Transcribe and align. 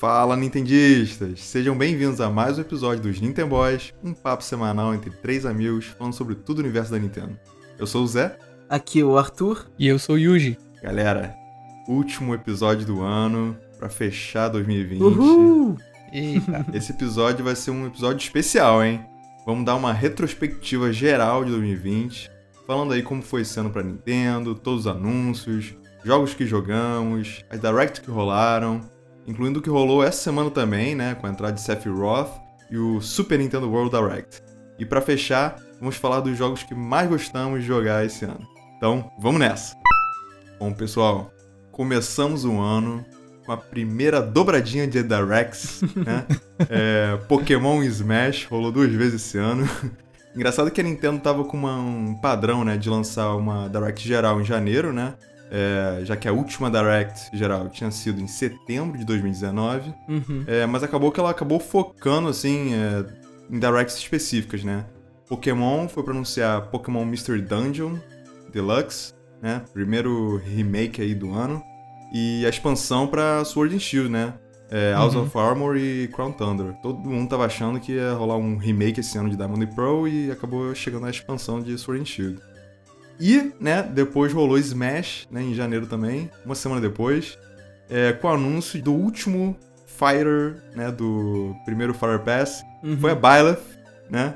Fala 0.00 0.34
Nintendistas! 0.34 1.40
Sejam 1.40 1.76
bem-vindos 1.76 2.22
a 2.22 2.30
mais 2.30 2.56
um 2.56 2.62
episódio 2.62 3.02
dos 3.02 3.20
Nintendo 3.20 3.50
Boys, 3.50 3.92
um 4.02 4.14
papo 4.14 4.42
semanal 4.42 4.94
entre 4.94 5.10
três 5.10 5.44
amigos 5.44 5.88
falando 5.88 6.14
sobre 6.14 6.36
tudo 6.36 6.56
o 6.56 6.62
universo 6.62 6.90
da 6.90 6.98
Nintendo. 6.98 7.38
Eu 7.78 7.86
sou 7.86 8.04
o 8.04 8.06
Zé. 8.06 8.38
Aqui 8.66 9.00
é 9.00 9.04
o 9.04 9.18
Arthur. 9.18 9.70
E 9.78 9.86
eu 9.86 9.98
sou 9.98 10.14
o 10.14 10.18
Yuji. 10.18 10.56
Galera, 10.82 11.34
último 11.86 12.34
episódio 12.34 12.86
do 12.86 13.02
ano 13.02 13.54
para 13.78 13.90
fechar 13.90 14.48
2020. 14.48 15.02
Uhul! 15.02 15.76
Eita. 16.10 16.64
Esse 16.72 16.92
episódio 16.92 17.44
vai 17.44 17.54
ser 17.54 17.70
um 17.70 17.86
episódio 17.86 18.24
especial, 18.24 18.82
hein? 18.82 19.04
Vamos 19.44 19.66
dar 19.66 19.74
uma 19.74 19.92
retrospectiva 19.92 20.90
geral 20.94 21.44
de 21.44 21.50
2020, 21.50 22.30
falando 22.66 22.94
aí 22.94 23.02
como 23.02 23.20
foi 23.20 23.42
esse 23.42 23.60
ano 23.60 23.68
pra 23.68 23.82
Nintendo, 23.82 24.54
todos 24.54 24.86
os 24.86 24.86
anúncios, 24.86 25.74
jogos 26.02 26.32
que 26.32 26.46
jogamos, 26.46 27.44
as 27.50 27.60
directs 27.60 27.98
que 27.98 28.10
rolaram, 28.10 28.80
incluindo 29.26 29.58
o 29.60 29.62
que 29.62 29.70
rolou 29.70 30.02
essa 30.02 30.22
semana 30.22 30.50
também, 30.50 30.94
né, 30.94 31.14
com 31.14 31.26
a 31.26 31.30
entrada 31.30 31.52
de 31.54 31.60
Sephiroth 31.60 32.30
e 32.70 32.76
o 32.78 33.00
Super 33.00 33.38
Nintendo 33.38 33.70
World 33.70 33.90
Direct. 33.90 34.42
E 34.78 34.84
pra 34.84 35.00
fechar, 35.00 35.56
vamos 35.78 35.96
falar 35.96 36.20
dos 36.20 36.36
jogos 36.36 36.62
que 36.62 36.74
mais 36.74 37.08
gostamos 37.08 37.60
de 37.60 37.66
jogar 37.66 38.04
esse 38.04 38.24
ano. 38.24 38.46
Então, 38.76 39.10
vamos 39.18 39.40
nessa! 39.40 39.74
Bom, 40.58 40.72
pessoal, 40.72 41.30
começamos 41.72 42.44
o 42.44 42.58
ano 42.58 43.04
com 43.44 43.52
a 43.52 43.56
primeira 43.56 44.20
dobradinha 44.22 44.86
de 44.86 45.02
Directs, 45.02 45.80
né? 45.96 46.26
É, 46.68 47.16
Pokémon 47.28 47.82
Smash 47.82 48.44
rolou 48.46 48.70
duas 48.70 48.90
vezes 48.92 49.22
esse 49.26 49.38
ano. 49.38 49.68
Engraçado 50.34 50.70
que 50.70 50.80
a 50.80 50.84
Nintendo 50.84 51.18
tava 51.20 51.42
com 51.44 51.56
uma- 51.56 51.76
um 51.78 52.14
padrão, 52.20 52.64
né, 52.64 52.76
de 52.76 52.88
lançar 52.88 53.34
uma 53.34 53.68
Direct 53.68 54.06
geral 54.06 54.40
em 54.40 54.44
janeiro, 54.44 54.92
né? 54.92 55.14
É, 55.52 56.04
já 56.04 56.16
que 56.16 56.28
a 56.28 56.32
última 56.32 56.70
Direct 56.70 57.36
geral 57.36 57.68
tinha 57.68 57.90
sido 57.90 58.20
em 58.20 58.28
setembro 58.28 58.96
de 58.96 59.04
2019. 59.04 59.92
Uhum. 60.08 60.44
É, 60.46 60.64
mas 60.66 60.82
acabou 60.84 61.10
que 61.10 61.18
ela 61.18 61.30
acabou 61.30 61.58
focando, 61.58 62.28
assim, 62.28 62.72
é, 62.72 63.04
em 63.50 63.58
directs 63.58 63.96
específicas, 63.96 64.62
né? 64.62 64.84
Pokémon 65.28 65.88
foi 65.88 66.02
pra 66.04 66.12
anunciar 66.12 66.62
Pokémon 66.70 67.04
Mystery 67.04 67.42
Dungeon 67.42 67.96
Deluxe, 68.52 69.12
né? 69.42 69.62
Primeiro 69.72 70.36
remake 70.38 71.00
aí 71.02 71.14
do 71.14 71.32
ano. 71.32 71.62
E 72.12 72.44
a 72.44 72.48
expansão 72.48 73.06
pra 73.06 73.44
Sword 73.44 73.74
and 73.74 73.78
Shield, 73.78 74.08
né? 74.08 74.34
É, 74.72 74.92
House 74.92 75.14
Uhum. 75.16 75.22
of 75.22 75.36
Armor 75.38 75.76
e 75.76 76.08
Crown 76.08 76.30
Thunder. 76.32 76.74
Todo 76.80 76.98
mundo 77.10 77.28
tava 77.28 77.44
achando 77.44 77.80
que 77.80 77.92
ia 77.92 78.12
rolar 78.12 78.36
um 78.36 78.56
remake 78.56 79.00
esse 79.00 79.18
ano 79.18 79.28
de 79.28 79.36
Diamond 79.36 79.64
and 79.64 79.74
Pearl 79.74 80.06
e 80.06 80.30
acabou 80.30 80.72
chegando 80.76 81.06
a 81.06 81.10
expansão 81.10 81.60
de 81.60 81.76
Sword 81.76 82.02
and 82.02 82.04
Shield. 82.06 82.40
E, 83.20 83.52
né, 83.60 83.82
depois 83.82 84.32
rolou 84.32 84.56
Smash, 84.58 85.28
né, 85.30 85.42
em 85.42 85.54
janeiro 85.54 85.86
também, 85.86 86.30
uma 86.44 86.54
semana 86.54 86.80
depois, 86.80 87.38
é, 87.88 88.12
com 88.12 88.28
o 88.28 88.30
anúncio 88.30 88.80
do 88.82 88.92
último 88.94 89.56
Fighter, 89.86 90.56
né, 90.74 90.90
do 90.90 91.54
primeiro 91.64 91.92
Fire 91.92 92.18
Pass, 92.24 92.62
Uhum. 92.82 92.96
foi 92.98 93.10
a 93.10 93.14
Byleth, 93.14 93.60
né? 94.08 94.34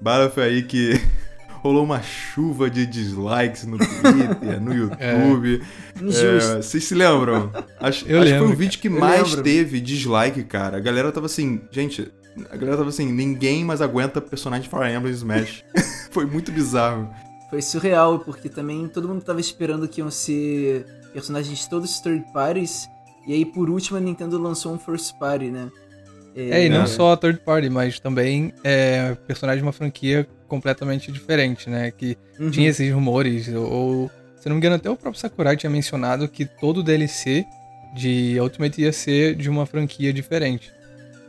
Byleth 0.00 0.30
foi 0.30 0.42
aí 0.44 0.62
que 0.62 0.92
rolou 1.62 1.82
uma 1.82 2.00
chuva 2.00 2.70
de 2.70 2.86
dislikes 2.86 3.64
no 3.66 3.76
Twitter, 3.78 4.60
no 4.60 4.70
YouTube. 4.74 5.62
Injusto. 6.00 6.24
É, 6.52 6.56
vocês 6.62 6.84
se 6.84 6.94
lembram? 6.94 7.50
Acho, 7.80 8.06
Eu 8.06 8.18
acho 8.20 8.26
que 8.32 8.38
foi 8.38 8.40
lembro. 8.40 8.52
o 8.52 8.56
vídeo 8.56 8.78
que 8.80 8.88
mais 8.88 9.30
lembro. 9.30 9.42
teve 9.42 9.80
dislike, 9.80 10.44
cara. 10.44 10.76
A 10.76 10.80
galera 10.80 11.10
tava 11.10 11.26
assim, 11.26 11.60
gente, 11.72 12.08
a 12.50 12.56
galera 12.56 12.76
tava 12.76 12.88
assim, 12.90 13.10
ninguém 13.10 13.64
mais 13.64 13.80
aguenta 13.82 14.20
personagem 14.20 14.62
de 14.62 14.68
Fire 14.68 14.92
Emblem 14.94 15.12
Smash. 15.12 15.64
foi 16.12 16.24
muito 16.24 16.52
bizarro. 16.52 17.10
Foi 17.52 17.60
surreal, 17.60 18.18
porque 18.18 18.48
também 18.48 18.88
todo 18.88 19.06
mundo 19.06 19.20
tava 19.22 19.38
esperando 19.38 19.86
que 19.86 20.00
iam 20.00 20.10
ser 20.10 20.86
personagens 21.12 21.66
todos 21.66 22.00
third 22.00 22.24
parties. 22.32 22.88
E 23.26 23.34
aí, 23.34 23.44
por 23.44 23.68
último, 23.68 23.98
a 23.98 24.00
Nintendo 24.00 24.38
lançou 24.38 24.72
um 24.72 24.78
first 24.78 25.18
party, 25.18 25.50
né? 25.50 25.70
É, 26.34 26.64
e 26.64 26.70
não 26.70 26.84
É. 26.84 26.86
só 26.86 27.12
a 27.12 27.16
third 27.18 27.40
party, 27.40 27.68
mas 27.68 28.00
também 28.00 28.54
é 28.64 29.14
personagem 29.26 29.58
de 29.58 29.66
uma 29.66 29.72
franquia 29.72 30.26
completamente 30.48 31.12
diferente, 31.12 31.68
né? 31.68 31.90
Que 31.90 32.16
Uhum. 32.40 32.50
tinha 32.50 32.70
esses 32.70 32.90
rumores, 32.90 33.46
ou, 33.48 33.70
ou, 33.70 34.10
se 34.40 34.48
não 34.48 34.56
me 34.56 34.58
engano, 34.60 34.76
até 34.76 34.88
o 34.88 34.96
próprio 34.96 35.20
Sakurai 35.20 35.54
tinha 35.54 35.68
mencionado 35.68 36.26
que 36.28 36.46
todo 36.46 36.82
DLC 36.82 37.44
de 37.94 38.38
Ultimate 38.40 38.80
ia 38.80 38.94
ser 38.94 39.34
de 39.34 39.50
uma 39.50 39.66
franquia 39.66 40.10
diferente. 40.10 40.72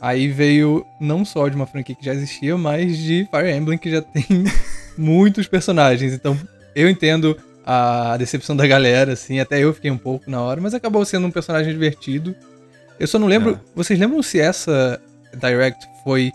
Aí 0.04 0.28
veio 0.28 0.86
não 1.00 1.24
só 1.24 1.48
de 1.48 1.56
uma 1.56 1.66
franquia 1.66 1.96
que 1.96 2.04
já 2.04 2.14
existia, 2.14 2.58
mas 2.58 2.98
de 2.98 3.26
Fire 3.32 3.50
Emblem 3.56 3.78
que 3.78 3.90
já 3.90 4.02
tem 4.02 4.26
muitos 4.98 5.48
personagens. 5.48 6.12
Então 6.12 6.38
eu 6.76 6.90
entendo 6.90 7.38
a 7.66 8.18
decepção 8.18 8.54
da 8.54 8.68
galera, 8.68 9.14
assim, 9.14 9.40
até 9.40 9.60
eu 9.64 9.74
fiquei 9.74 9.90
um 9.90 9.98
pouco 9.98 10.30
na 10.30 10.42
hora, 10.42 10.60
mas 10.60 10.74
acabou 10.74 11.06
sendo 11.06 11.26
um 11.26 11.32
personagem 11.32 11.72
divertido. 11.72 12.36
Eu 13.00 13.08
só 13.08 13.18
não 13.18 13.28
lembro. 13.28 13.52
É. 13.52 13.60
Vocês 13.74 13.98
lembram 13.98 14.22
se 14.22 14.42
essa 14.42 15.00
Direct 15.34 15.86
foi. 16.04 16.34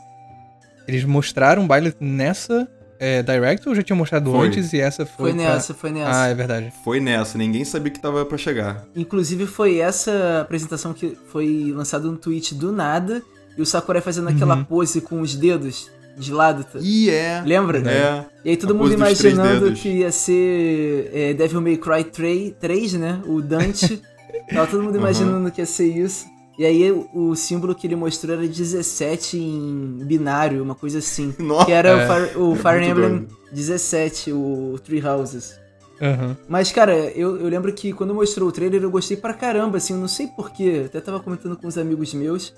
Eles 0.86 1.04
mostraram 1.04 1.64
o 1.64 1.66
baile 1.66 1.94
nessa 2.00 2.66
é, 2.98 3.22
Direct 3.22 3.68
ou 3.68 3.74
já 3.74 3.82
tinham 3.82 3.98
mostrado 3.98 4.32
Foi. 4.32 4.46
antes 4.48 4.72
e 4.72 4.80
essa 4.80 5.04
foi. 5.04 5.32
Foi 5.32 5.34
pra- 5.34 5.52
nessa, 5.54 5.74
foi 5.74 5.90
nessa. 5.90 6.22
Ah, 6.22 6.28
é 6.28 6.34
verdade. 6.34 6.72
Foi 6.82 7.00
nessa, 7.00 7.36
ninguém 7.36 7.66
sabia 7.66 7.92
que 7.92 8.00
tava 8.00 8.24
pra 8.24 8.38
chegar. 8.38 8.86
Inclusive, 8.96 9.46
foi 9.46 9.76
essa 9.76 10.40
apresentação 10.40 10.94
que 10.94 11.18
foi 11.30 11.70
lançada 11.74 12.08
no 12.08 12.16
tweet 12.16 12.54
do 12.54 12.72
nada. 12.72 13.22
E 13.58 13.62
o 13.62 13.66
Sakurai 13.66 14.00
fazendo 14.00 14.28
aquela 14.28 14.54
Uhum. 14.56 14.64
pose 14.64 15.00
com 15.00 15.20
os 15.20 15.34
dedos 15.34 15.90
de 16.16 16.32
lado. 16.32 16.64
tá? 16.64 16.78
E 16.80 17.10
é. 17.10 17.42
Lembra? 17.44 17.78
É. 17.90 18.24
E 18.44 18.50
aí 18.50 18.56
todo 18.56 18.70
A 18.72 18.74
mundo 18.76 18.94
imaginando 18.94 19.72
que 19.72 19.88
ia 19.88 20.12
ser 20.12 21.10
é, 21.12 21.34
Devil 21.34 21.60
May 21.60 21.76
Cry 21.76 22.04
3, 22.04 22.54
3 22.60 22.92
né? 22.94 23.20
O 23.26 23.42
Dante. 23.42 24.00
Tava 24.54 24.66
todo 24.66 24.82
mundo 24.82 24.96
imaginando 24.96 25.50
que 25.50 25.60
ia 25.60 25.66
ser 25.66 25.88
isso. 25.88 26.24
E 26.58 26.64
aí 26.64 26.90
o, 27.14 27.36
símbolo 27.36 27.72
que 27.74 27.86
ele 27.86 27.94
mostrou 27.94 28.34
era 28.36 28.46
17 28.46 29.36
em 29.38 29.98
binário, 30.04 30.62
uma 30.62 30.74
coisa 30.74 30.98
assim. 30.98 31.34
Nossa. 31.38 31.66
Que 31.66 31.72
era 31.72 31.88
É. 31.90 31.94
o 31.94 32.06
Fire, 32.08 32.38
o 32.38 32.54
Fire 32.56 32.78
Muito 32.78 32.90
Emblem 32.90 33.08
doido. 33.18 33.36
17, 33.52 34.32
o 34.32 34.76
Three 34.84 35.04
Houses. 35.04 35.54
Aham. 36.00 36.36
Mas, 36.48 36.70
cara, 36.72 36.94
eu, 36.96 37.36
eu 37.38 37.48
lembro 37.48 37.72
que 37.72 37.92
quando 37.92 38.14
mostrou 38.14 38.48
o 38.48 38.52
trailer 38.52 38.82
eu 38.82 38.90
gostei 38.90 39.16
pra 39.16 39.34
caramba, 39.34 39.78
assim, 39.78 39.92
eu 39.94 39.98
não 40.00 40.08
sei 40.08 40.26
porquê. 40.28 40.82
Até 40.86 41.00
tava 41.00 41.20
comentando 41.20 41.56
com 41.56 41.66
uns 41.66 41.76
amigos 41.78 42.12
meus 42.14 42.52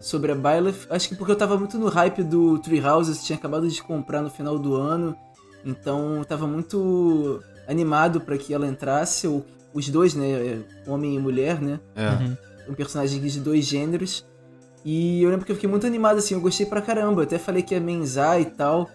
sobre 0.00 0.32
a 0.32 0.34
Byleth. 0.34 0.86
Acho 0.90 1.08
que 1.08 1.16
porque 1.16 1.32
eu 1.32 1.36
tava 1.36 1.56
muito 1.56 1.78
no 1.78 1.88
hype 1.88 2.22
do 2.22 2.58
Three 2.58 2.80
Houses, 2.80 3.24
tinha 3.24 3.36
acabado 3.36 3.68
de 3.68 3.82
comprar 3.82 4.22
no 4.22 4.30
final 4.30 4.58
do 4.58 4.74
ano. 4.74 5.16
Então 5.64 6.16
eu 6.16 6.24
tava 6.24 6.46
muito 6.46 7.42
animado 7.66 8.20
pra 8.20 8.38
que 8.38 8.54
ela 8.54 8.66
entrasse, 8.66 9.26
ou 9.26 9.44
os 9.74 9.88
dois, 9.88 10.14
né? 10.14 10.62
Homem 10.86 11.16
e 11.16 11.18
mulher, 11.18 11.60
né? 11.60 11.80
É. 11.94 12.08
Uhum. 12.08 12.36
Um 12.70 12.74
personagem 12.74 13.20
de 13.20 13.40
dois 13.40 13.64
gêneros. 13.64 14.24
E 14.84 15.22
eu 15.22 15.30
lembro 15.30 15.44
que 15.44 15.50
eu 15.50 15.56
fiquei 15.56 15.68
muito 15.68 15.86
animado, 15.86 16.18
assim, 16.18 16.34
eu 16.34 16.40
gostei 16.40 16.64
pra 16.64 16.80
caramba. 16.80 17.22
Eu 17.22 17.26
até 17.26 17.38
falei 17.38 17.62
que 17.62 17.74
ia 17.74 17.80
menzar 17.80 18.40
e 18.40 18.44
tal. 18.44 18.88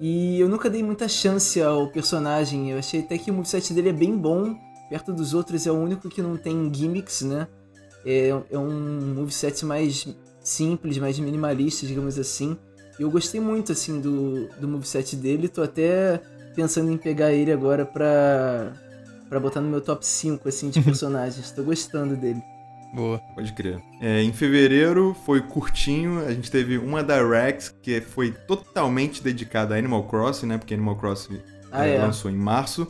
E 0.00 0.38
eu 0.38 0.48
nunca 0.48 0.70
dei 0.70 0.82
muita 0.82 1.08
chance 1.08 1.60
ao 1.60 1.88
personagem. 1.88 2.70
Eu 2.70 2.78
achei 2.78 3.00
até 3.00 3.18
que 3.18 3.30
o 3.30 3.34
moveset 3.34 3.74
dele 3.74 3.88
é 3.88 3.92
bem 3.92 4.16
bom. 4.16 4.54
Perto 4.88 5.12
dos 5.12 5.34
outros 5.34 5.66
é 5.66 5.72
o 5.72 5.74
único 5.74 6.08
que 6.08 6.22
não 6.22 6.36
tem 6.36 6.72
gimmicks, 6.72 7.22
né? 7.22 7.48
É, 8.04 8.28
é 8.50 8.58
um 8.58 9.14
moveset 9.14 9.64
mais 9.64 10.06
simples, 10.42 10.98
mais 10.98 11.18
minimalista, 11.18 11.86
digamos 11.86 12.18
assim. 12.18 12.56
E 12.98 13.02
eu 13.02 13.10
gostei 13.10 13.40
muito, 13.40 13.72
assim, 13.72 14.00
do, 14.00 14.48
do 14.60 14.68
moveset 14.68 15.16
dele. 15.16 15.48
Tô 15.48 15.62
até 15.62 16.20
pensando 16.54 16.90
em 16.90 16.96
pegar 16.96 17.32
ele 17.32 17.50
agora 17.52 17.84
pra, 17.86 18.72
pra 19.28 19.40
botar 19.40 19.60
no 19.60 19.68
meu 19.68 19.80
top 19.80 20.04
5, 20.06 20.48
assim, 20.48 20.70
de 20.70 20.80
personagens. 20.82 21.50
Tô 21.50 21.62
gostando 21.62 22.16
dele. 22.16 22.42
Boa. 22.94 23.18
Pode 23.34 23.52
crer. 23.54 23.80
É, 24.02 24.22
em 24.22 24.32
fevereiro 24.34 25.16
foi 25.24 25.40
curtinho, 25.40 26.18
a 26.26 26.32
gente 26.34 26.50
teve 26.50 26.76
uma 26.76 27.02
Direct 27.02 27.72
que 27.80 28.02
foi 28.02 28.32
totalmente 28.32 29.22
dedicada 29.22 29.74
a 29.74 29.78
Animal 29.78 30.04
Crossing, 30.04 30.46
né? 30.46 30.58
Porque 30.58 30.74
Animal 30.74 30.96
Crossing 30.96 31.40
Ah, 31.70 31.86
é, 31.86 31.96
é. 31.96 32.02
lançou 32.02 32.30
em 32.30 32.36
março. 32.36 32.86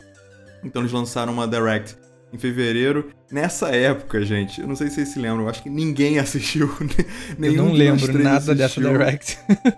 Então 0.61 0.81
eles 0.81 0.91
lançaram 0.91 1.31
uma 1.31 1.47
Direct 1.47 1.95
em 2.33 2.37
fevereiro. 2.37 3.11
Nessa 3.31 3.69
época, 3.69 4.23
gente, 4.25 4.59
eu 4.61 4.67
não 4.67 4.75
sei 4.75 4.87
se 4.89 4.95
vocês 4.95 5.09
se 5.09 5.19
lembram, 5.19 5.43
eu 5.43 5.49
acho 5.49 5.61
que 5.61 5.69
ninguém 5.69 6.17
assistiu. 6.19 6.67
Eu 6.79 7.37
nenhum 7.37 7.65
não 7.67 7.71
de 7.73 7.83
nós 7.89 8.01
lembro 8.01 8.23
nada 8.23 8.55
dessa 8.55 8.79
assistiu. 8.79 8.91
Direct. 8.91 9.37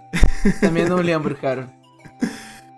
Também 0.62 0.86
não 0.86 0.98
lembro, 0.98 1.36
cara. 1.36 1.70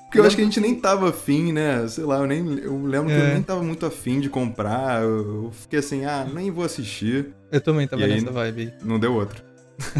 Porque 0.05 0.19
eu 0.19 0.23
acho 0.23 0.37
que 0.37 0.41
a 0.41 0.45
gente 0.45 0.61
nem 0.61 0.73
tava 0.73 1.09
afim, 1.09 1.51
né? 1.51 1.85
Sei 1.89 2.05
lá, 2.05 2.19
eu 2.19 2.25
nem. 2.27 2.39
Eu 2.59 2.81
lembro 2.81 3.07
que 3.07 3.13
eu 3.19 3.25
É. 3.25 3.33
nem 3.33 3.43
tava 3.43 3.61
muito 3.61 3.85
afim 3.85 4.21
de 4.21 4.29
comprar. 4.29 5.03
Eu, 5.03 5.43
eu 5.45 5.51
fiquei 5.51 5.79
assim, 5.79 6.05
ah, 6.05 6.25
nem 6.33 6.49
vou 6.49 6.63
assistir. 6.63 7.33
Eu 7.51 7.59
também 7.59 7.85
tava 7.85 8.01
E 8.01 8.05
aí? 8.05 8.21
nessa 8.21 8.31
vibe 8.31 8.61
aí. 8.61 8.73
Não 8.85 8.97
deu 8.97 9.13
outra. 9.13 9.43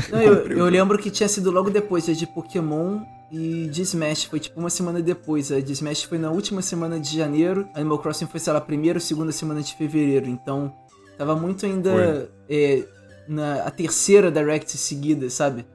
Não, 0.09 0.19
eu, 0.23 0.47
eu 0.47 0.65
lembro 0.67 0.97
que 0.97 1.11
tinha 1.11 1.27
sido 1.27 1.51
logo 1.51 1.69
depois, 1.69 2.05
de 2.05 2.25
Pokémon 2.25 3.01
e 3.31 3.67
de 3.67 3.81
Smash. 3.81 4.25
Foi 4.25 4.39
tipo 4.39 4.59
uma 4.59 4.69
semana 4.69 5.01
depois. 5.01 5.51
A 5.51 5.59
de 5.59 5.73
Smash 5.73 6.03
foi 6.03 6.17
na 6.17 6.31
última 6.31 6.61
semana 6.61 6.99
de 6.99 7.15
janeiro. 7.17 7.67
Animal 7.73 7.99
Crossing 7.99 8.27
foi, 8.27 8.39
sei 8.39 8.53
lá, 8.53 8.61
primeira 8.61 8.97
ou 8.97 9.01
segunda 9.01 9.31
semana 9.31 9.61
de 9.61 9.75
fevereiro. 9.75 10.27
Então, 10.27 10.73
tava 11.17 11.35
muito 11.35 11.65
ainda 11.65 12.29
é, 12.49 12.83
na 13.27 13.63
a 13.63 13.71
terceira 13.71 14.31
Direct 14.31 14.77
seguida, 14.77 15.29
sabe? 15.29 15.65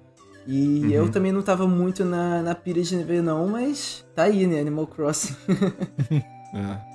E 0.46 0.80
Uhum. 0.84 0.90
eu 0.90 1.08
também 1.10 1.30
não 1.30 1.42
tava 1.42 1.68
muito 1.68 2.04
na, 2.04 2.42
na 2.42 2.54
pilha 2.54 2.82
de 2.82 2.96
ver, 3.04 3.22
não, 3.22 3.46
mas 3.46 4.04
tá 4.14 4.24
aí, 4.24 4.46
né? 4.46 4.60
Animal 4.60 4.86
Crossing. 4.86 5.34
É. 6.54 6.92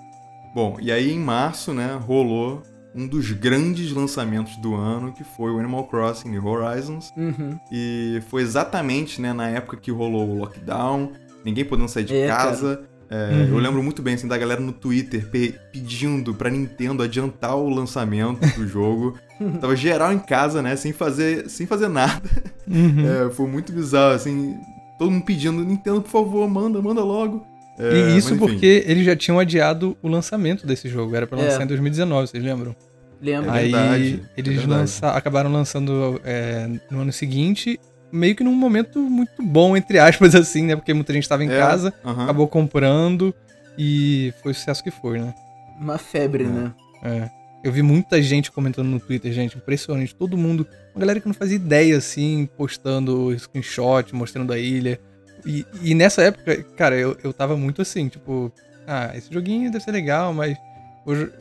Bom, 0.53 0.77
e 0.79 0.91
aí 0.91 1.11
em 1.11 1.19
março, 1.19 1.73
né, 1.73 1.99
rolou 1.99 2.61
um 2.97 3.07
dos 3.07 3.31
grandes 3.31 3.91
lançamentos 3.91 4.55
do 4.57 4.73
ano, 4.75 5.11
que 5.13 5.23
foi 5.23 5.51
o 5.51 5.59
Animal 5.59 5.85
Crossing 5.87 6.29
New 6.29 6.45
Horizons. 6.45 7.13
Uhum. 7.15 7.57
E 7.71 8.21
foi 8.29 8.41
exatamente 8.41 9.21
né, 9.21 9.31
na 9.33 9.47
época 9.49 9.77
que 9.77 9.91
rolou 9.91 10.27
o 10.29 10.37
lockdown, 10.39 11.11
ninguém 11.45 11.63
podendo 11.63 11.87
sair 11.89 12.03
de 12.05 12.15
É, 12.15 12.27
casa. 12.27 12.81
É, 13.09 13.31
Uhum. 13.31 13.47
Eu 13.55 13.57
lembro 13.59 13.81
muito 13.81 14.01
bem 14.01 14.15
assim, 14.15 14.27
da 14.27 14.37
galera 14.37 14.59
no 14.59 14.73
Twitter 14.73 15.29
pe- 15.29 15.55
pedindo 15.71 16.33
pra 16.33 16.49
Nintendo 16.49 17.01
adiantar 17.03 17.55
o 17.55 17.69
lançamento 17.69 18.41
do 18.57 18.67
jogo. 18.67 19.17
Tava 19.61 19.75
geral 19.77 20.11
em 20.11 20.19
casa, 20.19 20.61
né? 20.61 20.75
Sem 20.75 20.91
fazer, 20.91 21.49
sem 21.49 21.65
fazer 21.65 21.87
nada. 21.87 22.21
Uhum. 22.67 23.27
É, 23.27 23.29
foi 23.29 23.47
muito 23.47 23.71
bizarro, 23.71 24.13
assim. 24.13 24.57
Todo 24.99 25.09
mundo 25.11 25.23
pedindo, 25.23 25.63
Nintendo, 25.63 26.01
por 26.01 26.09
favor, 26.09 26.49
manda, 26.49 26.81
manda 26.81 27.01
logo. 27.01 27.45
É, 27.79 28.09
e 28.09 28.17
isso 28.17 28.35
porque 28.37 28.83
eles 28.87 29.05
já 29.05 29.15
tinham 29.15 29.37
adiado 29.39 29.95
o 30.01 30.09
lançamento 30.09 30.65
desse 30.67 30.89
jogo. 30.89 31.15
Era 31.15 31.25
pra 31.27 31.39
É. 31.39 31.43
lançar 31.43 31.63
em 31.63 31.67
2019, 31.67 32.27
vocês 32.27 32.43
lembram? 32.43 32.75
Lembro. 33.21 33.49
É 33.49 33.53
Aí 33.53 33.71
verdade, 33.71 34.23
é 34.35 34.39
eles 34.39 34.53
verdade. 34.57 34.67
lança- 34.67 35.11
acabaram 35.11 35.51
lançando 35.51 36.21
é, 36.23 36.67
no 36.91 37.01
ano 37.01 37.11
seguinte, 37.11 37.79
meio 38.11 38.35
que 38.35 38.43
num 38.43 38.53
momento 38.55 38.99
muito 38.99 39.41
bom, 39.43 39.75
entre 39.75 39.97
aspas, 39.99 40.33
assim, 40.35 40.63
né? 40.63 40.75
Porque 40.75 40.93
muita 40.93 41.13
gente 41.13 41.23
estava 41.23 41.43
em 41.43 41.49
É, 41.49 41.57
casa, 41.57 41.93
aham. 42.05 42.23
acabou 42.23 42.47
comprando 42.47 43.33
e 43.77 44.33
foi 44.41 44.51
o 44.51 44.55
sucesso 44.55 44.83
que 44.83 44.91
foi, 44.91 45.19
né? 45.19 45.33
Uma 45.79 45.97
febre, 45.97 46.43
É. 46.43 46.47
né? 46.47 46.73
É. 47.03 47.29
Eu 47.63 47.71
vi 47.71 47.81
muita 47.81 48.21
gente 48.21 48.51
comentando 48.51 48.87
no 48.87 48.99
Twitter, 48.99 49.31
gente, 49.33 49.57
impressionante. 49.57 50.15
Todo 50.15 50.37
mundo, 50.37 50.65
uma 50.95 51.01
galera 51.01 51.19
que 51.19 51.27
não 51.27 51.33
fazia 51.33 51.55
ideia, 51.55 51.97
assim, 51.97 52.47
postando 52.55 53.37
screenshot, 53.37 54.13
mostrando 54.15 54.53
a 54.53 54.59
ilha. 54.59 54.99
E, 55.45 55.65
e 55.81 55.93
nessa 55.95 56.21
época, 56.21 56.63
cara, 56.77 56.95
eu, 56.95 57.17
eu 57.23 57.33
tava 57.33 57.57
muito 57.57 57.81
assim, 57.81 58.07
tipo, 58.09 58.51
ah, 58.87 59.11
esse 59.15 59.33
joguinho 59.33 59.71
deve 59.71 59.83
ser 59.83 59.91
legal, 59.91 60.33
mas 60.33 60.55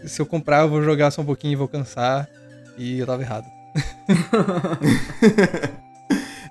se 0.07 0.21
eu 0.21 0.27
comprar, 0.27 0.63
eu 0.63 0.69
vou 0.69 0.83
jogar 0.83 1.11
só 1.11 1.23
um 1.23 1.27
pouquinho 1.27 1.53
e 1.53 1.57
vou 1.57 1.69
cansar. 1.69 2.29
E 2.77 2.99
eu 2.99 3.07
tava 3.07 3.23
errado. 3.23 3.47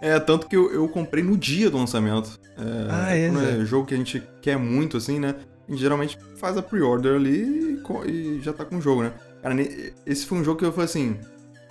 É, 0.02 0.20
tanto 0.20 0.48
que 0.48 0.56
eu, 0.56 0.72
eu 0.72 0.88
comprei 0.88 1.24
no 1.24 1.36
dia 1.36 1.70
do 1.70 1.78
lançamento. 1.78 2.40
É, 2.58 2.88
Ah, 2.92 3.16
é, 3.16 3.30
quando 3.30 3.58
Zé. 3.60 3.66
jogo 3.66 3.88
que 3.88 3.96
a 3.96 3.98
gente 3.98 4.22
quer 4.42 4.58
muito, 4.58 4.98
assim, 4.98 5.20
né? 5.20 5.36
A 5.68 5.72
gente 5.72 5.82
geralmente 5.82 6.18
faz 6.38 6.56
a 6.58 6.62
pre-order 6.62 7.16
ali 7.16 7.82
e, 8.06 8.12
e 8.12 8.40
já 8.42 8.54
tá 8.54 8.64
com 8.64 8.78
o 8.78 8.82
jogo, 8.82 9.02
né? 9.02 9.14
Cara, 9.42 9.56
esse 10.06 10.26
foi 10.26 10.38
um 10.38 10.44
jogo 10.44 10.60
que 10.60 10.66
eu 10.66 10.72
falei 10.72 10.86
assim: 10.86 11.18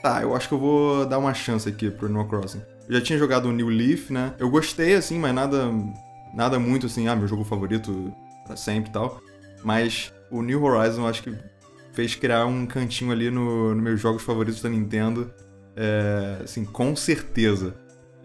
tá, 0.02 0.20
eu 0.23 0.35
acho 0.35 0.49
que 0.49 0.55
eu 0.55 0.58
vou 0.58 1.06
dar 1.06 1.19
uma 1.19 1.32
chance 1.32 1.69
aqui 1.69 1.91
pro 1.91 2.06
Animal 2.06 2.26
Crossing. 2.26 2.61
Eu 2.88 2.94
já 2.96 3.00
tinha 3.00 3.19
jogado 3.19 3.49
o 3.49 3.52
New 3.52 3.69
Leaf, 3.69 4.11
né? 4.11 4.32
Eu 4.38 4.50
gostei, 4.50 4.94
assim, 4.94 5.19
mas 5.19 5.35
nada, 5.35 5.70
nada 6.35 6.58
muito 6.58 6.87
assim, 6.87 7.06
ah, 7.06 7.14
meu 7.14 7.29
jogo 7.29 7.44
favorito 7.44 8.12
pra 8.46 8.56
sempre 8.56 8.91
e 8.91 8.93
tal. 8.93 9.20
Mas 9.62 10.12
o 10.39 10.43
New 10.43 10.63
Horizon 10.63 11.07
acho 11.07 11.23
que 11.23 11.35
fez 11.93 12.15
criar 12.15 12.47
um 12.47 12.67
cantinho 12.67 13.13
ali 13.13 13.31
no, 13.31 13.75
no 13.75 13.81
meus 13.83 14.01
jogos 14.01 14.23
favoritos 14.23 14.61
da 14.61 14.69
Nintendo. 14.69 15.31
É, 15.77 16.41
assim, 16.43 16.65
com 16.65 16.95
certeza. 16.97 17.75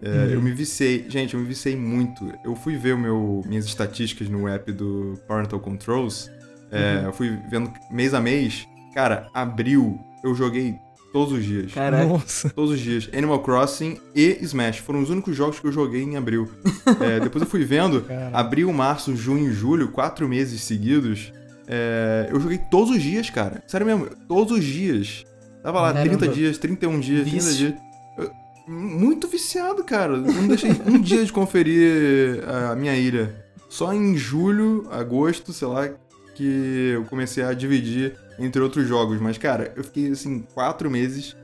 É, 0.02 0.08
Uhum. 0.08 0.24
Eu 0.30 0.40
me 0.42 0.50
viciei, 0.50 1.04
gente, 1.10 1.34
eu 1.34 1.40
me 1.40 1.46
viciei 1.46 1.76
muito. 1.76 2.32
Eu 2.42 2.56
fui 2.56 2.74
ver 2.76 2.94
o 2.94 2.98
meu, 2.98 3.42
minhas 3.46 3.66
estatísticas 3.66 4.30
no 4.30 4.48
app 4.48 4.72
do 4.72 5.18
Parental 5.28 5.60
Controls. 5.60 6.30
É, 6.72 7.02
Eu 7.04 7.12
fui 7.12 7.38
vendo 7.50 7.70
mês 7.90 8.14
a 8.14 8.20
mês. 8.20 8.66
Cara, 8.94 9.28
abril 9.34 10.00
eu 10.24 10.34
joguei 10.34 10.74
todos 11.12 11.34
os 11.34 11.44
dias. 11.44 11.72
Caraca. 11.74 12.06
Nossa. 12.06 12.48
Todos 12.50 12.70
os 12.70 12.80
dias. 12.80 13.10
Animal 13.12 13.42
Crossing 13.42 13.98
e 14.14 14.38
Smash. 14.40 14.78
Foram 14.78 15.02
os 15.02 15.10
únicos 15.10 15.36
jogos 15.36 15.60
que 15.60 15.66
eu 15.66 15.72
joguei 15.72 16.02
em 16.02 16.16
abril. 16.16 16.48
É, 17.00 17.20
depois 17.20 17.42
eu 17.42 17.48
fui 17.48 17.64
vendo. 17.64 18.02
Cara. 18.02 18.30
Abril, 18.32 18.72
março, 18.72 19.14
junho 19.14 19.50
e 19.50 19.52
julho, 19.52 19.90
quatro 19.92 20.28
meses 20.28 20.62
seguidos. 20.62 21.32
É, 21.72 22.28
eu 22.30 22.40
joguei 22.40 22.58
todos 22.58 22.90
os 22.96 23.00
dias, 23.00 23.30
cara. 23.30 23.62
Sério 23.68 23.86
mesmo, 23.86 24.08
todos 24.26 24.58
os 24.58 24.64
dias. 24.64 25.24
Tava 25.62 25.80
lá, 25.80 25.92
Caramba. 25.92 26.16
30 26.18 26.28
dias, 26.34 26.58
31 26.58 26.98
dias, 26.98 27.22
30 27.28 27.36
Vício. 27.36 27.56
dias. 27.56 27.74
Eu- 28.18 28.30
muito 28.66 29.28
viciado, 29.28 29.84
cara. 29.84 30.14
Eu 30.14 30.18
não 30.20 30.48
deixei 30.48 30.70
um 30.86 30.98
dia 31.00 31.24
de 31.24 31.32
conferir 31.32 32.42
a 32.48 32.74
minha 32.74 32.96
ilha. 32.96 33.44
Só 33.68 33.92
em 33.94 34.16
julho, 34.16 34.88
agosto, 34.90 35.52
sei 35.52 35.68
lá, 35.68 35.88
que 36.34 36.90
eu 36.94 37.04
comecei 37.04 37.44
a 37.44 37.52
dividir 37.52 38.16
entre 38.38 38.60
outros 38.60 38.88
jogos. 38.88 39.20
Mas, 39.20 39.38
cara, 39.38 39.72
eu 39.76 39.84
fiquei, 39.84 40.10
assim, 40.10 40.40
quatro 40.54 40.90
meses 40.90 41.36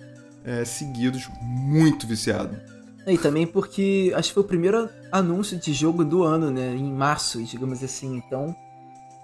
é, 0.45 0.65
seguidos 0.65 1.29
muito 1.43 2.05
viciado. 2.07 2.57
E 3.07 3.17
também 3.17 3.47
porque 3.47 4.13
acho 4.17 4.29
que 4.31 4.35
foi 4.35 4.43
o 4.43 4.47
primeiro 4.47 4.89
anúncio 5.13 5.57
de 5.57 5.73
jogo 5.73 6.05
do 6.05 6.25
ano, 6.25 6.51
né? 6.51 6.75
Em 6.75 6.93
março, 6.93 7.41
digamos 7.45 7.85
assim. 7.85 8.17
Então, 8.27 8.57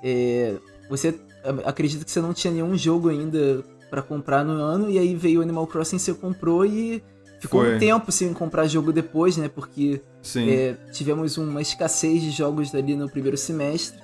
é, 0.03 0.55
você 0.89 1.19
acredita 1.65 2.05
que 2.05 2.11
você 2.11 2.21
não 2.21 2.33
tinha 2.33 2.53
nenhum 2.53 2.77
jogo 2.77 3.09
ainda 3.09 3.65
pra 3.91 4.01
comprar 4.01 4.45
no 4.45 4.53
ano, 4.53 4.91
e 4.91 4.99
aí 4.99 5.15
veio 5.15 5.41
o 5.41 5.43
Animal 5.43 5.67
Crossing, 5.67 5.99
você 5.99 6.15
comprou 6.15 6.65
e 6.65 7.03
ficou 7.39 7.61
Foi. 7.61 7.77
um 7.77 7.79
tempo 7.79 8.13
sem 8.13 8.33
comprar 8.33 8.67
jogo 8.67 8.93
depois, 8.93 9.37
né? 9.37 9.49
Porque 9.49 10.01
é, 10.37 10.75
tivemos 10.93 11.37
uma 11.37 11.61
escassez 11.61 12.23
de 12.23 12.31
jogos 12.31 12.75
ali 12.75 12.95
no 12.97 13.11
primeiro 13.11 13.37
semestre. 13.37 14.01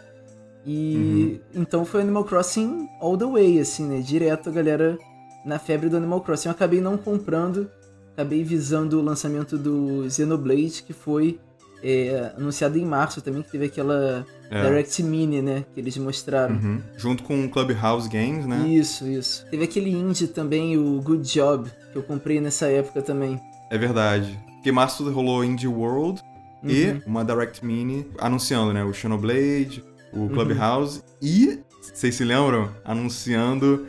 E 0.67 1.41
então 1.55 1.85
foi 1.85 2.03
Animal 2.03 2.25
Crossing 2.25 2.89
all 3.01 3.17
the 3.17 3.25
way, 3.25 3.61
assim, 3.61 3.87
né? 3.87 4.01
Direto 4.01 4.51
a 4.51 4.53
galera 4.53 4.99
na 5.45 5.59
febre 5.59 5.89
do 5.89 5.97
Animal 5.97 6.21
Crossing. 6.21 6.49
Eu 6.49 6.53
acabei 6.53 6.81
não 6.81 6.99
comprando, 6.99 7.71
acabei 8.13 8.43
visando 8.43 8.99
o 8.99 9.03
lançamento 9.03 9.57
do 9.57 10.11
Xenoblade, 10.11 10.83
que 10.83 10.93
foi 10.93 11.41
é, 11.83 12.33
anunciado 12.37 12.77
em 12.77 12.85
março 12.85 13.23
também, 13.23 13.43
que 13.43 13.51
teve 13.51 13.67
aquela 13.67 14.27
É. 14.51 14.63
Direct 14.63 15.03
Mini, 15.03 15.43
né? 15.43 15.65
Que 15.75 15.81
eles 15.81 15.97
mostraram. 15.99 16.55
Uhum. 16.57 16.81
Junto 16.97 17.23
com 17.23 17.45
o 17.45 17.49
Clubhouse 17.49 18.09
Games, 18.09 18.47
né? 18.47 18.67
Isso, 18.69 19.07
isso. 19.07 19.45
Teve 19.51 19.65
aquele 19.65 19.91
indie 19.91 20.27
também, 20.27 20.77
o 20.79 21.01
Good 21.03 21.31
Job, 21.33 21.71
que 21.93 21.99
eu 21.99 22.03
comprei 22.03 22.41
nessa 22.41 22.67
época 22.67 23.03
também. 23.03 23.39
É 23.71 23.77
verdade. 23.77 24.39
Porque 24.55 24.73
março 24.73 25.09
rolou 25.11 25.45
Indie 25.45 25.69
World 25.69 26.23
Uhum. 26.63 26.71
e 26.71 27.03
uma 27.07 27.25
Direct 27.25 27.65
Mini 27.65 28.07
anunciando, 28.19 28.73
né? 28.73 28.83
O 28.85 28.93
Xenoblade, 28.93 29.85
Uhum. 30.13 30.27
o 30.27 30.31
Clubhouse 30.31 31.03
e, 31.23 31.61
vocês 31.95 32.15
se 32.15 32.25
lembram? 32.25 32.71
Anunciando 32.85 33.87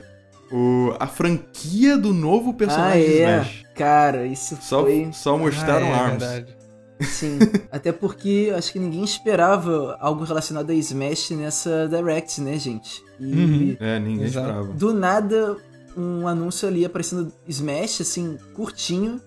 o, 0.52 0.94
a 1.00 1.08
franquia 1.08 1.98
do 1.98 2.14
novo 2.14 2.52
Ah, 2.52 2.54
personagem 2.54 3.06
de 3.06 3.18
é. 3.22 3.42
Smash. 3.42 3.66
Cara, 3.76 4.26
isso 4.28 4.58
Só, 4.62 4.82
foi. 4.84 5.10
só 5.14 5.38
mostraram 5.38 5.88
ah, 5.88 5.90
é, 5.90 5.94
armas. 5.94 6.24
verdade. 6.24 6.59
Sim, 7.02 7.40
até 7.72 7.92
porque 7.92 8.52
acho 8.56 8.74
que 8.74 8.80
ninguém 8.80 9.04
esperava 9.04 9.96
algo 10.02 10.24
relacionado 10.24 10.70
a 10.70 10.74
Smash 10.74 11.32
nessa 11.32 11.88
Direct, 11.88 12.42
né, 12.42 12.58
gente? 12.58 13.02
E 13.20 13.34
Uhum. 13.34 13.78
É, 13.80 14.00
ninguém 14.00 14.26
Exato. 14.26 14.48
esperava. 14.50 14.74
do 14.74 14.94
nada 14.94 15.58
um 15.98 16.28
anúncio 16.28 16.68
ali 16.68 16.86
aparecendo 16.86 17.32
Smash, 17.48 18.02
assim, 18.02 18.38
curtinho, 18.54 19.20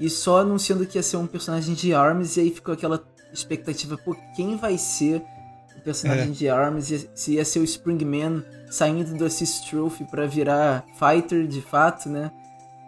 e 0.00 0.10
só 0.10 0.40
anunciando 0.40 0.84
que 0.86 0.98
ia 0.98 1.02
ser 1.02 1.16
um 1.16 1.26
personagem 1.26 1.74
de 1.74 1.94
ARMS, 1.94 2.36
e 2.38 2.42
aí 2.42 2.50
ficou 2.50 2.74
aquela 2.74 3.02
expectativa, 3.32 3.96
pô, 3.96 4.16
quem 4.36 4.56
vai 4.56 4.76
ser 4.76 5.22
o 5.76 5.80
personagem 5.82 6.28
É. 6.28 6.32
de 6.32 6.48
ARMS? 6.48 7.08
Se 7.14 7.34
ia 7.34 7.44
ser 7.44 7.60
o 7.60 7.64
Springman 7.64 8.42
saindo 8.70 9.16
do 9.16 9.24
Assist 9.24 9.68
Trophy 9.70 10.04
pra 10.04 10.26
virar 10.26 10.84
Fighter 10.98 11.46
de 11.46 11.60
fato, 11.62 12.08
né? 12.08 12.30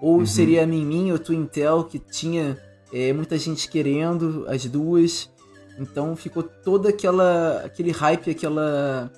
Ou 0.02 0.18
Uhum. 0.18 0.26
seria 0.26 0.64
a 0.64 0.66
Minmin 0.66 1.12
ou 1.12 1.18
Twintel, 1.18 1.84
que 1.84 1.98
tinha 1.98 2.58
é, 2.94 3.12
muita 3.12 3.36
gente 3.36 3.68
querendo 3.68 4.46
as 4.48 4.64
duas. 4.66 5.28
Então 5.76 6.14
ficou 6.14 6.44
toda 6.44 6.90
aquela 6.90 7.62
aquele 7.64 7.90
hype, 7.90 8.30
aquela 8.30 9.10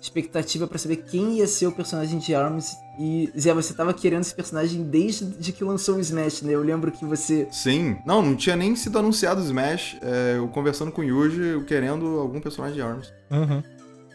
expectativa 0.00 0.66
pra 0.66 0.78
saber 0.78 0.96
quem 0.96 1.38
ia 1.38 1.46
ser 1.46 1.66
o 1.66 1.72
personagem 1.72 2.18
de 2.18 2.34
ARMS. 2.34 2.74
E 2.98 3.30
Zé, 3.38 3.52
você 3.52 3.74
tava 3.74 3.92
querendo 3.92 4.22
esse 4.22 4.34
personagem 4.34 4.82
desde 4.84 5.52
que 5.52 5.62
lançou 5.62 5.96
o 5.96 6.00
Smash, 6.00 6.42
né? 6.42 6.54
Eu 6.54 6.62
lembro 6.62 6.90
que 6.90 7.04
você 7.04 7.46
Sim. 7.50 7.98
Não, 8.06 8.22
não 8.22 8.34
tinha 8.34 8.56
nem 8.56 8.74
sido 8.74 8.98
anunciado 8.98 9.40
o 9.40 9.44
Smash. 9.44 9.98
é, 10.00 10.36
eu 10.38 10.48
conversando 10.48 10.90
com 10.90 11.02
o 11.02 11.04
Yuji, 11.04 11.40
eu 11.40 11.64
querendo 11.64 12.18
algum 12.18 12.40
personagem 12.40 12.76
de 12.76 12.82
armas. 12.82 13.12
Aham. 13.30 13.62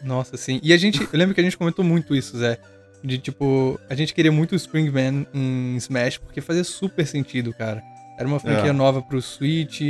Nossa, 0.02 0.36
sim. 0.36 0.60
E 0.62 0.72
a 0.72 0.76
gente, 0.76 1.00
eu 1.00 1.18
lembro 1.18 1.34
que 1.34 1.40
a 1.40 1.44
gente 1.44 1.56
comentou 1.56 1.84
muito 1.84 2.14
isso, 2.14 2.36
Zé. 2.36 2.58
De 3.02 3.18
tipo, 3.18 3.78
a 3.88 3.94
gente 3.94 4.12
queria 4.12 4.32
muito 4.32 4.52
o 4.52 4.56
Springman 4.56 5.26
em 5.32 5.76
Smash 5.76 6.18
porque 6.18 6.40
fazia 6.40 6.64
super 6.64 7.06
sentido, 7.06 7.54
cara. 7.54 7.82
Era 8.18 8.26
uma 8.28 8.38
franquia 8.38 8.70
É. 8.70 8.72
nova 8.72 9.00
pro 9.02 9.20
Switch. 9.20 9.80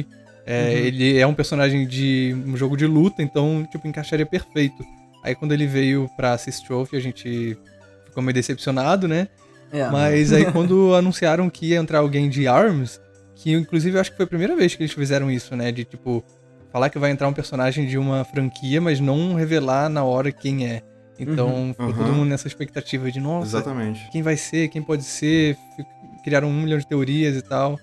é, 0.46 0.64
Uhum. 0.64 0.70
Ele 0.72 1.18
é 1.18 1.26
um 1.26 1.32
personagem 1.34 1.86
de 1.86 2.36
um 2.46 2.54
jogo 2.56 2.76
de 2.76 2.86
luta, 2.86 3.22
então, 3.22 3.66
tipo, 3.70 3.86
encaixaria 3.88 4.26
perfeito. 4.26 4.84
Aí 5.22 5.34
quando 5.34 5.52
ele 5.52 5.66
veio 5.66 6.08
pra 6.16 6.32
Assist 6.34 6.66
Trophy, 6.66 6.96
a 6.96 7.00
gente 7.00 7.56
ficou 8.06 8.22
meio 8.22 8.34
decepcionado, 8.34 9.08
né? 9.08 9.26
é, 9.72 9.88
Mas 9.88 10.32
aí 10.34 10.44
quando 10.52 10.94
anunciaram 10.94 11.48
que 11.48 11.68
ia 11.70 11.76
entrar 11.78 12.00
alguém 12.00 12.28
de 12.28 12.46
ARMS, 12.46 13.00
que 13.34 13.52
inclusive 13.52 13.96
eu 13.96 14.00
acho 14.02 14.10
que 14.10 14.16
foi 14.18 14.24
a 14.24 14.28
primeira 14.28 14.54
vez 14.54 14.74
que 14.74 14.82
eles 14.82 14.92
fizeram 14.92 15.30
isso, 15.30 15.56
né? 15.56 15.72
De 15.72 15.82
tipo, 15.84 16.22
falar 16.70 16.90
que 16.90 16.98
vai 16.98 17.10
entrar 17.10 17.26
um 17.26 17.32
personagem 17.32 17.86
de 17.86 17.96
uma 17.96 18.22
franquia, 18.24 18.80
mas 18.82 19.00
não 19.00 19.34
revelar 19.34 19.88
na 19.88 20.04
hora 20.04 20.30
quem 20.30 20.66
é. 20.66 20.82
Então 21.18 21.70
ficou 21.72 21.86
Uhum. 21.86 21.92
todo 21.94 22.12
mundo 22.12 22.28
nessa 22.28 22.46
expectativa 22.48 23.10
de, 23.10 23.18
nossa, 23.18 23.46
Exatamente. 23.56 24.10
quem 24.10 24.20
vai 24.20 24.36
ser, 24.36 24.68
quem 24.68 24.82
pode 24.82 25.04
ser, 25.04 25.56
criaram 26.22 26.48
um 26.48 26.60
milhão 26.62 26.78
de 26.78 26.86
teorias 26.86 27.34
e 27.36 27.42
tal. 27.42 27.78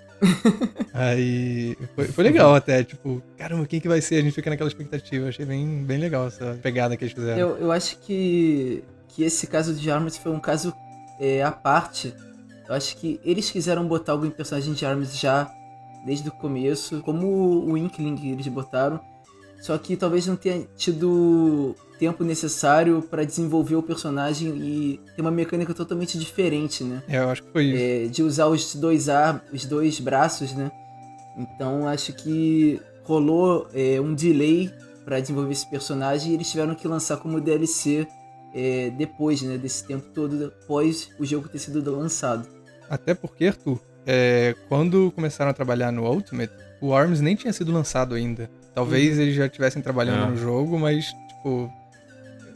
Aí 0.93 1.77
foi, 1.95 2.05
foi 2.05 2.23
legal 2.23 2.53
até, 2.53 2.83
tipo, 2.83 3.21
caramba, 3.37 3.65
quem 3.65 3.79
que 3.79 3.87
vai 3.87 4.01
ser? 4.01 4.15
A 4.15 4.21
gente 4.21 4.33
fica 4.33 4.49
naquela 4.49 4.69
expectativa. 4.69 5.27
Achei 5.27 5.45
bem, 5.45 5.83
bem 5.83 5.97
legal 5.97 6.27
essa 6.27 6.57
pegada 6.61 6.95
que 6.95 7.03
eles 7.03 7.13
fizeram. 7.13 7.39
eu, 7.39 7.57
eu 7.57 7.71
acho 7.71 7.97
que, 7.99 8.83
que 9.07 9.23
esse 9.23 9.47
caso 9.47 9.73
de 9.73 9.89
ARMS 9.89 10.17
foi 10.17 10.31
um 10.31 10.39
caso 10.39 10.73
é, 11.19 11.43
à 11.43 11.51
parte, 11.51 12.13
Eu 12.67 12.73
acho 12.73 12.97
que 12.97 13.19
eles 13.23 13.51
quiseram 13.51 13.87
botar 13.87 14.13
algum 14.13 14.29
personagem 14.29 14.73
de 14.73 14.85
ARMS 14.85 15.17
já 15.17 15.51
desde 16.05 16.29
o 16.29 16.31
começo, 16.31 17.01
como 17.01 17.27
o 17.65 17.77
Inkling 17.77 18.31
eles 18.31 18.47
botaram. 18.47 18.99
Só 19.61 19.77
que 19.77 19.95
talvez 19.95 20.25
não 20.25 20.35
tenha 20.35 20.65
tido 20.75 21.75
tempo 22.01 22.23
necessário 22.23 22.99
para 23.03 23.23
desenvolver 23.23 23.75
o 23.75 23.83
personagem 23.83 24.49
e 24.57 24.99
ter 25.15 25.21
uma 25.21 25.29
mecânica 25.29 25.71
totalmente 25.71 26.17
diferente, 26.17 26.83
né? 26.83 27.03
É, 27.07 27.19
eu 27.19 27.29
acho 27.29 27.43
que 27.43 27.51
foi 27.51 27.65
isso. 27.65 27.77
É, 27.83 28.07
de 28.07 28.23
usar 28.23 28.47
os 28.47 28.73
dois 28.73 29.07
ar, 29.07 29.45
os 29.53 29.65
dois 29.65 29.99
braços, 29.99 30.51
né? 30.53 30.71
Então 31.37 31.87
acho 31.87 32.11
que 32.13 32.81
rolou 33.03 33.67
é, 33.71 34.01
um 34.01 34.15
delay 34.15 34.71
para 35.05 35.19
desenvolver 35.19 35.51
esse 35.51 35.69
personagem 35.69 36.31
e 36.31 36.33
eles 36.33 36.49
tiveram 36.49 36.73
que 36.73 36.87
lançar 36.87 37.17
como 37.17 37.39
DLC 37.39 38.07
é, 38.53 38.89
depois, 38.97 39.43
né? 39.43 39.55
Desse 39.59 39.85
tempo 39.85 40.07
todo, 40.11 40.45
após 40.63 41.11
o 41.19 41.25
jogo 41.25 41.47
ter 41.49 41.59
sido 41.59 41.79
lançado. 41.95 42.47
Até 42.89 43.13
porque, 43.13 43.45
Arthur, 43.45 43.79
é, 44.07 44.55
quando 44.67 45.11
começaram 45.11 45.51
a 45.51 45.53
trabalhar 45.53 45.91
no 45.91 46.03
Ultimate, 46.11 46.51
o 46.81 46.95
ARMS 46.95 47.21
nem 47.21 47.35
tinha 47.35 47.53
sido 47.53 47.71
lançado 47.71 48.15
ainda. 48.15 48.49
Talvez 48.73 49.17
Uhum. 49.17 49.21
eles 49.23 49.35
já 49.35 49.45
estivessem 49.45 49.83
trabalhando 49.83 50.23
É. 50.25 50.29
no 50.31 50.35
jogo, 50.37 50.79
mas, 50.79 51.05
tipo. 51.29 51.71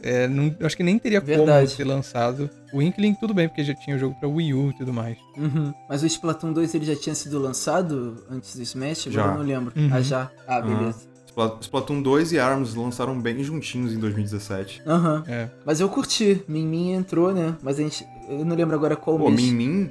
É, 0.02 0.28
não- 0.28 0.54
eu 0.58 0.66
acho 0.66 0.76
que 0.76 0.82
nem 0.82 0.98
teria 0.98 1.20
Verdade. 1.20 1.66
como 1.66 1.76
ser 1.76 1.84
lançado. 1.84 2.50
O 2.72 2.82
Inkling, 2.82 3.14
tudo 3.14 3.32
bem, 3.34 3.48
porque 3.48 3.64
já 3.64 3.74
tinha 3.74 3.96
o 3.96 3.98
jogo 3.98 4.14
pra 4.18 4.28
Wii 4.28 4.54
U 4.54 4.70
e 4.70 4.72
tudo 4.74 4.92
mais. 4.92 5.16
Uhum. 5.36 5.72
Mas 5.88 6.02
o 6.02 6.06
Splatoon 6.06 6.52
2 6.52 6.74
ele 6.74 6.84
já 6.84 6.96
tinha 6.96 7.14
sido 7.14 7.38
lançado 7.38 8.24
antes 8.30 8.54
do 8.56 8.62
Smash? 8.62 9.06
Agora 9.08 9.22
Já. 9.22 9.28
eu 9.32 9.38
não 9.38 9.44
lembro. 9.44 9.72
Uhum. 9.76 9.88
Ah, 9.92 10.00
já. 10.00 10.30
Ah, 10.46 10.60
beleza. 10.60 10.98
Spla- 11.26 11.58
Splatoon 11.60 12.00
2 12.02 12.32
e 12.32 12.38
ARMS 12.38 12.74
lançaram 12.76 13.20
bem 13.20 13.42
juntinhos 13.44 13.92
em 13.92 13.98
2017. 13.98 14.82
Aham. 14.86 15.22
É. 15.28 15.48
Mas 15.64 15.80
eu 15.80 15.88
curti. 15.88 16.42
Min 16.48 16.66
Min 16.66 16.92
entrou, 16.92 17.32
né? 17.32 17.54
Mas 17.62 17.78
a 17.78 17.82
gente. 17.82 18.06
Eu 18.28 18.44
não 18.44 18.56
lembro 18.56 18.74
agora 18.74 18.96
qual 18.96 19.18
Pô, 19.18 19.28
mês. 19.30 19.42
Min 19.42 19.52
Min. 19.52 19.90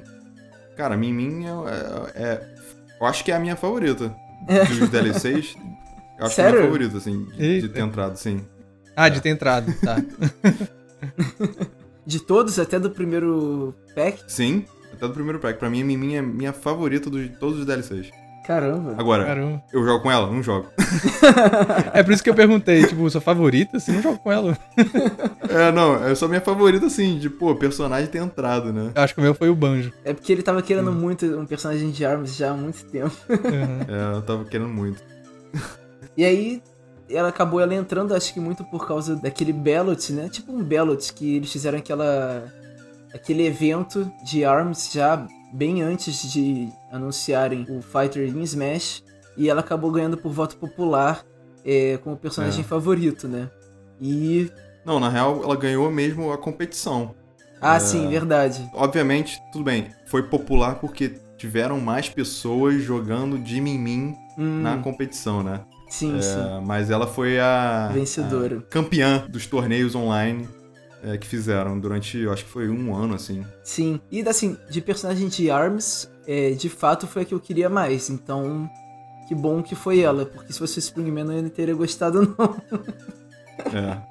Cara, 0.76 0.96
Min 0.96 1.12
Min 1.12 1.44
é, 1.46 1.50
é- 1.50 2.22
é- 2.24 2.56
Eu 3.00 3.06
acho 3.06 3.22
que 3.24 3.30
é 3.30 3.36
a 3.36 3.38
minha 3.40 3.56
favorita. 3.56 4.14
É. 4.48 4.64
Dos 4.64 4.88
DLCs. 4.90 5.24
Eu 5.28 5.34
acho 5.34 5.54
que 5.56 5.60
é 6.22 6.24
a 6.24 6.28
Sério? 6.28 6.52
minha 6.60 6.64
favorita, 6.66 6.96
assim, 6.98 7.24
de, 7.36 7.60
de 7.62 7.68
ter 7.68 7.80
entrado, 7.80 8.16
sim. 8.16 8.40
Ah, 8.96 9.08
de 9.10 9.20
ter 9.20 9.28
entrado, 9.28 9.72
tá. 9.84 9.96
De 12.06 12.20
todos, 12.20 12.56
até 12.58 12.78
do 12.78 12.88
primeiro 12.88 13.74
pack? 13.94 14.22
Sim, 14.28 14.64
até 14.92 15.08
do 15.08 15.12
primeiro 15.12 15.40
pack. 15.40 15.58
Pra 15.58 15.68
mim, 15.68 15.82
a 15.82 15.84
Min 15.84 15.96
Min 15.96 16.14
é 16.14 16.22
minha 16.22 16.52
favorita 16.52 17.10
de 17.10 17.28
todos 17.30 17.58
os 17.58 17.66
DLCs. 17.66 18.10
Caramba. 18.46 18.94
Agora, 18.96 19.24
Caramba. 19.24 19.60
eu 19.72 19.84
jogo 19.84 20.04
com 20.04 20.10
ela? 20.10 20.30
Não 20.30 20.40
jogo. 20.40 20.68
É 21.92 22.02
por 22.02 22.12
isso 22.12 22.22
que 22.22 22.30
eu 22.30 22.34
perguntei, 22.34 22.86
tipo, 22.86 23.08
sua 23.10 23.20
favorita? 23.20 23.80
Você 23.80 23.90
não 23.90 24.00
joga 24.02 24.18
com 24.18 24.30
ela? 24.30 24.56
É, 25.48 25.72
não, 25.72 26.04
é 26.06 26.14
só 26.14 26.28
minha 26.28 26.40
favorita, 26.40 26.86
assim, 26.86 27.18
de, 27.18 27.28
pô, 27.28 27.56
personagem 27.56 28.06
ter 28.08 28.18
entrado, 28.18 28.72
né? 28.72 28.92
Eu 28.94 29.02
acho 29.02 29.14
que 29.14 29.20
o 29.20 29.22
meu 29.24 29.34
foi 29.34 29.48
o 29.48 29.54
Banjo. 29.56 29.92
É 30.04 30.12
porque 30.12 30.30
ele 30.30 30.42
tava 30.42 30.62
querendo 30.62 30.92
muito 30.92 31.26
um 31.26 31.46
personagem 31.46 31.90
de 31.90 32.04
ARMS 32.04 32.36
já 32.36 32.50
há 32.52 32.54
muito 32.54 32.84
tempo. 32.84 33.16
Uhum. 33.28 34.12
É, 34.12 34.16
eu 34.16 34.22
tava 34.22 34.44
querendo 34.44 34.68
muito. 34.68 35.02
E 36.16 36.24
aí, 36.24 36.62
ela 37.08 37.28
acabou 37.28 37.60
ela 37.60 37.74
entrando, 37.74 38.14
acho 38.14 38.32
que 38.34 38.40
muito 38.40 38.64
por 38.64 38.86
causa 38.86 39.16
daquele 39.16 39.52
Ballot, 39.52 40.12
né? 40.12 40.28
Tipo 40.28 40.52
um 40.52 40.62
Ballot, 40.62 41.12
que 41.14 41.36
eles 41.36 41.50
fizeram 41.52 41.78
aquela. 41.78 42.52
aquele 43.14 43.46
evento 43.46 44.10
de 44.24 44.44
ARMS 44.44 44.90
já 44.92 45.26
bem 45.52 45.82
antes 45.82 46.30
de 46.32 46.68
anunciarem 46.90 47.64
o 47.68 47.80
Fighter 47.80 48.28
em 48.28 48.42
Smash. 48.42 49.02
E 49.36 49.48
ela 49.50 49.60
acabou 49.60 49.90
ganhando 49.90 50.16
por 50.16 50.32
voto 50.32 50.56
popular 50.56 51.24
é, 51.64 51.98
como 51.98 52.16
personagem 52.16 52.60
É. 52.60 52.64
favorito, 52.64 53.28
né? 53.28 53.50
E. 54.00 54.50
Não, 54.84 54.98
na 55.00 55.08
real, 55.08 55.42
ela 55.44 55.56
ganhou 55.56 55.90
mesmo 55.90 56.32
a 56.32 56.38
competição. 56.38 57.14
Ah, 57.60 57.76
É. 57.76 57.80
sim, 57.80 58.08
verdade. 58.08 58.68
Obviamente, 58.74 59.38
tudo 59.52 59.64
bem, 59.64 59.88
foi 60.06 60.22
popular 60.22 60.76
porque 60.76 61.14
tiveram 61.36 61.80
mais 61.80 62.08
pessoas 62.08 62.82
jogando 62.82 63.38
de 63.38 63.60
Min 63.60 64.14
Hum, 64.38 64.60
na 64.62 64.76
competição, 64.78 65.42
né? 65.42 65.60
Sim, 65.88 66.20
sim. 66.20 66.38
É, 66.38 66.60
mas 66.64 66.90
ela 66.90 67.06
foi 67.06 67.38
a, 67.38 67.90
Vencedora. 67.92 68.58
a 68.58 68.62
campeã 68.62 69.26
dos 69.28 69.46
torneios 69.46 69.94
online 69.94 70.48
é, 71.02 71.16
que 71.16 71.26
fizeram 71.26 71.78
durante, 71.78 72.18
eu 72.18 72.32
acho 72.32 72.44
que 72.44 72.50
foi 72.50 72.68
um 72.68 72.94
ano, 72.94 73.14
assim. 73.14 73.44
Sim. 73.62 74.00
E 74.10 74.20
assim, 74.22 74.56
de 74.68 74.80
personagem 74.80 75.28
de 75.28 75.50
ARMS, 75.50 76.08
é, 76.26 76.50
de 76.50 76.68
fato 76.68 77.06
foi 77.06 77.22
a 77.22 77.24
que 77.24 77.34
eu 77.34 77.40
queria 77.40 77.68
mais. 77.68 78.10
Então, 78.10 78.68
que 79.28 79.34
bom 79.34 79.62
que 79.62 79.74
foi 79.74 80.00
ela. 80.00 80.26
Porque 80.26 80.52
se 80.52 80.58
fosse 80.58 80.78
Springman 80.80 81.36
eu 81.36 81.42
não 81.42 81.48
teria 81.48 81.74
gostado, 81.74 82.22
não. 82.36 82.56
É. 83.72 84.02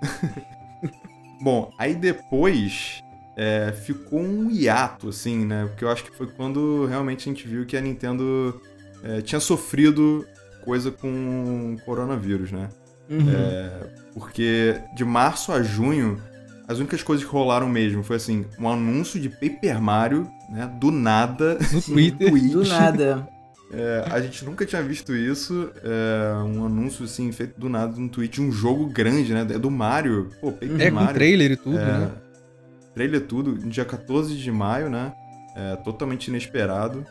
Bom, 1.41 1.71
aí 1.77 1.93
depois 1.93 3.03
é, 3.35 3.71
ficou 3.71 4.19
um 4.19 4.49
hiato, 4.49 5.09
assim, 5.09 5.45
né? 5.45 5.65
Porque 5.67 5.83
eu 5.83 5.89
acho 5.89 6.03
que 6.03 6.15
foi 6.15 6.27
quando 6.27 6.85
realmente 6.85 7.29
a 7.29 7.33
gente 7.33 7.47
viu 7.47 7.65
que 7.65 7.75
a 7.75 7.81
Nintendo 7.81 8.61
é, 9.03 9.21
tinha 9.21 9.39
sofrido 9.39 10.25
coisa 10.65 10.91
com 10.91 11.75
o 11.75 11.85
coronavírus, 11.85 12.51
né? 12.51 12.69
Uhum. 13.09 13.29
É, 13.29 13.87
porque 14.13 14.75
de 14.95 15.05
março 15.05 15.51
a 15.51 15.61
junho, 15.61 16.19
as 16.67 16.79
únicas 16.79 17.03
coisas 17.03 17.23
que 17.23 17.31
rolaram 17.31 17.69
mesmo 17.69 18.03
foi 18.03 18.15
assim, 18.15 18.45
um 18.59 18.67
anúncio 18.67 19.19
de 19.19 19.29
Paper 19.29 19.79
Mario, 19.81 20.27
né? 20.49 20.69
Do 20.79 20.91
nada. 20.91 21.57
No. 21.71 21.81
Twitter. 21.93 22.29
Twitch. 22.29 22.51
Do 22.51 22.65
nada. 22.65 23.27
É, 23.71 24.05
a 24.11 24.21
gente 24.21 24.45
nunca 24.45 24.65
tinha 24.65 24.81
visto 24.81 25.15
isso. 25.15 25.71
é, 25.83 26.33
um 26.43 26.65
anúncio 26.65 27.05
assim, 27.05 27.31
feito 27.31 27.59
do 27.59 27.67
nada 27.69 27.95
no 27.99 28.09
Twitch 28.09 28.33
de 28.35 28.41
um 28.41 28.51
jogo 28.51 28.87
grande, 28.87 29.33
né? 29.33 29.41
É 29.41 29.59
do 29.59 29.69
Mario. 29.71 30.29
Pô, 30.41 30.51
Paper 30.51 30.81
É, 30.81 30.89
com 30.89 30.95
Mario. 30.95 31.13
trailer 31.13 31.51
e 31.51 31.55
tudo, 31.57 31.77
É, 31.77 31.85
né? 31.85 32.11
Trailer 32.93 33.21
tudo, 33.21 33.53
dia 33.67 33.83
14 33.83 34.35
de 34.35 34.51
maio, 34.51 34.89
né? 34.89 35.11
É, 35.55 35.75
totalmente 35.77 36.27
inesperado. 36.27 37.05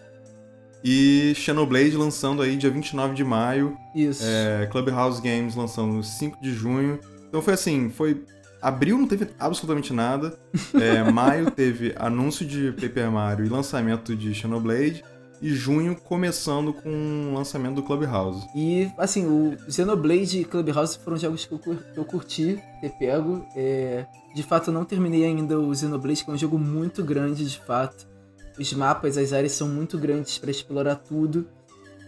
E 0.84 1.32
Xenoblade 1.34 1.96
lançando 1.96 2.42
aí 2.42 2.56
dia 2.56 2.70
29 2.70 3.14
de 3.14 3.24
maio. 3.24 3.76
Isso. 3.94 4.22
É, 4.24 4.66
Clubhouse 4.70 5.20
Games 5.22 5.54
lançando 5.54 5.94
no 5.94 6.02
5 6.04 6.42
de 6.42 6.52
junho. 6.52 7.00
Então 7.28 7.40
foi 7.40 7.54
assim, 7.54 7.88
foi. 7.88 8.22
Abril 8.60 8.98
não 8.98 9.06
teve 9.08 9.28
absolutamente 9.38 9.92
nada. 9.92 10.38
É, 10.74 11.10
maio 11.10 11.50
teve 11.50 11.94
anúncio 11.96 12.44
de 12.46 12.72
Paper 12.72 13.10
Mario 13.10 13.46
e 13.46 13.48
lançamento 13.48 14.14
de 14.14 14.34
Xenoblade. 14.34 15.02
E 15.42 15.50
junho 15.50 15.94
começando 15.96 16.72
com 16.72 17.30
o 17.30 17.34
lançamento 17.34 17.74
do 17.74 17.82
Clubhouse. 17.82 18.46
E, 18.54 18.88
assim, 18.96 19.26
o 19.26 19.54
Xenoblade 19.70 20.40
e 20.40 20.44
Clubhouse 20.44 20.98
foram 20.98 21.16
jogos 21.18 21.44
que 21.44 21.52
eu, 21.52 21.58
cur- 21.58 21.82
que 21.92 21.98
eu 21.98 22.04
curti 22.04 22.58
ter 22.80 22.90
pego. 22.98 23.44
É, 23.54 24.06
de 24.34 24.42
fato, 24.42 24.68
eu 24.70 24.74
não 24.74 24.84
terminei 24.84 25.24
ainda 25.24 25.58
o 25.58 25.74
Xenoblade, 25.74 26.24
que 26.24 26.30
é 26.30 26.34
um 26.34 26.38
jogo 26.38 26.58
muito 26.58 27.02
grande, 27.04 27.44
de 27.48 27.58
fato. 27.58 28.06
Os 28.58 28.72
mapas, 28.72 29.18
as 29.18 29.32
áreas 29.32 29.52
são 29.52 29.68
muito 29.68 29.98
grandes 29.98 30.38
para 30.38 30.50
explorar 30.50 30.96
tudo. 30.96 31.46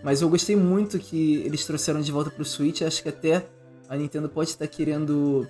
Mas 0.02 0.22
eu 0.22 0.28
gostei 0.28 0.54
muito 0.54 0.98
que 0.98 1.42
eles 1.44 1.64
trouxeram 1.64 2.00
de 2.00 2.12
volta 2.12 2.30
pro 2.30 2.44
Switch. 2.44 2.82
Acho 2.82 3.02
que 3.02 3.08
até 3.08 3.46
a 3.88 3.96
Nintendo 3.96 4.28
pode 4.28 4.50
estar 4.50 4.66
querendo 4.68 5.46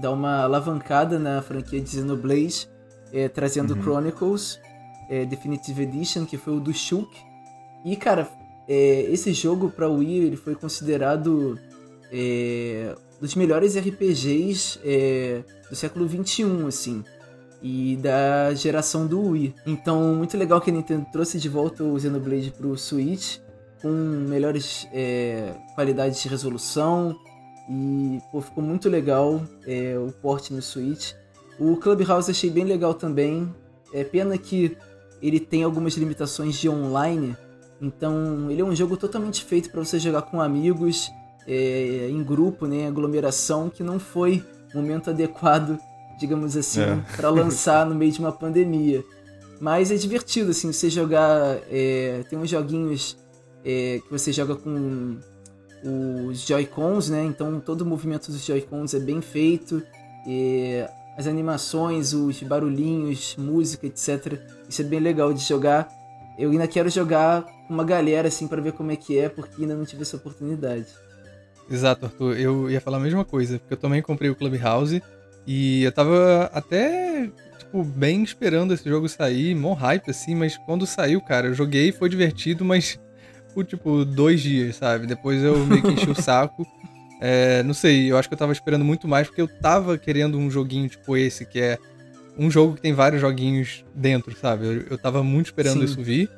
dar 0.00 0.10
uma 0.10 0.42
alavancada 0.42 1.18
na 1.18 1.42
franquia 1.42 1.80
de 1.80 1.90
Xenoblade, 1.90 2.68
é, 3.12 3.28
trazendo 3.28 3.74
Uhum. 3.74 3.82
Chronicles 3.82 4.58
é, 5.08 5.24
Definitive 5.24 5.82
Edition, 5.82 6.24
que 6.24 6.36
foi 6.36 6.56
o 6.56 6.60
do 6.60 6.72
Shulk. 6.72 7.14
E, 7.84 7.96
cara, 7.96 8.28
é, 8.68 9.02
esse 9.10 9.32
jogo 9.32 9.70
pra 9.70 9.88
Wii 9.88 10.24
ele 10.24 10.36
foi 10.36 10.54
considerado 10.54 11.58
dos 13.20 13.36
melhores 13.36 13.76
RPGs 13.76 14.80
do 15.68 15.76
século 15.76 16.08
XXI, 16.08 16.66
assim. 16.66 17.04
E 17.62 17.96
da 17.96 18.54
geração 18.54 19.06
do 19.06 19.20
Wii. 19.20 19.54
Então, 19.66 20.14
muito 20.14 20.36
legal 20.36 20.60
que 20.60 20.70
a 20.70 20.72
Nintendo 20.72 21.06
trouxe 21.12 21.38
de 21.38 21.48
volta 21.48 21.84
o 21.84 21.98
Xenoblade 21.98 22.50
pro 22.52 22.76
Switch, 22.76 23.38
com 23.82 23.88
melhores 23.88 24.88
é, 24.92 25.52
qualidades 25.74 26.22
de 26.22 26.28
resolução. 26.28 27.14
E, 27.68 28.18
pô, 28.32 28.40
ficou 28.40 28.64
muito 28.64 28.88
legal 28.88 29.42
é, 29.66 29.98
o 29.98 30.10
port 30.10 30.50
no 30.50 30.62
Switch. 30.62 31.12
O 31.58 31.76
Clubhouse 31.76 32.30
achei 32.30 32.48
bem 32.48 32.64
legal 32.64 32.94
também. 32.94 33.54
É 33.92 34.02
pena 34.04 34.38
que 34.38 34.76
ele 35.20 35.38
tem 35.38 35.62
algumas 35.62 35.94
limitações 35.94 36.56
de 36.56 36.68
online. 36.68 37.36
Então, 37.80 38.50
ele 38.50 38.60
é 38.60 38.64
um 38.64 38.74
jogo 38.74 38.96
totalmente 38.96 39.44
feito 39.44 39.70
para 39.70 39.82
você 39.84 39.98
jogar 39.98 40.22
com 40.22 40.40
amigos, 40.40 41.10
é, 41.46 42.08
em 42.10 42.22
grupo, 42.22 42.66
né, 42.66 42.86
aglomeração, 42.86 43.70
que 43.70 43.82
não 43.82 43.98
foi 43.98 44.44
momento 44.74 45.08
adequado, 45.10 45.78
digamos 46.20 46.56
assim, 46.56 46.82
É. 46.82 46.96
para 47.16 47.30
lançar 47.30 47.84
no 47.86 47.94
meio 47.94 48.12
de 48.12 48.20
uma 48.20 48.30
pandemia. 48.32 49.02
Mas 49.60 49.90
é 49.90 49.96
divertido, 49.96 50.50
assim, 50.52 50.72
você 50.72 50.88
jogar. 50.88 51.58
é, 51.70 52.22
tem 52.30 52.38
uns 52.38 52.48
joguinhos 52.48 53.16
é, 53.64 54.00
que 54.04 54.10
você 54.10 54.32
joga 54.32 54.54
com 54.54 55.18
os 56.30 56.46
Joy-Cons, 56.46 57.08
né? 57.10 57.24
Então 57.24 57.58
todo 57.60 57.80
o 57.82 57.86
movimento 57.86 58.30
dos 58.30 58.44
Joy-Cons 58.44 58.94
é 58.94 59.00
bem 59.00 59.20
feito. 59.20 59.82
é, 60.26 60.88
as 61.16 61.26
animações, 61.26 62.12
os 62.14 62.42
barulhinhos, 62.42 63.36
música, 63.38 63.86
etc. 63.86 64.38
Isso 64.68 64.80
é 64.80 64.84
bem 64.84 65.00
legal 65.00 65.32
de 65.34 65.40
jogar. 65.42 65.88
Eu 66.38 66.50
ainda 66.50 66.66
quero 66.66 66.88
jogar 66.88 67.42
com 67.42 67.74
uma 67.74 67.84
galera, 67.84 68.28
assim, 68.28 68.46
para 68.48 68.62
ver 68.62 68.72
como 68.72 68.90
é 68.90 68.96
que 68.96 69.18
é, 69.18 69.28
porque 69.28 69.60
ainda 69.62 69.74
não 69.74 69.84
tive 69.84 70.00
essa 70.02 70.16
oportunidade. 70.16 70.86
Exato, 71.70 72.06
Arthur. 72.06 72.38
Eu 72.38 72.70
ia 72.70 72.80
falar 72.80 72.96
a 72.96 73.00
mesma 73.00 73.24
coisa, 73.24 73.58
porque 73.58 73.74
eu 73.74 73.78
também 73.78 74.00
comprei 74.00 74.30
o 74.30 74.34
Clubhouse 74.34 75.02
E 75.46 75.82
eu 75.82 75.92
tava 75.92 76.50
até, 76.52 77.28
tipo, 77.58 77.82
bem 77.82 78.22
esperando 78.22 78.74
esse 78.74 78.88
jogo 78.88 79.08
sair, 79.08 79.54
mó 79.54 79.72
hype, 79.72 80.10
assim, 80.10 80.34
mas 80.34 80.56
quando 80.56 80.86
saiu, 80.86 81.20
cara, 81.20 81.48
eu 81.48 81.54
joguei, 81.54 81.92
foi 81.92 82.08
divertido, 82.08 82.64
mas 82.64 82.98
por, 83.54 83.64
tipo, 83.64 84.04
dois 84.04 84.40
dias, 84.40 84.76
sabe? 84.76 85.06
Depois 85.06 85.42
eu 85.42 85.66
meio 85.66 85.82
que 85.82 85.92
enchi 85.92 86.10
o 86.10 86.14
saco. 86.20 86.66
É, 87.20 87.62
não 87.64 87.74
sei, 87.74 88.10
eu 88.10 88.16
acho 88.16 88.28
que 88.28 88.34
eu 88.34 88.38
tava 88.38 88.52
esperando 88.52 88.84
muito 88.84 89.06
mais, 89.06 89.26
porque 89.26 89.42
eu 89.42 89.48
tava 89.48 89.98
querendo 89.98 90.38
um 90.38 90.50
joguinho 90.50 90.88
tipo 90.88 91.16
esse, 91.16 91.44
que 91.44 91.60
é 91.60 91.78
um 92.38 92.50
jogo 92.50 92.74
que 92.74 92.80
tem 92.80 92.94
vários 92.94 93.20
joguinhos 93.20 93.84
dentro, 93.94 94.34
sabe? 94.36 94.64
Eu, 94.64 94.86
eu 94.90 94.98
tava 94.98 95.22
muito 95.22 95.46
esperando 95.46 95.80
Sim. 95.80 95.84
isso 95.84 96.02
vir. 96.02 96.30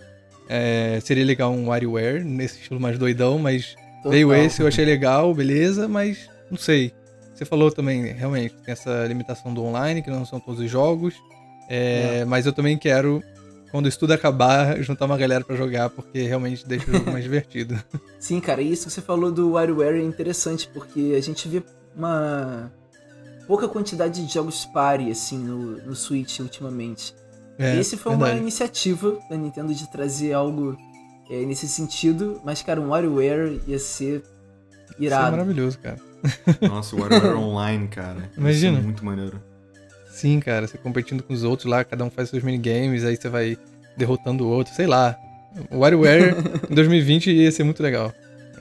É, 0.48 0.98
seria 1.00 1.24
legal 1.24 1.52
um 1.52 1.68
WarioWare, 1.68 2.24
nesse 2.24 2.60
estilo 2.60 2.80
mais 2.80 2.98
doidão, 2.98 3.38
mas 3.38 3.76
Total. 3.98 4.10
veio 4.10 4.34
esse, 4.34 4.60
eu 4.60 4.66
achei 4.66 4.84
legal, 4.84 5.32
beleza, 5.32 5.86
mas 5.86 6.28
não 6.50 6.58
sei. 6.58 6.92
Você 7.42 7.46
falou 7.46 7.72
também, 7.72 8.04
realmente, 8.12 8.54
tem 8.64 8.70
essa 8.72 9.04
limitação 9.06 9.52
do 9.52 9.64
online, 9.64 10.00
que 10.00 10.08
não 10.08 10.24
são 10.24 10.38
todos 10.38 10.60
os 10.60 10.70
jogos. 10.70 11.14
É, 11.68 12.24
Mas 12.24 12.46
eu 12.46 12.52
também 12.52 12.78
quero, 12.78 13.20
quando 13.72 13.88
isso 13.88 13.98
tudo 13.98 14.12
acabar, 14.12 14.78
juntar 14.82 15.06
uma 15.06 15.16
galera 15.18 15.42
pra 15.44 15.56
jogar, 15.56 15.90
porque 15.90 16.22
realmente 16.22 16.64
deixa 16.66 16.88
o 16.88 16.94
jogo 16.94 17.10
mais 17.10 17.24
divertido. 17.24 17.82
Sim, 18.20 18.38
cara, 18.40 18.62
e 18.62 18.70
isso 18.70 18.86
que 18.86 18.92
você 18.92 19.00
falou 19.00 19.32
do 19.32 19.52
WarioWare 19.52 19.98
é 20.00 20.04
interessante, 20.04 20.70
porque 20.72 21.14
a 21.18 21.20
gente 21.20 21.48
vê 21.48 21.64
uma 21.96 22.70
pouca 23.48 23.66
quantidade 23.66 24.24
de 24.24 24.32
jogos 24.32 24.64
pare, 24.66 25.10
assim, 25.10 25.36
no, 25.38 25.78
no 25.84 25.96
Switch 25.96 26.38
ultimamente. 26.38 27.12
É, 27.58 27.74
E 27.74 27.80
Esse 27.80 27.96
foi 27.96 28.12
uma 28.12 28.18
verdade. 28.26 28.40
iniciativa 28.42 29.18
da 29.28 29.36
Nintendo 29.36 29.74
de 29.74 29.90
trazer 29.90 30.32
algo 30.32 30.76
é, 31.28 31.44
nesse 31.44 31.66
sentido, 31.66 32.40
mas, 32.44 32.62
cara, 32.62 32.80
um 32.80 32.90
WarioWare 32.90 33.60
ia 33.66 33.80
ser 33.80 34.22
Isso 34.90 34.94
é 35.00 35.04
irado. 35.06 35.30
maravilhoso, 35.32 35.76
cara. 35.80 36.11
Nossa, 36.62 36.96
o 36.96 37.00
WarioWare 37.00 37.36
Online, 37.36 37.88
cara. 37.88 38.20
Isso 38.30 38.40
Imagina. 38.40 38.78
é 38.78 38.82
muito 38.82 39.04
maneiro. 39.04 39.40
Sim, 40.10 40.40
cara, 40.40 40.66
você 40.66 40.78
competindo 40.78 41.22
com 41.22 41.32
os 41.32 41.42
outros 41.42 41.68
lá, 41.68 41.84
cada 41.84 42.04
um 42.04 42.10
faz 42.10 42.28
seus 42.28 42.42
minigames, 42.42 43.04
aí 43.04 43.16
você 43.16 43.28
vai 43.28 43.56
derrotando 43.96 44.44
o 44.44 44.48
outro, 44.48 44.74
sei 44.74 44.86
lá. 44.86 45.16
O 45.70 45.78
WarioWare 45.78 46.34
em 46.70 46.74
2020 46.74 47.30
ia 47.30 47.50
ser 47.50 47.64
muito 47.64 47.82
legal. 47.82 48.12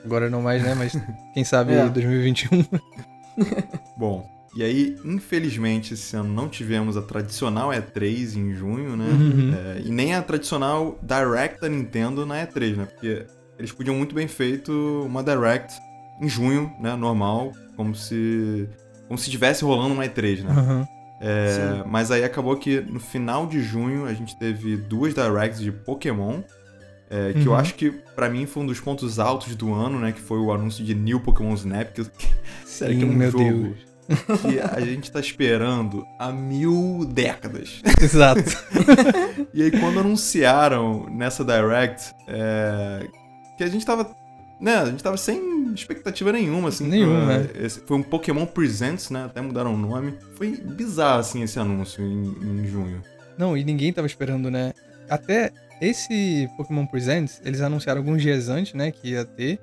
Agora 0.04 0.28
não 0.28 0.42
mais, 0.42 0.62
né? 0.62 0.74
Mas 0.74 0.96
quem 1.32 1.44
sabe 1.44 1.72
É. 1.74 1.88
2021. 1.88 2.64
Bom, 3.96 4.28
e 4.54 4.62
aí, 4.62 4.96
infelizmente, 5.04 5.94
esse 5.94 6.14
ano 6.16 6.28
não 6.28 6.48
tivemos 6.48 6.96
a 6.96 7.02
tradicional 7.02 7.70
E3 7.70 8.36
em 8.36 8.54
junho, 8.54 8.96
né? 8.96 9.06
Uhum. 9.06 9.54
É, 9.54 9.82
e 9.84 9.90
nem 9.90 10.14
a 10.14 10.22
tradicional 10.22 10.98
Direct 11.02 11.60
da 11.60 11.68
Nintendo 11.68 12.26
na 12.26 12.46
E3, 12.46 12.76
né? 12.76 12.86
Porque 12.86 13.24
eles 13.58 13.72
podiam 13.72 13.96
muito 13.96 14.14
bem 14.14 14.28
feito 14.28 15.04
uma 15.06 15.22
Direct 15.22 15.74
em 16.22 16.28
junho, 16.28 16.72
né? 16.80 16.94
Normal, 16.96 17.52
como 17.76 17.94
se 17.94 18.68
como 19.08 19.18
se 19.18 19.24
estivesse 19.26 19.64
rolando 19.64 19.92
uma 19.94 20.04
E3, 20.06 20.42
né? 20.42 20.50
Aham. 20.50 20.88
É, 21.20 21.84
mas 21.86 22.10
aí 22.10 22.24
acabou 22.24 22.56
que 22.56 22.80
no 22.80 22.98
final 22.98 23.46
de 23.46 23.60
junho 23.62 24.06
a 24.06 24.12
gente 24.14 24.36
teve 24.38 24.76
duas 24.76 25.14
directs 25.14 25.60
de 25.60 25.70
Pokémon. 25.70 26.40
é, 27.10 27.34
que 27.34 27.44
eu 27.46 27.52
Uhum. 27.52 27.58
acho 27.58 27.74
que 27.74 27.90
pra 28.16 28.28
mim 28.30 28.46
foi 28.46 28.62
um 28.62 28.66
dos 28.66 28.80
pontos 28.80 29.18
altos 29.18 29.54
do 29.54 29.74
ano, 29.74 29.98
né? 29.98 30.12
Que 30.12 30.20
foi 30.20 30.38
o 30.38 30.50
anúncio 30.50 30.82
de 30.82 30.94
New 30.94 31.20
Pokémon 31.20 31.52
Snap. 31.54 31.92
Que, 31.92 32.06
sério, 32.64 32.96
que 32.98 33.04
é 33.04 33.06
um 33.06 33.12
meu 33.12 33.30
jogo 33.30 33.44
Deus. 33.44 34.40
que 34.40 34.58
a 34.58 34.80
gente 34.80 35.12
tá 35.12 35.20
esperando 35.20 36.04
há 36.18 36.32
mil 36.32 37.04
décadas. 37.12 37.82
Exato. 38.00 38.42
E 39.54 39.62
aí 39.62 39.70
quando 39.70 40.00
anunciaram 40.00 41.06
nessa 41.10 41.44
direct 41.44 42.14
é, 42.26 43.06
que 43.58 43.62
a 43.64 43.66
gente 43.68 43.84
tava. 43.84 44.16
Né, 44.62 44.76
a 44.76 44.84
gente 44.86 45.02
tava 45.02 45.16
sem 45.16 45.72
expectativa 45.74 46.30
nenhuma, 46.32 46.68
assim. 46.68 46.86
Nenhuma, 46.86 47.24
pra- 47.26 47.38
né? 47.38 47.48
esse- 47.60 47.80
foi 47.80 47.96
um 47.96 48.02
Pokémon 48.02 48.46
Presents, 48.46 49.10
né? 49.10 49.24
Até 49.24 49.40
mudaram 49.40 49.74
o 49.74 49.76
nome. 49.76 50.14
Foi 50.36 50.50
bizarro, 50.56 51.18
assim, 51.20 51.42
esse 51.42 51.58
anúncio 51.58 52.04
em, 52.04 52.28
em 52.60 52.66
junho. 52.68 53.02
Não, 53.36 53.56
e 53.56 53.64
ninguém 53.64 53.92
tava 53.92 54.06
esperando, 54.06 54.50
né? 54.50 54.72
Até 55.10 55.50
esse 55.80 56.48
Pokémon 56.56 56.86
Presents, 56.86 57.40
eles 57.44 57.60
anunciaram 57.60 58.00
alguns 58.00 58.22
dias 58.22 58.48
antes, 58.48 58.72
né, 58.74 58.92
que 58.92 59.10
ia 59.10 59.24
ter. 59.24 59.58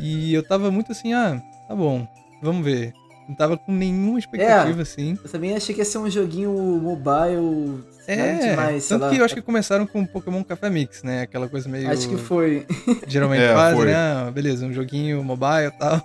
E 0.00 0.32
eu 0.32 0.42
tava 0.42 0.70
muito 0.70 0.92
assim, 0.92 1.12
ah, 1.12 1.42
tá 1.68 1.74
bom, 1.76 2.06
vamos 2.42 2.64
ver. 2.64 2.92
Não 3.28 3.34
tava 3.36 3.58
com 3.58 3.70
nenhuma 3.72 4.18
expectativa, 4.18 4.80
assim. 4.80 5.18
Eu 5.22 5.30
também 5.30 5.54
achei 5.54 5.74
que 5.74 5.80
ia 5.82 5.84
ser 5.84 5.98
um 5.98 6.08
joguinho 6.08 6.50
mobile, 6.80 7.84
É, 8.12 8.50
demais, 8.50 8.84
sei 8.84 8.96
tanto 8.96 9.02
lá. 9.04 9.10
que 9.10 9.16
eu 9.20 9.24
acho 9.24 9.34
que 9.34 9.42
começaram 9.42 9.86
com 9.86 10.04
Pokémon 10.06 10.42
Café 10.42 10.70
Mix, 10.70 11.02
né? 11.02 11.22
Aquela 11.22 11.48
coisa 11.48 11.68
meio... 11.68 11.88
Acho 11.90 12.08
que 12.08 12.16
foi. 12.16 12.66
geralmente 13.06 13.42
É, 13.44 13.52
fazem, 13.52 13.84
né? 13.84 13.94
Ah, 13.94 14.30
beleza, 14.32 14.64
um 14.66 14.72
joguinho 14.72 15.22
mobile 15.22 15.66
e 15.66 15.78
tal. 15.78 16.02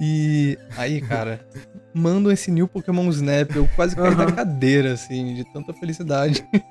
E 0.00 0.56
aí, 0.76 1.00
cara, 1.00 1.40
mandam 1.92 2.32
esse 2.32 2.50
new 2.50 2.66
Pokémon 2.66 3.08
Snap, 3.10 3.54
eu 3.54 3.68
quase 3.76 3.94
caí 3.94 4.14
da 4.14 4.24
Aham. 4.24 4.32
cadeira, 4.32 4.92
assim, 4.94 5.34
de 5.34 5.44
tanta 5.52 5.72
felicidade. 5.74 6.44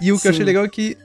E 0.00 0.12
o 0.12 0.20
que 0.20 0.26
eu 0.26 0.30
achei 0.30 0.42
Sim. 0.42 0.46
legal 0.46 0.64
é 0.64 0.68
que 0.68 0.96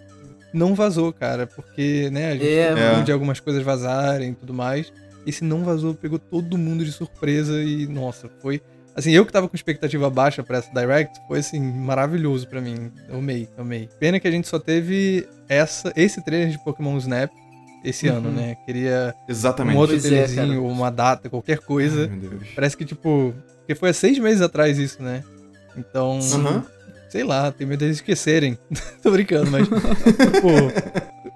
não 0.53 0.75
vazou, 0.75 1.13
cara, 1.13 1.47
porque, 1.47 2.09
né, 2.11 2.31
a 2.31 2.33
gente 2.33 2.45
É, 2.45 3.01
de 3.03 3.11
algumas 3.11 3.39
coisas 3.39 3.63
vazarem 3.63 4.31
e 4.31 4.35
tudo 4.35 4.53
mais. 4.53 4.91
Esse 5.25 5.43
não 5.45 5.63
vazou, 5.63 5.93
pegou 5.93 6.19
todo 6.19 6.57
mundo 6.57 6.83
de 6.83 6.91
surpresa 6.91 7.63
e, 7.63 7.87
nossa, 7.87 8.29
foi. 8.41 8.61
Assim, 8.95 9.11
eu 9.11 9.25
que 9.25 9.31
tava 9.31 9.47
com 9.47 9.55
expectativa 9.55 10.09
baixa 10.09 10.43
pra 10.43 10.57
essa 10.57 10.69
Direct, 10.73 11.17
foi 11.27 11.39
assim, 11.39 11.59
maravilhoso 11.61 12.47
pra 12.47 12.59
mim. 12.59 12.91
Eu 13.07 13.19
amei, 13.19 13.47
amei. 13.57 13.87
Pena 13.99 14.19
que 14.19 14.27
a 14.27 14.31
gente 14.31 14.47
só 14.47 14.59
teve 14.59 15.27
essa, 15.47 15.93
esse 15.95 16.21
trailer 16.23 16.49
de 16.49 16.59
Pokémon 16.63 16.97
Snap 16.97 17.31
esse 17.83 18.07
Uhum. 18.09 18.17
ano, 18.17 18.31
né? 18.31 18.57
Queria 18.65 19.15
Exatamente. 19.27 19.75
um 19.75 19.79
outro 19.79 19.95
é, 19.95 19.99
trailerzinho, 19.99 20.63
ou 20.63 20.69
uma 20.69 20.91
data, 20.91 21.29
qualquer 21.29 21.59
coisa. 21.59 22.01
Ai, 22.03 22.07
meu 22.17 22.29
Deus. 22.29 22.43
Parece 22.53 22.77
que, 22.77 22.85
tipo. 22.85 23.33
Porque 23.59 23.73
foi 23.75 23.89
há 23.89 23.93
seis 23.93 24.19
meses 24.19 24.41
atrás 24.41 24.77
isso, 24.77 25.01
né? 25.01 25.23
Então. 25.77 26.19
Aham. 26.33 26.65
Sei 27.09 27.23
lá, 27.23 27.51
tenho 27.51 27.69
medo 27.69 27.79
deles 27.79 27.97
esquecerem. 27.97 28.57
Tô 29.01 29.09
brincando, 29.11 29.49
mas. 29.51 29.67
tipo, 29.67 30.47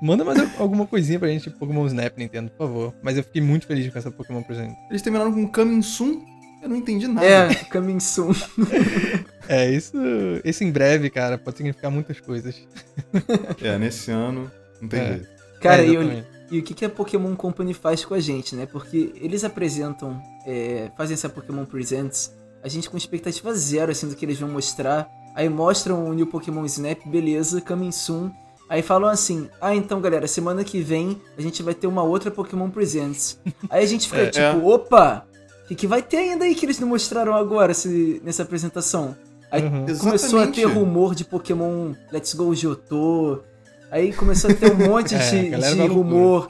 manda 0.01 0.23
mais 0.23 0.37
alguma 0.59 0.85
coisinha 0.85 1.17
pra 1.19 1.27
gente, 1.29 1.49
Pokémon 1.49 1.85
Snap, 1.87 2.17
Nintendo, 2.17 2.49
por 2.51 2.67
favor. 2.67 2.93
Mas 3.01 3.17
eu 3.17 3.23
fiquei 3.23 3.41
muito 3.41 3.65
feliz 3.65 3.91
com 3.91 3.97
essa 3.97 4.11
Pokémon 4.11 4.41
Present. 4.43 4.71
Eles 4.89 5.01
terminaram 5.01 5.33
com 5.33 5.47
Coming 5.47 5.81
Soon. 5.81 6.21
Eu 6.65 6.69
não 6.69 6.75
entendi 6.77 7.07
nada. 7.07 7.25
É, 7.25 7.53
coming 7.71 7.99
soon. 7.99 8.33
É, 9.47 9.69
isso. 9.69 9.95
Isso 10.43 10.63
em 10.63 10.71
breve, 10.71 11.07
cara, 11.11 11.37
pode 11.37 11.57
significar 11.57 11.91
muitas 11.91 12.19
coisas. 12.19 12.55
É, 13.61 13.77
nesse 13.77 14.09
ano, 14.09 14.51
não 14.81 14.89
tem 14.89 14.99
É. 14.99 15.07
jeito. 15.13 15.27
Cara, 15.61 15.83
É, 15.83 15.87
e, 15.87 15.93
eu- 15.93 16.23
e 16.49 16.57
o 16.59 16.63
que, 16.63 16.73
que 16.73 16.83
a 16.83 16.89
Pokémon 16.89 17.35
Company 17.35 17.71
faz 17.71 18.03
com 18.03 18.15
a 18.15 18.19
gente, 18.19 18.55
né? 18.55 18.65
Porque 18.65 19.11
eles 19.21 19.43
apresentam, 19.43 20.19
é, 20.47 20.89
fazem 20.97 21.13
essa 21.13 21.29
Pokémon 21.29 21.63
Presents, 21.63 22.33
a 22.63 22.67
gente 22.67 22.89
com 22.89 22.97
expectativa 22.97 23.53
zero, 23.53 23.91
assim, 23.91 24.07
do 24.09 24.15
que 24.15 24.25
eles 24.25 24.39
vão 24.39 24.49
mostrar. 24.49 25.07
Aí 25.35 25.47
mostram 25.47 26.03
o 26.09 26.13
New 26.15 26.25
Pokémon 26.25 26.65
Snap, 26.65 27.05
beleza, 27.05 27.61
coming 27.61 27.91
soon. 27.91 28.31
Aí 28.67 28.81
falam 28.81 29.07
assim, 29.09 29.47
ah, 29.61 29.75
então 29.75 30.01
galera, 30.01 30.27
semana 30.27 30.63
que 30.63 30.81
vem 30.81 31.21
a 31.37 31.41
gente 31.43 31.61
vai 31.61 31.75
ter 31.75 31.85
uma 31.85 32.01
outra 32.01 32.31
Pokémon 32.31 32.71
Presents. 32.71 33.37
Aí 33.69 33.83
a 33.83 33.87
gente 33.87 34.07
fica 34.09 34.21
É. 34.23 34.29
tipo, 34.31 34.41
É. 34.41 34.55
opa, 34.55 35.27
o 35.65 35.67
que, 35.67 35.75
que 35.75 35.87
vai 35.87 36.01
ter 36.01 36.17
ainda 36.17 36.45
aí 36.45 36.55
que 36.55 36.65
eles 36.65 36.79
não 36.79 36.87
mostraram 36.87 37.33
agora 37.35 37.73
se- 37.73 38.21
nessa 38.23 38.43
apresentação? 38.43 39.15
Aí 39.51 39.63
Uhum. 39.63 39.85
começou 39.97 40.39
a 40.39 40.47
ter 40.47 40.61
Exatamente. 40.61 40.65
rumor 40.65 41.15
de 41.15 41.23
Pokémon 41.25 41.93
Let's 42.11 42.33
Go 42.33 42.53
Jotô. 42.55 43.39
Aí 43.91 44.11
começou 44.13 44.49
a 44.49 44.53
ter 44.53 44.71
um 44.71 44.75
monte 44.87 45.13
É, 45.15 45.29
de, 45.29 45.75
de 45.75 45.87
rumor. 45.87 46.49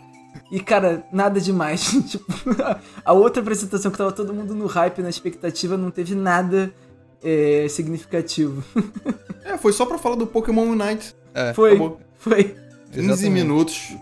E, 0.51 0.60
cara, 0.60 1.04
nada 1.12 1.39
demais. 1.39 1.91
tipo, 2.10 2.25
a 3.04 3.13
outra 3.13 3.41
apresentação 3.41 3.91
que 3.91 3.97
tava 3.97 4.12
todo 4.12 4.34
mundo 4.34 4.54
no 4.56 4.65
hype, 4.67 5.01
na 5.01 5.10
expectativa, 5.10 5.78
não 5.78 5.91
teve 5.91 6.13
nada 6.15 6.73
é, 7.23 7.67
significativo. 7.69 8.63
É, 9.43 9.58
foi 9.58 9.71
só 9.73 9.86
pra 9.86 9.97
falar 9.97 10.15
do 10.15 10.25
Pokémon 10.28 10.63
Unite. 10.63 11.15
É, 11.34 11.54
Foi, 11.54 11.71
Acabou. 11.71 11.99
foi. 12.17 12.56
15 12.91 12.99
exatamente. 13.12 13.30
minutos. 13.32 13.95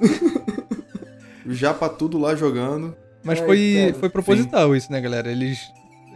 Já 1.47 1.73
pra 1.73 1.89
tudo 1.89 2.17
lá 2.17 2.35
jogando. 2.35 2.95
Mas 3.23 3.39
Ai, 3.39 3.45
foi, 3.45 3.73
cara. 3.85 3.93
foi 3.99 4.09
proposital 4.09 4.75
isso, 4.75 4.91
né, 4.91 4.99
galera? 5.01 5.31
Eles 5.31 5.59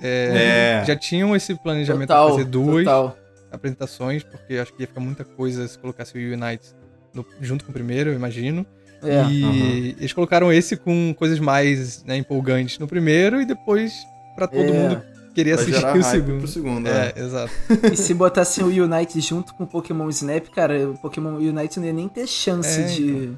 é, 0.01 0.81
É. 0.81 0.85
já 0.85 0.95
tinham 0.95 1.35
esse 1.35 1.55
planejamento 1.55 2.09
Total, 2.09 2.25
de 2.27 2.31
fazer 2.33 2.45
duas 2.45 2.83
total. 2.83 3.17
apresentações, 3.51 4.23
porque 4.23 4.55
acho 4.57 4.73
que 4.73 4.83
ia 4.83 4.87
ficar 4.87 4.99
muita 5.01 5.23
coisa 5.23 5.67
se 5.67 5.77
colocasse 5.77 6.17
o 6.17 6.33
Unite 6.33 6.67
no- 7.13 7.25
junto 7.41 7.63
com 7.65 7.71
o 7.71 7.73
primeiro, 7.73 8.11
eu 8.11 8.13
imagino. 8.15 8.65
É. 9.03 9.23
E 9.29 9.43
Aham. 9.43 9.55
eles 9.99 10.11
colocaram 10.13 10.51
esse 10.51 10.75
com 10.75 11.13
coisas 11.17 11.39
mais 11.39 12.03
né, 12.03 12.17
empolgantes 12.17 12.79
no 12.79 12.87
primeiro 12.87 13.39
e 13.41 13.45
depois 13.45 13.93
pra 14.35 14.47
todo 14.47 14.63
É. 14.63 14.71
mundo 14.71 15.01
querer 15.35 15.51
Pra 15.53 15.61
assistir 15.61 15.79
gerar 15.79 15.95
o 15.97 16.03
segundo. 16.03 16.37
pro 16.39 16.47
segundo. 16.47 16.87
É, 16.87 17.13
É. 17.15 17.19
exato. 17.21 17.51
E 17.93 17.95
se 17.95 18.13
botassem 18.15 18.63
o 18.63 18.67
Unite 18.83 19.21
junto 19.21 19.53
com 19.53 19.63
o 19.65 19.67
Pokémon 19.67 20.09
Snap, 20.09 20.47
cara, 20.49 20.89
o 20.89 20.97
Pokémon 20.97 21.35
Unite 21.35 21.79
não 21.79 21.85
ia 21.85 21.93
nem 21.93 22.07
ter 22.09 22.25
chance 22.27 22.81
É, 22.81 22.83
de. 22.85 23.33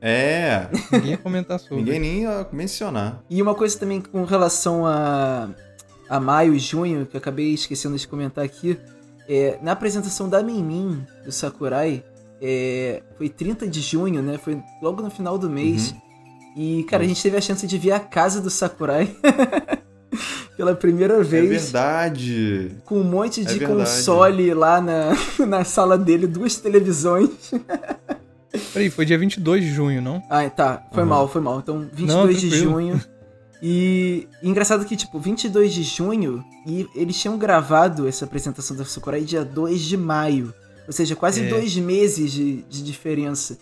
É, 0.00 0.66
Ninguém 0.92 1.10
ia 1.10 1.18
comentar 1.18 1.58
sobre. 1.60 1.76
ninguém 1.76 2.00
nem 2.00 2.22
ia 2.22 2.46
mencionar. 2.52 3.22
E 3.28 3.40
uma 3.42 3.54
coisa 3.54 3.78
também 3.78 4.00
com 4.00 4.24
relação 4.24 4.86
a, 4.86 5.50
a 6.08 6.18
maio 6.18 6.54
e 6.54 6.58
junho, 6.58 7.04
que 7.06 7.16
eu 7.16 7.18
acabei 7.18 7.52
esquecendo 7.52 7.96
de 7.96 8.08
comentar 8.08 8.44
aqui, 8.44 8.78
é, 9.28 9.58
na 9.62 9.72
apresentação 9.72 10.28
da 10.28 10.42
Minmin, 10.42 11.04
do 11.24 11.30
Sakurai, 11.30 12.02
é, 12.40 13.02
foi 13.18 13.28
30 13.28 13.66
de 13.68 13.80
junho, 13.80 14.22
né? 14.22 14.38
Foi 14.38 14.58
logo 14.82 15.02
no 15.02 15.10
final 15.10 15.36
do 15.36 15.50
mês. 15.50 15.94
E, 16.56 16.82
cara, 16.84 17.04
a 17.04 17.06
gente 17.06 17.22
teve 17.22 17.36
a 17.36 17.40
chance 17.40 17.66
de 17.66 17.78
ver 17.78 17.92
a 17.92 18.00
casa 18.00 18.40
do 18.40 18.48
Sakurai. 18.50 19.14
pela 20.56 20.74
primeira 20.74 21.14
É 21.18 21.22
vez. 21.22 21.48
verdade. 21.72 22.72
com 22.84 22.96
um 22.96 23.04
monte 23.04 23.42
de 23.44 23.62
É 23.64 23.66
console 23.66 24.52
lá 24.52 24.78
na, 24.80 25.12
na 25.46 25.64
sala 25.64 25.96
dele, 25.96 26.26
duas 26.26 26.56
televisões. 26.56 27.30
Peraí, 28.72 28.90
foi 28.90 29.04
dia 29.04 29.16
22 29.18 29.62
de 29.64 29.70
junho, 29.70 30.02
não? 30.02 30.22
Ah, 30.28 30.48
tá. 30.50 30.82
Foi 30.92 31.02
Uhum. 31.02 31.08
mal, 31.08 31.28
foi 31.28 31.40
mal. 31.40 31.58
Então, 31.60 31.80
22 31.92 32.08
Não, 32.08 32.26
de 32.50 32.50
junho. 32.58 33.00
E, 33.62 34.26
e 34.42 34.48
engraçado 34.48 34.84
que, 34.84 34.96
tipo, 34.96 35.18
22 35.20 35.72
de 35.72 35.82
junho, 35.82 36.42
e 36.66 36.88
eles 36.94 37.16
tinham 37.20 37.36
gravado 37.38 38.08
essa 38.08 38.24
apresentação 38.24 38.76
da 38.76 38.84
Sakurai 38.84 39.20
dia 39.20 39.44
2 39.44 39.80
de 39.82 39.96
maio. 39.96 40.52
Ou 40.86 40.92
seja, 40.92 41.14
quase 41.14 41.42
É. 41.44 41.48
dois 41.48 41.76
meses 41.76 42.32
de, 42.32 42.62
de 42.62 42.82
diferença. 42.82 43.56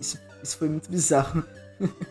Isso, 0.00 0.18
isso 0.42 0.56
foi 0.56 0.68
muito 0.68 0.90
bizarro. 0.90 1.44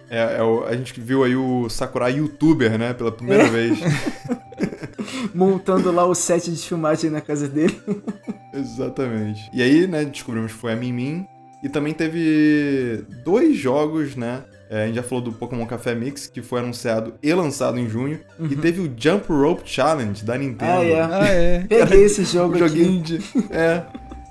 É, 0.09 0.37
é 0.37 0.43
o- 0.43 0.63
a 0.63 0.75
gente 0.77 0.99
viu 1.01 1.23
aí 1.23 1.35
o 1.35 1.67
Sakurai 1.69 2.19
youtuber, 2.19 2.77
né? 2.77 2.93
Pela 2.93 3.09
É. 3.09 3.13
primeira 3.13 3.49
vez. 3.49 3.77
Montando 5.33 5.91
lá 5.91 6.05
o 6.05 6.15
set 6.15 6.51
de 6.51 6.57
filmagem 6.67 7.09
na 7.09 7.21
casa 7.21 7.47
dele. 7.47 7.75
Exatamente. 8.53 9.49
E 9.53 9.61
aí, 9.61 9.87
né, 9.87 10.05
descobrimos 10.05 10.51
que 10.53 10.57
foi 10.57 10.73
a 10.73 10.75
Mimin. 10.75 11.25
E 11.65 11.69
também 11.69 11.95
teve 11.95 13.03
dois 13.23 13.57
jogos, 13.57 14.15
né? 14.15 14.43
É, 14.69 14.83
a 14.83 14.85
gente 14.85 14.97
já 14.97 15.01
falou 15.03 15.23
do 15.23 15.31
Pokémon 15.33 15.65
Café 15.65 15.95
Mix, 15.95 16.27
que 16.27 16.43
foi 16.43 16.59
anunciado 16.59 17.15
e 17.23 17.33
lançado 17.33 17.79
em 17.79 17.89
junho. 17.89 18.19
E 18.39 18.55
teve 18.55 18.81
o 18.81 18.93
Jump 18.95 19.25
Rope 19.29 19.63
Challenge 19.65 20.23
da 20.23 20.37
Nintendo. 20.37 20.71
Ah, 20.71 20.85
é. 20.85 21.01
Ah, 21.01 21.27
é. 21.27 21.59
Peguei 21.67 22.03
esse 22.03 22.23
jogo 22.23 22.53
Um 22.53 22.63
aqui. 22.63 22.67
joguinho 22.67 23.01
de. 23.01 23.19
É, 23.49 23.81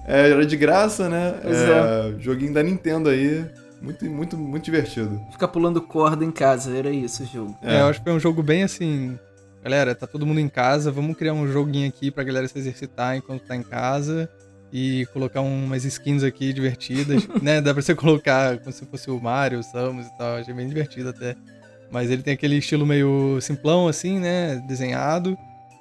é, 0.07 0.31
Era 0.31 0.47
de 0.47 0.57
graça, 0.57 1.09
né? 1.09 1.35
Pois 1.43 1.57
É, 1.57 2.15
Joguinho 2.21 2.55
da 2.55 2.63
Nintendo 2.63 3.09
aí. 3.09 3.45
Muito, 3.83 4.05
muito, 4.05 4.37
muito 4.37 4.65
divertido. 4.65 5.21
Ficar 5.33 5.49
pulando 5.49 5.83
corda 5.83 6.25
em 6.25 6.31
casa, 6.31 6.77
era 6.77 6.91
isso 6.91 7.25
o 7.25 7.27
jogo. 7.27 7.57
É, 7.63 7.81
eu 7.81 7.87
acho 7.87 7.99
que 7.99 8.05
foi 8.05 8.15
um 8.15 8.21
jogo 8.21 8.45
bem 8.45 8.63
assim. 8.63 9.19
Galera, 9.65 9.93
tá 9.93 10.07
todo 10.07 10.25
mundo 10.25 10.39
em 10.39 10.49
casa, 10.49 10.93
vamos 10.93 11.17
criar 11.17 11.33
um 11.33 11.51
joguinho 11.51 11.89
aqui 11.89 12.13
pra 12.13 12.23
galera 12.23 12.47
se 12.47 12.57
exercitar 12.57 13.17
enquanto 13.17 13.43
tá 13.43 13.57
em 13.57 13.63
casa. 13.63 14.29
E 14.77 15.07
colocar 15.13 15.41
umas 15.41 15.85
skins 15.85 16.25
aqui 16.25 16.53
divertidas, 16.53 17.29
né? 17.41 17.61
Dá 17.61 17.73
pra 17.73 17.81
você 17.81 17.95
colocar 17.95 18.59
como 18.59 18.73
se 18.73 18.85
fosse 18.85 19.09
o 19.09 19.21
Mario, 19.21 19.61
o 19.61 19.63
Samus 19.63 20.09
e 20.09 20.19
tal. 20.19 20.39
Achei 20.39 20.53
bem 20.53 20.67
divertido 20.67 21.11
até. 21.11 21.37
Mas 21.93 22.11
ele 22.11 22.25
tem 22.25 22.35
aquele 22.35 22.57
estilo 22.57 22.85
meio 22.85 23.39
simplão, 23.41 23.87
assim, 23.87 24.19
né? 24.19 24.57
Desenhado. 24.67 25.39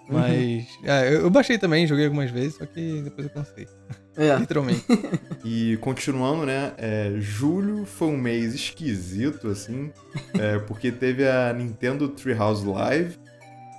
Mas. 0.07 0.67
é, 0.83 1.07
eu, 1.07 1.21
eu 1.21 1.29
baixei 1.31 1.57
também, 1.57 1.87
joguei 1.87 2.05
algumas 2.05 2.29
vezes, 2.29 2.55
só 2.55 2.67
que 2.67 3.01
depois 3.01 3.25
eu 3.25 3.33
cansei. 3.33 3.67
É. 4.15 4.35
Literalmente. 4.37 4.83
E 5.45 5.75
continuando, 5.81 6.45
né? 6.45 6.71
é, 6.77 7.15
julho 7.19 7.85
foi 7.85 8.07
um 8.07 8.17
mês 8.17 8.53
esquisito, 8.53 9.49
assim, 9.49 9.91
é, 10.39 10.57
porque 10.57 10.89
teve 10.89 11.27
a 11.27 11.51
Nintendo 11.51 12.07
Treehouse 12.07 12.65
Live, 12.65 13.17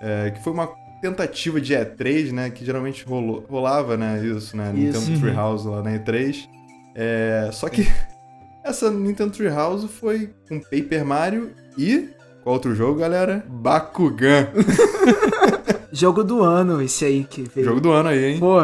é, 0.03 0.31
que 0.31 0.45
foi 0.45 0.53
uma 0.53 0.67
tentativa 1.11 1.61
de 1.61 1.75
E3, 1.75 2.33
né? 2.33 2.51
Que 2.51 2.65
geralmente 2.65 3.05
rolou, 3.05 3.45
rolava, 3.49 3.97
né? 3.97 4.25
Isso, 4.25 4.57
né? 4.57 4.73
Isso. 4.75 4.99
Nintendo 5.01 5.11
Uhum. 5.11 5.21
Treehouse 5.21 5.69
lá 5.69 5.83
na 5.83 5.91
E3. 5.93 6.49
É, 6.95 7.51
só 7.53 7.69
que 7.69 7.87
essa 8.65 8.91
Nintendo 8.91 9.31
Treehouse 9.33 9.89
foi 9.89 10.31
com 10.49 10.61
Paper 10.61 11.05
Mario 11.05 11.51
e. 11.77 12.09
Qual 12.43 12.55
outro 12.55 12.75
jogo, 12.75 12.99
galera? 13.01 13.45
Bakugan. 13.49 14.49
Jogo 15.91 16.25
do 16.25 16.43
ano, 16.43 16.83
esse 16.83 17.05
aí 17.05 17.23
que 17.25 17.43
veio. 17.43 17.65
Jogo 17.67 17.81
do 17.81 17.93
ano 17.93 18.09
aí, 18.09 18.33
hein? 18.33 18.41
Pô. 18.41 18.57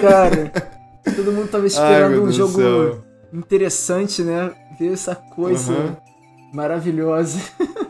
Cara, 0.00 0.50
todo 1.14 1.30
mundo 1.32 1.48
tava 1.48 1.64
Ai, 1.64 1.68
esperando 1.68 2.12
meu 2.12 2.24
um 2.24 2.32
jogo 2.32 2.52
céu. 2.58 3.04
interessante, 3.32 4.22
né? 4.22 4.50
Ver 4.80 4.92
essa 4.94 5.14
coisa 5.14 5.72
Aham. 5.72 5.96
maravilhosa. 6.54 7.38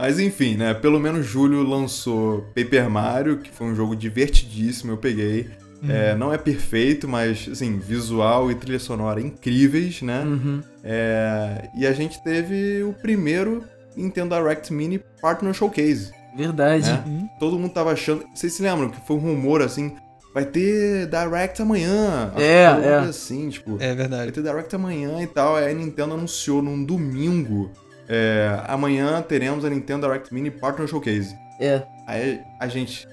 Mas 0.00 0.18
enfim, 0.18 0.56
né? 0.56 0.72
Pelo 0.72 0.98
menos 0.98 1.26
julho 1.26 1.62
lançou 1.62 2.46
Paper 2.54 2.88
Mario, 2.88 3.36
que 3.36 3.50
foi 3.50 3.66
um 3.66 3.74
jogo 3.74 3.94
divertidíssimo, 3.94 4.92
eu 4.92 4.96
peguei. 4.96 5.50
É, 5.86 6.14
não 6.14 6.32
é 6.32 6.38
perfeito, 6.38 7.06
mas 7.06 7.46
assim, 7.52 7.78
visual 7.78 8.50
e 8.50 8.54
trilha 8.54 8.78
sonora 8.78 9.20
incríveis, 9.20 10.00
né? 10.00 10.22
Uhum. 10.24 10.62
É, 10.82 11.68
e 11.76 11.86
a 11.86 11.92
gente 11.92 12.22
teve 12.22 12.82
o 12.82 12.94
primeiro 12.94 13.62
Nintendo 13.94 14.34
Direct 14.34 14.72
Mini 14.72 14.98
Partner 15.20 15.52
Showcase. 15.52 16.12
Verdade. 16.34 16.90
né? 16.90 17.28
Todo 17.38 17.58
mundo 17.58 17.72
tava 17.72 17.92
achando. 17.92 18.24
Vocês 18.34 18.54
se 18.54 18.62
lembram 18.62 18.88
que 18.88 19.06
foi 19.06 19.16
um 19.16 19.20
rumor 19.20 19.60
assim? 19.60 19.94
Vai 20.32 20.46
ter 20.46 21.08
Direct 21.08 21.60
amanhã. 21.60 22.32
É, 22.36 22.64
é. 22.64 22.96
coisa 22.96 23.10
assim, 23.10 23.50
tipo. 23.50 23.76
É 23.80 23.88
Vai 23.88 23.96
verdade. 23.96 24.32
ter 24.32 24.42
Direct 24.42 24.74
amanhã 24.74 25.22
e 25.22 25.26
tal. 25.26 25.56
Aí 25.56 25.70
a 25.70 25.74
Nintendo 25.74 26.14
anunciou 26.14 26.62
num 26.62 26.82
domingo. 26.82 27.70
É, 28.10 28.60
amanhã 28.66 29.22
teremos 29.22 29.64
a 29.64 29.70
Nintendo 29.70 30.06
Direct 30.06 30.34
Mini 30.34 30.50
Partner 30.50 30.88
Showcase. 30.88 31.36
É. 31.60 31.82
Aí 32.06 32.40
a 32.58 32.66
gente. 32.66 33.06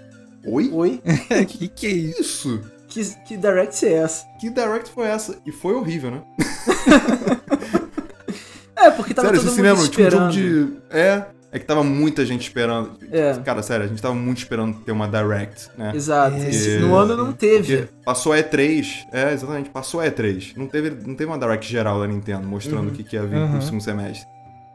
Oi? 0.45 0.69
Oi? 0.73 1.01
que 1.47 1.67
que 1.67 1.85
é 1.87 1.91
isso? 1.91 2.61
Que, 2.87 3.03
que 3.25 3.37
direct 3.37 3.85
é 3.85 3.93
essa? 3.93 4.25
Que 4.39 4.49
Direct 4.49 4.89
foi 4.91 5.05
essa? 5.07 5.37
E 5.45 5.51
foi 5.51 5.75
horrível, 5.75 6.09
né? 6.09 6.21
É, 8.75 8.91
porque 8.91 9.13
tava 9.13 9.27
sério, 9.29 9.41
todo 9.43 9.49
mundo 9.51 9.63
lembram? 9.63 9.87
Tinha 9.87 10.05
um 10.05 10.07
esperando. 10.07 10.31
jogo 10.31 10.77
de. 10.91 10.97
É. 10.97 11.25
É 11.49 11.59
que 11.59 11.65
tava 11.65 11.83
muita 11.83 12.25
gente 12.25 12.41
esperando. 12.41 12.91
É. 13.11 13.33
Cara, 13.43 13.63
sério, 13.63 13.85
a 13.85 13.87
gente 13.87 14.01
tava 14.01 14.13
muito 14.13 14.37
esperando 14.39 14.77
ter 14.81 14.91
uma 14.91 15.07
Direct, 15.07 15.69
né? 15.77 15.93
Exato. 15.95 16.35
É. 16.35 16.49
Esse- 16.49 16.77
No 16.79 16.93
ano 16.95 17.15
não 17.17 17.31
teve. 17.33 17.77
Porque 17.77 17.93
passou 18.05 18.33
a 18.33 18.37
E3, 18.37 18.85
é, 19.11 19.33
exatamente, 19.33 19.69
passou 19.69 19.99
a 20.01 20.05
E3. 20.05 20.53
Não 20.55 20.67
teve, 20.67 20.89
não 20.91 21.15
teve 21.15 21.25
uma 21.31 21.39
Direct 21.39 21.69
geral 21.71 21.99
da 22.01 22.07
Nintendo 22.07 22.45
mostrando 22.47 22.87
Uhum. 22.87 22.89
o 22.89 22.91
que, 22.91 23.03
que 23.03 23.15
ia 23.15 23.23
vir 23.25 23.37
Uhum. 23.37 23.53
no 23.55 23.61
segundo 23.61 23.81
semestre. 23.81 24.27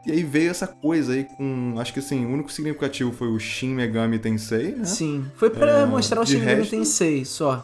E 0.05 0.11
aí 0.11 0.21
veio 0.23 0.51
essa 0.51 0.67
coisa 0.67 1.13
aí 1.13 1.23
com. 1.23 1.75
Acho 1.77 1.93
que 1.93 1.99
assim, 1.99 2.25
o 2.25 2.29
único 2.29 2.51
significativo 2.51 3.11
foi 3.11 3.29
o 3.29 3.39
Shin 3.39 3.69
Megami 3.73 4.19
Tensei, 4.19 4.75
né? 4.75 4.85
Sim. 4.85 5.25
Foi 5.35 5.49
pra 5.49 5.79
É, 5.79 5.85
mostrar 5.85 6.21
o 6.21 6.25
Shin 6.25 6.39
Megami 6.39 6.57
resto- 6.59 6.71
Tensei 6.75 7.23
só. 7.25 7.63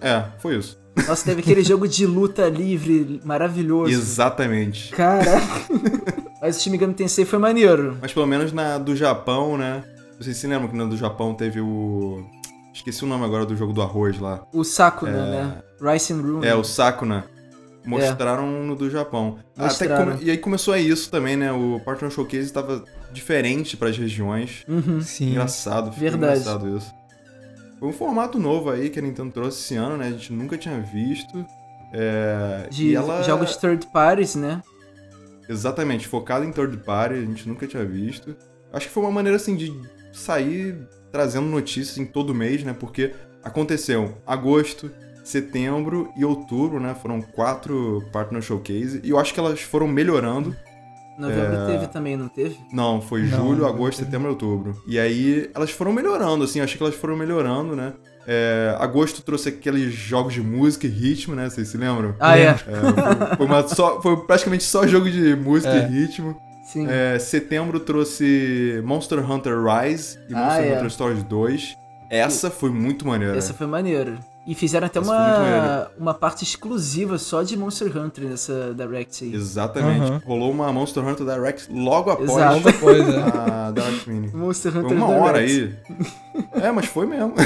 É, 0.00 0.24
foi 0.38 0.56
isso. 0.56 0.78
Nossa, 1.06 1.24
teve 1.24 1.40
aquele 1.40 1.62
jogo 1.62 1.86
de 1.88 2.06
luta 2.06 2.48
livre 2.48 3.20
maravilhoso. 3.24 3.92
Exatamente. 3.92 4.90
Caraca. 4.92 5.40
Mas 6.40 6.56
o 6.56 6.60
Shin 6.60 6.70
Megami 6.70 6.94
Tensei 6.94 7.24
foi 7.24 7.38
maneiro. 7.38 7.98
Mas 8.00 8.12
pelo 8.12 8.26
menos 8.26 8.52
na 8.52 8.78
do 8.78 8.94
Japão, 8.96 9.56
né? 9.58 9.82
Vocês 10.18 10.36
se 10.36 10.46
lembram 10.46 10.68
que 10.68 10.76
na 10.76 10.84
do 10.84 10.96
Japão 10.96 11.34
teve 11.34 11.60
o. 11.60 12.24
Esqueci 12.72 13.04
o 13.04 13.06
nome 13.06 13.24
agora 13.24 13.44
do 13.44 13.56
jogo 13.56 13.72
do 13.72 13.82
arroz 13.82 14.18
lá. 14.20 14.46
O 14.54 14.62
Sakuna, 14.62 15.26
né? 15.26 15.62
Rice 15.82 16.12
and 16.12 16.20
Room. 16.22 16.44
É, 16.44 16.54
o 16.54 16.62
Sakuna. 16.62 17.24
Mostraram 17.84 18.64
no 18.64 18.76
do 18.76 18.90
Japão. 18.90 19.38
Mostraram. 19.56 20.12
come- 20.12 20.24
E 20.24 20.30
aí 20.30 20.38
começou 20.38 20.76
isso 20.76 21.10
também, 21.10 21.36
né? 21.36 21.50
O 21.52 21.80
Partner 21.84 22.10
Showcase 22.10 22.44
estava 22.44 22.84
diferente 23.12 23.76
para 23.76 23.88
as 23.88 23.96
regiões. 23.96 24.64
Uhum. 24.68 25.00
Sim. 25.00 25.30
Engraçado, 25.30 25.90
ficou 25.92 26.00
Verdade. 26.10 26.40
engraçado 26.40 26.76
isso. 26.76 26.92
Foi 27.78 27.88
um 27.88 27.92
formato 27.92 28.38
novo 28.38 28.70
aí 28.70 28.90
que 28.90 28.98
a 28.98 29.02
Nintendo 29.02 29.30
trouxe 29.32 29.60
esse 29.60 29.74
ano, 29.76 29.96
né? 29.96 30.08
A 30.08 30.10
gente 30.10 30.32
nunca 30.32 30.58
tinha 30.58 30.78
visto. 30.80 31.44
É... 31.92 32.68
De 32.70 32.88
e 32.88 32.94
ela... 32.94 33.22
jogos 33.22 33.56
third 33.56 33.86
parties, 33.92 34.34
né? 34.34 34.62
Exatamente, 35.48 36.06
focado 36.06 36.44
em 36.44 36.52
third 36.52 36.76
party, 36.78 37.14
a 37.14 37.20
gente 37.22 37.48
nunca 37.48 37.66
tinha 37.66 37.84
visto. 37.84 38.36
Acho 38.72 38.86
que 38.86 38.92
foi 38.92 39.02
uma 39.02 39.10
maneira 39.10 39.36
assim 39.36 39.56
de 39.56 39.72
sair 40.12 40.76
trazendo 41.10 41.46
notícias 41.46 41.98
em 41.98 42.04
todo 42.06 42.34
mês, 42.34 42.62
né? 42.62 42.72
Porque 42.78 43.12
aconteceu 43.42 44.18
agosto, 44.26 44.90
setembro 45.24 46.10
e 46.16 46.24
outubro, 46.24 46.80
né? 46.80 46.94
Foram 47.00 47.20
quatro 47.20 48.02
Partner 48.12 48.42
Showcase. 48.42 49.00
E 49.04 49.10
eu 49.10 49.18
acho 49.18 49.32
que 49.34 49.40
elas 49.40 49.60
foram 49.60 49.86
melhorando. 49.88 50.54
Novembro 51.18 51.54
É. 51.56 51.66
teve 51.66 51.86
também, 51.88 52.16
não 52.16 52.28
teve? 52.28 52.56
Não, 52.72 53.02
foi 53.02 53.22
Não, 53.22 53.28
julho, 53.48 53.58
não 53.62 53.68
agosto, 53.68 53.98
teve. 53.98 54.06
setembro 54.10 54.28
e 54.28 54.30
outubro. 54.30 54.82
E 54.86 54.98
aí 54.98 55.50
elas 55.54 55.70
foram 55.70 55.92
melhorando, 55.92 56.44
assim, 56.44 56.60
eu 56.60 56.64
achei 56.64 56.78
que 56.78 56.82
elas 56.82 56.94
foram 56.94 57.14
melhorando, 57.16 57.76
né? 57.76 57.92
É, 58.26 58.74
agosto 58.78 59.20
trouxe 59.22 59.48
aqueles 59.50 59.92
jogos 59.92 60.32
de 60.32 60.40
música 60.40 60.86
e 60.86 60.90
ritmo, 60.90 61.34
né? 61.34 61.48
Vocês 61.50 61.68
se 61.68 61.76
lembram? 61.76 62.14
Ah, 62.18 62.38
é. 62.38 62.42
É, 62.44 62.54
foi, 62.54 63.36
foi 63.36 63.46
uma 63.46 63.68
só- 63.68 64.00
foi 64.00 64.16
praticamente 64.24 64.62
só 64.64 64.86
jogo 64.86 65.10
de 65.10 65.34
música 65.36 65.72
É. 65.74 65.86
e 65.86 65.90
ritmo. 65.90 66.36
Sim. 66.64 66.86
É, 66.88 67.18
setembro 67.18 67.80
trouxe 67.80 68.80
Monster 68.84 69.18
Hunter 69.30 69.56
Rise 69.62 70.18
e 70.28 70.34
Ah, 70.34 70.38
Monster 70.46 70.64
é. 70.64 70.76
Hunter 70.76 70.90
Stories 70.90 71.22
2. 71.24 71.76
Essa 72.08 72.50
foi 72.50 72.70
muito 72.70 73.06
maneira. 73.06 73.36
Essa 73.36 73.52
foi 73.52 73.66
maneira. 73.66 74.18
E 74.50 74.54
fizeram 74.56 74.88
até 74.88 75.00
foi 75.00 75.14
uma, 75.14 75.90
uma 75.96 76.12
parte 76.12 76.42
exclusiva 76.42 77.18
só 77.18 77.44
de 77.44 77.56
Monster 77.56 77.96
Hunter 77.96 78.24
nessa 78.24 78.74
Direct 78.76 79.24
aí. 79.24 79.32
Exatamente. 79.32 80.00
Aham. 80.00 80.22
Rolou 80.26 80.50
uma 80.50 80.72
Monster 80.72 81.06
Hunter 81.06 81.24
Direct 81.24 81.72
logo 81.72 82.10
após 82.10 82.28
Exato. 82.32 82.58
Né? 82.58 83.32
a 83.32 83.70
Direct 83.70 84.10
Mini. 84.10 84.28
Monster 84.34 84.72
Foi 84.72 84.82
Hunter 84.82 84.96
uma 84.96 85.06
Direct. 85.06 85.24
hora 85.24 85.38
aí. 85.38 85.74
É, 86.64 86.72
mas 86.72 86.86
foi 86.86 87.06
mesmo. 87.06 87.32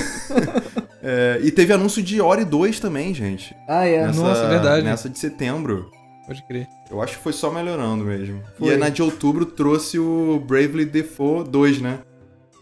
É, 1.06 1.38
e 1.42 1.50
teve 1.50 1.70
anúncio 1.70 2.02
de 2.02 2.18
Ori 2.18 2.46
2 2.46 2.80
também, 2.80 3.12
gente. 3.12 3.54
Ah, 3.68 3.84
é. 3.86 4.06
Nessa, 4.06 4.22
Nossa, 4.22 4.48
verdade. 4.48 4.82
Nessa 4.86 5.10
de 5.10 5.18
setembro. 5.18 5.90
Pode 6.26 6.42
crer. 6.44 6.66
Eu 6.90 7.02
acho 7.02 7.18
que 7.18 7.22
foi 7.22 7.34
só 7.34 7.50
melhorando 7.50 8.06
mesmo. 8.06 8.40
Foi. 8.58 8.68
E 8.68 8.70
aí 8.70 8.78
na 8.78 8.88
de 8.88 9.02
outubro 9.02 9.44
trouxe 9.44 9.98
o 9.98 10.42
Bravely 10.46 10.86
Default 10.86 11.50
2, 11.50 11.82
né? 11.82 11.98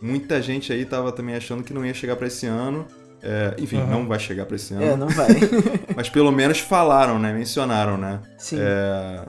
Muita 0.03 0.43
gente 0.43 0.73
aí 0.73 0.85
tava 0.85 1.13
também 1.13 1.37
achando 1.37 1.63
que 1.63 1.73
não 1.73 1.87
ia 1.87 1.95
chegar 1.95 2.17
pra 2.17 2.27
esse 2.27 2.45
ano. 2.45 2.85
É, 3.23 3.55
enfim, 3.59 3.77
Aham. 3.79 3.87
não 3.91 4.09
vai 4.09 4.19
chegar 4.19 4.47
pra 4.47 4.57
esse 4.57 4.75
ano. 4.75 4.83
É, 4.83 4.97
não 4.97 5.09
vai. 5.09 5.29
Mas 5.95 6.09
pelo 6.09 6.33
menos 6.33 6.59
falaram, 6.59 7.19
né? 7.19 7.33
Mencionaram, 7.33 7.97
né? 7.97 8.21
Sim. 8.37 8.57
É, 8.61 9.25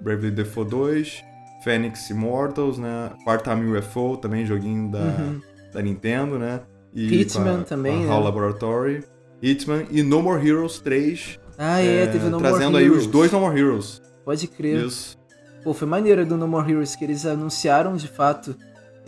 Bravely 0.00 0.30
Default 0.30 0.70
2, 0.70 1.24
Phoenix 1.64 2.10
Immortals, 2.10 2.78
né? 2.78 3.10
Part-Time 3.24 3.78
UFO, 3.78 4.16
também 4.16 4.44
joguinho 4.44 4.90
da, 4.90 4.98
Uhum. 4.98 5.40
da 5.72 5.80
Nintendo, 5.82 6.38
né? 6.38 6.60
E 6.94 7.20
Hitman 7.22 7.56
com 7.56 7.60
a, 7.60 7.64
também, 7.64 8.04
com 8.06 8.10
a 8.12 8.14
HAL 8.14 8.20
né? 8.20 8.24
Laboratory. 8.26 9.04
Hitman 9.42 9.86
e 9.90 10.02
No 10.02 10.22
More 10.22 10.46
Heroes 10.46 10.78
3. 10.80 11.38
Ah, 11.56 11.80
é, 11.80 12.06
teve 12.06 12.24
No 12.26 12.38
More 12.38 12.42
Trazendo 12.50 12.76
aí 12.76 12.84
Heroes. 12.84 13.02
os 13.02 13.06
dois 13.06 13.30
No 13.32 13.40
More 13.40 13.58
Heroes. 13.58 14.02
Pode 14.24 14.46
crer. 14.46 14.84
Isso. 14.84 15.16
Pô, 15.64 15.72
foi 15.74 15.88
maneiro 15.88 16.24
do 16.26 16.36
No 16.36 16.46
More 16.46 16.70
Heroes 16.70 16.94
que 16.94 17.04
eles 17.04 17.24
anunciaram 17.26 17.96
de 17.96 18.08
fato 18.08 18.54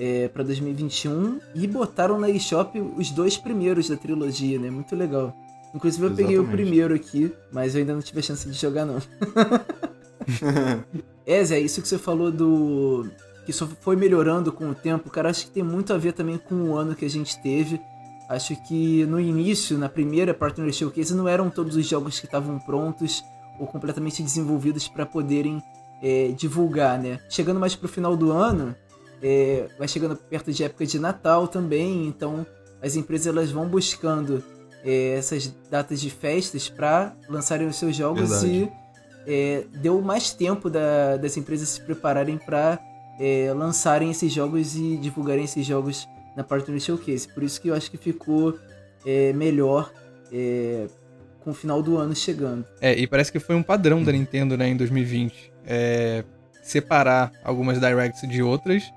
é, 0.01 0.29
pra 0.29 0.43
2021 0.43 1.41
e 1.55 1.67
botaram 1.67 2.19
na 2.19 2.31
eShop 2.31 2.81
os 2.97 3.11
dois 3.11 3.37
primeiros 3.37 3.87
da 3.91 3.97
trilogia, 3.97 4.59
né? 4.59 4.71
Muito 4.71 4.97
legal. 4.97 5.37
Inclusive 5.75 6.07
eu 6.07 6.11
peguei 6.11 6.39
o 6.39 6.41
Exatamente. 6.41 6.63
primeiro 6.63 6.95
aqui, 6.95 7.31
mas 7.53 7.75
eu 7.75 7.81
ainda 7.81 7.93
não 7.93 8.01
tive 8.01 8.21
a 8.21 8.23
chance 8.23 8.49
de 8.49 8.55
jogar 8.57 8.87
não. 8.87 8.97
É, 11.27 11.45
Zé, 11.45 11.59
isso 11.59 11.81
que 11.81 11.89
você 11.89 11.99
falou 11.99 12.31
do. 12.31 13.09
que 13.47 13.53
só 13.53 13.67
foi 13.81 13.97
melhorando 13.97 14.53
com 14.53 14.71
o 14.71 14.75
tempo, 14.75 15.09
cara, 15.11 15.31
acho 15.31 15.47
que 15.47 15.53
tem 15.53 15.63
muito 15.63 15.93
a 15.93 15.99
ver 15.99 16.13
também 16.13 16.39
com 16.39 16.55
o 16.55 16.77
ano 16.77 16.95
que 16.95 17.05
a 17.05 17.11
gente 17.11 17.41
teve. 17.41 17.81
Acho 18.29 18.55
que 18.67 19.05
no 19.07 19.19
início, 19.19 19.79
na 19.79 19.89
primeira 19.89 20.35
Partner 20.35 20.73
Showcase, 20.73 21.15
não 21.15 21.27
eram 21.27 21.51
todos 21.51 21.77
os 21.77 21.87
jogos 21.87 22.21
que 22.21 22.27
estavam 22.27 22.59
prontos 22.59 23.25
ou 23.59 23.67
completamente 23.67 24.23
desenvolvidos 24.23 24.89
para 24.89 25.07
poderem 25.07 25.63
é, 26.03 26.29
divulgar, 26.29 26.99
né? 26.99 27.19
Chegando 27.29 27.59
mais 27.59 27.75
pro 27.75 27.89
final 27.89 28.17
do 28.17 28.31
ano, 28.31 28.75
é, 29.23 29.69
vai 29.79 29.87
chegando 29.89 30.17
perto 30.17 30.53
de 30.53 30.65
época 30.65 30.87
de 30.87 30.99
Natal 30.99 31.47
também, 31.49 32.07
então 32.07 32.47
as 32.83 32.97
empresas 32.97 33.27
elas 33.27 33.51
vão 33.51 33.67
buscando 33.69 34.43
é, 34.85 35.15
essas 35.17 35.53
datas 35.71 36.01
de 36.01 36.09
festas 36.11 36.69
para 36.69 37.15
lançarem 37.29 37.67
os 37.67 37.77
seus 37.77 37.95
jogos 37.95 38.31
Verdade. 38.31 38.71
e 39.27 39.31
é, 39.31 39.65
deu 39.83 40.01
mais 40.01 40.33
tempo 40.33 40.71
da- 40.71 41.17
das 41.19 41.37
empresas 41.37 41.69
se 41.69 41.81
prepararem 41.83 42.39
para 42.39 42.79
lançarem 43.55 44.11
esses 44.11 44.33
jogos 44.33 44.75
e 44.77 44.97
divulgarem 44.97 45.45
esses 45.45 45.67
jogos 45.67 46.09
na 46.35 46.43
Partner 46.43 46.81
Showcase. 46.81 47.29
Por 47.29 47.43
isso 47.43 47.61
que 47.61 47.69
eu 47.69 47.75
acho 47.75 47.91
que 47.91 47.99
ficou 47.99 48.59
é, 49.05 49.31
melhor 49.35 49.93
é, 50.33 50.87
com 51.41 51.51
o 51.51 51.55
final 51.55 51.83
do 51.83 51.99
ano 51.99 52.15
chegando. 52.17 52.65
É, 52.81 52.99
e 52.99 53.07
parece 53.07 53.31
que 53.31 53.39
foi 53.39 53.55
um 53.55 53.63
padrão 53.63 54.03
da 54.03 54.11
Nintendo, 54.11 54.57
né, 54.57 54.69
em 54.69 54.77
2020. 54.77 55.53
É, 55.67 56.25
separar 56.63 57.31
algumas 57.45 57.79
Directs 57.79 58.27
de 58.27 58.43
outras. 58.43 58.91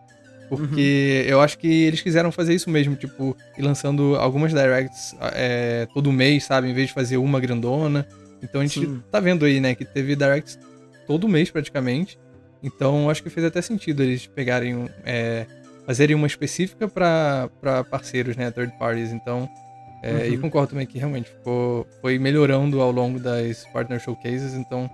Porque 0.50 1.26
eu 1.28 1.42
acho 1.42 1.58
que 1.58 1.68
eles 1.84 2.02
quiseram 2.02 2.32
fazer 2.32 2.54
isso 2.54 2.70
mesmo, 2.70 2.96
tipo, 2.96 3.36
ir 3.58 3.62
lançando 3.62 4.16
algumas 4.18 4.54
Directs 4.54 5.16
é, 5.34 5.88
todo 5.94 6.12
mês, 6.12 6.44
sabe? 6.44 6.70
Em 6.70 6.74
vez 6.74 6.88
de 6.90 6.94
fazer 6.94 7.18
uma 7.18 7.40
grandona. 7.40 8.06
Então 8.42 8.62
a 8.62 8.64
gente 8.66 8.80
Sim. 8.82 9.02
tá 9.10 9.20
vendo 9.20 9.46
aí, 9.46 9.60
né, 9.60 9.74
que 9.74 9.86
teve 9.86 10.16
Directs 10.16 10.60
todo 11.08 11.28
mês 11.28 11.50
praticamente. 11.50 12.20
Então 12.62 13.10
acho 13.10 13.24
que 13.24 13.30
fez 13.30 13.46
até 13.46 13.62
sentido 13.62 14.04
eles 14.04 14.28
pegarem, 14.28 14.88
é, 15.06 15.46
fazerem 15.86 16.16
uma 16.16 16.28
específica 16.28 16.88
pra 16.88 17.50
pra 17.60 17.84
parceiros, 17.84 18.36
né, 18.36 18.52
third 18.52 18.74
parties. 18.78 19.12
Então, 19.12 19.50
é, 20.04 20.28
e 20.28 20.36
Uhum. 20.36 20.42
concordo 20.42 20.72
também 20.72 20.86
que 20.86 20.98
realmente 21.00 21.30
ficou, 21.30 21.88
foi 22.02 22.20
melhorando 22.20 22.82
ao 22.82 22.92
longo 22.92 23.20
das 23.20 23.66
partner 23.74 24.00
showcases. 24.00 24.54
Então, 24.54 24.90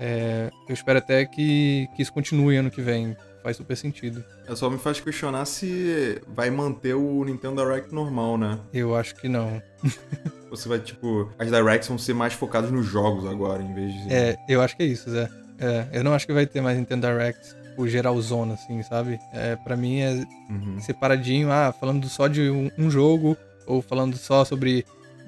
é, 0.00 0.50
eu 0.68 0.72
espero 0.74 0.98
até 0.98 1.24
que, 1.26 1.88
que 1.94 2.02
isso 2.02 2.12
continue 2.12 2.56
ano 2.56 2.70
que 2.70 2.80
vem. 2.80 3.16
Faz 3.44 3.58
super 3.58 3.76
sentido. 3.76 4.24
É 4.48 4.56
só 4.56 4.70
me 4.70 4.78
faz 4.78 4.98
questionar 5.00 5.44
se 5.44 6.18
vai 6.26 6.48
manter 6.48 6.94
o 6.94 7.22
Nintendo 7.24 7.62
Direct 7.62 7.94
normal, 7.94 8.38
né? 8.38 8.58
Eu 8.72 8.96
acho 8.96 9.14
que 9.16 9.28
não. 9.28 9.62
Você 10.50 10.66
vai, 10.66 10.78
tipo, 10.78 11.30
as 11.38 11.50
Directs 11.50 11.88
vão 11.88 11.98
ser 11.98 12.14
mais 12.14 12.32
focadas 12.32 12.70
nos 12.70 12.86
jogos 12.86 13.26
agora, 13.26 13.62
em 13.62 13.74
vez 13.74 13.92
de. 13.92 14.10
É, 14.12 14.36
eu 14.48 14.62
acho 14.62 14.74
que 14.74 14.82
é 14.82 14.86
isso, 14.86 15.10
Zé. 15.10 15.28
É, 15.58 15.86
eu 15.92 16.02
não 16.02 16.14
acho 16.14 16.26
que 16.26 16.32
vai 16.32 16.46
ter 16.46 16.62
mais 16.62 16.78
Nintendo 16.78 17.06
Direct, 17.06 17.38
o 17.76 17.86
geralzona, 17.86 18.54
assim, 18.54 18.82
sabe? 18.82 19.18
É, 19.34 19.56
pra 19.56 19.76
mim 19.76 20.00
é 20.00 20.24
Uhum. 20.48 20.80
separadinho, 20.80 21.50
ah, 21.52 21.70
falando 21.78 22.08
só 22.08 22.26
de 22.28 22.48
um, 22.48 22.70
um 22.78 22.90
jogo, 22.90 23.36
ou 23.66 23.82
falando 23.82 24.16
só 24.16 24.42
sobre 24.46 24.86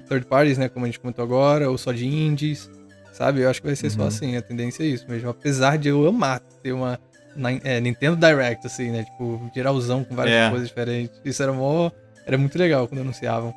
third 0.09 0.25
parties, 0.25 0.57
né, 0.57 0.69
como 0.69 0.85
a 0.85 0.87
gente 0.87 0.99
comentou 0.99 1.23
agora, 1.23 1.69
ou 1.69 1.77
só 1.77 1.91
de 1.91 2.07
indies, 2.07 2.67
sabe? 3.13 3.41
Eu 3.41 3.49
acho 3.49 3.61
que 3.61 3.67
vai 3.67 3.75
ser 3.75 3.91
só 3.91 4.01
Uhum. 4.01 4.07
assim, 4.07 4.35
a 4.37 4.41
tendência 4.41 4.81
é 4.81 4.87
isso 4.87 5.05
mesmo. 5.07 5.29
Apesar 5.29 5.77
de 5.77 5.89
eu 5.89 6.07
amar 6.07 6.39
ter 6.63 6.71
uma 6.71 6.99
na- 7.37 7.51
é, 7.63 7.79
Nintendo 7.79 8.15
Direct, 8.17 8.65
assim, 8.67 8.91
né, 8.91 9.03
tipo, 9.03 9.49
geralzão 9.53 10.03
com 10.03 10.15
várias 10.15 10.35
É. 10.35 10.49
coisas 10.49 10.67
diferentes. 10.67 11.19
Isso 11.23 11.41
era 11.41 11.53
mó, 11.53 11.89
era 12.25 12.37
muito 12.37 12.57
legal 12.57 12.87
quando 12.87 13.01
anunciavam. 13.01 13.53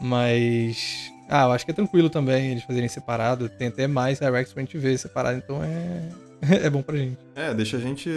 Mas, 0.00 1.12
ah, 1.28 1.44
eu 1.44 1.52
acho 1.52 1.64
que 1.64 1.70
é 1.70 1.74
tranquilo 1.74 2.10
também 2.10 2.50
eles 2.52 2.64
fazerem 2.64 2.88
separado, 2.88 3.48
tem 3.48 3.68
até 3.68 3.86
mais 3.86 4.18
Directs 4.18 4.52
pra 4.52 4.62
gente 4.62 4.76
ver 4.78 4.98
separado, 4.98 5.38
então 5.38 5.62
é, 5.62 6.08
é 6.66 6.70
bom 6.70 6.82
pra 6.82 6.96
gente. 6.96 7.18
É, 7.34 7.52
deixa 7.54 7.76
a 7.76 7.80
gente 7.80 8.10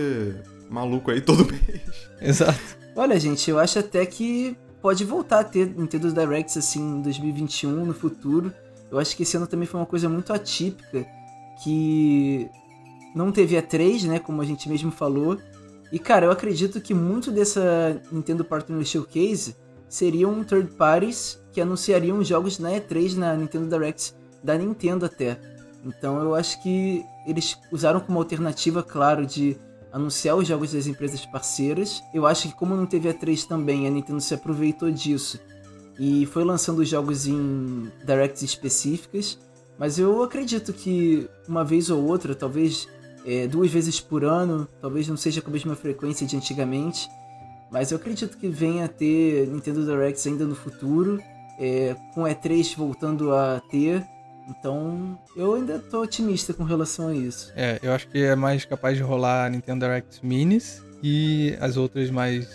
maluco 0.70 1.12
aí 1.12 1.22
todo 1.22 1.46
mês. 1.52 1.82
Exato. 2.22 2.60
Olha, 2.96 3.20
gente, 3.20 3.50
eu 3.50 3.60
acho 3.60 3.80
até 3.80 4.06
que 4.06 4.56
pode 4.82 5.04
voltar 5.06 5.40
a 5.40 5.44
ter 5.44 5.68
Nintendo 5.68 6.12
Directs 6.12 6.58
assim 6.58 6.82
em 6.82 7.02
2021, 7.02 7.86
no 7.86 7.94
futuro. 7.94 8.54
Eu 8.92 9.00
acho 9.00 9.16
que 9.16 9.24
esse 9.24 9.36
ano 9.36 9.48
também 9.48 9.66
foi 9.68 9.80
uma 9.80 9.86
coisa 9.86 10.08
muito 10.08 10.32
atípica, 10.32 11.06
que 11.64 12.50
não 13.16 13.32
teve 13.32 13.56
E3, 13.56 14.08
né, 14.08 14.20
como 14.20 14.42
a 14.42 14.46
gente 14.46 14.68
mesmo 14.70 14.92
falou. 14.92 15.38
E 15.92 16.00
cara, 16.00 16.26
eu 16.26 16.32
acredito 16.32 16.82
que 16.82 16.94
muito 16.94 17.32
dessa 17.32 18.02
Nintendo 18.12 18.44
Partner 18.44 18.84
Showcase 18.84 19.56
seriam 19.88 20.44
third 20.44 20.72
parties 20.76 21.40
que 21.52 21.62
anunciariam 21.62 22.24
jogos 22.24 22.58
na 22.58 22.72
E3 22.72 23.16
na 23.16 23.36
Nintendo 23.36 23.68
Directs 23.68 24.16
da 24.44 24.58
Nintendo 24.58 25.06
até. 25.06 25.40
Então 25.86 26.20
eu 26.20 26.34
acho 26.34 26.62
que 26.64 27.06
eles 27.28 27.58
usaram 27.72 28.00
como 28.00 28.18
alternativa, 28.18 28.82
claro, 28.82 29.26
de 29.26 29.56
anunciar 29.92 30.36
os 30.36 30.48
jogos 30.48 30.74
das 30.74 30.88
empresas 30.88 31.26
parceiras. 31.26 32.02
Eu 32.14 32.26
acho 32.26 32.48
que 32.48 32.56
como 32.56 32.76
não 32.76 32.88
teve 32.88 33.08
a 33.08 33.14
3 33.14 33.46
também, 33.46 33.86
a 33.86 33.92
Nintendo 33.92 34.20
se 34.20 34.34
aproveitou 34.34 34.90
disso 34.90 35.40
e 36.00 36.26
foi 36.26 36.44
lançando 36.44 36.80
os 36.80 36.90
jogos 36.90 37.28
em 37.28 37.92
directs 38.06 38.42
específicas. 38.42 39.38
Mas 39.78 40.00
eu 40.00 40.24
acredito 40.24 40.74
que 40.74 41.28
uma 41.48 41.64
vez 41.64 41.90
ou 41.90 42.04
outra, 42.04 42.34
talvez 42.34 42.88
é, 43.26 43.48
duas 43.48 43.72
vezes 43.72 44.00
por 44.00 44.24
ano, 44.24 44.68
talvez 44.82 45.08
não 45.08 45.18
seja 45.18 45.42
com 45.42 45.50
a 45.50 45.54
mesma 45.54 45.76
frequência 45.76 46.26
de 46.28 46.36
antigamente, 46.36 47.10
mas 47.72 47.92
eu 47.92 47.98
acredito 47.98 48.38
que 48.38 48.48
venha 48.48 48.86
a 48.86 48.88
ter 48.88 49.48
Nintendo 49.48 49.84
Directs 49.86 50.26
ainda 50.28 50.46
no 50.46 50.56
futuro, 50.56 51.20
é, 51.60 51.96
com 52.14 52.22
E3 52.24 52.76
voltando 52.76 53.34
a 53.34 53.62
ter. 53.72 54.04
Então 54.50 55.18
eu 55.38 55.54
ainda 55.56 55.80
tô 55.80 56.02
otimista 56.02 56.54
com 56.54 56.64
relação 56.64 57.08
a 57.08 57.16
isso. 57.16 57.52
É, 57.56 57.80
eu 57.82 57.94
acho 57.94 58.08
que 58.10 58.22
é 58.22 58.36
mais 58.36 58.66
capaz 58.66 58.98
de 58.98 59.02
rolar 59.04 59.50
Nintendo 59.50 59.86
Direct 59.86 60.24
Minis 60.26 60.82
e 61.02 61.56
as 61.62 61.78
outras 61.78 62.12
mais 62.12 62.48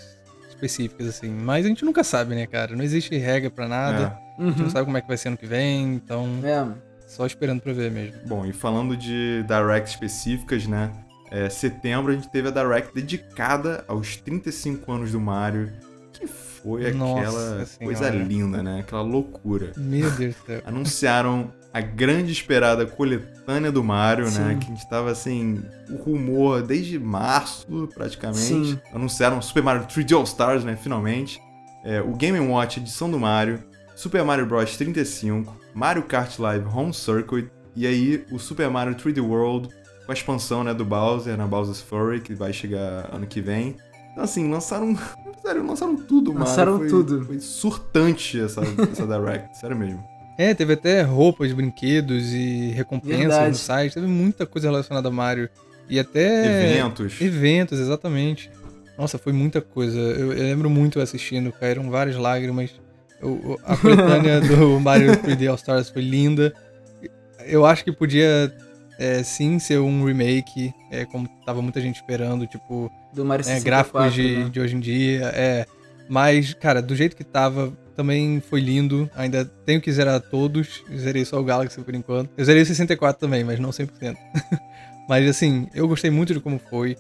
específicas, 0.51 1.07
assim. 1.09 1.31
Mas 1.31 1.65
a 1.65 1.69
gente 1.69 1.85
nunca 1.85 2.05
sabe, 2.05 2.35
né, 2.35 2.47
cara? 2.47 2.77
Não 2.77 2.85
existe 2.85 3.17
regra 3.17 3.49
pra 3.51 3.67
nada. 3.67 4.19
A 4.39 4.43
gente 4.45 4.57
não 4.59 4.65
Uhum. 4.67 4.71
sabe 4.71 4.85
como 4.85 4.97
é 4.99 5.01
que 5.01 5.09
vai 5.09 5.17
ser 5.17 5.29
ano 5.29 5.37
que 5.37 5.47
vem, 5.47 5.95
então 5.95 6.29
É, 6.45 6.65
só 7.09 7.27
esperando 7.27 7.61
pra 7.61 7.73
ver 7.73 7.91
mesmo. 7.91 8.21
Bom, 8.27 8.47
e 8.47 8.53
falando 8.53 8.97
de 8.97 9.43
Direct 9.45 9.91
específicas, 9.91 10.67
né? 10.67 10.93
É, 11.31 11.49
setembro 11.49 12.13
a 12.13 12.15
gente 12.15 12.29
teve 12.29 12.49
a 12.49 12.51
Direct 12.51 12.95
dedicada 12.95 13.85
aos 13.89 14.17
35 14.17 14.93
anos 14.93 15.13
do 15.13 15.21
Mario, 15.21 15.73
que 16.13 16.27
foi 16.27 16.93
Nossa 16.93 17.21
aquela 17.21 17.67
coisa 17.79 18.05
Senhora. 18.11 18.25
linda, 18.25 18.63
né? 18.63 18.81
Aquela 18.81 19.03
loucura. 19.03 19.73
Meu 19.77 20.11
Deus 20.11 20.35
do 20.37 20.47
céu. 20.47 20.63
Anunciaram 20.67 21.53
a 21.73 21.81
grande 21.81 22.33
esperada 22.33 22.87
coletânea 22.87 23.71
do 23.71 23.85
Mario, 23.85 24.25
né? 24.31 24.53
Sim. 24.53 24.59
Que 24.59 24.67
a 24.67 24.75
gente 24.75 24.89
tava 24.89 25.11
assim, 25.11 25.63
o 25.91 25.97
rumor 25.97 26.63
desde 26.63 26.99
março, 26.99 27.89
praticamente. 27.95 28.41
Sim. 28.43 28.81
Anunciaram 28.93 29.41
Super 29.43 29.63
Mario 29.63 29.87
3D 29.87 30.17
All 30.17 30.25
Stars, 30.25 30.65
né? 30.65 30.77
Finalmente. 30.77 31.41
É, 31.85 32.01
o 32.01 32.15
Game 32.15 32.39
Watch 32.41 32.81
edição 32.81 33.11
do 33.11 33.19
Mario, 33.19 33.63
Super 33.95 34.25
Mario 34.25 34.47
Bros 34.47 34.77
35, 34.77 35.55
Mario 35.79 36.03
Kart 36.03 36.37
Live 36.41 36.67
Home 36.75 36.93
Circuit 36.93 37.49
e 37.77 37.87
aí 37.87 38.25
o 38.33 38.39
Super 38.39 38.69
Mario 38.69 38.97
3D 38.97 39.23
World 39.23 39.69
com 40.05 40.11
a 40.11 40.15
expansão 40.15 40.65
né, 40.65 40.75
do 40.75 40.85
Bowser 40.85 41.37
na 41.37 41.47
Bowser's 41.47 41.81
Fury, 41.81 42.21
que 42.21 42.35
vai 42.35 42.53
chegar 42.53 43.09
ano 43.15 43.29
que 43.29 43.41
vem. 43.41 43.77
Então 44.11 44.25
assim, 44.25 44.51
lançaram. 44.51 44.99
Sério, 45.41 45.65
lançaram 45.65 45.95
tudo, 45.97 46.33
mano. 46.33 46.45
Lançaram 46.45 46.79
Foi- 46.79 46.89
tudo. 46.89 47.25
Foi 47.25 47.39
surtante 47.39 48.41
essa, 48.41 48.61
essa 48.91 49.07
Direct, 49.07 49.55
sério 49.61 49.77
mesmo. 49.77 50.03
É, 50.37 50.53
teve 50.53 50.73
até 50.73 51.03
roupas, 51.03 51.53
brinquedos 51.53 52.33
e 52.33 52.71
recompensas 52.71 53.19
Verdade. 53.19 53.49
no 53.51 53.55
site. 53.55 53.95
Teve 53.95 54.09
muita 54.09 54.47
coisa 54.47 54.69
relacionada 54.69 55.07
a 55.07 55.13
Mario. 55.13 55.49
E 55.89 55.97
até. 56.01 56.73
Eventos. 56.73 57.21
Eventos, 57.21 57.79
exatamente. 57.79 58.51
Nossa, 58.99 59.17
foi 59.17 59.33
muita 59.33 59.61
coisa. 59.61 59.97
Eu, 59.97 60.33
eu 60.33 60.43
lembro 60.43 60.69
muito 60.69 60.99
assistindo, 60.99 61.53
caíram 61.53 61.89
várias 61.89 62.17
lágrimas. 62.17 62.73
O- 63.23 63.59
a 63.65 63.77
coletânea 63.77 64.41
do 64.41 64.79
Mario 64.81 65.13
3D 65.17 65.49
All 65.49 65.57
Stars 65.57 65.89
foi 65.91 66.03
linda. 66.03 66.53
Eu 67.47 67.65
acho 67.67 67.85
que 67.85 67.91
podia 67.93 68.53
é, 68.99 69.23
sim 69.23 69.59
ser 69.59 69.79
um 69.81 70.05
remake, 70.05 70.73
é, 70.91 71.05
como 71.05 71.29
tava 71.45 71.63
muita 71.63 71.81
gente 71.81 71.97
esperando, 71.97 72.47
tipo, 72.47 72.91
do 73.13 73.25
Mario 73.25 73.47
né, 73.47 73.55
64, 73.55 73.93
gráficos 73.93 74.15
de, 74.15 74.37
né? 74.37 74.49
de 74.51 74.61
hoje 74.61 74.77
em 74.77 74.81
dia. 74.81 75.33
É. 75.35 75.67
Mas, 76.09 76.55
cara, 76.55 76.81
do 76.81 76.97
jeito 76.97 77.15
que 77.17 77.25
tava, 77.25 77.73
também 77.95 78.41
foi 78.41 78.61
lindo. 78.61 79.11
Ainda 79.15 79.45
tenho 79.45 79.81
que 79.81 79.93
zerar 79.93 80.21
todos. 80.21 80.83
Zerei 80.97 81.25
só 81.25 81.39
o 81.41 81.45
Galaxy 81.45 81.81
por 81.81 81.95
enquanto. 81.95 82.31
Eu 82.37 82.45
zerei 82.45 82.63
o 82.63 82.67
64 82.67 83.21
também, 83.21 83.45
mas 83.45 83.59
não 83.59 83.71
100%. 83.71 84.17
mas, 85.09 85.29
assim, 85.29 85.69
eu 85.75 85.87
gostei 85.87 86.11
muito 86.11 86.33
de 86.33 86.41
como 86.41 86.59
foi. 86.71 86.97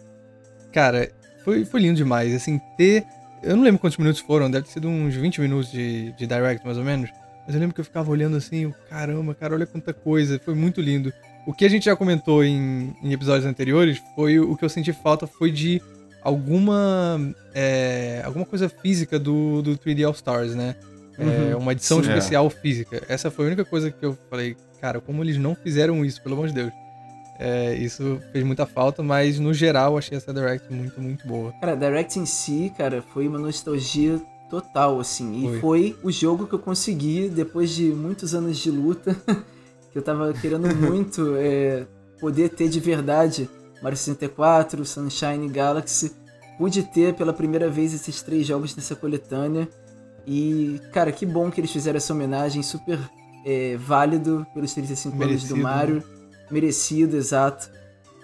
Cara, 0.72 1.10
foi, 1.44 1.64
foi 1.64 1.80
lindo 1.80 1.96
demais. 1.96 2.34
Assim, 2.34 2.60
ter 2.76 3.04
Eu 3.42 3.56
não 3.56 3.62
lembro 3.64 3.80
quantos 3.80 3.98
minutos 3.98 4.20
foram, 4.20 4.50
deve 4.50 4.66
ter 4.66 4.72
sido 4.72 4.88
uns 4.88 5.14
20 5.14 5.40
minutos 5.40 5.70
de, 5.70 6.12
de 6.12 6.26
Direct, 6.26 6.64
mais 6.64 6.78
ou 6.78 6.84
menos. 6.84 7.10
Mas 7.46 7.54
eu 7.54 7.60
lembro 7.60 7.74
que 7.74 7.80
eu 7.80 7.84
ficava 7.84 8.10
olhando 8.10 8.36
assim, 8.36 8.72
caramba, 8.90 9.34
cara, 9.34 9.54
olha 9.54 9.66
quanta 9.66 9.92
coisa, 9.94 10.38
foi 10.44 10.54
muito 10.54 10.80
lindo. 10.80 11.12
O 11.46 11.52
que 11.52 11.64
a 11.64 11.68
gente 11.70 11.86
já 11.86 11.96
comentou 11.96 12.44
em, 12.44 12.94
em 13.02 13.12
episódios 13.12 13.46
anteriores 13.46 14.02
foi 14.14 14.38
o 14.38 14.54
que 14.56 14.64
eu 14.64 14.68
senti 14.68 14.92
falta 14.92 15.26
foi 15.26 15.50
de 15.50 15.80
alguma 16.22 17.18
é, 17.54 18.20
alguma 18.24 18.44
coisa 18.44 18.68
física 18.68 19.18
do, 19.18 19.62
do 19.62 19.78
3D 19.78 20.04
All 20.06 20.12
Stars, 20.12 20.54
né? 20.54 20.74
É, 21.18 21.54
Uhum. 21.54 21.62
uma 21.62 21.72
edição 21.72 22.00
Sim. 22.02 22.08
especial 22.10 22.48
física. 22.48 23.02
Essa 23.08 23.28
foi 23.30 23.46
a 23.46 23.48
única 23.48 23.64
coisa 23.64 23.90
que 23.90 24.04
eu 24.06 24.16
falei, 24.30 24.56
cara, 24.80 25.00
como 25.00 25.24
eles 25.24 25.36
não 25.36 25.54
fizeram 25.54 26.04
isso, 26.04 26.22
pelo 26.22 26.34
amor 26.36 26.46
de 26.48 26.54
Deus. 26.54 26.72
É, 27.38 27.74
isso 27.74 28.20
fez 28.32 28.44
muita 28.44 28.66
falta, 28.66 29.02
mas 29.02 29.38
no 29.38 29.54
geral 29.54 29.96
achei 29.96 30.18
essa 30.18 30.34
Direct 30.34 30.72
muito, 30.72 31.00
muito 31.00 31.26
boa. 31.26 31.52
Cara, 31.60 31.76
Direct 31.76 32.18
em 32.18 32.26
si, 32.26 32.72
cara, 32.76 33.02
foi 33.14 33.28
uma 33.28 33.38
nostalgia 33.38 34.20
total, 34.50 34.98
assim. 34.98 35.38
E 35.38 35.42
Foi. 35.42 35.60
foi, 35.60 35.96
o 36.02 36.10
jogo 36.10 36.46
que 36.46 36.54
eu 36.54 36.58
consegui, 36.58 37.28
depois 37.28 37.70
de 37.70 37.92
muitos 37.92 38.34
anos 38.34 38.58
de 38.58 38.70
luta, 38.70 39.14
que 39.92 39.98
eu 39.98 40.02
tava 40.02 40.32
querendo 40.32 40.66
muito 40.74 41.34
é, 41.36 41.86
poder 42.20 42.48
ter 42.50 42.68
de 42.68 42.80
verdade 42.80 43.48
Mario 43.82 43.96
64, 43.96 44.84
Sunshine 44.84 45.48
Galaxy. 45.48 46.12
Pude 46.56 46.82
ter 46.82 47.14
pela 47.14 47.32
primeira 47.32 47.70
vez 47.70 47.94
esses 47.94 48.20
três 48.20 48.44
jogos 48.46 48.74
nessa 48.74 48.96
coletânea. 48.96 49.68
E, 50.26 50.80
cara, 50.92 51.12
que 51.12 51.24
bom 51.24 51.50
que 51.50 51.60
eles 51.60 51.70
fizeram 51.70 51.98
essa 51.98 52.12
homenagem 52.12 52.62
super 52.62 52.98
é, 53.44 53.76
válido 53.76 54.44
pelos 54.52 54.74
35 54.74 55.14
anos 55.14 55.26
Merecido, 55.26 55.54
do 55.54 55.62
Mario. 55.62 56.02
Merecido, 56.50 57.16
exato. 57.16 57.70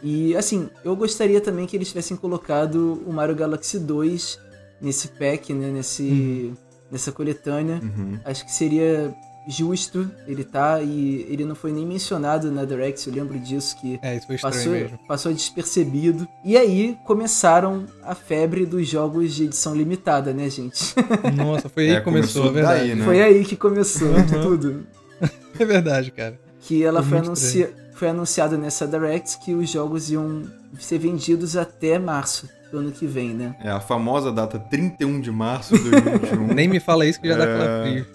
E, 0.02 0.36
assim, 0.36 0.68
eu 0.84 0.94
gostaria 0.94 1.40
também 1.40 1.66
que 1.66 1.76
eles 1.76 1.88
tivessem 1.88 2.16
colocado 2.16 3.02
o 3.06 3.12
Mario 3.12 3.34
Galaxy 3.34 3.78
2 3.78 4.38
nesse 4.80 5.08
pack, 5.08 5.52
né? 5.54 5.70
Nesse, 5.70 6.52
Nessa 6.90 7.10
coletânea. 7.10 7.80
Uhum. 7.82 8.18
Acho 8.24 8.44
que 8.44 8.52
seria 8.52 9.12
justo 9.46 10.10
ele 10.26 10.42
tá 10.44 10.80
e 10.80 11.26
ele 11.28 11.44
não 11.44 11.54
foi 11.54 11.70
nem 11.72 11.84
mencionado 11.86 12.50
na 12.50 12.64
Direct, 12.64 13.06
eu 13.06 13.14
lembro 13.14 13.38
disso 13.38 13.76
que 13.78 13.98
É, 14.02 14.16
isso 14.16 14.26
foi 14.26 14.36
estranho 14.36 14.54
passou, 14.54 14.72
mesmo. 14.72 14.98
passou 15.06 15.32
despercebido. 15.34 16.26
E 16.44 16.56
aí 16.56 16.96
começaram 17.04 17.84
a 18.02 18.14
febre 18.14 18.64
dos 18.64 18.88
jogos 18.88 19.34
de 19.34 19.44
edição 19.44 19.74
limitada, 19.74 20.32
né, 20.32 20.48
gente? 20.48 20.94
Nossa, 21.36 21.68
foi 21.68 21.84
aí 21.90 21.96
É, 21.96 21.98
que 21.98 22.04
começou, 22.04 22.42
começou 22.44 22.50
é 22.50 22.52
verdade. 22.54 22.80
daí, 22.88 22.94
né? 22.94 23.04
Foi 23.04 23.20
aí 23.22 23.44
que 23.44 23.56
começou 23.56 24.08
Uhum. 24.08 24.42
tudo. 24.42 24.86
É 25.58 25.64
verdade, 25.64 26.10
cara. 26.10 26.38
Que 26.60 26.82
ela 26.82 27.00
Foi 27.00 27.10
foi, 27.10 27.18
muito 27.18 27.26
anuncia... 27.28 27.72
foi 27.94 28.08
anunciado 28.08 28.58
nessa 28.58 28.86
Direct 28.86 29.38
que 29.38 29.54
os 29.54 29.70
jogos 29.70 30.10
iam 30.10 30.42
ser 30.78 30.98
vendidos 30.98 31.56
até 31.56 31.98
março 31.98 32.48
do 32.70 32.78
ano 32.78 32.90
que 32.92 33.06
vem, 33.06 33.30
né? 33.32 33.54
É 33.62 33.70
a 33.70 33.80
famosa 33.80 34.32
data 34.32 34.58
31 34.58 35.20
de 35.20 35.30
março 35.30 35.78
de 35.78 35.90
2021. 35.90 36.46
Nem 36.54 36.68
me 36.68 36.80
fala 36.80 37.06
isso 37.06 37.20
que 37.20 37.28
já 37.28 37.36
dá 37.36 37.44
É. 37.44 37.58
calafrio. 37.58 38.06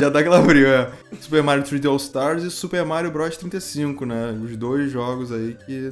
Já 0.00 0.08
dá 0.08 0.20
aquela 0.20 0.42
frio, 0.44 0.68
é. 0.68 0.90
Super 1.20 1.42
Mario 1.42 1.64
3D 1.64 1.86
All 1.88 1.96
Stars 1.96 2.44
e 2.44 2.50
Super 2.50 2.84
Mario 2.84 3.10
Bros 3.10 3.36
35, 3.36 4.06
né? 4.06 4.30
Os 4.42 4.56
dois 4.56 4.90
jogos 4.92 5.32
aí 5.32 5.56
que 5.66 5.90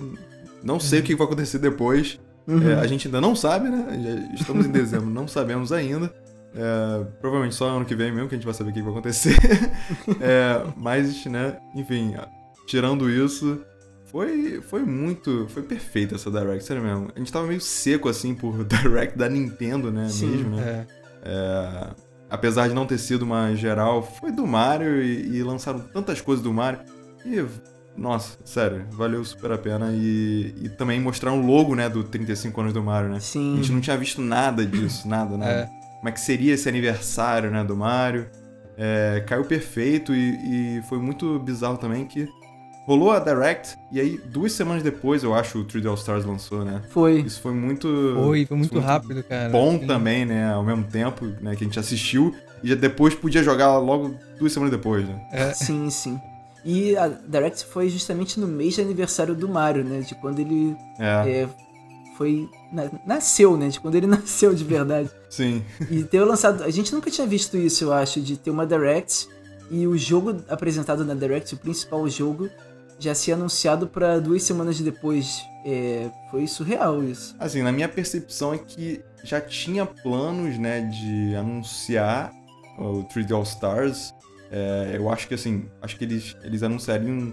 não 0.62 0.78
sei 0.78 1.00
o 1.00 1.02
que 1.02 1.14
vai 1.14 1.26
acontecer 1.26 1.58
depois. 1.58 2.18
Uhum. 2.46 2.70
É, 2.70 2.74
a 2.74 2.86
gente 2.86 3.08
ainda 3.08 3.20
não 3.20 3.34
sabe, 3.36 3.68
né? 3.68 4.28
Já 4.30 4.34
estamos 4.40 4.64
em 4.64 4.70
dezembro, 4.70 5.10
não 5.10 5.26
sabemos 5.28 5.72
ainda. 5.72 6.10
É, 6.54 7.04
provavelmente 7.20 7.54
só 7.56 7.68
ano 7.68 7.84
que 7.84 7.94
vem 7.94 8.10
mesmo 8.12 8.28
que 8.28 8.34
a 8.34 8.38
gente 8.38 8.46
vai 8.46 8.54
saber 8.54 8.70
o 8.70 8.72
que 8.72 8.80
vai 8.80 8.92
acontecer. 8.92 9.36
É, 10.20 10.62
mas, 10.76 11.26
né, 11.26 11.56
enfim, 11.74 12.14
tirando 12.68 13.10
isso, 13.10 13.60
foi, 14.04 14.60
foi 14.62 14.82
muito. 14.82 15.46
Foi 15.48 15.62
perfeita 15.62 16.14
essa 16.14 16.30
Direct, 16.30 16.64
sério 16.64 16.82
mesmo. 16.82 17.10
A 17.14 17.18
gente 17.18 17.32
tava 17.32 17.46
meio 17.46 17.60
seco 17.60 18.08
assim 18.08 18.34
por 18.34 18.64
Direct 18.64 19.16
da 19.16 19.28
Nintendo, 19.28 19.90
né? 19.90 20.08
Sim, 20.08 20.28
mesmo, 20.28 20.56
né? 20.56 20.86
É. 20.86 20.98
É, 21.30 21.90
apesar 22.30 22.68
de 22.68 22.74
não 22.74 22.86
ter 22.86 22.98
sido 22.98 23.22
uma 23.22 23.54
geral, 23.54 24.02
foi 24.02 24.30
do 24.30 24.46
Mario 24.46 25.02
e, 25.02 25.36
e 25.36 25.42
lançaram 25.42 25.80
tantas 25.80 26.20
coisas 26.20 26.42
do 26.42 26.52
Mario. 26.52 26.80
E, 27.24 27.44
nossa, 27.96 28.38
sério, 28.44 28.86
valeu 28.92 29.24
super 29.24 29.52
a 29.52 29.58
pena. 29.58 29.90
E, 29.92 30.54
e 30.62 30.68
também 30.70 31.00
mostraram 31.00 31.42
o 31.42 31.46
logo, 31.46 31.74
né, 31.74 31.88
do 31.88 32.04
35 32.04 32.60
anos 32.60 32.72
do 32.72 32.82
Mario, 32.82 33.10
né? 33.10 33.16
A 33.16 33.20
Sim. 33.20 33.56
gente 33.56 33.72
não 33.72 33.80
tinha 33.80 33.96
visto 33.96 34.22
nada 34.22 34.64
disso, 34.64 35.06
nada, 35.08 35.36
nada. 35.36 35.52
É. 35.52 35.68
Como 35.98 36.08
é 36.08 36.12
que 36.12 36.20
seria 36.20 36.54
esse 36.54 36.68
aniversário, 36.68 37.50
né, 37.50 37.64
do 37.64 37.76
Mario. 37.76 38.26
É, 38.80 39.24
caiu 39.26 39.44
perfeito 39.44 40.14
e, 40.14 40.78
e 40.78 40.82
foi 40.82 40.98
muito 40.98 41.40
bizarro 41.40 41.76
também 41.76 42.06
que 42.06 42.28
rolou 42.88 43.10
a 43.10 43.18
Direct 43.20 43.76
e 43.92 44.00
aí 44.00 44.18
duas 44.32 44.52
semanas 44.52 44.82
depois, 44.82 45.22
eu 45.22 45.34
acho, 45.34 45.58
o 45.60 45.64
3D 45.66 45.86
All 45.86 45.94
Stars 45.94 46.24
lançou, 46.24 46.64
né? 46.64 46.80
Foi. 46.88 47.20
Isso 47.20 47.40
foi 47.42 47.52
muito... 47.52 47.86
Foi, 48.16 48.46
foi 48.46 48.56
muito 48.56 48.74
muito 48.74 48.78
rápido, 48.80 49.22
cara. 49.22 49.50
bom 49.50 49.78
Sim. 49.78 49.86
também, 49.86 50.24
né? 50.24 50.50
Ao 50.52 50.64
mesmo 50.64 50.84
tempo, 50.84 51.26
né? 51.40 51.54
Que 51.54 51.64
a 51.64 51.66
gente 51.66 51.78
assistiu 51.78 52.34
e 52.62 52.74
depois 52.74 53.14
podia 53.14 53.42
jogar 53.42 53.76
logo 53.78 54.14
duas 54.38 54.52
semanas 54.52 54.72
depois, 54.72 55.06
né? 55.06 55.20
É, 55.30 55.52
Sim, 55.54 55.90
sim. 55.90 56.18
E 56.64 56.96
a 56.96 57.08
Direct 57.08 57.64
foi 57.66 57.88
justamente 57.90 58.40
no 58.40 58.48
mês 58.48 58.74
de 58.74 58.80
aniversário 58.80 59.34
do 59.34 59.48
Mario, 59.48 59.84
né? 59.84 60.00
De 60.00 60.14
quando 60.14 60.40
ele 60.40 60.74
É, 60.98 61.04
é, 61.42 61.48
foi. 62.16 62.48
na- 62.72 62.90
nasceu, 63.06 63.56
né? 63.56 63.68
De 63.68 63.78
quando 63.80 63.94
ele 63.96 64.06
nasceu 64.08 64.54
de 64.54 64.64
verdade. 64.64 65.10
sim. 65.30 65.62
E 65.90 66.02
ter 66.04 66.24
lançado. 66.24 66.64
A 66.64 66.70
gente 66.70 66.92
nunca 66.94 67.10
tinha 67.10 67.26
visto 67.26 67.56
isso, 67.56 67.84
eu 67.84 67.92
acho, 67.92 68.20
de 68.20 68.36
ter 68.36 68.50
uma 68.50 68.66
Direct 68.66 69.28
e 69.70 69.86
o 69.86 69.96
jogo 69.96 70.36
apresentado 70.48 71.04
na 71.04 71.14
Direct, 71.14 71.54
o 71.54 71.58
principal 71.58 72.08
jogo, 72.08 72.48
já 72.98 73.14
ser 73.14 73.32
anunciado 73.32 73.86
pra 73.86 74.18
duas 74.18 74.42
semanas 74.42 74.80
depois. 74.80 75.42
É, 75.64 76.10
foi 76.30 76.46
surreal 76.46 77.02
isso. 77.04 77.34
Assim, 77.38 77.62
na 77.62 77.70
minha 77.72 77.88
percepção 77.88 78.54
é 78.54 78.58
que 78.58 79.02
já 79.24 79.40
tinha 79.40 79.84
planos, 79.84 80.58
né, 80.58 80.80
de 80.82 81.34
anunciar 81.34 82.32
o 82.78 83.04
3D 83.04 83.32
All 83.34 83.42
Stars. 83.42 84.14
É, 84.50 84.92
eu 84.94 85.10
acho 85.10 85.28
que 85.28 85.34
assim, 85.34 85.68
acho 85.82 85.96
que 85.96 86.04
eles, 86.04 86.36
eles 86.42 86.62
anunciariam 86.62 87.32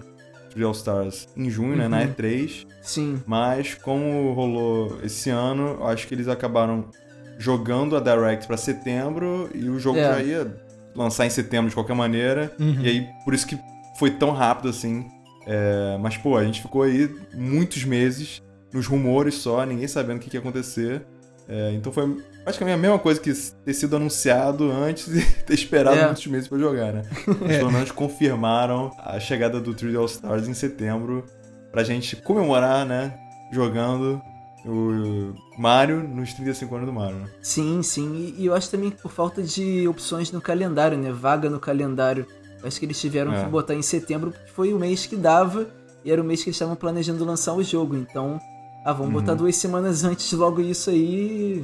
3D 0.53 0.65
All 0.65 0.71
Stars 0.71 1.27
em 1.37 1.49
junho, 1.49 1.75
né, 1.77 1.87
na 1.87 2.01
Uhum. 2.01 2.07
E3. 2.13 2.65
Sim. 2.81 3.21
Mas 3.25 3.73
como 3.75 4.33
rolou 4.33 4.99
esse 5.03 5.29
ano, 5.29 5.77
eu 5.79 5.87
acho 5.87 6.07
que 6.07 6.13
eles 6.13 6.27
acabaram 6.27 6.89
jogando 7.37 7.95
a 7.95 7.99
Direct 7.99 8.47
pra 8.47 8.57
setembro 8.57 9.49
e 9.53 9.69
o 9.69 9.79
jogo 9.79 9.97
É. 9.99 10.03
já 10.03 10.21
ia 10.23 10.55
lançar 10.95 11.25
em 11.25 11.29
setembro 11.29 11.69
de 11.69 11.75
qualquer 11.75 11.95
maneira. 11.95 12.53
Uhum. 12.59 12.81
E 12.81 12.87
aí, 12.87 13.07
por 13.23 13.33
isso 13.33 13.45
que 13.47 13.57
foi 13.99 14.11
tão 14.11 14.31
rápido 14.31 14.69
assim. 14.69 15.05
É, 15.45 15.97
mas, 15.99 16.17
pô, 16.17 16.37
a 16.37 16.43
gente 16.43 16.61
ficou 16.61 16.83
aí 16.83 17.13
muitos 17.33 17.83
meses 17.83 18.41
nos 18.73 18.87
rumores 18.87 19.35
só, 19.35 19.63
ninguém 19.65 19.87
sabendo 19.87 20.17
o 20.17 20.19
que, 20.19 20.29
que 20.29 20.37
ia 20.37 20.41
acontecer. 20.41 21.05
É, 21.47 21.71
então 21.73 21.91
foi 21.91 22.17
praticamente 22.43 22.75
a 22.75 22.81
mesma 22.81 22.97
coisa 22.97 23.19
que 23.21 23.31
ter 23.33 23.73
sido 23.73 23.95
anunciado 23.95 24.71
antes 24.71 25.07
e 25.15 25.21
ter 25.43 25.53
esperado 25.53 25.97
É. 25.97 26.05
muitos 26.05 26.25
meses 26.27 26.47
pra 26.47 26.57
jogar, 26.57 26.91
né? 26.91 27.03
Eles 27.41 27.57
pelo 27.57 27.71
menos 27.71 27.91
confirmaram 27.91 28.91
a 28.99 29.19
chegada 29.19 29.59
do 29.61 29.73
3D 29.73 29.97
All 29.97 30.05
Stars 30.05 30.47
em 30.47 30.53
setembro 30.53 31.23
pra 31.71 31.83
gente 31.83 32.15
comemorar, 32.15 32.85
né? 32.85 33.13
Jogando 33.51 34.19
o 34.65 35.35
Mario 35.59 36.01
nos 36.01 36.33
35 36.33 36.75
anos 36.75 36.87
do 36.87 36.93
Mario, 36.93 37.17
né? 37.19 37.29
Sim, 37.41 37.83
sim. 37.83 38.33
E, 38.35 38.41
e 38.41 38.45
eu 38.47 38.55
acho 38.55 38.71
também 38.71 38.89
que 38.89 38.99
por 38.99 39.11
falta 39.11 39.43
de 39.43 39.87
opções 39.87 40.31
no 40.31 40.41
calendário, 40.41 40.97
né? 40.97 41.11
Vaga 41.11 41.47
no 41.49 41.59
calendário. 41.59 42.25
Acho 42.65 42.79
que 42.79 42.85
eles 42.85 42.99
tiveram 42.99 43.33
É. 43.33 43.43
que 43.43 43.49
botar 43.49 43.75
em 43.75 43.81
setembro 43.81 44.31
porque 44.31 44.51
foi 44.51 44.73
o 44.73 44.79
mês 44.79 45.05
que 45.05 45.15
dava 45.15 45.67
e 46.03 46.11
era 46.11 46.21
o 46.21 46.25
mês 46.25 46.43
que 46.43 46.49
eles 46.49 46.55
estavam 46.55 46.75
planejando 46.75 47.23
lançar 47.23 47.53
o 47.53 47.63
jogo. 47.63 47.95
Então, 47.95 48.39
ah, 48.85 48.91
vamos 48.93 49.13
Uhum. 49.13 49.21
botar 49.21 49.33
duas 49.35 49.55
semanas 49.55 50.03
antes 50.03 50.31
logo 50.33 50.61
isso 50.61 50.89
aí 50.89 51.63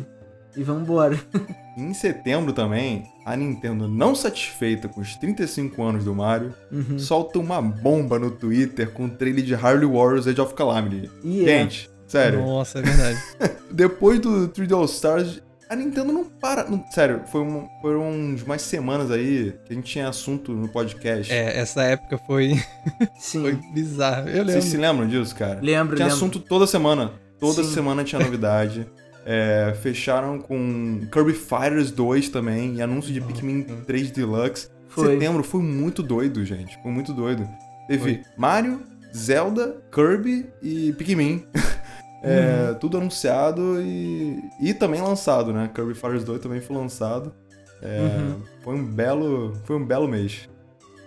e 0.56 0.64
vamos 0.64 0.84
embora. 0.84 1.20
Em 1.78 1.94
setembro 1.94 2.52
também, 2.52 3.06
a 3.26 3.34
Nintendo, 3.36 3.88
não 3.88 4.14
satisfeita 4.14 4.90
com 4.90 5.00
os 5.00 5.16
35 5.16 5.82
anos 5.82 6.04
do 6.04 6.14
Mario, 6.14 6.54
Uhum. 6.70 7.00
solta 7.00 7.40
uma 7.40 7.62
bomba 7.62 8.20
no 8.20 8.30
Twitter 8.30 8.92
com 8.92 9.06
o 9.06 9.10
trailer 9.10 9.44
de 9.46 9.56
Harley 9.56 9.88
Warriors 9.90 10.28
Age 10.28 10.42
of 10.42 10.54
Calamity. 10.54 11.10
E 11.24 11.44
é. 11.44 11.60
Gente, 11.62 11.90
sério, 12.06 12.42
Nossa, 12.42 12.80
é 12.80 12.82
verdade. 12.82 13.20
depois 13.72 14.20
do 14.20 14.50
3D 14.50 14.74
All 14.76 14.84
Stars, 14.84 15.42
a 15.72 15.76
Nintendo 15.76 16.12
não 16.12 16.26
para. 16.26 16.66
não- 16.70 16.84
sério, 16.92 17.22
foi 17.28 17.42
um- 17.42 17.68
foram 17.82 18.10
umas 18.46 18.62
semanas 18.62 19.10
aí 19.12 19.54
que 19.66 19.74
a 19.74 19.76
gente 19.76 19.86
tinha 19.92 20.08
assunto 20.10 20.52
no 20.54 20.68
podcast. 20.68 21.32
É, 21.32 21.58
essa 21.60 21.82
época 21.84 22.18
foi, 22.18 22.62
Sim. 23.20 23.42
foi 23.42 23.60
bizarra. 23.74 24.30
Eu 24.30 24.38
lembro. 24.44 24.52
Vocês 24.54 24.66
se 24.66 24.78
lembram 24.78 25.08
disso, 25.08 25.36
cara? 25.36 25.60
Lembro, 25.62 25.96
Tinha 25.96 26.08
lembro. 26.08 26.18
assunto 26.18 26.40
toda 26.40 26.68
semana. 26.68 27.12
Toda 27.40 27.64
Sim. 27.64 27.74
semana 27.74 28.04
tinha 28.04 28.20
novidade. 28.22 28.86
É, 29.24 29.76
fecharam 29.84 30.40
com 30.40 31.02
Kirby 31.12 31.34
Fighters 31.34 31.92
2 31.92 32.30
também 32.30 32.78
e 32.78 32.82
anúncio 32.82 33.14
de 33.14 33.20
Nossa. 33.20 33.32
Pikmin 33.32 33.62
3 33.86 34.10
Deluxe. 34.10 34.68
Foi. 34.90 35.14
Setembro 35.14 35.44
foi 35.44 35.62
muito 35.62 36.02
doido, 36.02 36.44
gente. 36.44 36.76
Foi 36.82 36.92
muito 36.92 37.14
doido. 37.14 37.48
Teve 37.88 38.00
Foi. 38.16 38.22
Mario, 38.36 38.82
Zelda, 39.16 39.78
Kirby 39.94 40.48
e 40.60 40.92
Pikmin. 40.94 41.46
É, 42.24 42.74
Tudo 42.80 42.98
anunciado 42.98 43.82
e, 43.82 44.40
e 44.60 44.74
também 44.74 45.02
lançado, 45.02 45.52
né? 45.52 45.70
Kirby 45.74 45.94
Fighters 45.94 46.24
2 46.24 46.40
também 46.42 46.62
foi 46.62 46.76
lançado. 46.76 47.34
É, 47.82 48.00
Uhum. 48.00 48.36
Foi 48.64 48.76
um 48.76 48.84
belo, 48.86 49.54
foi 49.66 49.76
um 49.76 49.86
belo 49.86 50.08
mês. 50.08 50.48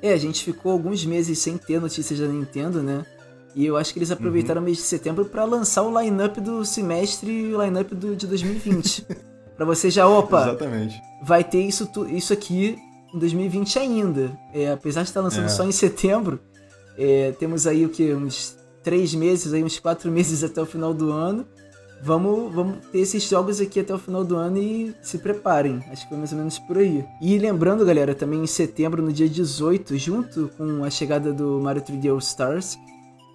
É, 0.02 0.12
a 0.12 0.16
gente 0.16 0.44
ficou 0.44 0.72
alguns 0.72 1.04
meses 1.06 1.38
sem 1.38 1.56
ter 1.56 1.80
notícias 1.80 2.18
da 2.18 2.26
Nintendo, 2.26 2.82
né? 2.82 3.06
E 3.54 3.64
eu 3.64 3.76
acho 3.76 3.92
que 3.92 3.98
eles 4.00 4.10
aproveitaram 4.10 4.58
Uhum. 4.60 4.64
o 4.64 4.66
mês 4.66 4.78
de 4.78 4.82
setembro 4.82 5.24
pra 5.26 5.44
lançar 5.44 5.82
o 5.82 6.00
line-up 6.00 6.40
do 6.40 6.64
semestre 6.64 7.30
e 7.30 7.54
o 7.54 7.62
line-up 7.64 7.94
do, 7.94 8.16
de 8.16 8.26
2020. 8.26 9.06
Pra 9.56 9.64
você 9.64 9.88
já, 9.88 10.08
opa, 10.08 10.42
Exatamente. 10.48 11.00
vai 11.22 11.44
ter 11.44 11.60
isso, 11.62 11.88
isso 12.08 12.32
aqui 12.32 12.76
em 13.14 13.18
2020 13.20 13.78
ainda. 13.78 14.36
É, 14.52 14.72
apesar 14.72 15.02
de 15.02 15.10
estar 15.10 15.20
lançando 15.20 15.44
É. 15.44 15.48
só 15.48 15.62
em 15.64 15.70
setembro, 15.70 16.40
é, 16.98 17.30
temos 17.38 17.64
aí 17.64 17.86
o 17.86 17.88
que? 17.88 18.12
Uns 18.12 18.56
três 18.84 19.14
meses, 19.14 19.52
aí, 19.52 19.64
uns 19.64 19.78
quatro 19.80 20.10
meses 20.12 20.44
até 20.44 20.60
o 20.60 20.66
final 20.66 20.94
do 20.94 21.10
ano. 21.10 21.44
Vamos, 22.02 22.54
vamos 22.54 22.76
ter 22.92 22.98
esses 22.98 23.22
jogos 23.22 23.60
aqui 23.62 23.80
até 23.80 23.94
o 23.94 23.98
final 23.98 24.22
do 24.22 24.36
ano 24.36 24.58
e 24.58 24.94
se 25.02 25.16
preparem. 25.16 25.82
Acho 25.90 26.02
que 26.02 26.10
foi 26.10 26.18
mais 26.18 26.32
ou 26.32 26.38
menos 26.38 26.58
por 26.58 26.76
aí. 26.76 27.02
E 27.20 27.38
lembrando, 27.38 27.84
galera, 27.86 28.14
também 28.14 28.42
em 28.42 28.46
setembro, 28.46 29.02
no 29.02 29.10
dia 29.10 29.28
18, 29.28 29.96
junto 29.96 30.50
com 30.58 30.84
a 30.84 30.90
chegada 30.90 31.32
do 31.32 31.58
Mario 31.62 31.80
3D 31.80 32.10
All 32.10 32.18
Stars, 32.18 32.76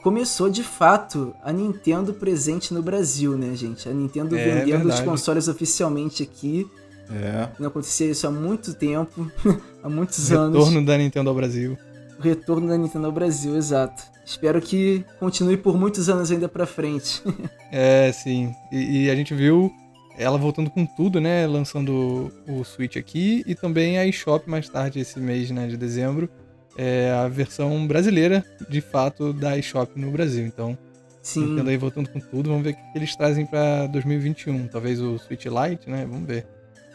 começou 0.04 0.52
de 0.52 0.62
fato 0.64 1.34
a 1.44 1.52
Nintendo 1.52 2.14
presente 2.14 2.72
no 2.72 2.84
Brasil, 2.84 3.36
né, 3.36 3.56
gente? 3.56 3.90
A 3.90 3.94
Nintendo 3.94 4.38
É 4.38 4.44
vendendo 4.44 4.82
os 4.82 4.96
verdade. 4.96 5.04
consoles 5.04 5.48
oficialmente 5.48 6.22
aqui. 6.22 6.68
É. 7.12 7.50
Não 7.58 7.70
acontecia 7.70 8.12
isso 8.12 8.28
há 8.28 8.32
muito 8.32 8.76
tempo, 8.76 9.32
há 9.82 9.90
muitos 9.90 10.32
anos. 10.32 10.58
Retorno 10.60 10.86
da 10.86 10.96
Nintendo 10.96 11.28
ao 11.30 11.36
Brasil. 11.36 11.76
O 12.20 12.22
retorno 12.22 12.68
da 12.68 12.78
Nintendo 12.78 13.06
ao 13.06 13.12
Brasil, 13.12 13.56
exato. 13.56 14.04
Espero 14.26 14.62
que 14.62 15.06
continue 15.20 15.56
por 15.56 15.78
muitos 15.78 16.10
anos 16.10 16.30
ainda 16.30 16.50
pra 16.50 16.66
frente. 16.66 17.24
É, 17.72 18.12
sim. 18.12 18.52
E, 18.72 19.04
e 19.04 19.10
a 19.12 19.16
gente 19.16 19.32
viu 19.32 19.72
ela 20.18 20.40
voltando 20.40 20.72
com 20.72 20.88
tudo, 20.88 21.22
né? 21.22 21.46
Lançando 21.46 22.32
o 22.48 22.64
Switch 22.64 22.98
aqui 22.98 23.44
e 23.46 23.54
também 23.54 24.00
a 24.00 24.08
eShop 24.08 24.50
mais 24.50 24.68
tarde 24.68 25.00
esse 25.00 25.20
mês, 25.20 25.52
né? 25.52 25.68
De 25.68 25.78
dezembro. 25.78 26.28
É 26.76 27.12
a 27.12 27.28
versão 27.28 27.86
brasileira, 27.86 28.44
de 28.68 28.82
fato, 28.82 29.32
da 29.32 29.56
eShop 29.56 30.00
no 30.00 30.10
Brasil. 30.10 30.48
Então, 30.48 30.76
Sim, 31.22 31.46
Nintendo 31.46 31.70
aí 31.70 31.78
voltando 31.78 32.10
com 32.10 32.20
tudo. 32.20 32.50
Vamos 32.50 32.64
ver 32.64 32.72
o 32.72 32.74
que 32.74 32.82
eles 32.98 33.16
trazem 33.16 33.46
pra 33.46 33.86
2021. 33.88 34.68
Talvez 34.68 35.00
o 35.00 35.20
Switch 35.20 35.46
Lite, 35.46 35.88
né? 35.90 36.08
Vamos 36.10 36.28
ver. 36.28 36.48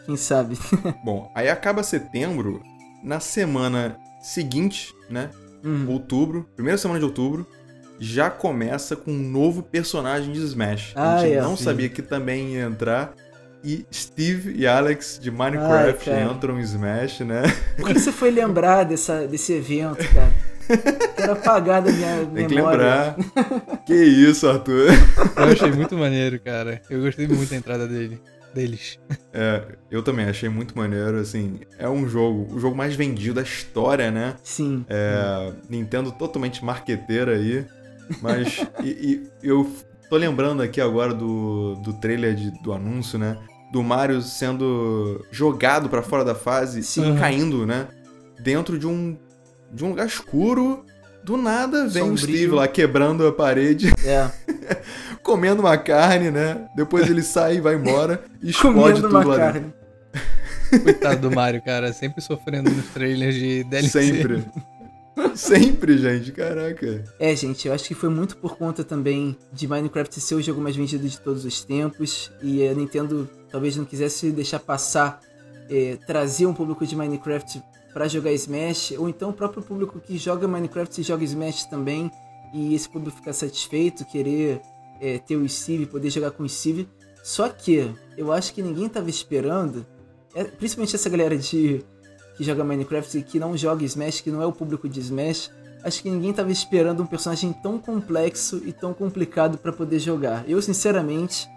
quem 0.05 0.17
sabe. 0.17 0.57
Bom, 1.05 1.31
aí 1.33 1.49
acaba 1.49 1.83
setembro, 1.83 2.61
na 3.01 3.21
semana 3.21 3.97
seguinte, 4.25 4.93
né? 5.09 5.29
Hum, 5.63 5.85
Outubro, 5.87 6.47
primeira 6.55 6.77
semana 6.77 6.99
de 6.99 7.05
outubro, 7.05 7.45
já 7.99 8.29
começa 8.29 8.95
com 8.95 9.11
um 9.11 9.29
novo 9.29 9.63
personagem 9.63 10.31
de 10.31 10.39
Smash. 10.39 10.93
Ah, 10.95 11.15
a 11.15 11.19
gente 11.21 11.33
é, 11.35 11.41
não 11.41 11.55
sim. 11.55 11.63
sabia 11.63 11.89
que 11.89 12.01
também 12.01 12.53
ia 12.55 12.63
entrar. 12.65 13.13
E 13.63 13.83
Steve 13.91 14.53
e 14.55 14.67
Alex 14.67 15.19
de 15.19 15.31
Minecraft 15.31 16.09
Ai, 16.11 16.23
entram 16.23 16.59
em 16.59 16.61
Smash, 16.61 17.21
né? 17.21 17.41
Por 17.77 17.87
que 17.93 17.99
você 17.99 18.11
foi 18.11 18.29
lembrar 18.29 18.83
dessa, 18.83 19.25
desse 19.27 19.53
evento, 19.53 20.07
cara? 20.13 20.31
Quero 21.15 21.31
apagar 21.31 21.81
da 21.81 21.91
minha 21.91 22.25
Tem 22.33 22.47
que 22.47 22.55
memória. 22.55 23.15
lembrar. 23.17 23.81
que 23.85 23.93
isso, 23.93 24.47
Arthur. 24.47 24.89
Eu 25.35 25.43
achei 25.45 25.71
muito 25.71 25.97
maneiro, 25.97 26.39
cara. 26.39 26.81
Eu 26.89 27.01
gostei 27.01 27.27
muito 27.27 27.49
da 27.49 27.55
entrada 27.55 27.87
dele. 27.87 28.21
Deles. 28.55 28.97
É, 29.33 29.63
eu 29.91 30.01
também 30.01 30.25
achei 30.25 30.47
muito 30.47 30.77
maneiro, 30.77 31.19
assim, 31.19 31.59
é 31.77 31.89
um 31.89 32.07
jogo, 32.07 32.55
o 32.55 32.57
jogo 32.59 32.75
mais 32.75 32.95
vendido 32.95 33.33
da 33.35 33.41
história, 33.41 34.09
né? 34.09 34.35
Sim. 34.41 34.85
É, 34.87 35.51
Nintendo 35.69 36.09
totalmente 36.13 36.63
marqueteira 36.63 37.33
aí, 37.35 37.65
mas 38.21 38.65
e, 38.81 38.87
e 38.89 39.29
eu 39.43 39.69
tô 40.09 40.15
lembrando 40.15 40.61
aqui 40.63 40.79
agora 40.79 41.13
do, 41.13 41.75
do 41.83 41.93
trailer 41.99 42.33
de- 42.33 42.51
do 42.63 42.71
anúncio, 42.71 43.19
né? 43.19 43.37
Do 43.73 43.83
Mario 43.83 44.21
sendo 44.21 45.25
jogado 45.31 45.89
pra 45.89 46.01
fora 46.01 46.23
da 46.23 46.33
fase 46.35 46.81
Sim. 46.81 47.13
e 47.15 47.19
caindo, 47.19 47.65
né? 47.65 47.87
Dentro 48.41 48.79
de 48.79 48.87
um 48.87 49.17
de 49.71 49.83
um 49.83 49.89
lugar 49.89 50.07
escuro. 50.07 50.85
Do 51.25 51.37
nada 51.37 51.87
vem 51.87 52.03
o 52.03 52.17
Sombrio. 52.17 52.17
Steve 52.37 52.51
lá 52.53 52.67
quebrando 52.67 53.25
a 53.25 53.31
parede, 53.33 53.87
É. 54.05 54.29
comendo 55.23 55.61
uma 55.61 55.75
carne, 55.77 56.29
né? 56.29 56.67
Depois 56.75 57.09
ele 57.09 57.23
sai 57.23 57.57
e 57.57 57.61
vai 57.61 57.73
embora 57.75 58.23
e 58.43 58.51
explode 58.51 58.75
Comendo 58.77 59.01
tudo 59.01 59.09
uma 59.17 59.25
lá 59.25 59.51
dentro. 59.51 59.73
carne. 60.71 60.81
Coitado 60.83 61.21
do 61.29 61.35
Mario, 61.35 61.63
cara. 61.63 61.91
Sempre 61.93 62.21
sofrendo 62.21 62.69
nos 62.69 62.85
trailers 62.89 63.33
de 63.35 63.63
DLC. 63.63 63.89
Sempre. 63.89 64.45
Sempre, 65.33 65.97
gente. 65.97 66.31
Caraca. 66.31 67.03
É, 67.19 67.35
gente, 67.35 67.67
eu 67.67 67.73
acho 67.73 67.85
que 67.85 67.95
foi 67.95 68.09
muito 68.09 68.37
por 68.37 68.57
conta 68.57 68.83
também 68.83 69.35
de 69.51 69.67
Minecraft 69.67 70.19
ser 70.19 70.35
o 70.35 70.41
jogo 70.41 70.61
mais 70.61 70.75
vendido 70.75 71.07
de 71.07 71.19
todos 71.19 71.43
os 71.45 71.63
tempos 71.63 72.31
e 72.41 72.67
a 72.67 72.73
Nintendo 72.73 73.27
talvez 73.49 73.75
não 73.77 73.85
quisesse 73.85 74.31
deixar 74.31 74.59
passar, 74.59 75.19
é, 75.69 75.97
trazer 76.05 76.45
um 76.45 76.53
público 76.53 76.85
de 76.85 76.95
Minecraft 76.95 77.61
pra 77.95 78.09
jogar 78.09 78.33
Smash, 78.33 78.93
ou 78.97 79.07
então 79.07 79.29
o 79.29 79.33
próprio 79.33 79.63
público 79.63 80.01
que 80.01 80.17
joga 80.17 80.49
Minecraft 80.49 80.99
e 80.99 81.01
joga 81.01 81.23
Smash 81.23 81.63
também, 81.63 82.11
e 82.53 82.75
esse 82.75 82.89
público 82.89 83.15
ficar 83.15 83.31
satisfeito, 83.31 84.03
querer 84.03 84.59
é, 84.99 85.17
ter 85.17 85.37
o 85.37 85.47
Steve, 85.47 85.85
poder 85.85 86.09
jogar 86.09 86.31
com 86.31 86.43
o 86.43 86.49
Steve. 86.49 86.89
Só 87.23 87.47
que 87.47 87.89
eu 88.17 88.33
acho 88.33 88.53
que 88.53 88.61
ninguém 88.61 88.89
tava 88.89 89.09
esperando, 89.09 89.85
é, 90.33 90.43
principalmente 90.43 90.93
essa 90.93 91.09
galera 91.09 91.37
de 91.37 91.85
que 92.35 92.43
joga 92.43 92.65
Minecraft 92.65 93.17
e 93.17 93.23
que 93.23 93.39
não 93.39 93.55
joga 93.55 93.85
Smash, 93.85 94.19
que 94.19 94.29
não 94.29 94.41
é 94.41 94.45
o 94.45 94.51
público 94.51 94.89
de 94.89 94.99
Smash, 94.99 95.49
acho 95.81 96.03
que 96.03 96.09
ninguém 96.09 96.33
tava 96.33 96.51
esperando 96.51 97.01
um 97.01 97.05
personagem 97.05 97.53
tão 97.63 97.79
complexo 97.79 98.61
e 98.65 98.73
tão 98.73 98.93
complicado 98.93 99.57
pra 99.57 99.71
poder 99.71 99.99
jogar. 99.99 100.43
Eu, 100.49 100.61
sinceramente, 100.61 101.47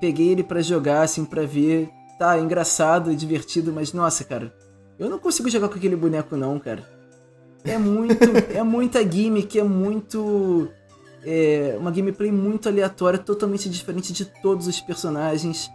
peguei 0.00 0.30
ele 0.30 0.42
pra 0.42 0.62
jogar, 0.62 1.02
assim, 1.02 1.26
pra 1.26 1.44
ver. 1.44 1.90
Tá, 2.18 2.38
engraçado, 2.38 3.10
é 3.10 3.14
divertido, 3.14 3.70
mas 3.74 3.92
nossa, 3.92 4.24
cara, 4.24 4.54
eu 4.98 5.10
não 5.10 5.18
consigo 5.18 5.48
jogar 5.48 5.68
com 5.68 5.76
aquele 5.76 5.96
boneco, 5.96 6.36
não, 6.36 6.58
cara. 6.58 6.88
É 7.64 7.78
muito. 7.78 8.24
é 8.54 8.62
muita 8.62 9.02
gimmick, 9.08 9.58
é 9.58 9.62
muito. 9.62 10.68
É 11.24 11.76
uma 11.78 11.90
gameplay 11.90 12.32
muito 12.32 12.68
aleatória, 12.68 13.18
totalmente 13.18 13.68
diferente 13.68 14.12
de 14.12 14.24
todos 14.24 14.66
os 14.66 14.80
personagens. 14.80 15.70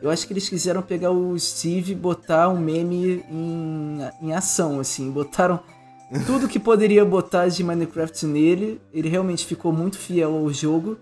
Eu 0.00 0.10
acho 0.10 0.26
que 0.26 0.32
eles 0.32 0.48
quiseram 0.48 0.82
pegar 0.82 1.10
o 1.10 1.38
Steve 1.38 1.92
e 1.92 1.94
botar 1.94 2.48
um 2.48 2.58
meme 2.58 3.24
em, 3.30 3.98
em 4.20 4.32
ação, 4.32 4.80
assim. 4.80 5.10
Botaram 5.10 5.60
tudo 6.26 6.48
que 6.48 6.58
poderia 6.58 7.04
botar 7.04 7.48
de 7.48 7.62
Minecraft 7.62 8.26
nele. 8.26 8.80
Ele 8.92 9.08
realmente 9.08 9.46
ficou 9.46 9.72
muito 9.72 9.98
fiel 9.98 10.34
ao 10.36 10.52
jogo, 10.52 10.98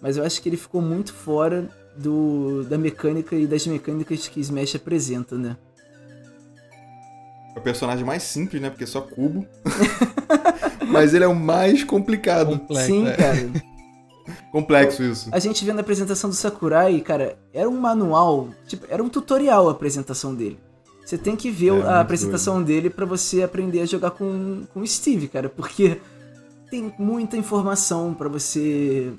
mas 0.00 0.16
eu 0.16 0.24
acho 0.24 0.40
que 0.42 0.48
ele 0.48 0.56
ficou 0.56 0.80
muito 0.80 1.12
fora 1.12 1.68
do, 1.96 2.64
da 2.64 2.78
mecânica 2.78 3.36
e 3.36 3.46
das 3.46 3.66
mecânicas 3.66 4.28
que 4.28 4.40
Smash 4.40 4.76
apresenta, 4.76 5.36
né? 5.36 5.56
É 7.58 7.60
o 7.60 7.62
personagem 7.62 8.04
mais 8.04 8.22
simples, 8.22 8.62
né? 8.62 8.70
Porque 8.70 8.84
é 8.84 8.86
só 8.86 9.00
cubo. 9.00 9.44
Mas 10.86 11.12
ele 11.12 11.24
é 11.24 11.28
o 11.28 11.34
mais 11.34 11.82
complicado. 11.82 12.56
Complexo, 12.56 12.86
Sim, 12.86 13.08
é. 13.08 13.16
cara. 13.16 13.50
Complexo 14.52 15.02
isso. 15.02 15.28
A 15.32 15.38
gente 15.40 15.64
vendo 15.64 15.78
a 15.78 15.80
apresentação 15.80 16.30
do 16.30 16.36
Sakurai, 16.36 17.00
cara, 17.00 17.36
era 17.52 17.68
um 17.68 17.80
manual, 17.80 18.48
tipo, 18.66 18.86
era 18.88 19.02
um 19.02 19.08
tutorial 19.08 19.68
a 19.68 19.72
apresentação 19.72 20.34
dele. 20.34 20.58
Você 21.04 21.18
tem 21.18 21.34
que 21.34 21.50
ver 21.50 21.72
É, 21.72 21.82
a 21.82 22.00
apresentação 22.00 22.62
dele 22.62 22.90
pra 22.90 23.06
você 23.06 23.42
aprender 23.42 23.80
a 23.80 23.86
jogar 23.86 24.10
com, 24.12 24.64
com 24.72 24.80
o 24.80 24.86
Steve, 24.86 25.26
cara, 25.28 25.48
porque 25.48 26.00
tem 26.70 26.92
muita 26.98 27.36
informação 27.36 28.12
pra 28.12 28.28
você 28.28 29.12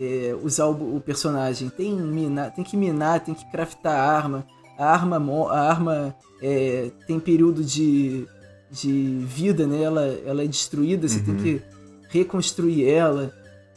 é, 0.00 0.34
usar 0.42 0.66
o, 0.66 0.96
o 0.96 1.00
personagem. 1.00 1.68
Tem, 1.68 1.92
minar, 1.92 2.52
tem 2.52 2.64
que 2.64 2.76
minar, 2.76 3.20
tem 3.20 3.34
que 3.34 3.50
craftar 3.50 3.94
a 3.94 4.16
arma. 4.16 4.46
A 4.78 4.92
arma, 4.92 5.16
a 5.50 5.60
arma 5.70 6.16
é, 6.42 6.90
tem 7.06 7.18
período 7.18 7.64
de, 7.64 8.26
de 8.70 9.24
vida, 9.26 9.66
né? 9.66 9.82
Ela, 9.82 10.04
ela 10.24 10.42
é 10.42 10.46
destruída, 10.46 11.08
você 11.08 11.20
tem 11.20 11.34
Uhum. 11.34 11.42
que 11.42 11.62
reconstruir 12.08 12.88
ela. 12.88 13.32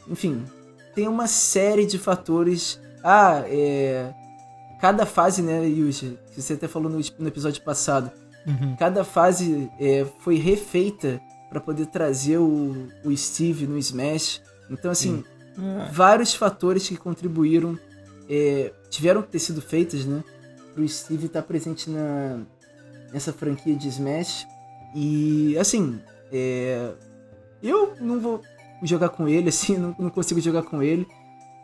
Enfim, 0.08 0.44
tem 0.94 1.08
uma 1.08 1.26
série 1.26 1.86
de 1.86 1.98
fatores. 1.98 2.78
Ah, 3.02 3.42
é. 3.46 4.12
Cada 4.80 5.04
fase, 5.04 5.42
né, 5.42 5.66
Yuji? 5.66 6.18
Que 6.34 6.40
você 6.40 6.54
até 6.54 6.66
falou 6.66 6.90
no, 6.90 7.00
no 7.18 7.28
episódio 7.28 7.62
passado. 7.62 8.10
Uhum. 8.46 8.74
Cada 8.76 9.04
fase 9.04 9.70
é, 9.78 10.06
foi 10.20 10.36
refeita 10.36 11.20
para 11.50 11.60
poder 11.60 11.86
trazer 11.86 12.38
o, 12.38 12.88
o 13.04 13.14
Steve 13.16 13.66
no 13.66 13.76
Smash. 13.76 14.40
Então, 14.70 14.90
assim, 14.90 15.22
vários 15.92 16.34
fatores 16.34 16.88
que 16.88 16.96
contribuíram, 16.96 17.78
é, 18.28 18.72
tiveram 18.88 19.20
que 19.20 19.28
ter 19.28 19.40
sido 19.40 19.60
feitos, 19.60 20.06
né? 20.06 20.22
Pro 20.80 20.88
Steve 20.88 21.26
estar 21.26 21.42
presente 21.42 21.90
na, 21.90 22.40
nessa 23.12 23.34
franquia 23.34 23.76
de 23.76 23.88
Smash. 23.88 24.46
E, 24.94 25.56
assim, 25.58 26.00
é, 26.32 26.92
eu 27.62 27.94
não 28.00 28.18
vou 28.18 28.40
jogar 28.82 29.10
com 29.10 29.28
ele, 29.28 29.50
assim, 29.50 29.76
não, 29.76 29.94
não 29.98 30.08
consigo 30.08 30.40
jogar 30.40 30.62
com 30.62 30.82
ele, 30.82 31.06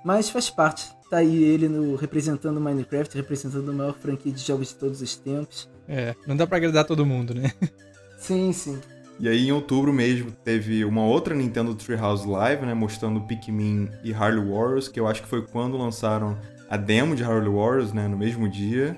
mas 0.04 0.28
faz 0.28 0.50
parte. 0.50 0.94
Tá 1.08 1.18
aí 1.18 1.42
ele 1.44 1.68
no, 1.68 1.96
representando 1.96 2.58
o 2.58 2.60
Minecraft, 2.60 3.16
representando 3.16 3.70
a 3.70 3.72
maior 3.72 3.94
franquia 3.94 4.32
de 4.32 4.42
jogos 4.42 4.68
de 4.68 4.74
todos 4.74 5.00
os 5.00 5.16
tempos. 5.16 5.70
É, 5.88 6.14
não 6.26 6.36
dá 6.36 6.46
pra 6.46 6.58
agradar 6.58 6.84
todo 6.84 7.06
mundo, 7.06 7.32
né? 7.32 7.52
Sim, 8.18 8.50
sim. 8.52 8.80
E 9.20 9.28
aí, 9.28 9.46
em 9.46 9.52
outubro 9.52 9.92
mesmo, 9.92 10.30
teve 10.30 10.84
uma 10.84 11.04
outra 11.04 11.34
Nintendo 11.34 11.74
Treehouse 11.74 12.26
Live, 12.26 12.64
né? 12.66 12.74
Mostrando 12.74 13.20
Pikmin 13.20 13.90
e 14.02 14.12
Harley 14.12 14.44
Warriors, 14.44 14.88
que 14.88 14.98
eu 14.98 15.06
acho 15.06 15.22
que 15.22 15.28
foi 15.28 15.42
quando 15.42 15.76
lançaram 15.76 16.36
a 16.68 16.76
demo 16.76 17.14
de 17.14 17.22
Harley 17.22 17.48
Warriors, 17.48 17.92
né? 17.92 18.08
No 18.08 18.16
mesmo 18.16 18.48
dia. 18.48 18.96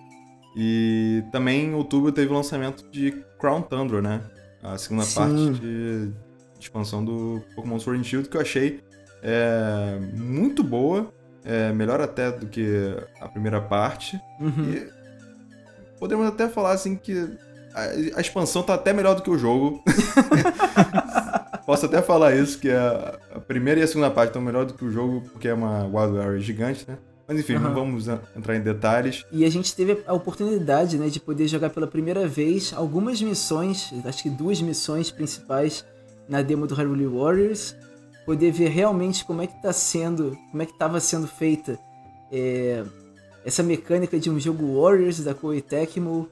E 0.61 1.23
também 1.31 1.67
em 1.67 1.75
outubro 1.75 2.11
teve 2.11 2.33
o 2.33 2.35
lançamento 2.35 2.85
de 2.91 3.13
Crown 3.39 3.63
Tundra, 3.63 4.03
né? 4.03 4.23
A 4.61 4.77
segunda 4.77 5.05
Sim. 5.05 5.15
parte 5.15 5.61
de, 5.61 6.13
expansão 6.59 7.05
do 7.05 7.41
Pokémon 7.55 7.79
Sword 7.79 8.01
and 8.01 8.05
Shield, 8.05 8.29
que 8.29 8.37
eu 8.37 8.41
achei 8.41 8.81
é, 9.23 10.01
muito 10.17 10.65
boa. 10.65 11.15
é, 11.45 11.73
melhor 11.73 12.01
até 12.01 12.33
do 12.33 12.47
que 12.49 12.67
a 13.21 13.29
primeira 13.29 13.61
parte. 13.61 14.21
Uhum. 14.41 14.65
E 14.65 14.89
podemos 16.01 16.27
até 16.27 16.49
falar 16.49 16.73
assim 16.73 16.97
que 16.97 17.39
a, 17.73 18.19
a 18.19 18.21
expansão 18.21 18.65
tá 18.65 18.75
até 18.75 18.93
melhor 18.93 19.15
do 19.15 19.23
que 19.23 19.31
o 19.31 19.39
jogo. 19.39 19.81
Posso 21.65 21.87
até 21.87 22.03
falar 22.03 22.35
isso, 22.35 22.59
que 22.59 22.71
a, 22.71 23.17
a, 23.33 23.41
primeira 23.41 23.79
e 23.79 23.83
a 23.85 23.87
segunda 23.87 24.11
parte 24.11 24.31
estão 24.31 24.43
melhor 24.43 24.65
do 24.65 24.75
que 24.75 24.85
o 24.85 24.91
jogo, 24.91 25.21
porque 25.31 25.47
é 25.47 25.55
uma 25.55 25.85
Wild 25.85 26.19
Area 26.19 26.41
gigante, 26.41 26.85
né? 26.89 26.99
Mas 27.29 27.39
enfim, 27.39 27.57
uhum. 27.57 27.61
não 27.61 27.75
vamos 27.75 28.09
entrar 28.35 28.57
em 28.57 28.63
detalhes. 28.63 29.27
E 29.31 29.45
a 29.45 29.51
gente 29.51 29.77
teve 29.77 30.03
a 30.07 30.15
oportunidade, 30.15 30.97
né, 30.97 31.11
de 31.11 31.21
poder 31.21 31.47
jogar 31.47 31.69
pela 31.69 31.87
primeira 31.87 32.27
vez 32.27 32.73
algumas 32.75 33.21
missões, 33.21 33.93
acho 34.07 34.23
que 34.23 34.31
duas 34.31 34.63
missões 34.63 35.11
principais 35.11 35.85
na 36.27 36.41
demo 36.41 36.67
do 36.67 36.75
Hyrule 36.75 37.07
Warriors, 37.07 37.77
poder 38.25 38.51
ver 38.51 38.69
realmente 38.69 39.27
como 39.27 39.43
é 39.43 39.47
que 39.47 39.61
tá 39.61 39.75
sendo, 39.75 40.39
como 40.51 40.63
é 40.63 40.67
que 40.67 40.73
estava 40.73 41.01
sendo 41.01 41.27
feita 41.27 41.79
é, 42.33 42.83
essa 43.45 43.63
mecânica 43.63 44.19
de 44.19 44.31
um 44.31 44.41
jogo 44.41 44.81
Warriors 44.81 45.21
da 45.21 45.35
Koei 45.35 45.61
Tecmo 45.61 46.29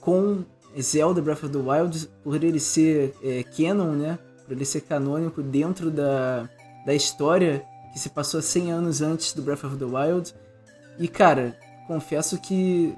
com 0.00 0.44
Zelda 0.80 1.20
Breath 1.22 1.44
of 1.44 1.52
the 1.52 1.58
Wild, 1.58 2.08
por 2.24 2.42
ele 2.42 2.58
ser 2.58 3.14
é, 3.22 3.44
canon, 3.44 3.92
né, 3.92 4.18
por 4.44 4.52
ele 4.52 4.64
ser 4.64 4.80
canônico 4.80 5.42
dentro 5.42 5.92
da, 5.92 6.48
da 6.84 6.94
história 6.94 7.64
que 7.92 7.98
se 7.98 8.10
passou 8.10 8.40
100 8.40 8.72
anos 8.72 9.02
antes 9.02 9.32
do 9.32 9.42
Breath 9.42 9.64
of 9.64 9.76
the 9.76 9.84
Wild. 9.84 10.34
E 10.98 11.08
cara, 11.08 11.56
confesso 11.86 12.38
que 12.38 12.94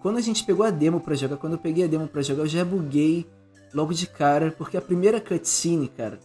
quando 0.00 0.16
a 0.16 0.20
gente 0.20 0.44
pegou 0.44 0.66
a 0.66 0.70
demo 0.70 1.00
para 1.00 1.14
jogar, 1.14 1.36
quando 1.36 1.52
eu 1.52 1.58
peguei 1.58 1.84
a 1.84 1.86
demo 1.86 2.08
para 2.08 2.22
jogar, 2.22 2.42
eu 2.42 2.48
já 2.48 2.64
buguei 2.64 3.26
logo 3.72 3.94
de 3.94 4.06
cara, 4.06 4.50
porque 4.50 4.76
a 4.76 4.82
primeira 4.82 5.20
cutscene, 5.20 5.88
cara, 5.88 6.18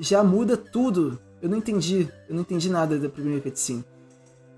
já 0.00 0.24
muda 0.24 0.56
tudo. 0.56 1.18
Eu 1.42 1.48
não 1.48 1.58
entendi, 1.58 2.08
eu 2.28 2.34
não 2.34 2.40
entendi 2.40 2.70
nada 2.70 2.98
da 2.98 3.08
primeira 3.08 3.40
cutscene. 3.40 3.84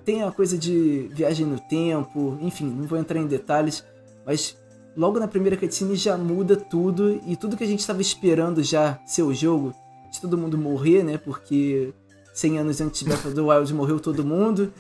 Tem 0.05 0.22
a 0.22 0.30
coisa 0.30 0.57
de 0.57 1.11
viagem 1.12 1.44
no 1.44 1.59
tempo, 1.59 2.38
enfim, 2.40 2.66
não 2.66 2.86
vou 2.86 2.97
entrar 2.97 3.18
em 3.18 3.26
detalhes, 3.26 3.84
mas 4.24 4.57
logo 4.97 5.18
na 5.18 5.26
primeira 5.26 5.57
cutscene 5.57 5.97
já 5.97 6.16
muda 6.16 6.55
tudo 6.55 7.20
e 7.26 7.36
tudo 7.36 7.57
que 7.57 7.64
a 7.64 7.66
gente 7.66 7.80
estava 7.80 8.01
esperando 8.01 8.62
já 8.62 9.01
ser 9.05 9.22
o 9.22 9.34
jogo, 9.34 9.74
de 10.12 10.20
todo 10.20 10.38
mundo 10.38 10.57
morrer, 10.57 11.03
né? 11.03 11.18
Porque 11.18 11.92
100 12.37 12.59
anos 12.59 12.80
antes 12.82 13.01
de 13.01 13.07
Breath 13.07 13.24
of 13.24 13.34
the 13.34 13.41
Wild 13.41 13.72
morreu 13.72 13.99
todo 13.99 14.24
mundo. 14.24 14.70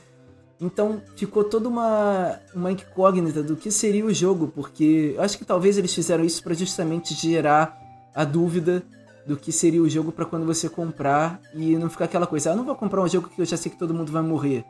Então 0.60 1.02
ficou 1.16 1.42
toda 1.42 1.68
uma, 1.68 2.38
uma 2.54 2.70
incógnita 2.70 3.42
do 3.42 3.56
que 3.56 3.70
seria 3.70 4.04
o 4.04 4.12
jogo, 4.12 4.48
porque 4.54 5.14
eu 5.16 5.22
acho 5.22 5.38
que 5.38 5.44
talvez 5.44 5.78
eles 5.78 5.92
fizeram 5.92 6.22
isso 6.22 6.42
para 6.42 6.54
justamente 6.54 7.14
gerar 7.14 7.78
a 8.14 8.24
dúvida 8.24 8.82
do 9.26 9.36
que 9.36 9.50
seria 9.50 9.82
o 9.82 9.88
jogo 9.88 10.12
para 10.12 10.26
quando 10.26 10.44
você 10.44 10.68
comprar 10.68 11.40
e 11.54 11.76
não 11.76 11.88
ficar 11.90 12.04
aquela 12.04 12.26
coisa, 12.26 12.52
ah, 12.52 12.56
não 12.56 12.64
vou 12.64 12.74
comprar 12.74 13.02
um 13.02 13.08
jogo 13.08 13.28
que 13.28 13.40
eu 13.40 13.44
já 13.44 13.56
sei 13.56 13.72
que 13.72 13.78
todo 13.78 13.92
mundo 13.92 14.12
vai 14.12 14.22
morrer. 14.22 14.64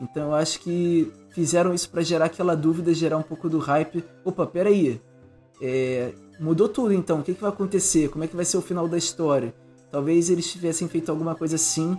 Então 0.00 0.28
eu 0.28 0.34
acho 0.34 0.60
que 0.60 1.12
fizeram 1.30 1.74
isso 1.74 1.90
para 1.90 2.02
gerar 2.02 2.24
aquela 2.24 2.54
dúvida, 2.54 2.92
gerar 2.94 3.18
um 3.18 3.22
pouco 3.22 3.50
do 3.50 3.58
hype. 3.58 4.02
Opa, 4.24 4.46
peraí, 4.46 5.00
é, 5.60 6.12
mudou 6.40 6.68
tudo 6.68 6.92
então, 6.92 7.20
o 7.20 7.22
que, 7.22 7.34
que 7.34 7.40
vai 7.40 7.50
acontecer? 7.50 8.08
Como 8.08 8.24
é 8.24 8.26
que 8.26 8.36
vai 8.36 8.46
ser 8.46 8.56
o 8.56 8.62
final 8.62 8.88
da 8.88 8.96
história? 8.96 9.54
Talvez 9.90 10.30
eles 10.30 10.50
tivessem 10.50 10.88
feito 10.88 11.10
alguma 11.10 11.34
coisa 11.34 11.56
assim 11.56 11.96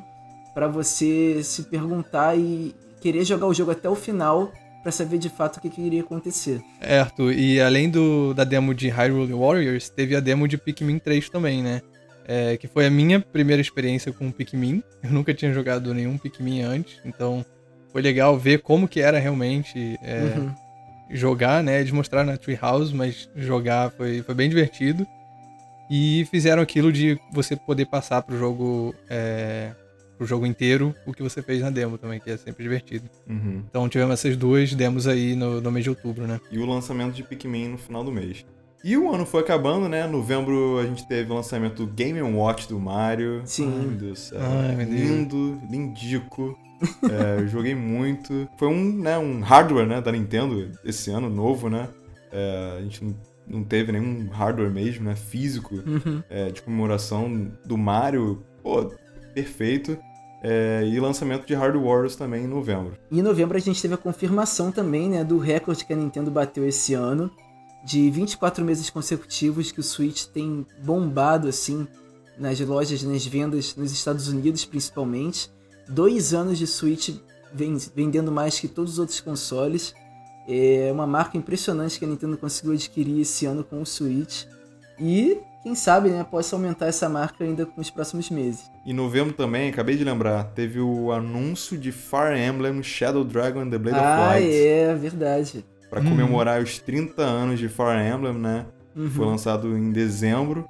para 0.54 0.68
você 0.68 1.42
se 1.44 1.64
perguntar 1.64 2.38
e 2.38 2.76
querer 3.02 3.24
jogar 3.26 3.48
o 3.48 3.54
jogo 3.54 3.72
até 3.72 3.90
o 3.90 3.96
final 3.96 4.52
para 4.82 4.92
saber 4.92 5.18
de 5.18 5.30
fato 5.30 5.58
o 5.58 5.62
que, 5.62 5.70
que, 5.70 5.82
iria 5.82 6.02
acontecer. 6.02 6.62
É, 6.80 7.00
Arthur, 7.00 7.34
e 7.34 7.62
além 7.62 7.90
do, 7.90 8.34
da 8.34 8.44
demo 8.44 8.74
de 8.74 8.90
Hyrule 8.90 9.34
Warriors, 9.34 9.90
teve 9.90 10.16
a 10.16 10.20
demo 10.20 10.48
de 10.48 10.58
Pikmin 10.58 11.00
3 11.00 11.30
também, 11.30 11.62
né? 11.62 11.82
É, 12.26 12.58
que 12.58 12.68
foi 12.68 12.86
a 12.86 12.90
minha 12.90 13.20
primeira 13.20 13.62
experiência 13.62 14.12
com 14.12 14.32
Pikmin. 14.32 14.84
Eu 15.04 15.12
nunca 15.12 15.34
tinha 15.34 15.54
jogado 15.54 15.94
nenhum 15.94 16.18
Pikmin 16.18 16.62
antes, 16.62 17.00
então 17.06 17.46
foi 17.92 18.02
legal 18.02 18.38
ver 18.38 18.62
como 18.62 18.88
que 18.88 19.02
era 19.02 19.20
realmente 19.20 20.00
é, 20.02 20.38
uhum. 20.38 20.54
jogar, 21.12 21.64
né? 21.64 21.80
Eles 21.80 21.92
mostraram 21.92 22.32
na 22.32 22.38
Treehouse, 22.38 22.94
mas 22.94 23.30
jogar 23.36 23.92
foi, 23.92 24.22
foi 24.22 24.34
bem 24.34 24.50
divertido. 24.50 25.06
E 25.94 26.26
fizeram 26.32 26.62
aquilo 26.62 26.92
de 26.92 27.20
você 27.34 27.54
poder 27.54 27.86
passar 27.86 28.22
pro 28.22 28.38
jogo 28.38 28.96
é, 29.10 29.72
pro 30.22 30.28
jogo 30.28 30.46
inteiro 30.46 30.94
o 31.04 31.14
que 31.14 31.24
você 31.24 31.42
fez 31.42 31.62
na 31.62 31.72
demo 31.72 31.98
também, 31.98 32.20
que 32.20 32.30
é 32.30 32.38
sempre 32.38 32.62
divertido. 32.62 33.10
Uhum. 33.28 33.64
Então 33.68 33.90
tivemos 33.90 34.14
essas 34.14 34.38
duas 34.38 34.72
demos 34.76 35.08
aí 35.08 35.36
no, 35.36 35.60
no 35.60 35.72
mês 35.72 35.84
de 35.84 35.90
outubro, 35.90 36.28
né? 36.28 36.40
E 36.52 36.60
o 36.60 36.66
lançamento 36.66 37.16
de 37.16 37.24
Pikmin 37.24 37.70
no 37.70 37.78
final 37.80 38.04
do 38.04 38.12
mês. 38.12 38.46
E 38.84 38.96
o 38.96 39.12
ano 39.12 39.26
foi 39.26 39.42
acabando, 39.42 39.90
né? 39.90 40.06
Novembro 40.06 40.78
a 40.78 40.86
gente 40.86 41.08
teve 41.08 41.32
o 41.32 41.34
lançamento 41.34 41.88
do 41.88 41.92
Game 41.92 42.22
Watch 42.22 42.70
do 42.70 42.80
Mario. 42.80 43.42
Sim. 43.46 43.74
Ai, 43.74 43.86
meu 43.88 43.98
Deus 43.98 44.12
do 44.12 44.16
céu. 44.20 44.40
Ai, 44.42 44.76
meu 44.76 44.86
Deus. 44.86 45.02
Lindo, 45.02 45.62
lindico. 45.72 46.56
é, 47.10 47.48
joguei 47.48 47.74
muito. 47.74 48.48
Foi 48.60 48.68
um, 48.68 48.94
né, 48.94 49.18
um 49.18 49.42
hardware 49.42 49.88
né, 49.88 50.02
da 50.02 50.12
Nintendo 50.12 50.70
esse 50.86 51.10
ano, 51.10 51.32
novo, 51.32 51.68
né? 51.68 51.90
É, 52.32 52.76
a 52.78 52.82
gente 52.82 53.16
não 53.48 53.64
teve 53.64 53.92
nenhum 53.92 54.28
hardware 54.30 54.70
mesmo, 54.70 55.06
né? 55.06 55.16
Físico 55.16 55.76
uhum. 55.76 56.22
é, 56.30 56.52
de 56.52 56.62
comemoração 56.62 57.52
do 57.66 57.76
Mario. 57.76 58.44
Pô, 58.62 58.92
perfeito. 59.34 59.98
É, 60.44 60.84
e 60.86 61.00
lançamento 61.00 61.46
de 61.46 61.54
Hard 61.54 61.76
Wars 61.76 62.16
também 62.16 62.46
em 62.46 62.48
novembro. 62.48 62.98
E 63.12 63.20
em 63.20 63.22
novembro 63.22 63.58
a 63.58 63.62
gente 63.62 63.82
teve 63.82 63.94
a 63.94 63.98
confirmação 63.98 64.72
também 64.72 65.10
né, 65.10 65.24
do 65.24 65.38
recorde 65.38 65.86
que 65.86 65.94
a 65.94 65.96
Nintendo 65.96 66.32
bateu 66.32 66.68
esse 66.68 66.94
ano, 66.94 67.32
de 67.84 68.10
24 68.10 68.64
meses 68.66 68.90
consecutivos 68.90 69.72
que 69.72 69.80
o 69.80 69.84
Switch 69.84 70.26
tem 70.26 70.66
bombado 70.84 71.48
assim 71.48 71.88
nas 72.38 72.60
lojas, 72.60 73.04
nas 73.04 73.26
vendas 73.26 73.76
nos 73.76 73.92
Estados 73.92 74.28
Unidos 74.28 74.66
principalmente. 74.66 75.52
Dois 75.88 76.34
anos 76.34 76.58
de 76.58 76.66
Switch 76.66 77.10
vendendo 77.54 78.32
mais 78.32 78.60
que 78.60 78.68
todos 78.68 78.94
os 78.94 79.00
outros 79.00 79.20
consoles. 79.20 79.94
É 80.48 80.90
uma 80.92 81.06
marca 81.06 81.38
impressionante 81.38 82.00
que 82.00 82.06
a 82.06 82.08
Nintendo 82.08 82.38
conseguiu 82.38 82.74
adquirir 82.74 83.22
esse 83.22 83.46
ano 83.46 83.64
com 83.64 83.82
o 83.82 83.86
Switch. 83.86 84.46
E 85.00 85.38
quem 85.62 85.76
sabe, 85.76 86.10
né, 86.10 86.24
possa 86.24 86.56
aumentar 86.56 86.88
essa 86.88 87.08
marca 87.08 87.44
ainda 87.44 87.66
com 87.66 87.80
os 87.80 87.90
próximos 87.90 88.30
meses. 88.30 88.72
Em 88.86 88.94
novembro 88.94 89.34
também, 89.34 89.70
acabei 89.70 89.96
de 89.96 90.04
lembrar, 90.04 90.44
teve 90.56 90.80
o 90.80 91.12
anúncio 91.12 91.78
de 91.78 91.92
Fire 91.92 92.38
Emblem 92.38 92.82
Shadow 92.82 93.24
Dragon 93.24 93.70
The 93.70 93.78
Blade 93.78 93.98
ah, 94.00 94.02
of 94.02 94.20
Light. 94.20 94.48
Ah, 94.48 94.56
é, 94.56 94.96
verdade. 94.96 95.66
Para 95.90 96.02
comemorar 96.02 96.62
os 96.62 96.80
30 96.80 97.22
anos 97.22 97.60
de 97.60 97.68
Fire 97.68 98.02
Emblem, 98.02 98.34
né? 98.34 98.66
Uhum. 98.96 99.10
Foi 99.10 99.26
lançado 99.26 99.78
em 99.78 99.92
dezembro. 99.92 100.66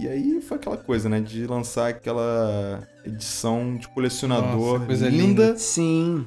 E 0.00 0.08
aí 0.08 0.40
foi 0.40 0.56
aquela 0.56 0.76
coisa, 0.76 1.08
né? 1.08 1.20
De 1.20 1.46
lançar 1.46 1.88
aquela 1.88 2.82
edição 3.04 3.76
de 3.76 3.86
colecionador 3.88 4.80
Nossa, 4.80 5.08
linda. 5.08 5.44
linda. 5.44 5.56
Sim. 5.56 6.26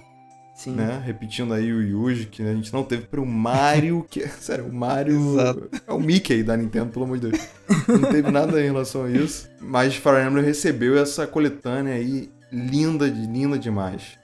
Sim. 0.61 0.73
Né? 0.73 1.01
Repetindo 1.03 1.55
aí 1.55 1.73
o 1.73 1.81
Yuji, 1.81 2.27
que 2.27 2.43
a 2.43 2.53
gente 2.53 2.71
não 2.71 2.83
teve 2.83 3.07
pro 3.07 3.25
Mario, 3.25 4.05
que. 4.07 4.27
Sério, 4.39 4.67
o 4.67 4.71
Mario. 4.71 5.33
Exato. 5.33 5.69
É 5.87 5.91
o 5.91 5.99
Mickey 5.99 6.43
da 6.43 6.55
Nintendo, 6.55 6.91
pelo 6.91 7.05
amor 7.05 7.17
de 7.17 7.31
Deus. 7.31 7.43
Não 7.87 8.11
teve 8.11 8.29
nada 8.29 8.61
em 8.61 8.65
relação 8.65 9.05
a 9.05 9.09
isso. 9.09 9.49
Mas 9.59 9.95
Fire 9.95 10.21
Emblem 10.23 10.45
recebeu 10.45 10.99
essa 10.99 11.25
coletânea 11.25 11.95
aí 11.95 12.29
linda, 12.51 13.07
linda 13.07 13.57
demais. 13.57 14.19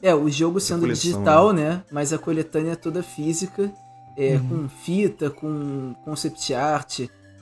É, 0.00 0.14
o 0.14 0.30
jogo 0.30 0.58
sendo 0.58 0.80
coleção, 0.80 1.10
digital, 1.10 1.52
né? 1.52 1.68
né? 1.68 1.82
Mas 1.92 2.14
a 2.14 2.18
coletânea 2.18 2.72
é 2.72 2.76
toda 2.76 3.02
física, 3.02 3.70
é, 4.16 4.36
uhum. 4.36 4.48
com 4.48 4.68
fita, 4.70 5.28
com 5.28 5.94
concept 6.02 6.54
art, 6.54 7.00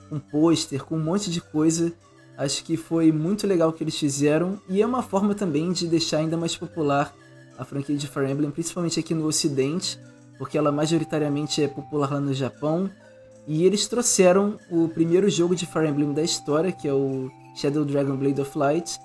com 0.09 0.19
pôster, 0.19 0.83
com 0.83 0.97
um 0.97 1.03
monte 1.03 1.31
de 1.31 1.39
coisa. 1.39 1.93
Acho 2.37 2.61
que 2.65 2.75
foi 2.75 3.09
muito 3.09 3.47
legal 3.47 3.69
o 3.69 3.73
que 3.73 3.85
eles 3.85 3.97
fizeram 3.97 4.59
e 4.67 4.81
é 4.81 4.85
uma 4.85 5.01
forma 5.01 5.33
também 5.33 5.71
de 5.71 5.87
deixar 5.87 6.17
ainda 6.17 6.35
mais 6.35 6.57
popular 6.57 7.15
a 7.57 7.65
franquia 7.65 7.95
de 7.95 8.07
Fire 8.07 8.29
Emblem, 8.29 8.51
principalmente 8.51 8.99
aqui 8.99 9.13
no 9.13 9.25
Ocidente, 9.25 9.99
porque 10.37 10.57
ela 10.57 10.71
majoritariamente 10.71 11.61
é 11.61 11.67
popular 11.67 12.11
lá 12.11 12.19
no 12.19 12.33
Japão. 12.33 12.89
E 13.45 13.65
eles 13.65 13.87
trouxeram 13.87 14.57
o 14.71 14.87
primeiro 14.87 15.29
jogo 15.29 15.55
de 15.55 15.65
Fire 15.65 15.87
Emblem 15.87 16.13
da 16.13 16.23
história, 16.23 16.71
que 16.71 16.87
é 16.87 16.93
o 16.93 17.29
Shadow 17.55 17.83
Dragon 17.83 18.15
Blade 18.15 18.41
of 18.41 18.57
Light, 18.57 18.99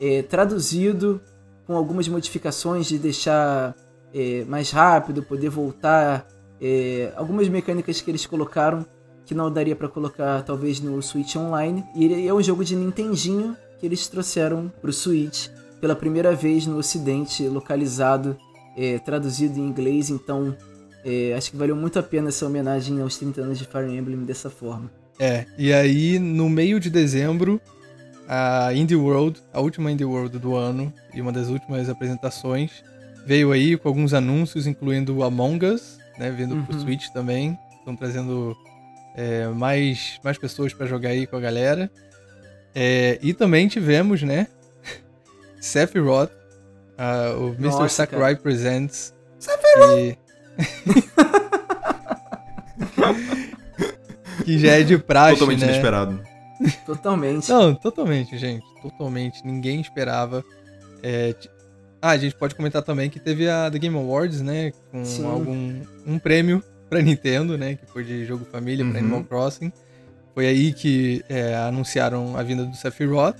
é, 0.00 0.22
traduzido 0.22 1.20
com 1.66 1.76
algumas 1.76 2.08
modificações 2.08 2.86
de 2.86 2.98
deixar 2.98 3.74
é, 4.12 4.44
mais 4.44 4.70
rápido, 4.70 5.22
poder 5.22 5.48
voltar, 5.48 6.26
é, 6.60 7.12
algumas 7.16 7.48
mecânicas 7.48 8.00
que 8.00 8.10
eles 8.10 8.26
colocaram 8.26 8.84
que 9.24 9.34
não 9.34 9.50
daria 9.50 9.76
para 9.76 9.88
colocar 9.88 10.42
talvez 10.42 10.80
no 10.80 11.00
Switch 11.00 11.36
Online. 11.36 11.84
E 11.94 12.04
ele 12.04 12.26
é 12.26 12.34
um 12.34 12.42
jogo 12.42 12.64
de 12.64 12.74
Nintendinho 12.74 13.56
que 13.78 13.86
eles 13.86 14.08
trouxeram 14.08 14.70
para 14.80 14.90
o 14.90 14.92
Switch 14.92 15.48
pela 15.80 15.96
primeira 15.96 16.34
vez 16.34 16.66
no 16.66 16.76
Ocidente, 16.76 17.46
localizado, 17.48 18.36
é, 18.76 18.98
traduzido 18.98 19.58
em 19.58 19.62
inglês, 19.62 20.10
então 20.10 20.56
é, 21.04 21.34
acho 21.36 21.50
que 21.50 21.56
valeu 21.56 21.74
muito 21.74 21.98
a 21.98 22.02
pena 22.02 22.28
essa 22.28 22.46
homenagem 22.46 23.00
aos 23.00 23.16
30 23.16 23.40
anos 23.40 23.58
de 23.58 23.66
Fire 23.66 23.90
Emblem 23.90 24.24
dessa 24.24 24.50
forma. 24.50 24.90
É, 25.18 25.46
e 25.58 25.72
aí 25.72 26.18
no 26.18 26.48
meio 26.48 26.78
de 26.78 26.90
dezembro, 26.90 27.60
a 28.28 28.72
Indie 28.74 28.96
World, 28.96 29.42
a 29.52 29.60
última 29.60 29.90
Indie 29.90 30.04
World 30.04 30.38
do 30.38 30.54
ano 30.54 30.92
e 31.12 31.20
uma 31.20 31.32
das 31.32 31.48
últimas 31.48 31.88
apresentações, 31.88 32.84
veio 33.26 33.52
aí 33.52 33.76
com 33.76 33.88
alguns 33.88 34.14
anúncios, 34.14 34.66
incluindo 34.66 35.22
Among 35.22 35.66
Us, 35.66 35.98
né, 36.18 36.30
vindo 36.30 36.54
uhum. 36.54 36.64
pro 36.64 36.78
Switch 36.78 37.08
também. 37.08 37.58
Estão 37.78 37.96
trazendo 37.96 38.56
é, 39.14 39.46
mais, 39.48 40.20
mais 40.22 40.38
pessoas 40.38 40.72
para 40.72 40.86
jogar 40.86 41.10
aí 41.10 41.26
com 41.26 41.36
a 41.36 41.40
galera. 41.40 41.90
É, 42.74 43.18
e 43.20 43.34
também 43.34 43.66
tivemos, 43.66 44.22
né, 44.22 44.46
Sephiroth, 45.60 46.30
uh, 46.98 47.38
o 47.38 47.48
Mr. 47.58 47.60
Nossa, 47.62 47.88
Sakurai 47.88 48.32
cara. 48.34 48.42
Presents. 48.42 49.14
Sephiroth! 49.38 49.98
E... 49.98 50.18
que 54.44 54.58
já 54.58 54.72
é 54.78 54.82
de 54.82 54.98
praxe, 54.98 55.34
Totalmente 55.34 55.60
né? 55.64 55.66
inesperado. 55.72 56.20
Totalmente. 56.84 57.48
Não, 57.50 57.74
totalmente, 57.74 58.36
gente. 58.36 58.64
Totalmente. 58.82 59.44
Ninguém 59.46 59.80
esperava. 59.80 60.44
É, 61.02 61.32
t- 61.32 61.48
Ah, 62.02 62.10
a 62.10 62.18
gente 62.18 62.34
pode 62.34 62.54
comentar 62.54 62.82
também 62.82 63.08
que 63.10 63.18
teve 63.18 63.48
a 63.48 63.70
The 63.70 63.78
Game 63.78 63.96
Awards, 63.96 64.40
né? 64.42 64.72
Com 64.90 65.04
Sim. 65.04 65.24
algum 65.26 65.80
um 66.06 66.18
prêmio 66.18 66.62
pra 66.88 67.00
Nintendo, 67.00 67.56
né? 67.56 67.76
Que 67.76 67.86
foi 67.86 68.04
de 68.04 68.24
jogo 68.26 68.44
família 68.50 68.84
pra 68.84 68.94
Uhum. 68.94 69.00
Animal 69.06 69.24
Crossing. 69.24 69.72
Foi 70.34 70.46
aí 70.46 70.72
que 70.72 71.24
é, 71.28 71.54
anunciaram 71.56 72.36
a 72.36 72.42
vinda 72.42 72.64
do 72.64 72.76
Sephiroth, 72.76 73.36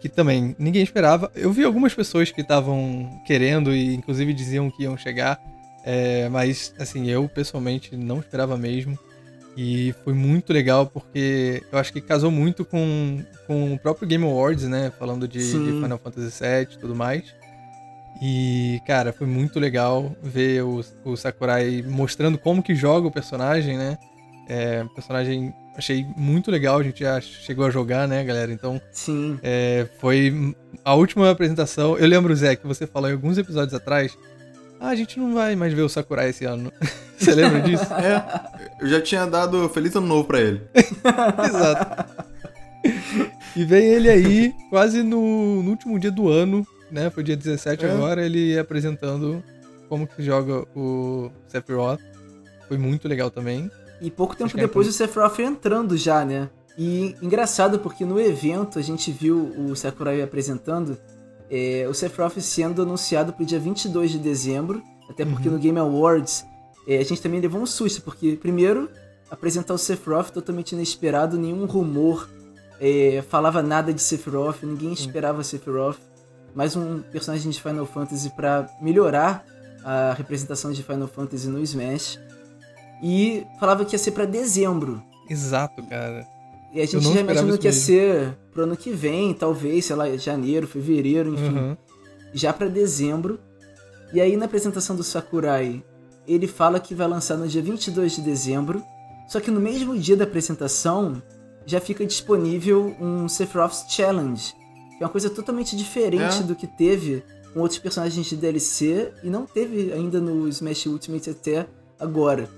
que 0.00 0.08
também 0.08 0.54
ninguém 0.58 0.82
esperava. 0.82 1.30
Eu 1.34 1.52
vi 1.52 1.64
algumas 1.64 1.94
pessoas 1.94 2.30
que 2.30 2.40
estavam 2.40 3.20
querendo 3.26 3.74
e 3.74 3.94
inclusive 3.94 4.32
diziam 4.32 4.70
que 4.70 4.84
iam 4.84 4.96
chegar, 4.96 5.40
é, 5.84 6.28
mas 6.28 6.74
assim, 6.78 7.08
eu 7.08 7.28
pessoalmente 7.28 7.96
não 7.96 8.18
esperava 8.18 8.56
mesmo. 8.56 8.98
E 9.56 9.92
foi 10.04 10.12
muito 10.12 10.52
legal 10.52 10.86
porque 10.86 11.64
eu 11.72 11.78
acho 11.80 11.92
que 11.92 12.00
casou 12.00 12.30
muito 12.30 12.64
com, 12.64 13.24
com 13.44 13.74
o 13.74 13.78
próprio 13.78 14.06
Game 14.06 14.24
Awards, 14.24 14.68
né? 14.68 14.92
Falando 14.96 15.26
de, 15.26 15.40
de. 15.40 15.80
Final 15.82 15.98
Fantasy 15.98 16.40
VII 16.40 16.76
e 16.76 16.78
tudo 16.78 16.94
mais. 16.94 17.34
E, 18.22 18.80
cara, 18.86 19.12
foi 19.12 19.26
muito 19.26 19.58
legal 19.58 20.14
ver 20.22 20.62
o, 20.62 20.84
o 21.04 21.16
Sakurai 21.16 21.82
mostrando 21.82 22.38
como 22.38 22.62
que 22.62 22.74
joga 22.74 23.08
o 23.08 23.10
personagem, 23.10 23.76
né? 23.76 23.98
É, 24.48 24.84
personagem 24.94 25.52
achei 25.78 26.04
muito 26.16 26.50
legal, 26.50 26.78
a 26.78 26.82
gente 26.82 27.00
já 27.00 27.20
chegou 27.20 27.64
a 27.64 27.70
jogar, 27.70 28.08
né, 28.08 28.24
galera? 28.24 28.52
Então, 28.52 28.80
Sim. 28.90 29.38
é, 29.42 29.86
foi 29.98 30.54
a 30.84 30.94
última 30.94 31.30
apresentação. 31.30 31.96
Eu 31.96 32.08
lembro, 32.08 32.34
Zé, 32.34 32.56
que 32.56 32.66
você 32.66 32.86
falou 32.86 33.08
em 33.08 33.12
alguns 33.12 33.38
episódios 33.38 33.72
atrás. 33.72 34.18
Ah, 34.80 34.88
a 34.88 34.96
gente 34.96 35.18
não 35.18 35.32
vai 35.34 35.56
mais 35.56 35.72
ver 35.72 35.82
o 35.82 35.88
Sakurai 35.88 36.30
esse 36.30 36.44
ano. 36.44 36.72
você 37.16 37.32
lembra 37.34 37.60
disso? 37.60 37.86
É, 37.94 38.22
eu 38.80 38.88
já 38.88 39.00
tinha 39.00 39.24
dado 39.24 39.68
Feliz 39.68 39.94
Ano 39.94 40.06
Novo 40.06 40.24
pra 40.24 40.40
ele. 40.40 40.62
Exato. 41.46 42.28
E 43.56 43.64
vem 43.64 43.86
ele 43.86 44.08
aí, 44.08 44.52
quase 44.70 45.02
no, 45.02 45.62
no 45.62 45.70
último 45.70 45.98
dia 45.98 46.10
do 46.10 46.28
ano, 46.28 46.66
né? 46.90 47.10
Foi 47.10 47.22
dia 47.22 47.36
17 47.36 47.84
É. 47.84 47.90
agora, 47.90 48.24
ele 48.24 48.58
apresentando 48.58 49.42
como 49.88 50.06
que 50.06 50.22
joga 50.22 50.64
o 50.76 51.30
Sephiroth. 51.46 52.00
Foi 52.68 52.78
muito 52.78 53.08
legal 53.08 53.30
também. 53.30 53.70
E 54.00 54.10
pouco 54.10 54.34
tempo 54.36 54.46
Acho 54.48 54.58
é 54.58 54.60
depois 54.60 54.86
com- 54.86 54.90
o 54.90 54.94
Sephiroth 54.94 55.38
entrando 55.40 55.96
já, 55.96 56.24
né? 56.24 56.48
E 56.76 57.16
engraçado 57.20 57.78
porque 57.80 58.04
no 58.04 58.20
evento 58.20 58.78
a 58.78 58.82
gente 58.82 59.10
viu 59.10 59.52
o 59.58 59.74
Sakurai 59.74 60.22
apresentando 60.22 60.96
é, 61.50 61.86
o 61.88 61.94
Sephiroth 61.94 62.38
sendo 62.40 62.82
anunciado 62.82 63.32
pro 63.32 63.44
dia 63.44 63.58
22 63.58 64.10
de 64.12 64.18
dezembro, 64.18 64.82
até 65.08 65.24
porque 65.24 65.48
Uhum. 65.48 65.54
no 65.54 65.60
Game 65.60 65.78
Awards 65.78 66.44
é, 66.86 66.98
a 66.98 67.04
gente 67.04 67.20
também 67.20 67.40
levou 67.40 67.60
um 67.60 67.66
susto, 67.66 68.02
porque 68.02 68.36
primeiro 68.36 68.88
apresentar 69.30 69.74
o 69.74 69.78
Sephiroth 69.78 70.30
totalmente 70.30 70.72
inesperado, 70.72 71.36
nenhum 71.36 71.64
rumor 71.66 72.28
é, 72.80 73.24
falava 73.28 73.62
nada 73.62 73.92
de 73.92 74.00
Sephiroth, 74.00 74.62
ninguém 74.62 74.92
esperava 74.92 75.42
Sephiroth. 75.42 75.98
Mais 76.54 76.76
um 76.76 77.00
personagem 77.00 77.50
de 77.50 77.60
Final 77.60 77.84
Fantasy 77.86 78.30
pra 78.30 78.68
melhorar 78.80 79.44
a 79.84 80.12
representação 80.16 80.70
de 80.70 80.82
Final 80.82 81.08
Fantasy 81.08 81.48
no 81.48 81.60
Smash. 81.60 82.18
E 83.02 83.46
falava 83.60 83.84
que 83.84 83.94
ia 83.94 83.98
ser 83.98 84.10
pra 84.12 84.24
dezembro. 84.24 85.02
Exato, 85.28 85.82
cara. 85.84 86.26
E 86.72 86.80
a 86.80 86.86
gente 86.86 87.02
já 87.12 87.20
imaginou 87.20 87.56
que 87.58 87.66
ia 87.66 87.70
mesmo. 87.72 87.86
ser 87.86 88.36
pro 88.52 88.64
ano 88.64 88.76
que 88.76 88.90
vem, 88.90 89.32
talvez, 89.34 89.84
sei 89.86 89.96
lá, 89.96 90.16
janeiro, 90.16 90.66
fevereiro, 90.66 91.32
enfim 91.34 91.56
Uhum. 91.58 91.76
já 92.32 92.52
pra 92.52 92.66
dezembro. 92.68 93.38
E 94.12 94.20
aí 94.20 94.36
na 94.36 94.46
apresentação 94.46 94.96
do 94.96 95.02
Sakurai, 95.04 95.82
ele 96.26 96.46
fala 96.46 96.80
que 96.80 96.94
vai 96.94 97.06
lançar 97.06 97.36
no 97.36 97.46
dia 97.48 97.62
22 97.62 98.16
de 98.16 98.22
dezembro. 98.22 98.82
Só 99.28 99.40
que 99.40 99.50
no 99.50 99.60
mesmo 99.60 99.96
dia 99.98 100.16
da 100.16 100.24
apresentação 100.24 101.22
já 101.66 101.80
fica 101.80 102.04
disponível 102.06 102.96
um 103.00 103.28
Sephiroth's 103.28 103.84
Challenge, 103.90 104.52
que 104.96 105.02
é 105.02 105.06
uma 105.06 105.12
coisa 105.12 105.28
totalmente 105.30 105.76
diferente 105.76 106.40
É. 106.40 106.42
do 106.42 106.54
que 106.54 106.66
teve 106.66 107.22
com 107.52 107.60
outros 107.60 107.78
personagens 107.78 108.26
de 108.26 108.36
DLC 108.36 109.12
e 109.22 109.28
não 109.30 109.44
teve 109.46 109.92
ainda 109.92 110.20
no 110.20 110.48
Smash 110.48 110.86
Ultimate 110.86 111.30
até 111.30 111.66
agora, 112.00 112.48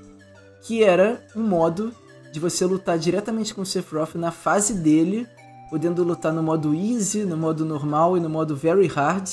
que 0.63 0.83
era 0.83 1.25
um 1.35 1.43
modo 1.43 1.93
de 2.33 2.39
você 2.39 2.65
lutar 2.65 2.99
diretamente 2.99 3.55
com 3.55 3.63
o 3.63 3.67
Sephiroth 3.67 4.15
na 4.15 4.31
fase 4.31 4.75
dele, 4.75 5.27
podendo 5.69 6.05
lutar 6.05 6.33
no 6.33 6.43
modo 6.43 6.75
easy, 6.75 7.25
no 7.25 7.37
modo 7.37 7.65
normal 7.65 8.17
e 8.17 8.21
no 8.21 8.29
modo 8.29 8.55
very 8.57 8.87
hard. 8.87 9.29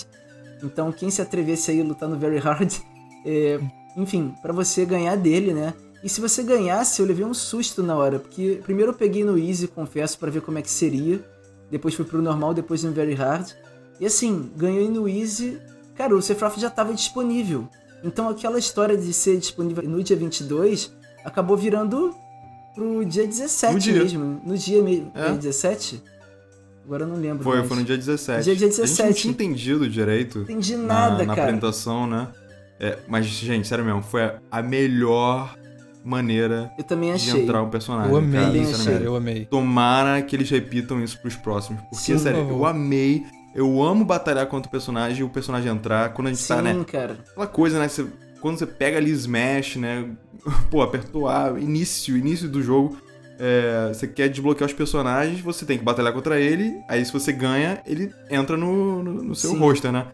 Então, 0.64 0.92
quem 0.92 1.10
se 1.10 1.22
atrevesse 1.22 1.72
aí 1.72 1.82
a 1.82 1.84
lutar 1.84 2.10
no 2.10 2.18
Very 2.18 2.40
Hard, 2.40 2.74
é, 3.26 3.60
enfim, 3.96 4.34
pra 4.42 4.54
você 4.54 4.86
ganhar 4.86 5.16
dele, 5.16 5.54
né? 5.54 5.74
E 6.04 6.10
se 6.10 6.22
você 6.22 6.44
ganhasse, 6.44 7.02
eu 7.02 7.06
levei 7.06 7.26
um 7.26 7.34
susto 7.34 7.82
na 7.82 7.96
hora, 7.96 8.20
porque 8.20 8.62
primeiro 8.64 8.92
eu 8.92 8.96
peguei 8.96 9.24
no 9.24 9.38
Easy, 9.38 9.68
confesso, 9.68 10.18
pra 10.18 10.30
ver 10.30 10.42
como 10.42 10.58
é 10.58 10.62
que 10.62 10.70
seria. 10.70 11.24
Depois 11.70 11.96
fui 11.96 12.06
pro 12.06 12.22
normal, 12.22 12.54
depois 12.54 12.84
no 12.84 12.92
Very 12.92 13.14
Hard. 13.14 13.52
E 14.00 14.06
assim, 14.06 14.52
ganhei 14.56 14.90
no 14.90 15.08
Easy. 15.08 15.60
Cara, 15.96 16.16
o 16.16 16.22
Sephiroth 16.22 16.60
já 16.60 16.70
tava 16.70 16.94
disponível. 16.94 17.68
Então 18.04 18.30
aquela 18.30 18.60
história 18.60 18.96
de 18.96 19.12
ser 19.12 19.38
disponível 19.38 19.84
no 19.84 20.02
dia 20.04 20.16
22 20.16 20.96
acabou 21.28 21.58
virando 21.58 22.16
pro 22.74 23.04
dia 23.06 23.28
17 23.28 23.74
No 23.74 23.80
dia. 23.80 23.94
mesmo. 23.94 24.42
No 24.46 24.58
dia 24.58 24.82
mesmo. 24.82 25.12
É. 25.14 25.28
É. 25.28 25.32
17? 25.34 26.02
Agora 26.86 27.04
eu 27.04 27.08
não 27.08 27.18
lembro. 27.18 27.44
Foi, 27.44 27.58
mais. 27.58 27.68
foi 27.68 27.78
no 27.78 27.84
dia 27.84 27.98
17. 27.98 28.44
Dia- 28.46 28.56
dia 28.56 28.68
A 28.68 28.70
gente 28.72 28.78
não 28.80 28.86
17. 28.86 29.22
tinha 29.22 29.32
entendido 29.32 29.90
direito 29.90 30.40
Entendi 30.40 30.78
na, 30.78 30.84
nada, 30.88 31.26
na 31.26 31.36
cara. 31.36 31.42
apresentação, 31.50 32.08
né? 32.08 32.28
É, 32.80 32.98
mas, 33.08 33.26
gente, 33.26 33.68
sério 33.68 33.84
mesmo, 33.84 34.02
foi 34.04 34.22
a- 34.52 34.62
melhor 34.62 35.56
maneira 36.04 36.72
Eu 36.78 36.84
também 36.86 37.10
de 37.10 37.16
achei. 37.30 37.44
entrar 37.44 37.62
um 37.62 37.70
personagem. 37.70 38.12
Eu 38.12 38.18
amei 38.18 38.40
cara, 38.42 38.58
isso, 38.58 38.76
achei. 38.90 39.06
Eu 39.08 39.16
amei. 39.16 39.46
Tomara 39.46 40.22
que 40.22 40.36
eles 40.36 40.50
repitam 40.50 41.04
isso 41.04 41.20
pros 41.20 41.36
próximos. 41.36 41.82
Porque, 41.82 41.96
Sim, 41.98 42.18
sério, 42.18 42.48
eu 42.48 42.66
amei. 42.66 43.26
Eu 43.54 43.82
amo 43.82 44.06
batalhar 44.06 44.46
contra 44.46 44.70
o 44.70 44.72
personagem 44.72 45.20
e 45.22 45.24
o 45.24 45.30
personagem 45.30 45.70
entrar. 45.72 46.14
Quando 46.14 46.28
a 46.28 46.30
gente 46.30 46.42
Sim, 46.44 46.48
tá, 46.54 46.62
né? 46.62 46.86
cara. 46.90 47.18
Aquela 47.32 47.48
coisa, 47.48 47.80
né? 47.80 47.88
Você- 47.90 48.06
quando 48.40 48.58
você 48.60 48.68
pega 48.68 48.98
ali 48.98 49.10
Smash, 49.12 49.78
né? 49.78 50.06
Pô, 50.70 50.82
apertou 50.82 51.28
A, 51.28 51.54
início, 51.60 52.16
início 52.18 52.48
do 52.50 52.62
jogo. 52.62 52.98
é, 53.40 53.90
você 53.94 54.08
quer 54.08 54.30
desbloquear 54.30 54.68
os 54.68 54.74
personagens, 54.76 55.40
você 55.42 55.66
tem 55.66 55.78
que 55.78 55.84
batalhar 55.84 56.14
contra 56.14 56.40
ele. 56.40 56.74
Aí 56.88 57.04
se 57.06 57.14
você 57.14 57.32
ganha, 57.32 57.82
ele 57.86 58.12
entra 58.30 58.58
no, 58.58 59.04
no, 59.04 59.14
no 59.24 59.36
seu 59.36 59.52
Sim. 59.52 59.60
roster, 59.60 59.92
né? 59.92 60.08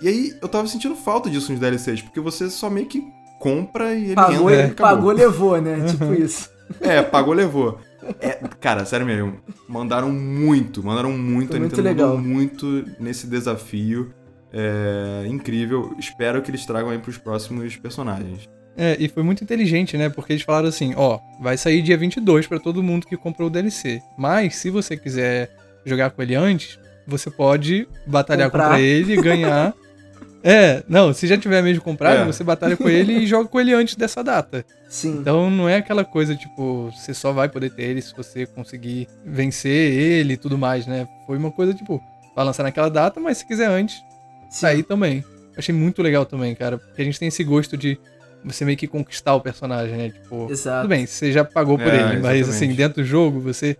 E 0.00 0.08
aí 0.08 0.34
eu 0.42 0.48
tava 0.48 0.66
sentindo 0.66 0.96
falta 0.96 1.30
disso 1.30 1.52
nos 1.52 1.60
DLCs, 1.60 2.02
porque 2.02 2.18
você 2.20 2.50
só 2.50 2.68
meio 2.68 2.86
que 2.86 3.02
compra 3.38 3.94
e 3.94 4.06
ele 4.06 4.14
Pagou, 4.16 4.50
entra 4.50 4.62
e 4.66 4.70
acabou. 4.70 4.96
pagou, 4.96 5.12
levou, 5.12 5.60
né? 5.60 5.76
Tipo 5.86 6.12
isso. 6.14 6.50
É, 6.80 7.02
pagou, 7.02 7.34
levou. 7.34 7.78
É, 8.20 8.30
cara, 8.60 8.84
sério 8.84 9.06
mesmo. 9.06 9.38
Mandaram 9.68 10.10
muito, 10.10 10.82
mandaram 10.82 11.12
muito. 11.12 11.50
Foi 11.50 11.56
a 11.58 11.60
muito 11.60 11.76
Nintendo 11.80 11.88
mandou 11.88 12.16
legal. 12.16 12.18
muito 12.18 12.84
nesse 12.98 13.26
desafio. 13.28 14.12
É, 14.52 15.24
incrível. 15.28 15.94
Espero 15.98 16.42
que 16.42 16.50
eles 16.50 16.66
tragam 16.66 16.90
aí 16.90 16.98
pros 16.98 17.16
próximos 17.16 17.76
personagens. 17.76 18.48
É, 18.76 18.96
e 18.98 19.06
foi 19.08 19.22
muito 19.22 19.44
inteligente, 19.44 19.96
né? 19.96 20.08
Porque 20.08 20.32
eles 20.32 20.42
falaram 20.42 20.68
assim, 20.68 20.94
ó, 20.96 21.18
vai 21.40 21.56
sair 21.56 21.82
dia 21.82 21.96
22 21.96 22.46
pra 22.46 22.58
todo 22.58 22.82
mundo 22.82 23.06
que 23.06 23.16
comprou 23.16 23.48
o 23.48 23.50
DLC. 23.50 24.00
Mas 24.16 24.56
se 24.56 24.70
você 24.70 24.96
quiser 24.96 25.50
jogar 25.84 26.10
com 26.10 26.22
ele 26.22 26.34
antes, 26.34 26.78
você 27.06 27.30
pode 27.30 27.86
batalhar 28.06 28.50
Comprar. 28.50 28.68
contra 28.70 28.80
ele 28.80 29.12
e 29.14 29.20
ganhar. 29.20 29.74
é, 30.42 30.82
não, 30.88 31.12
se 31.12 31.26
já 31.26 31.36
tiver 31.36 31.62
mesmo 31.62 31.82
comprado, 31.82 32.22
É. 32.22 32.24
você 32.24 32.42
batalha 32.42 32.76
com 32.76 32.88
ele 32.88 33.12
e 33.18 33.26
joga 33.26 33.48
com 33.48 33.60
ele 33.60 33.74
antes 33.74 33.94
dessa 33.94 34.22
data. 34.24 34.64
Sim. 34.88 35.18
Então 35.20 35.50
não 35.50 35.68
é 35.68 35.76
aquela 35.76 36.04
coisa, 36.04 36.34
tipo, 36.34 36.90
você 36.90 37.12
só 37.12 37.32
vai 37.32 37.48
poder 37.48 37.70
ter 37.70 37.82
ele 37.82 38.00
se 38.00 38.14
você 38.16 38.46
conseguir 38.46 39.06
vencer 39.24 39.70
ele 39.92 40.34
e 40.34 40.36
tudo 40.36 40.56
mais, 40.56 40.86
né? 40.86 41.06
Foi 41.26 41.36
uma 41.36 41.50
coisa, 41.50 41.74
tipo, 41.74 42.02
vai 42.34 42.44
lançar 42.44 42.62
naquela 42.62 42.88
data, 42.88 43.20
mas 43.20 43.38
se 43.38 43.46
quiser 43.46 43.68
antes, 43.68 43.96
sim. 43.96 44.60
sair 44.60 44.82
também. 44.82 45.22
Achei 45.56 45.74
muito 45.74 46.00
legal 46.02 46.24
também, 46.24 46.54
cara. 46.54 46.78
Porque 46.78 47.02
a 47.02 47.04
gente 47.04 47.18
tem 47.18 47.28
esse 47.28 47.44
gosto 47.44 47.76
de 47.76 47.98
você 48.44 48.64
meio 48.64 48.76
que 48.76 48.86
conquistar 48.86 49.34
o 49.34 49.40
personagem, 49.40 49.96
né? 49.96 50.10
Tipo, 50.10 50.50
Exato. 50.50 50.82
tudo 50.82 50.88
bem, 50.88 51.06
você 51.06 51.30
já 51.32 51.44
pagou 51.44 51.78
por 51.78 51.86
É, 51.86 51.96
ele, 51.96 52.20
mas 52.20 52.40
exatamente. 52.40 52.42
assim, 52.50 52.74
dentro 52.74 53.02
do 53.02 53.06
jogo, 53.06 53.40
você 53.40 53.76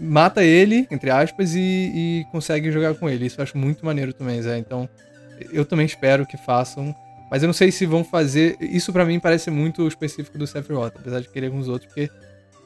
mata 0.00 0.44
ele, 0.44 0.86
entre 0.90 1.10
aspas, 1.10 1.54
e, 1.54 1.60
e 1.60 2.26
consegue 2.30 2.70
jogar 2.70 2.94
com 2.94 3.08
ele. 3.08 3.26
Isso 3.26 3.40
eu 3.40 3.42
acho 3.42 3.58
muito 3.58 3.84
maneiro 3.84 4.12
também, 4.12 4.40
Zé. 4.40 4.58
Então, 4.58 4.88
eu 5.52 5.64
também 5.64 5.86
espero 5.86 6.26
que 6.26 6.36
façam. 6.36 6.94
Mas 7.30 7.42
eu 7.42 7.46
não 7.46 7.52
sei 7.52 7.70
se 7.70 7.84
vão 7.84 8.02
fazer. 8.04 8.56
Isso 8.60 8.92
pra 8.92 9.04
mim 9.04 9.20
parece 9.20 9.50
muito 9.50 9.86
específico 9.86 10.38
do 10.38 10.46
Sephiroth, 10.46 10.94
apesar 10.98 11.20
de 11.20 11.28
querer 11.28 11.46
alguns 11.48 11.68
outros, 11.68 11.86
porque 11.92 12.10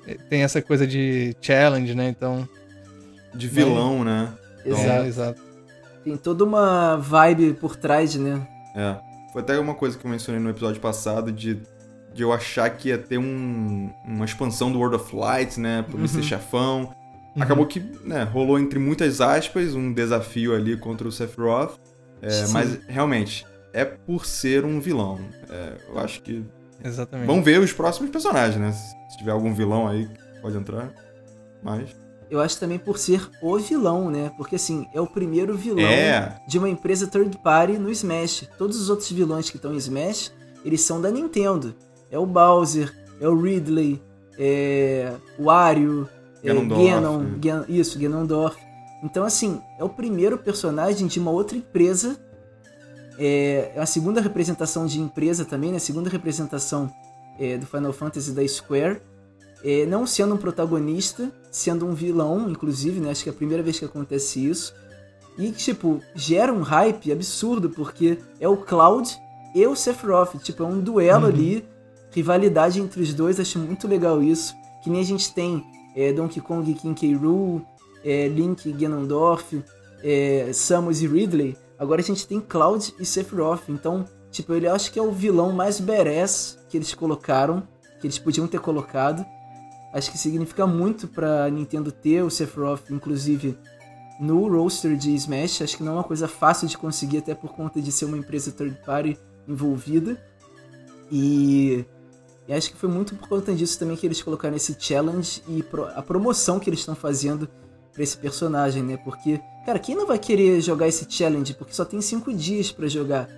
eh, 0.07 0.17
tem 0.29 0.43
essa 0.43 0.63
coisa 0.63 0.87
de 0.87 1.35
challenge, 1.41 1.95
né? 1.95 2.09
Então. 2.09 2.49
De 3.35 3.49
vilão, 3.49 4.05
né? 4.05 4.33
Exato. 4.65 5.05
É, 5.05 5.07
exato. 5.07 5.43
Tem 6.05 6.17
toda 6.17 6.45
uma 6.45 6.97
vibe 6.97 7.55
por 7.55 7.75
trás, 7.77 8.15
né? 8.15 8.47
É. 8.77 8.97
Foi 9.33 9.43
até 9.43 9.59
uma 9.59 9.75
coisa 9.75 9.99
que 9.99 10.05
eu 10.05 10.11
mencionei 10.11 10.41
no 10.43 10.51
episódio 10.51 10.81
passado 10.81 11.33
de, 11.33 11.61
de 12.13 12.23
eu 12.23 12.33
achar 12.33 12.69
que 12.71 12.89
ia 12.89 12.99
ter 12.99 13.19
um, 13.19 13.91
uma 14.05 14.25
expansão 14.25 14.71
do 14.71 14.79
World 14.79 14.97
of 14.97 15.15
Light, 15.17 15.59
né? 15.59 15.85
Ser 16.07 16.17
Uhum. 16.19 16.23
chefão. 16.23 16.95
Uhum. 17.35 17.43
Acabou 17.43 17.67
que, 17.67 17.81
né, 18.05 18.25
rolou 18.25 18.59
entre 18.59 18.79
muitas 18.79 19.21
aspas 19.23 19.75
um 19.75 19.93
desafio 19.93 20.55
ali 20.55 20.77
contra 20.77 21.09
o 21.09 21.13
Sephiroth. 21.13 21.79
É, 22.21 22.47
mas 22.49 22.79
realmente, 22.87 23.47
é 23.73 23.85
por 23.85 24.27
ser 24.27 24.65
um 24.65 24.79
vilão. 24.81 25.19
É, 25.49 25.73
eu 25.89 25.99
acho 25.99 26.21
que 26.23 26.45
Exatamente. 26.85 27.27
Vamos 27.27 27.45
ver 27.45 27.61
os 27.61 27.73
próximos 27.73 28.11
personagens, 28.11 28.57
né? 28.61 28.73
Se 28.73 29.17
tiver 29.19 29.31
algum 29.31 29.55
vilão 29.55 29.87
aí, 29.87 30.09
pode 30.41 30.57
entrar. 30.57 30.93
Mas. 31.63 31.95
Eu 32.33 32.41
acho 32.41 32.59
também 32.59 32.79
por 32.79 32.97
ser 32.97 33.29
o 33.43 33.59
vilão, 33.59 34.11
né? 34.11 34.33
Porque 34.39 34.57
assim, 34.57 34.87
é 34.95 35.01
o 35.01 35.07
primeiro 35.07 35.55
vilão 35.55 35.85
É. 35.85 36.41
de 36.49 36.57
uma 36.59 36.67
empresa 36.69 37.07
third 37.07 37.37
party 37.39 37.75
no 37.75 37.91
Smash. 37.91 38.49
Todos 38.57 38.81
os 38.81 38.89
outros 38.89 39.11
vilões 39.13 39.51
que 39.51 39.57
estão 39.57 39.75
em 39.75 39.77
Smash, 39.77 40.33
eles 40.65 40.81
são 40.81 40.99
da 40.99 41.11
Nintendo. 41.11 41.75
É 42.11 42.19
o 42.19 42.25
Bowser, 42.25 42.91
é 43.21 43.29
o 43.29 43.39
Ridley, 43.39 44.03
é 44.39 45.13
o 45.39 45.45
Wario, 45.45 46.09
é 46.43 46.47
Ganondorf. 46.49 46.85
Ganon, 46.89 47.25
Gan- 47.39 47.65
isso, 47.69 47.99
Ganondorf. 47.99 48.57
Então 49.05 49.25
assim, 49.25 49.61
é 49.79 49.85
o 49.85 49.89
primeiro 49.91 50.39
personagem 50.39 51.07
de 51.09 51.21
uma 51.21 51.31
outra 51.31 51.59
empresa. 51.59 52.19
É 53.19 53.73
a 53.77 53.85
segunda 53.85 54.23
representação 54.23 54.87
de 54.87 54.99
empresa 55.01 55.45
também, 55.45 55.71
né? 55.71 55.77
A 55.77 55.81
segunda 55.81 56.09
representação 56.09 56.91
é, 57.39 57.59
do 57.59 57.67
Final 57.67 57.93
Fantasy 57.93 58.33
da 58.33 58.47
Square. 58.49 59.03
É, 59.65 59.87
não 59.87 60.07
sendo 60.07 60.35
um 60.35 60.39
protagonista, 60.39 61.31
sendo 61.51 61.87
um 61.87 61.95
vilão, 61.95 62.51
inclusive, 62.51 62.99
né? 62.99 63.11
Acho 63.11 63.23
que 63.23 63.29
é 63.29 63.33
a 63.33 63.37
primeira 63.37 63.63
vez 63.63 63.79
que 63.79 63.85
acontece 63.85 64.45
isso. 64.45 64.75
E, 65.39 65.51
tipo, 65.51 66.01
gera 66.15 66.53
um 66.53 66.63
hype 66.63 67.13
absurdo, 67.13 67.71
porque 67.71 68.19
é 68.41 68.49
o 68.49 68.57
Cloud 68.57 69.09
e 69.55 69.67
o 69.67 69.77
Sephiroth. 69.77 70.37
Tipo, 70.43 70.65
é 70.65 70.67
um 70.67 70.81
duelo 70.81 71.27
ali, 71.27 71.65
rivalidade 72.11 72.81
entre 72.81 73.01
os 73.03 73.15
dois, 73.15 73.39
acho 73.39 73.59
muito 73.59 73.87
legal 73.87 74.23
isso. 74.23 74.55
Que 74.83 74.91
nem 74.91 75.01
a 75.01 75.05
gente 75.05 75.33
tem 75.33 75.65
é, 75.95 76.13
Donkey 76.13 76.41
Kong 76.41 76.71
e 76.71 76.75
King 76.75 76.99
K. 76.99 77.15
Rool, 77.15 77.63
é, 78.05 78.29
Link 78.29 78.69
e 78.69 78.73
Ganondorf, 78.73 79.63
é, 80.03 80.51
Samus 80.53 81.01
e 81.03 81.07
Ridley. 81.07 81.57
Agora 81.79 82.01
a 82.01 82.05
gente 82.05 82.27
tem 82.27 82.41
Cloud 82.41 82.95
e 82.99 83.05
Sephiroth. 83.05 83.69
Então, 83.69 84.05
tipo, 84.31 84.53
ele 84.55 84.69
acho 84.69 84.93
que 84.93 84.99
é 84.99 85.03
o 85.03 85.13
vilão 85.13 85.53
mais 85.53 85.81
badass 85.81 86.59
que 86.69 86.77
eles 86.77 86.95
colocaram, 86.95 87.63
que 88.01 88.07
eles 88.07 88.19
podiam 88.19 88.47
ter 88.47 88.61
colocado. 88.61 89.25
Acho 89.93 90.11
que 90.11 90.17
significa 90.19 90.67
muito 90.67 91.07
pra 91.07 91.49
Nintendo 91.51 91.93
ter 91.93 92.23
o 92.23 92.31
Sephiroth, 92.31 92.91
inclusive, 92.91 93.59
no 94.19 94.49
roster 94.49 94.97
de 94.97 95.15
Smash. 95.15 95.63
Acho 95.63 95.77
que 95.77 95.83
não 95.83 95.93
é 95.93 95.95
uma 95.97 96.05
coisa 96.05 96.27
fácil 96.27 96.67
de 96.67 96.79
conseguir, 96.79 97.19
até 97.19 97.35
por 97.35 97.53
conta 97.53 97.81
de 97.81 97.93
ser 97.93 98.07
uma 98.07 98.17
empresa 98.17 98.51
third 98.53 98.79
party 98.87 99.19
envolvida. 99.47 100.19
E, 101.11 101.85
e 102.49 102.53
acho 102.55 102.71
que 102.71 102.77
foi 102.77 102.89
muito 102.89 103.15
por 103.17 103.29
conta 103.29 103.55
disso 103.55 103.79
também 103.79 103.97
que 103.97 104.07
eles 104.07 104.23
colocaram 104.23 104.57
esse 104.57 104.75
challenge 104.79 105.43
e 105.47 105.63
pro- 105.63 105.85
a 105.87 106.03
promoção 106.03 106.59
que 106.59 106.71
eles 106.71 106.81
estão 106.81 106.95
fazendo 106.95 107.49
pra 107.93 108.03
esse 108.03 108.17
personagem, 108.17 108.83
né? 108.83 108.97
Porque, 108.97 109.39
cara, 109.67 109.79
quem 109.79 109.95
não 109.95 110.07
vai 110.07 110.19
querer 110.19 110.61
jogar 110.63 110.89
esse 110.89 111.07
challenge? 111.09 111.53
Porque 111.55 111.75
só 111.75 111.85
tem 111.85 112.01
cinco 112.01 112.33
dias 112.33 112.73
pra 112.73 112.89
jogar. 112.89 113.29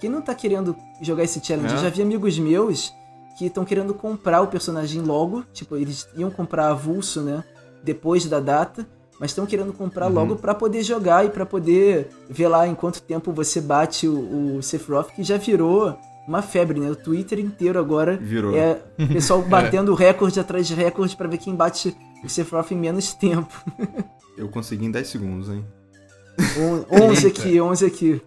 Quem 0.00 0.10
não 0.10 0.20
tá 0.20 0.34
querendo 0.34 0.76
jogar 1.00 1.22
esse 1.22 1.40
challenge? 1.44 1.72
É. 1.72 1.76
Eu 1.78 1.82
já 1.82 1.88
vi 1.88 2.02
amigos 2.02 2.36
meus 2.40 2.92
que 3.42 3.48
estão 3.48 3.64
querendo 3.64 3.94
comprar 3.94 4.40
o 4.42 4.46
personagem 4.48 5.00
logo. 5.02 5.44
Tipo, 5.52 5.76
eles 5.76 6.08
iam 6.16 6.30
comprar 6.30 6.68
avulso, 6.68 7.20
né? 7.22 7.42
Depois 7.82 8.24
da 8.26 8.40
data. 8.40 8.86
Mas 9.20 9.30
estão 9.30 9.46
querendo 9.46 9.72
comprar 9.72 10.08
Uhum. 10.08 10.14
logo 10.14 10.36
pra 10.36 10.54
poder 10.54 10.82
jogar 10.82 11.24
e 11.24 11.28
pra 11.30 11.46
poder 11.46 12.08
ver 12.28 12.48
lá 12.48 12.66
em 12.66 12.74
quanto 12.74 13.00
tempo 13.02 13.30
você 13.32 13.60
bate 13.60 14.08
o, 14.08 14.56
o 14.56 14.62
Sephiroth, 14.62 15.10
que 15.14 15.22
já 15.22 15.36
virou 15.36 15.96
uma 16.26 16.42
febre, 16.42 16.80
né? 16.80 16.90
O 16.90 16.96
Twitter 16.96 17.38
inteiro 17.38 17.78
agora 17.78 18.16
Virou. 18.16 18.56
é 18.56 18.80
o 18.98 19.06
pessoal 19.06 19.40
batendo 19.46 19.94
recorde 19.94 20.40
atrás 20.40 20.66
de 20.66 20.74
recorde 20.74 21.16
pra 21.16 21.28
ver 21.28 21.38
quem 21.38 21.54
bate 21.54 21.96
o 22.24 22.28
Sephiroth 22.28 22.72
em 22.72 22.76
menos 22.76 23.12
tempo. 23.14 23.52
Eu 24.36 24.48
consegui 24.48 24.86
em 24.86 24.90
10 24.90 25.06
segundos, 25.06 25.48
hein? 25.50 25.64
On- 26.58 27.10
11 27.10 27.26
aqui, 27.26 27.60
11 27.60 27.84
aqui. 27.86 28.22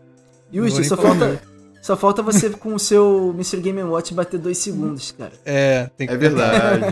Yuji, 0.54 0.84
só 0.86 0.96
falar 0.96 1.10
falta, 1.16 1.42
só 1.86 1.96
falta 1.96 2.24
você 2.24 2.50
com 2.50 2.74
o 2.74 2.80
seu 2.80 3.30
Mr. 3.36 3.58
Game 3.62 3.84
Watch 3.84 4.12
bater 4.12 4.40
2 4.40 4.58
segundos, 4.58 5.12
cara. 5.12 5.34
É, 5.46 5.88
tem 5.96 6.08
que 6.08 6.14
É 6.14 6.18
verdade. 6.18 6.86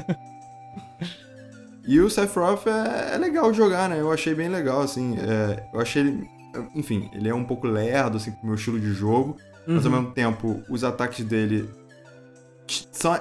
e 1.86 2.00
o 2.00 2.08
Sephiroth 2.08 2.66
é, 2.66 3.16
é 3.16 3.18
legal 3.18 3.52
jogar, 3.52 3.88
né? 3.90 4.00
Eu 4.00 4.10
achei 4.10 4.34
bem 4.34 4.48
legal, 4.48 4.80
assim. 4.80 5.14
é, 5.18 5.62
eu 5.74 5.80
achei 5.80 6.02
ele. 6.02 6.26
Enfim, 6.74 7.10
ele 7.12 7.28
é 7.28 7.34
um 7.34 7.44
pouco 7.44 7.66
lerdo, 7.66 8.16
assim, 8.16 8.30
pro 8.32 8.46
meu 8.46 8.54
estilo 8.54 8.80
de 8.80 8.92
jogo. 8.94 9.36
Mas 9.66 9.84
ao 9.84 9.92
Uhum. 9.92 9.98
mesmo 10.00 10.14
tempo, 10.14 10.62
os 10.70 10.82
ataques 10.84 11.22
dele 11.24 11.68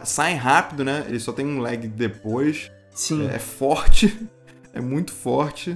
saem 0.04 0.38
rápido, 0.38 0.86
né? 0.86 1.06
Ele 1.08 1.20
só 1.20 1.34
tem 1.34 1.46
um 1.46 1.60
lag 1.60 1.86
depois. 1.86 2.72
Sim. 2.96 3.28
É, 3.28 3.36
é 3.36 3.40
forte. 3.40 4.18
É 4.72 4.80
muito 4.80 5.12
forte. 5.12 5.76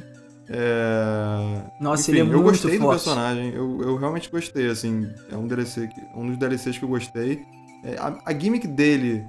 É... 0.50 1.62
Nossa, 1.80 2.04
Enfim, 2.04 2.12
ele 2.12 2.20
é 2.20 2.22
eu 2.24 2.28
muito 2.28 2.44
gostei 2.44 2.78
do 2.78 2.84
forte. 2.86 3.04
personagem. 3.04 3.54
Eu, 3.54 3.82
eu 3.82 3.96
realmente 3.98 4.30
gostei, 4.30 4.70
assim. 4.70 5.10
É 5.32 5.36
um 5.36 5.48
DLC, 5.48 5.90
um 6.16 6.28
dos 6.28 6.38
DLCs 6.38 6.78
que 6.78 6.84
eu 6.86 6.90
gostei. 6.90 7.42
É, 7.84 7.96
a, 7.98 8.18
a 8.26 8.34
gimmick 8.34 8.68
dele 8.68 9.26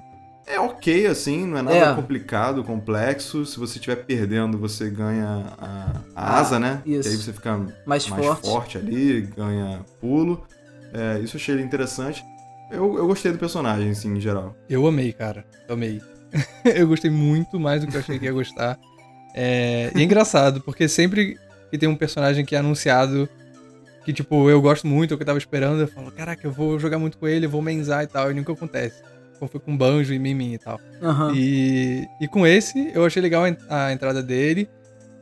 é 0.47 0.59
ok, 0.59 1.07
assim, 1.07 1.45
não 1.45 1.57
é 1.57 1.61
nada 1.61 1.75
É. 1.77 1.95
complicado, 1.95 2.63
complexo. 2.63 3.45
Se 3.45 3.57
você 3.59 3.77
estiver 3.77 3.95
perdendo, 3.97 4.57
você 4.57 4.89
ganha 4.89 5.53
a, 5.57 6.01
a 6.15 6.35
Ah, 6.35 6.39
asa, 6.39 6.59
né? 6.59 6.81
isso. 6.85 7.09
E 7.09 7.11
aí 7.11 7.17
você 7.17 7.33
fica 7.33 7.57
Mais, 7.85 8.07
mais 8.07 8.25
forte. 8.25 8.45
forte. 8.47 8.77
ali, 8.77 9.21
ganha 9.35 9.79
pulo. 9.99 10.43
É, 10.93 11.19
isso 11.19 11.35
eu 11.35 11.39
achei 11.41 11.59
interessante. 11.61 12.23
Eu, 12.71 12.97
eu 12.97 13.07
gostei 13.07 13.31
do 13.31 13.37
personagem, 13.37 13.89
assim, 13.89 14.15
em 14.15 14.19
geral. 14.21 14.55
Eu 14.69 14.85
amei, 14.87 15.11
cara. 15.13 15.45
Amei. 15.69 16.01
eu 16.63 16.87
gostei 16.87 17.09
muito 17.11 17.59
mais 17.59 17.81
do 17.81 17.87
que 17.87 17.95
eu 17.95 17.99
achei 18.01 18.17
que 18.19 18.25
ia 18.25 18.31
gostar. 18.33 18.77
É, 19.35 19.91
E 19.93 19.99
é 20.01 20.03
engraçado, 20.03 20.61
porque 20.61 20.87
sempre 20.87 21.37
que 21.69 21.77
tem 21.77 21.89
um 21.89 21.95
personagem 21.95 22.45
que 22.45 22.55
é 22.55 22.59
anunciado 22.59 23.27
que, 24.05 24.13
tipo, 24.13 24.49
eu 24.49 24.61
gosto 24.61 24.85
muito, 24.87 25.11
ou 25.11 25.17
que 25.17 25.23
eu 25.23 25.25
tava 25.25 25.37
esperando, 25.39 25.81
eu 25.81 25.87
falo, 25.87 26.11
caraca, 26.11 26.45
eu 26.47 26.51
vou 26.51 26.79
jogar 26.79 26.97
muito 26.99 27.17
com 27.17 27.27
ele, 27.27 27.47
eu 27.47 27.49
vou 27.49 27.61
menzar 27.61 28.03
e 28.03 28.07
tal, 28.07 28.29
e 28.31 28.33
nunca 28.35 28.53
acontece. 28.53 29.01
Como 29.39 29.49
foi 29.51 29.59
com 29.59 29.75
Banjo 29.75 30.13
e 30.13 30.19
Mimim 30.19 30.53
e 30.53 30.57
tal. 30.59 30.79
Aham. 31.01 31.33
E, 31.35 32.07
e 32.21 32.27
com 32.27 32.45
esse, 32.47 32.91
eu 32.93 33.03
achei 33.03 33.21
legal 33.21 33.43
a 33.43 33.49
en- 33.49 33.57
a 33.69 33.91
entrada 33.91 34.21
dele. 34.23 34.69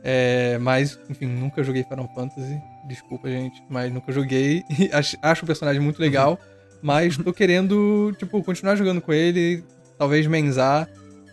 é, 0.06 0.58
mas, 0.58 0.98
enfim, 1.08 1.24
nunca 1.26 1.64
joguei 1.64 1.82
Final 1.82 2.08
Fantasy. 2.14 2.60
Desculpa, 2.86 3.28
gente, 3.28 3.60
mas 3.70 3.90
nunca 3.92 4.12
joguei. 4.12 4.62
E 4.78 4.90
acho, 4.92 5.16
acho 5.22 5.42
o 5.44 5.46
personagem 5.46 5.80
muito 5.80 5.98
legal. 5.98 6.38
Mas 6.82 7.16
tô 7.16 7.32
querendo, 7.32 8.12
tipo, 8.18 8.42
continuar 8.44 8.76
jogando 8.76 9.00
com 9.00 9.12
ele. 9.14 9.64
Talvez 9.98 10.26
menzar. 10.26 10.86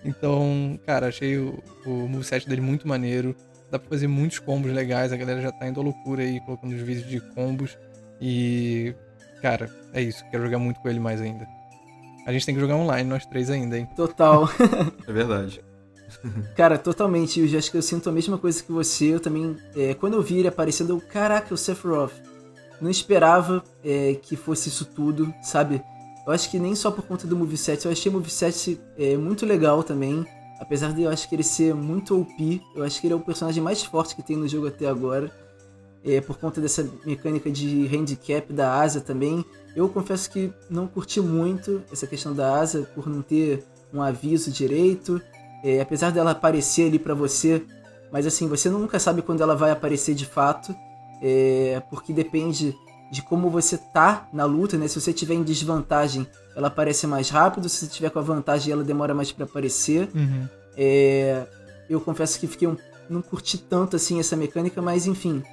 Então, 0.04 0.80
cara, 0.86 1.08
achei 1.08 1.38
o, 1.38 1.60
o 1.86 2.08
moveset 2.08 2.48
dele 2.48 2.62
muito 2.62 2.88
maneiro. 2.88 3.36
Dá 3.70 3.80
pra 3.80 3.90
fazer 3.90 4.08
muitos 4.08 4.40
combos 4.40 4.72
legais. 4.72 5.14
A 5.14 5.18
galera 5.18 5.42
já 5.42 5.52
tá 5.52 5.68
indo 5.68 5.80
à 5.80 5.84
loucura 5.84 6.24
aí, 6.24 6.40
colocando 6.42 6.74
os 6.74 6.82
vídeos 6.82 7.08
de 7.08 7.20
combos. 7.34 7.78
E, 8.20 8.94
cara, 9.42 9.70
é 9.94 10.02
isso. 10.02 10.24
Quero 10.30 10.44
jogar 10.44 10.60
muito 10.60 10.80
com 10.80 10.90
ele 10.90 11.00
mais 11.00 11.22
ainda. 11.22 11.48
A 12.26 12.32
gente 12.32 12.46
tem 12.46 12.54
que 12.54 12.62
jogar 12.62 12.76
online, 12.76 13.10
nós 13.10 13.26
três 13.26 13.50
ainda, 13.50 13.78
hein? 13.78 13.88
Total. 13.96 14.50
É 15.08 15.12
verdade. 15.12 15.64
Cara, 16.56 16.78
totalmente. 16.78 17.40
Eu 17.40 17.48
já 17.48 17.58
acho 17.58 17.72
que 17.72 17.78
eu 17.78 17.82
sinto 17.82 18.10
a 18.10 18.12
mesma 18.12 18.38
coisa 18.38 18.62
que 18.62 18.72
você. 18.72 19.14
Eu 19.14 19.20
também, 19.20 19.56
é, 19.76 19.94
quando 19.94 20.16
eu 20.16 20.22
vi 20.22 20.40
ele 20.40 20.48
aparecendo, 20.48 20.92
eu, 20.92 21.02
caraca, 21.02 21.54
o 21.54 21.58
Sephiroth. 21.58 22.14
Não 22.82 22.90
esperava 22.90 23.64
é, 23.84 24.16
que 24.16 24.36
fosse 24.36 24.70
isso 24.70 24.86
tudo, 24.86 25.32
sabe? 25.44 25.82
Eu 26.26 26.34
acho 26.34 26.50
que 26.50 26.60
nem 26.60 26.76
só 26.76 26.92
por 26.92 27.06
conta 27.06 27.26
do 27.26 27.36
moveset. 27.36 27.86
Eu 27.86 27.92
achei 27.92 28.10
o 28.10 28.14
moveset 28.14 28.80
é, 28.98 29.18
muito 29.18 29.46
legal 29.46 29.84
também. 29.84 30.26
Apesar 30.60 30.94
de 30.94 31.02
eu 31.02 31.10
acho 31.10 31.28
que 31.28 31.36
ele 31.36 31.44
ser 31.44 31.74
muito 31.74 32.20
OP. 32.20 32.62
Eu 32.76 32.84
acho 32.84 33.02
que 33.02 33.08
ele 33.08 33.14
é 33.14 33.18
o 33.18 33.20
personagem 33.20 33.64
mais 33.64 33.84
forte 33.84 34.16
que 34.16 34.22
tem 34.22 34.38
no 34.38 34.48
jogo 34.48 34.68
até 34.68 34.88
agora. 34.88 35.32
É, 36.04 36.22
por 36.22 36.38
conta 36.38 36.60
dessa 36.60 36.88
mecânica 37.06 37.50
de 37.50 37.88
handicap 37.88 38.52
da 38.54 38.80
asa 38.80 39.02
também. 39.02 39.44
Eu 39.76 39.88
confesso 39.90 40.30
que 40.30 40.52
não 40.70 40.88
curti 40.88 41.22
muito 41.22 41.82
essa 41.92 42.06
questão 42.06 42.34
da 42.34 42.60
asa 42.60 42.90
por 42.94 43.08
não 43.08 43.22
ter 43.22 43.64
um 43.94 44.02
aviso 44.02 44.52
direito. 44.52 45.22
É, 45.64 45.80
apesar 45.82 46.12
dela 46.12 46.32
aparecer 46.32 46.88
ali 46.88 46.98
pra 46.98 47.14
você, 47.14 47.64
mas 48.12 48.26
assim, 48.26 48.48
você 48.48 48.70
nunca 48.70 49.00
sabe 49.00 49.22
quando 49.22 49.42
ela 49.42 49.56
vai 49.56 49.72
aparecer 49.72 50.16
de 50.16 50.26
fato, 50.26 50.76
é, 51.22 51.82
porque 51.90 52.12
depende 52.12 52.76
de 53.12 53.22
como 53.22 53.50
você 53.50 53.78
tá 53.78 54.28
na 54.32 54.46
luta, 54.46 54.78
né? 54.78 54.88
Se 54.88 55.00
você 55.00 55.12
tiver 55.12 55.34
em 55.34 55.44
desvantagem, 55.44 56.26
ela 56.56 56.68
aparece 56.68 57.06
mais 57.06 57.30
rápido, 57.30 57.68
se 57.68 57.86
você 57.86 57.88
tiver 57.88 58.10
com 58.10 58.20
a 58.20 58.22
vantagem, 58.22 58.72
ela 58.72 58.84
demora 58.84 59.14
mais 59.14 59.32
pra 59.32 59.46
aparecer. 59.46 60.10
Uhum. 60.16 60.48
É, 60.78 61.46
eu 61.90 62.00
confesso 62.00 62.40
que 62.40 62.48
fiquei 62.48 62.68
um, 62.68 62.78
não 63.10 63.22
curti 63.22 63.58
tanto 63.58 63.98
assim 63.98 64.20
essa 64.20 64.38
mecânica, 64.38 64.82
mas 64.82 65.06
enfim, 65.06 65.44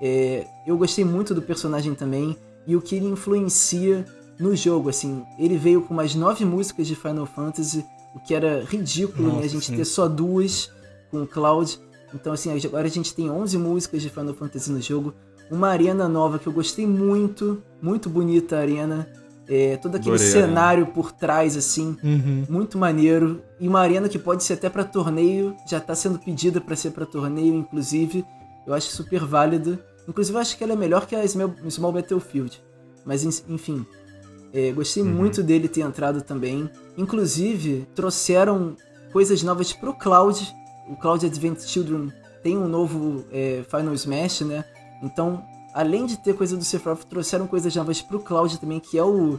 é, 0.00 0.46
eu 0.64 0.78
gostei 0.78 1.04
muito 1.04 1.34
do 1.34 1.42
personagem 1.42 1.94
também 1.94 2.36
e 2.66 2.76
o 2.76 2.80
que 2.80 2.94
ele 2.94 3.06
influencia 3.06 4.06
no 4.38 4.54
jogo, 4.54 4.88
assim, 4.88 5.24
ele 5.38 5.58
veio 5.58 5.82
com 5.82 5.92
mais 5.92 6.14
nove 6.14 6.44
músicas 6.44 6.86
de 6.86 6.94
Final 6.94 7.26
Fantasy, 7.26 7.84
o 8.14 8.20
que 8.20 8.34
era 8.34 8.62
ridículo, 8.64 9.28
né? 9.28 9.34
Nossa, 9.34 9.46
A 9.46 9.48
gente 9.48 9.66
sim. 9.66 9.76
ter 9.76 9.84
só 9.84 10.06
duas 10.06 10.70
com 11.10 11.22
o 11.22 11.26
Cloud. 11.26 11.78
Então, 12.14 12.32
assim, 12.32 12.56
agora 12.64 12.86
a 12.86 12.90
gente 12.90 13.12
tem 13.14 13.28
11 13.28 13.58
músicas 13.58 14.00
de 14.00 14.08
Final 14.08 14.34
Fantasy 14.34 14.70
no 14.70 14.80
jogo. 14.80 15.14
Uma 15.50 15.68
arena 15.68 16.08
nova 16.08 16.38
que 16.38 16.46
eu 16.46 16.52
gostei 16.52 16.86
muito, 16.86 17.62
muito 17.80 18.08
bonita 18.10 18.56
a 18.56 18.60
arena. 18.60 19.08
É, 19.50 19.78
todo 19.78 19.94
aquele 19.94 20.16
Adorei 20.16 20.30
cenário 20.32 20.86
por 20.88 21.10
trás, 21.10 21.56
assim, 21.56 21.96
Uhum. 22.04 22.44
muito 22.50 22.76
maneiro. 22.76 23.40
E 23.58 23.66
uma 23.66 23.80
arena 23.80 24.06
que 24.08 24.18
pode 24.18 24.44
ser 24.44 24.54
até 24.54 24.68
pra 24.68 24.84
torneio, 24.84 25.56
já 25.66 25.80
tá 25.80 25.94
sendo 25.94 26.18
pedida 26.18 26.60
pra 26.60 26.76
ser 26.76 26.90
pra 26.90 27.06
torneio, 27.06 27.54
inclusive. 27.54 28.26
Eu 28.66 28.74
acho 28.74 28.90
super 28.90 29.24
válida. 29.24 29.78
Inclusive, 30.06 30.36
eu 30.36 30.40
acho 30.42 30.56
que 30.58 30.62
ela 30.64 30.74
é 30.74 30.76
melhor 30.76 31.06
que 31.06 31.16
a 31.16 31.26
Small, 31.26 31.54
Small 31.70 31.92
Battlefield. 31.92 32.62
Mas, 33.06 33.24
en- 33.24 33.54
enfim. 33.54 33.86
É, 34.52 34.70
gostei 34.72 35.02
Uhum. 35.02 35.08
muito 35.10 35.42
dele 35.42 35.66
ter 35.68 35.80
entrado 35.80 36.20
também. 36.20 36.68
Inclusive, 36.96 37.86
trouxeram 37.94 38.76
coisas 39.12 39.42
novas 39.42 39.72
pro 39.72 39.94
Cloud. 39.94 40.46
O 40.90 40.96
Cloud 40.96 41.24
Advent 41.24 41.60
Children 41.60 42.12
tem 42.42 42.56
um 42.58 42.68
novo 42.68 43.24
é, 43.32 43.62
Final 43.68 43.94
Smash, 43.94 44.42
né? 44.42 44.62
Então, 45.02 45.42
além 45.74 46.06
de 46.06 46.16
ter 46.18 46.34
coisa 46.34 46.56
do 46.56 46.64
Sephiroth, 46.64 47.04
trouxeram 47.04 47.46
coisas 47.46 47.74
novas 47.74 48.00
pro 48.02 48.18
Cloud 48.20 48.58
também, 48.58 48.80
que 48.80 48.98
é 48.98 49.02
o, 49.04 49.38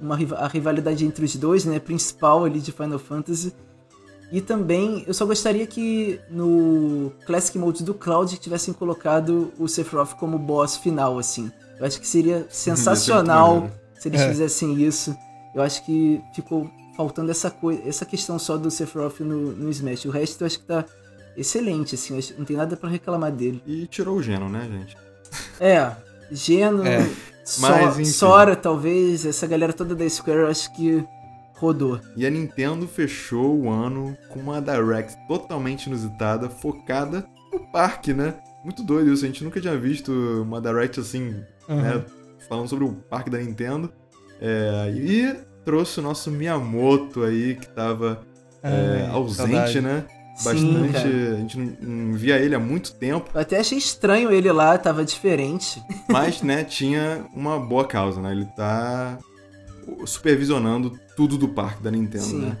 uma, 0.00 0.16
a 0.36 0.46
rivalidade 0.48 1.04
entre 1.04 1.24
os 1.24 1.34
dois, 1.36 1.64
né? 1.64 1.78
Principal 1.80 2.44
ali 2.44 2.60
de 2.60 2.72
Final 2.72 2.98
Fantasy. 2.98 3.54
E 4.30 4.40
também, 4.40 5.04
eu 5.06 5.12
só 5.12 5.26
gostaria 5.26 5.66
que 5.66 6.18
no 6.30 7.12
Classic 7.26 7.58
Mode 7.58 7.84
do 7.84 7.92
Cloud 7.92 8.34
tivessem 8.38 8.72
colocado 8.72 9.52
o 9.58 9.68
Sephiroth 9.68 10.14
como 10.14 10.38
boss 10.38 10.76
final, 10.76 11.18
assim. 11.18 11.52
Eu 11.78 11.84
acho 11.86 12.00
que 12.00 12.06
seria 12.06 12.46
sensacional 12.48 13.54
maneiro. 13.56 13.74
se 13.98 14.08
eles 14.08 14.20
É. 14.20 14.28
fizessem 14.28 14.80
isso. 14.82 15.14
Eu 15.54 15.60
acho 15.62 15.84
que 15.84 16.22
ficou 16.34 16.70
faltando 16.96 17.30
essa 17.30 17.50
coisa, 17.50 17.82
essa 17.86 18.06
questão 18.06 18.38
só 18.38 18.56
do 18.56 18.70
Sephiroth 18.70 19.20
no, 19.20 19.52
no 19.52 19.68
Smash. 19.70 20.06
O 20.06 20.10
resto 20.10 20.40
eu 20.42 20.46
acho 20.46 20.60
que 20.60 20.64
tá 20.66 20.84
excelente, 21.36 21.94
assim. 21.94 22.18
não 22.38 22.44
tem 22.44 22.56
nada 22.56 22.76
pra 22.76 22.88
reclamar 22.88 23.30
dele. 23.32 23.62
E 23.66 23.86
tirou 23.86 24.16
o 24.16 24.22
Geno, 24.22 24.48
né, 24.48 24.68
gente? 24.70 24.96
É, 25.60 25.92
Geno, 26.30 26.86
É. 26.86 27.08
So-. 27.44 28.04
Sora, 28.04 28.54
talvez, 28.54 29.26
essa 29.26 29.46
galera 29.48 29.72
toda 29.72 29.94
da 29.96 30.08
Square, 30.08 30.40
eu 30.42 30.46
acho 30.48 30.72
que 30.76 31.04
rodou. 31.54 32.00
E 32.16 32.24
a 32.26 32.30
Nintendo 32.30 32.86
fechou 32.86 33.56
o 33.62 33.68
ano 33.70 34.16
com 34.28 34.38
uma 34.40 34.60
Direct 34.60 35.16
totalmente 35.26 35.86
inusitada, 35.86 36.48
focada 36.48 37.26
no 37.52 37.60
parque, 37.72 38.12
né? 38.14 38.34
Muito 38.64 38.82
doido 38.84 39.12
isso, 39.12 39.24
a 39.24 39.26
gente 39.26 39.42
nunca 39.42 39.60
tinha 39.60 39.76
visto 39.76 40.12
uma 40.42 40.60
Direct 40.60 41.00
assim, 41.00 41.34
Uhum. 41.68 41.76
né? 41.82 42.04
Falando 42.48 42.68
sobre 42.68 42.84
o 42.84 42.92
parque 42.92 43.28
da 43.30 43.38
Nintendo. 43.38 43.92
É, 44.40 44.92
e 44.96 45.36
trouxe 45.64 46.00
o 46.00 46.02
nosso 46.02 46.30
Miyamoto 46.30 47.22
aí, 47.24 47.54
que 47.56 47.68
tava 47.68 48.22
é, 48.62 49.08
ausente, 49.10 49.36
saudade. 49.52 49.80
né? 49.80 50.04
Sim, 50.34 50.44
Bastante. 50.44 50.92
cara. 50.92 51.08
a 51.08 51.36
gente 51.36 51.58
não, 51.58 51.76
não 51.80 52.14
via 52.14 52.38
ele 52.38 52.54
há 52.54 52.58
muito 52.58 52.94
tempo, 52.94 53.30
Eu 53.34 53.40
até 53.40 53.58
achei 53.60 53.76
estranho 53.78 54.32
ele 54.32 54.50
lá, 54.50 54.76
tava 54.78 55.04
diferente. 55.04 55.82
mas, 56.08 56.40
né, 56.42 56.64
tinha 56.64 57.24
uma 57.34 57.58
boa 57.60 57.86
causa, 57.86 58.20
né? 58.20 58.32
Ele 58.32 58.46
tá 58.56 59.18
supervisionando 60.06 60.98
tudo 61.16 61.36
do 61.36 61.48
parque 61.48 61.82
da 61.82 61.90
Nintendo, 61.90 62.24
Sim. 62.24 62.40
né? 62.46 62.56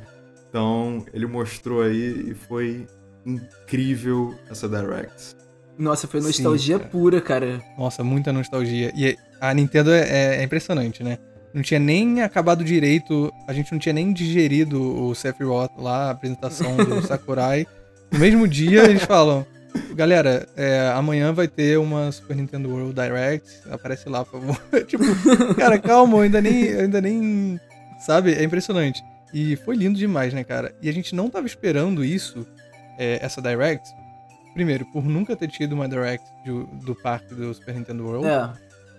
Então, 0.48 1.04
ele 1.14 1.26
mostrou 1.26 1.82
aí 1.82 2.30
e 2.30 2.34
foi 2.34 2.86
incrível 3.24 4.34
essa 4.50 4.68
Direct. 4.68 5.34
Nossa, 5.78 6.06
foi 6.06 6.20
Sim, 6.20 6.26
nostalgia 6.26 6.78
cara. 6.78 6.90
pura, 6.90 7.20
cara. 7.20 7.62
Nossa, 7.78 8.04
muita 8.04 8.32
nostalgia. 8.32 8.92
E 8.94 9.16
a 9.40 9.54
Nintendo 9.54 9.90
é- 9.92 10.36
é 10.36 10.42
impressionante, 10.42 11.02
né? 11.02 11.16
Não 11.54 11.62
tinha 11.62 11.78
nem 11.78 12.22
acabado 12.22 12.64
direito, 12.64 13.32
a 13.46 13.52
gente 13.52 13.72
não 13.72 13.78
tinha 13.78 13.92
nem 13.92 14.12
digerido 14.12 14.80
o 14.80 15.14
Sephiroth 15.14 15.72
lá, 15.76 16.06
a 16.06 16.10
apresentação 16.10 16.76
do 16.76 17.02
Sakurai. 17.06 17.66
No 18.10 18.18
mesmo 18.18 18.48
dia 18.48 18.84
eles 18.84 19.04
falam, 19.04 19.46
galera, 19.94 20.46
é, 20.56 20.90
amanhã 20.94 21.32
vai 21.32 21.46
ter 21.48 21.78
uma 21.78 22.10
Super 22.10 22.36
Nintendo 22.36 22.70
World 22.70 22.94
Direct, 22.94 23.48
aparece 23.70 24.08
lá, 24.08 24.24
por 24.24 24.40
favor. 24.40 24.84
tipo, 24.84 25.04
cara, 25.54 25.78
calma, 25.78 26.18
eu 26.18 26.22
ainda 26.22 26.40
nem, 26.40 26.64
eu 26.64 26.80
ainda 26.80 27.00
nem, 27.00 27.60
sabe? 28.00 28.32
É 28.32 28.42
impressionante. 28.42 29.02
E 29.32 29.56
foi 29.56 29.76
lindo 29.76 29.98
demais, 29.98 30.32
né, 30.32 30.44
cara? 30.44 30.74
E 30.82 30.88
a 30.88 30.92
gente 30.92 31.14
não 31.14 31.28
tava 31.28 31.46
esperando 31.46 32.04
isso, 32.04 32.46
é, 32.98 33.18
essa 33.22 33.40
Direct, 33.40 33.88
primeiro, 34.52 34.84
por 34.86 35.04
nunca 35.04 35.34
ter 35.34 35.48
tido 35.48 35.72
uma 35.72 35.88
Direct 35.88 36.26
do, 36.44 36.64
do 36.84 36.94
parque 36.94 37.34
do 37.34 37.52
Super 37.52 37.74
Nintendo 37.74 38.04
World 38.04 38.26
É. 38.26 38.50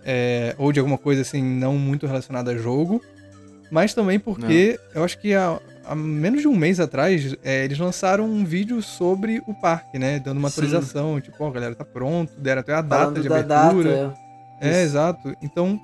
é, 0.05 0.55
ou 0.57 0.71
de 0.71 0.79
alguma 0.79 0.97
coisa 0.97 1.21
assim 1.21 1.41
não 1.43 1.77
muito 1.77 2.05
relacionada 2.07 2.51
a 2.51 2.57
jogo, 2.57 3.01
mas 3.71 3.93
também 3.93 4.19
porque 4.19 4.79
eu 4.93 5.03
acho 5.03 5.19
que 5.19 5.33
há, 5.33 5.59
há 5.85 5.95
menos 5.95 6.41
de 6.41 6.47
um 6.47 6.55
mês 6.55 6.79
atrás 6.79 7.35
é, 7.43 7.65
eles 7.65 7.77
lançaram 7.79 8.25
um 8.25 8.45
vídeo 8.45 8.81
sobre 8.81 9.41
o 9.47 9.53
parque, 9.53 9.97
né? 9.97 10.19
Dando 10.19 10.37
uma 10.37 10.49
Sim. 10.49 10.61
atualização, 10.61 11.19
tipo, 11.19 11.43
ó, 11.43 11.49
galera, 11.49 11.73
tá 11.73 11.85
pronto, 11.85 12.33
deram 12.37 12.61
até 12.61 12.73
a 12.73 12.81
data 12.81 13.05
Falando 13.05 13.21
de 13.21 13.27
abertura. 13.27 13.89
data. 14.07 14.17
É, 14.61 14.69
Isso. 14.69 14.79
exato. 14.79 15.35
Então, 15.41 15.79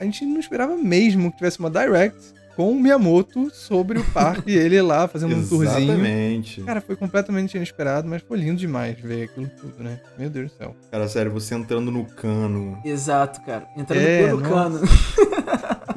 a 0.00 0.04
gente 0.04 0.24
não 0.24 0.40
esperava 0.40 0.76
mesmo 0.76 1.30
que 1.30 1.36
tivesse 1.38 1.58
uma 1.58 1.70
direct 1.70 2.18
com 2.56 2.72
o 2.72 2.80
Miyamoto 2.80 3.50
sobre 3.54 3.98
o 3.98 4.04
parque 4.12 4.50
e 4.52 4.56
ele 4.56 4.80
lá 4.80 5.06
fazendo 5.06 5.36
um 5.36 5.46
tourzinho. 5.46 5.92
Exatamente. 5.92 6.62
Cara, 6.62 6.80
foi 6.80 6.96
completamente 6.96 7.54
inesperado, 7.56 8.08
mas 8.08 8.22
foi 8.22 8.38
lindo 8.38 8.56
demais 8.56 8.98
ver 8.98 9.24
aquilo 9.24 9.48
tudo, 9.60 9.84
né? 9.84 10.00
Meu 10.18 10.30
Deus 10.30 10.50
do 10.50 10.56
céu. 10.56 10.74
Cara, 10.90 11.06
sério, 11.06 11.30
você 11.30 11.54
entrando 11.54 11.90
no 11.90 12.04
cano, 12.06 12.80
Exato, 12.84 13.42
cara. 13.44 13.66
Entrando 13.76 14.00
É, 14.02 14.26
pelo 14.26 14.40
nossa. 14.40 14.78
cano. 14.78 14.80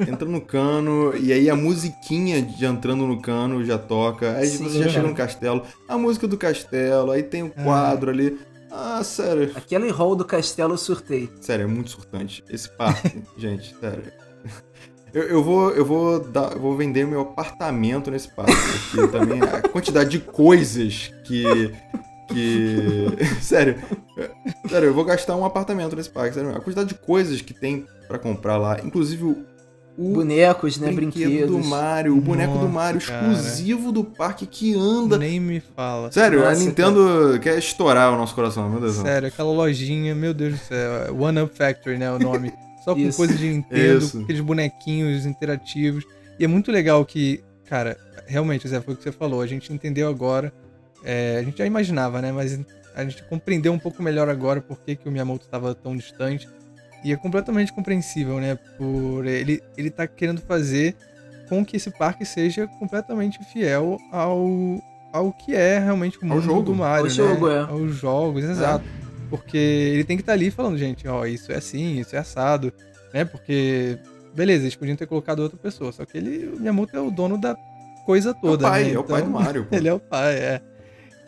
entrando 0.00 0.30
no 0.32 0.40
cano, 0.40 1.14
e 1.16 1.32
aí 1.32 1.48
a 1.50 1.56
musiquinha 1.56 2.40
de 2.42 2.64
entrando 2.64 3.06
no 3.06 3.20
cano 3.20 3.64
já 3.64 3.78
toca, 3.78 4.36
aí 4.36 4.46
Sim, 4.46 4.64
você 4.64 4.74
já 4.74 4.80
cara. 4.80 4.90
chega 4.92 5.08
no 5.08 5.14
castelo, 5.14 5.62
a 5.88 5.96
música 5.98 6.26
do 6.28 6.36
castelo, 6.36 7.10
aí 7.10 7.22
tem 7.22 7.42
o 7.42 7.50
quadro 7.50 8.10
ali. 8.10 8.38
Ah, 8.70 9.02
sério. 9.02 9.50
Aquele 9.56 9.90
hall 9.90 10.14
do 10.14 10.24
castelo 10.24 10.74
eu 10.74 10.78
surtei. 10.78 11.28
Sério, 11.40 11.64
é 11.64 11.66
muito 11.66 11.90
surtante. 11.90 12.44
Esse 12.48 12.68
parque, 12.70 13.20
gente, 13.36 13.74
sério. 13.80 14.04
Eu, 15.12 15.22
eu 15.24 15.42
vou, 15.42 15.70
eu 15.70 15.84
vou 15.84 16.20
dar, 16.20 16.50
vou 16.56 16.76
vender 16.76 17.06
meu 17.06 17.20
apartamento 17.22 18.10
nesse 18.10 18.28
parque, 18.28 18.52
porque 18.90 19.08
também 19.08 19.40
a 19.42 19.60
quantidade 19.62 20.10
de 20.10 20.18
coisas 20.20 21.10
que 21.24 21.72
que 22.28 23.08
sério, 23.42 23.76
sério, 24.68 24.88
eu 24.88 24.94
vou 24.94 25.04
gastar 25.04 25.34
um 25.36 25.44
apartamento 25.44 25.96
nesse 25.96 26.10
parque, 26.10 26.34
sério, 26.34 26.50
a 26.50 26.60
quantidade 26.60 26.88
de 26.90 26.94
coisas 26.94 27.40
que 27.40 27.52
tem 27.52 27.86
pra 28.06 28.18
comprar 28.18 28.56
lá, 28.56 28.78
inclusive 28.84 29.24
o, 29.24 29.44
o 29.98 30.12
Bonecos, 30.12 30.78
né? 30.78 30.92
brinquedo 30.92 31.28
Brinquedos. 31.28 31.50
do 31.50 31.64
Mario, 31.68 32.16
o 32.16 32.20
boneco 32.20 32.52
do 32.52 32.58
Nossa, 32.60 32.68
Mario 32.72 33.00
cara. 33.00 33.32
exclusivo 33.32 33.92
do 33.92 34.04
parque 34.04 34.46
que 34.46 34.74
anda. 34.74 35.18
Nem 35.18 35.40
me 35.40 35.60
fala. 35.60 36.10
Sério, 36.10 36.46
a 36.46 36.50
Nossa, 36.50 36.64
Nintendo 36.64 37.38
quer 37.42 37.58
estourar 37.58 38.12
o 38.12 38.16
nosso 38.16 38.34
coração, 38.34 38.70
meu 38.70 38.80
Deus. 38.80 38.94
do 38.94 39.02
céu. 39.02 39.06
Sério, 39.06 39.28
aquela 39.28 39.52
lojinha, 39.52 40.14
meu 40.14 40.32
Deus 40.32 40.54
do 40.54 40.58
céu. 40.60 41.16
One 41.18 41.42
Up 41.42 41.54
Factory, 41.54 41.98
né? 41.98 42.10
O 42.10 42.18
nome. 42.18 42.52
Só 42.84 42.94
com 42.94 43.00
Isso. 43.00 43.16
coisa 43.16 43.34
de 43.34 43.48
Nintendo, 43.48 43.98
Isso. 43.98 44.16
com 44.18 44.24
aqueles 44.24 44.40
bonequinhos 44.40 45.26
interativos. 45.26 46.04
E 46.38 46.44
é 46.44 46.48
muito 46.48 46.70
legal 46.72 47.04
que, 47.04 47.42
cara, 47.68 47.96
realmente, 48.26 48.66
Zé, 48.68 48.80
foi 48.80 48.94
o 48.94 48.96
que 48.96 49.02
você 49.02 49.12
falou. 49.12 49.40
A 49.42 49.46
gente 49.46 49.72
entendeu 49.72 50.08
agora. 50.08 50.52
é, 51.04 51.38
a 51.38 51.42
gente 51.42 51.58
já 51.58 51.66
imaginava, 51.66 52.20
né? 52.22 52.30
Mas 52.32 52.58
a 52.94 53.04
gente 53.04 53.22
compreendeu 53.24 53.72
um 53.72 53.78
pouco 53.78 54.02
melhor 54.02 54.28
agora 54.28 54.60
por 54.60 54.78
que, 54.80 54.96
que 54.96 55.08
o 55.08 55.12
Miyamoto 55.12 55.44
estava 55.44 55.74
tão 55.74 55.96
distante. 55.96 56.48
E 57.04 57.12
é 57.12 57.16
completamente 57.16 57.72
compreensível, 57.72 58.38
né? 58.40 58.58
Por 58.76 59.24
ele, 59.26 59.62
ele 59.76 59.90
tá 59.90 60.06
querendo 60.06 60.40
fazer 60.42 60.94
com 61.48 61.64
que 61.64 61.76
esse 61.76 61.90
parque 61.90 62.24
seja 62.24 62.66
completamente 62.78 63.38
fiel 63.52 63.98
ao, 64.12 64.46
ao 65.12 65.32
que 65.32 65.54
é 65.54 65.78
realmente 65.78 66.18
o 66.18 66.20
Ao 66.22 66.28
mundo 66.28 66.42
jogo. 66.42 66.62
do 66.62 66.74
Mario, 66.74 67.04
Ao 67.04 67.04
né? 67.04 67.10
jogo, 67.10 67.48
é. 67.50 67.60
Aos 67.60 67.94
jogos, 67.94 68.44
exato. 68.44 68.84
Porque 69.30 69.56
ele 69.56 70.04
tem 70.04 70.16
que 70.16 70.22
estar 70.22 70.32
ali 70.32 70.50
falando, 70.50 70.76
gente, 70.76 71.06
ó, 71.06 71.24
isso 71.24 71.52
é 71.52 71.56
assim, 71.56 72.00
isso 72.00 72.16
é 72.16 72.18
assado, 72.18 72.72
né? 73.14 73.24
Porque, 73.24 73.96
beleza, 74.34 74.64
eles 74.64 74.74
podiam 74.74 74.96
ter 74.96 75.06
colocado 75.06 75.38
outra 75.38 75.56
pessoa, 75.56 75.92
só 75.92 76.04
que 76.04 76.18
ele, 76.18 76.48
o 76.48 76.58
Miyamoto 76.58 76.96
é 76.96 77.00
o 77.00 77.10
dono 77.10 77.38
da 77.38 77.56
coisa 78.04 78.30
É 78.30 78.32
o 78.32 78.34
toda, 78.34 78.68
pai, 78.68 78.84
né? 78.84 78.92
é 78.94 78.98
o 78.98 79.04
pai 79.04 79.22
do 79.22 79.28
Então, 79.28 79.40
Mario. 79.40 79.64
pô. 79.70 79.76
Ele 79.76 79.88
é 79.88 79.92
o 79.94 80.00
pai, 80.00 80.34
é. 80.34 80.60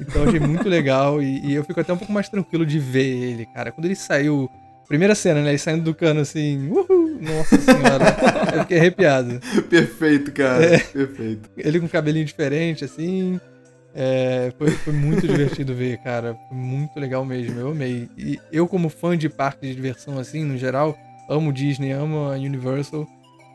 Então 0.01 0.25
achei 0.25 0.41
muito 0.41 0.69
legal 0.69 1.23
e, 1.23 1.47
e 1.47 1.55
eu 1.55 1.63
fico 1.65 1.81
até 1.81 1.93
um 1.93 1.97
pouco 1.97 2.13
mais 2.13 2.29
tranquilo 2.29 2.67
de 2.67 2.79
ver 2.81 3.07
ele, 3.07 3.47
cara. 3.55 3.71
Quando 3.71 3.85
ele 3.85 3.95
saiu, 3.95 4.51
primeira 4.89 5.15
cena, 5.15 5.41
né? 5.43 5.51
Ele 5.51 5.59
saindo 5.59 5.85
do 5.85 5.95
cano 5.95 6.21
assim, 6.21 6.69
uhul, 6.69 7.21
nossa 7.21 7.57
senhora, 7.61 8.05
eu 8.55 8.61
fiquei 8.63 8.79
arrepiado. 8.79 9.41
Perfeito, 9.71 10.33
cara. 10.33 10.65
É. 10.65 10.79
Perfeito. 10.79 11.49
Ele 11.57 11.79
com 11.79 11.89
cabelinho 11.89 12.25
diferente, 12.25 12.85
assim. 12.85 13.41
É, 13.95 14.53
foi, 14.59 14.71
foi 14.71 14.93
muito 14.93 15.27
divertido 15.27 15.75
ver, 15.75 15.99
cara. 15.99 16.37
Foi 16.49 16.57
muito 16.57 16.99
legal 16.99 17.25
mesmo. 17.25 17.59
Eu 17.59 17.71
amei. 17.71 18.09
E 18.17 18.39
eu, 18.51 18.67
como 18.67 18.89
fã 18.89 19.17
de 19.17 19.29
parque 19.29 19.67
de 19.67 19.75
diversão, 19.75 20.19
assim, 20.19 20.45
no 20.45 20.57
geral, 20.57 20.97
amo 21.29 21.53
Disney, 21.53 21.93
amo 21.93 22.31
a 22.31 22.35
Universal. 22.35 23.07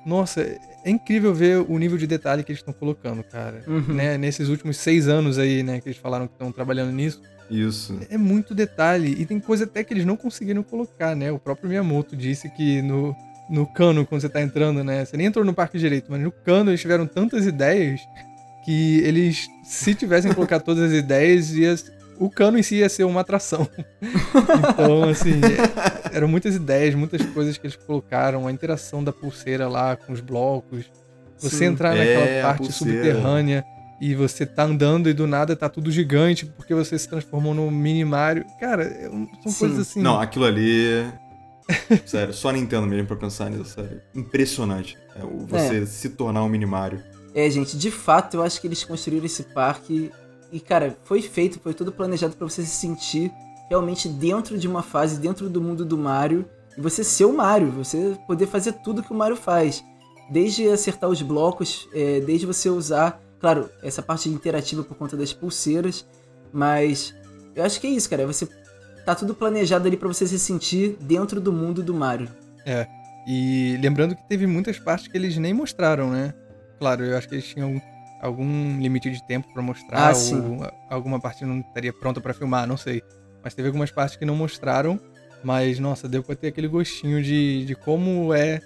Nossa, 0.06 0.42
é 0.42 0.90
incrível 0.90 1.34
ver 1.34 1.58
o 1.58 1.78
nível 1.78 1.98
de 1.98 2.08
detalhe 2.08 2.44
que 2.44 2.52
eles 2.52 2.62
estão 2.62 2.74
colocando, 2.74 3.24
cara. 3.24 3.64
Uhum. 3.68 3.94
Né, 3.94 4.18
nesses 4.18 4.48
últimos 4.48 4.78
seis 4.78 5.08
anos 5.08 5.38
aí, 5.38 5.64
né, 5.64 5.82
que 5.82 5.90
eles 5.90 5.98
falaram 5.98 6.28
que 6.28 6.34
estão 6.34 6.52
trabalhando 6.52 6.92
nisso. 6.92 7.22
Isso. 7.50 8.00
É 8.10 8.18
muito 8.18 8.54
detalhe. 8.54 9.16
E 9.20 9.26
tem 9.26 9.40
coisa 9.40 9.66
até 9.66 9.84
que 9.84 9.94
eles 9.94 10.06
não 10.06 10.16
conseguiram 10.16 10.64
colocar, 10.64 11.16
né? 11.16 11.32
O 11.32 11.40
próprio 11.40 11.70
Miyamoto 11.70 12.16
disse 12.16 12.50
que 12.50 12.82
no, 12.82 13.16
no 13.50 13.66
cano, 13.66 14.06
quando 14.06 14.22
você 14.22 14.30
tá 14.30 14.42
entrando, 14.42 14.84
né? 14.84 15.06
Você 15.06 15.16
nem 15.18 15.28
entrou 15.28 15.46
no 15.46 15.54
parque 15.54 15.78
direito, 15.78 16.08
mas 16.10 16.22
no 16.22 16.32
cano 16.32 16.70
eles 16.70 16.82
tiveram 16.82 17.06
tantas 17.08 17.46
ideias 17.46 18.02
que 18.68 19.00
eles, 19.00 19.48
se 19.64 19.96
tivessem 19.96 20.34
colocado 20.34 20.62
todas 20.62 20.92
as 20.92 20.98
ideias, 20.98 21.52
ia, 21.52 21.74
o 22.20 22.30
cano 22.30 22.60
em 22.60 22.62
si 22.62 22.76
ia 22.76 22.90
ser 22.90 23.06
uma 23.06 23.22
atração. 23.22 23.66
então, 24.74 25.04
assim, 25.06 25.40
é- 26.12 26.18
eram 26.18 26.28
muitas 26.28 26.54
ideias, 26.54 26.94
muitas 26.94 27.26
coisas 27.28 27.58
que 27.58 27.66
eles 27.66 27.78
colocaram, 27.78 28.46
a 28.46 28.52
interação 28.52 29.02
da 29.02 29.14
pulseira 29.14 29.70
lá 29.70 29.96
com 29.96 30.12
os 30.12 30.20
blocos. 30.20 30.84
Você 31.38 31.60
Sim. 31.60 31.66
entrar 31.68 31.96
É, 31.96 32.00
naquela 32.00 32.42
parte 32.50 32.74
subterrânea 32.74 33.64
e 34.02 34.14
você 34.14 34.46
tá 34.46 34.64
andando 34.64 35.10
e 35.10 35.14
do 35.14 35.26
nada 35.26 35.56
tá 35.56 35.70
tudo 35.70 35.90
gigante 35.90 36.46
porque 36.46 36.76
você 36.76 37.00
se 37.00 37.08
transformou 37.08 37.54
num 37.54 37.72
mini 37.72 38.04
Mario. 38.04 38.44
Cara, 38.60 38.84
é 38.84 39.08
um- 39.08 39.30
são 39.44 39.52
Sim. 39.54 39.60
coisas 39.60 39.80
assim. 39.80 40.02
Não, 40.02 40.20
aquilo 40.20 40.44
ali. 40.44 41.06
sério, 42.06 42.34
só 42.34 42.52
Nintendo 42.52 42.86
mesmo 42.86 43.08
pra 43.08 43.16
pensar 43.16 43.50
nisso, 43.50 43.76
sério. 43.76 44.02
Impressionante. 44.14 44.98
É, 45.16 45.22
você 45.48 45.84
é. 45.84 45.86
se 45.86 46.10
tornar 46.10 46.44
um 46.44 46.50
minimário. 46.50 47.02
É, 47.38 47.48
gente, 47.52 47.78
de 47.78 47.92
fato, 47.92 48.38
eu 48.38 48.42
acho 48.42 48.60
que 48.60 48.66
eles 48.66 48.84
construíram 48.84 49.28
esse 49.28 49.44
parque 49.44 50.10
e, 50.52 50.60
cara, 50.60 50.98
foi 51.04 51.22
feito, 51.22 51.60
foi 51.60 51.72
tudo 51.72 51.92
planejado 51.92 52.36
para 52.36 52.50
você 52.50 52.64
se 52.64 52.72
sentir 52.72 53.32
realmente 53.70 54.10
dentro 54.10 54.58
de 54.58 54.68
uma 54.68 54.82
fase, 54.82 55.20
dentro 55.20 55.48
do 55.48 55.62
mundo 55.62 55.86
do 55.86 55.96
Mario, 55.96 56.50
e 56.76 56.82
você 56.82 57.04
ser 57.04 57.26
o 57.26 57.34
Mario, 57.34 57.70
você 57.70 58.18
poder 58.26 58.48
fazer 58.48 58.72
tudo 58.84 59.04
que 59.04 59.12
o 59.12 59.16
Mario 59.16 59.36
faz. 59.36 59.84
Desde 60.32 60.68
acertar 60.68 61.08
os 61.08 61.22
blocos, 61.22 61.88
é, 61.94 62.22
desde 62.22 62.48
você 62.48 62.72
usar, 62.72 63.22
claro, 63.40 63.70
essa 63.84 64.02
parte 64.02 64.28
interativa 64.30 64.84
por 64.84 64.98
conta 64.98 65.16
das 65.16 65.32
pulseiras, 65.32 66.08
mas 66.52 67.14
eu 67.56 67.64
acho 67.64 67.80
que 67.80 67.86
é 67.86 67.92
isso, 67.92 68.10
cara. 68.10 68.26
Você 68.26 68.50
tá 69.06 69.14
tudo 69.14 69.36
planejado 69.36 69.88
ali 69.88 69.96
para 69.96 70.08
você 70.08 70.26
se 70.26 70.40
sentir 70.40 70.98
dentro 71.02 71.40
do 71.40 71.54
mundo 71.54 71.84
do 71.84 71.94
Mario. 71.94 72.30
É. 72.66 72.88
E 73.28 73.78
lembrando 73.80 74.16
que 74.16 74.28
teve 74.28 74.48
muitas 74.48 74.80
partes 74.80 75.08
que 75.08 75.16
eles 75.16 75.38
nem 75.38 75.54
mostraram, 75.54 76.10
né? 76.10 76.34
Claro, 76.80 77.04
eu 77.04 77.18
acho 77.18 77.28
que 77.28 77.36
eles 77.36 77.48
tinham 77.48 77.82
algum 78.22 78.80
limite 78.80 79.10
de 79.10 79.26
tempo 79.26 79.48
para 79.54 79.62
mostrar, 79.62 80.12
ah, 80.12 80.18
ou 80.36 80.72
alguma 80.90 81.20
parte 81.20 81.46
não 81.46 81.60
estaria 81.60 81.94
pronta 81.94 82.20
para 82.20 82.34
filmar, 82.34 82.68
não 82.68 82.78
sei. 82.78 83.02
Mas 83.44 83.54
teve 83.54 83.68
algumas 83.68 83.92
partes 83.92 84.16
que 84.16 84.26
não 84.26 84.36
mostraram, 84.36 85.00
mas 85.44 85.80
nossa, 85.80 86.08
deu 86.08 86.24
pra 86.24 86.36
ter 86.36 86.48
aquele 86.48 86.68
gostinho 86.68 87.22
de, 87.22 87.66
de 87.66 87.76
como 87.76 88.34
é. 88.34 88.60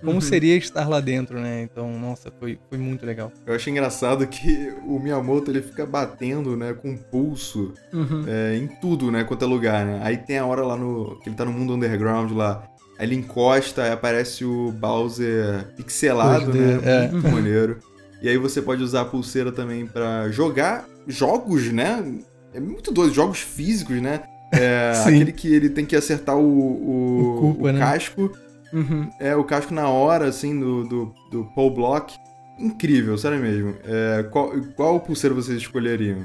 Como 0.00 0.12
uhum. 0.12 0.20
seria 0.22 0.56
estar 0.56 0.88
lá 0.88 0.98
dentro, 0.98 1.38
né? 1.38 1.60
Então, 1.62 1.92
nossa, 1.98 2.32
foi, 2.40 2.58
foi 2.70 2.78
muito 2.78 3.04
legal. 3.04 3.30
Eu 3.44 3.54
acho 3.54 3.68
engraçado 3.68 4.26
que 4.26 4.72
o 4.86 4.98
Miyamoto 4.98 5.50
ele 5.50 5.60
fica 5.60 5.84
batendo, 5.84 6.56
né, 6.56 6.72
com 6.72 6.96
pulso 6.96 7.74
uhum. 7.92 8.24
é, 8.26 8.56
em 8.56 8.66
tudo, 8.66 9.10
né, 9.10 9.24
quanto 9.24 9.44
é 9.44 9.48
lugar, 9.48 9.84
né? 9.84 10.00
Aí 10.02 10.16
tem 10.16 10.38
a 10.38 10.46
hora 10.46 10.64
lá 10.64 10.74
no. 10.74 11.20
que 11.20 11.28
ele 11.28 11.36
tá 11.36 11.44
no 11.44 11.52
mundo 11.52 11.74
underground 11.74 12.32
lá. 12.32 12.66
Aí 13.00 13.06
ele 13.06 13.14
encosta, 13.14 13.82
aí 13.82 13.92
aparece 13.92 14.44
o 14.44 14.70
Bowser 14.72 15.64
pixelado, 15.74 16.52
né? 16.52 16.80
É. 16.84 17.08
Muito 17.08 17.28
maneiro. 17.28 17.78
E 18.20 18.28
aí 18.28 18.36
você 18.36 18.60
pode 18.60 18.82
usar 18.82 19.00
a 19.00 19.04
pulseira 19.06 19.50
também 19.50 19.86
para 19.86 20.28
jogar 20.30 20.84
jogos, 21.08 21.72
né? 21.72 22.04
É 22.52 22.60
muito 22.60 22.92
doido, 22.92 23.14
jogos 23.14 23.38
físicos, 23.38 24.02
né? 24.02 24.20
É, 24.52 24.92
aquele 25.06 25.32
que 25.32 25.50
ele 25.50 25.70
tem 25.70 25.86
que 25.86 25.96
acertar 25.96 26.36
o, 26.36 26.42
o, 26.42 27.36
o, 27.36 27.40
culpa, 27.40 27.68
o 27.68 27.72
né? 27.72 27.78
casco. 27.78 28.30
Uhum. 28.70 29.08
É, 29.18 29.34
o 29.34 29.44
casco 29.44 29.72
na 29.72 29.88
hora, 29.88 30.26
assim, 30.26 30.60
do, 30.60 30.84
do, 30.84 31.14
do 31.30 31.44
Paul 31.54 31.70
Block. 31.70 32.14
Incrível, 32.58 33.16
sério 33.16 33.38
mesmo. 33.38 33.76
É, 33.82 34.24
qual, 34.24 34.52
qual 34.76 35.00
pulseira 35.00 35.34
vocês 35.34 35.56
escolheriam? 35.56 36.18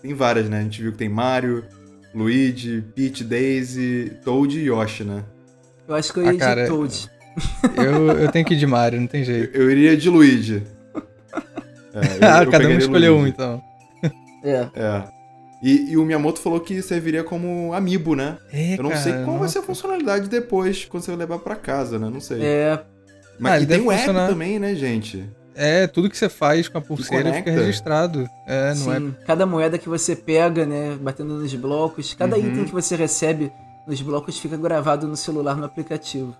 Tem 0.00 0.14
várias, 0.14 0.48
né? 0.48 0.60
A 0.60 0.62
gente 0.62 0.80
viu 0.80 0.92
que 0.92 0.98
tem 0.98 1.10
Mario, 1.10 1.62
Luigi, 2.14 2.82
Peach, 2.96 3.22
Daisy, 3.22 4.16
Toad 4.24 4.58
e 4.58 4.64
Yoshi, 4.64 5.04
né? 5.04 5.22
Eu 5.86 5.94
acho 5.94 6.12
que 6.12 6.20
eu 6.20 6.24
ah, 6.24 6.32
iria 6.32 6.44
ah, 6.44 6.48
cara, 6.48 6.62
de 6.62 6.68
Toad. 6.68 7.10
Eu, 7.76 8.12
eu 8.12 8.30
tenho 8.30 8.44
que 8.44 8.54
ir 8.54 8.58
de 8.58 8.66
Mario, 8.66 9.00
não 9.00 9.06
tem 9.06 9.24
jeito. 9.24 9.56
Eu, 9.56 9.62
eu 9.62 9.70
iria 9.70 9.96
de 9.96 10.08
Luigi. 10.08 10.62
É, 11.94 11.98
eu, 11.98 12.26
ah, 12.26 12.46
cada 12.46 12.66
um 12.66 12.78
escolheu 12.78 13.14
um, 13.18 13.26
então. 13.26 13.62
É. 14.42 14.66
É. 14.74 15.04
E, 15.62 15.92
e, 15.92 15.96
o 15.98 16.06
Miyamoto 16.06 16.40
falou 16.40 16.58
que 16.58 16.80
serviria 16.80 17.22
como 17.22 17.74
amiibo, 17.74 18.16
né? 18.16 18.38
É, 18.50 18.78
eu 18.78 18.82
não 18.82 18.88
cara, 18.88 19.02
sei 19.02 19.12
qual 19.12 19.26
nossa. 19.26 19.38
vai 19.38 19.48
ser 19.50 19.58
a 19.58 19.62
funcionalidade 19.62 20.26
depois, 20.26 20.86
quando 20.86 21.04
você 21.04 21.14
levar 21.14 21.38
para 21.40 21.54
casa, 21.54 21.98
né? 21.98 22.08
Não 22.10 22.18
sei. 22.18 22.42
É. 22.42 22.82
Mas 23.38 23.52
ah, 23.52 23.60
e 23.60 23.66
tem 23.66 23.80
o 23.80 23.90
funcionar... 23.90 24.22
app 24.22 24.32
também, 24.32 24.58
né, 24.58 24.74
gente? 24.74 25.28
É, 25.54 25.86
tudo 25.86 26.08
que 26.08 26.16
você 26.16 26.28
faz 26.28 26.66
com 26.66 26.78
a 26.78 26.80
pulseira 26.80 27.32
fica 27.34 27.50
registrado. 27.50 28.26
É, 28.46 28.68
não 28.70 28.76
Sim, 28.76 29.14
é. 29.20 29.24
Cada 29.26 29.44
moeda 29.44 29.78
que 29.78 29.88
você 29.88 30.16
pega, 30.16 30.64
né, 30.64 30.96
batendo 31.00 31.34
nos 31.34 31.54
blocos, 31.54 32.14
cada 32.14 32.36
uhum. 32.36 32.48
item 32.48 32.64
que 32.64 32.72
você 32.72 32.96
recebe 32.96 33.52
nos 33.86 34.00
blocos 34.00 34.38
fica 34.38 34.56
gravado 34.56 35.06
no 35.06 35.16
celular 35.16 35.56
no 35.56 35.64
aplicativo. 35.64 36.36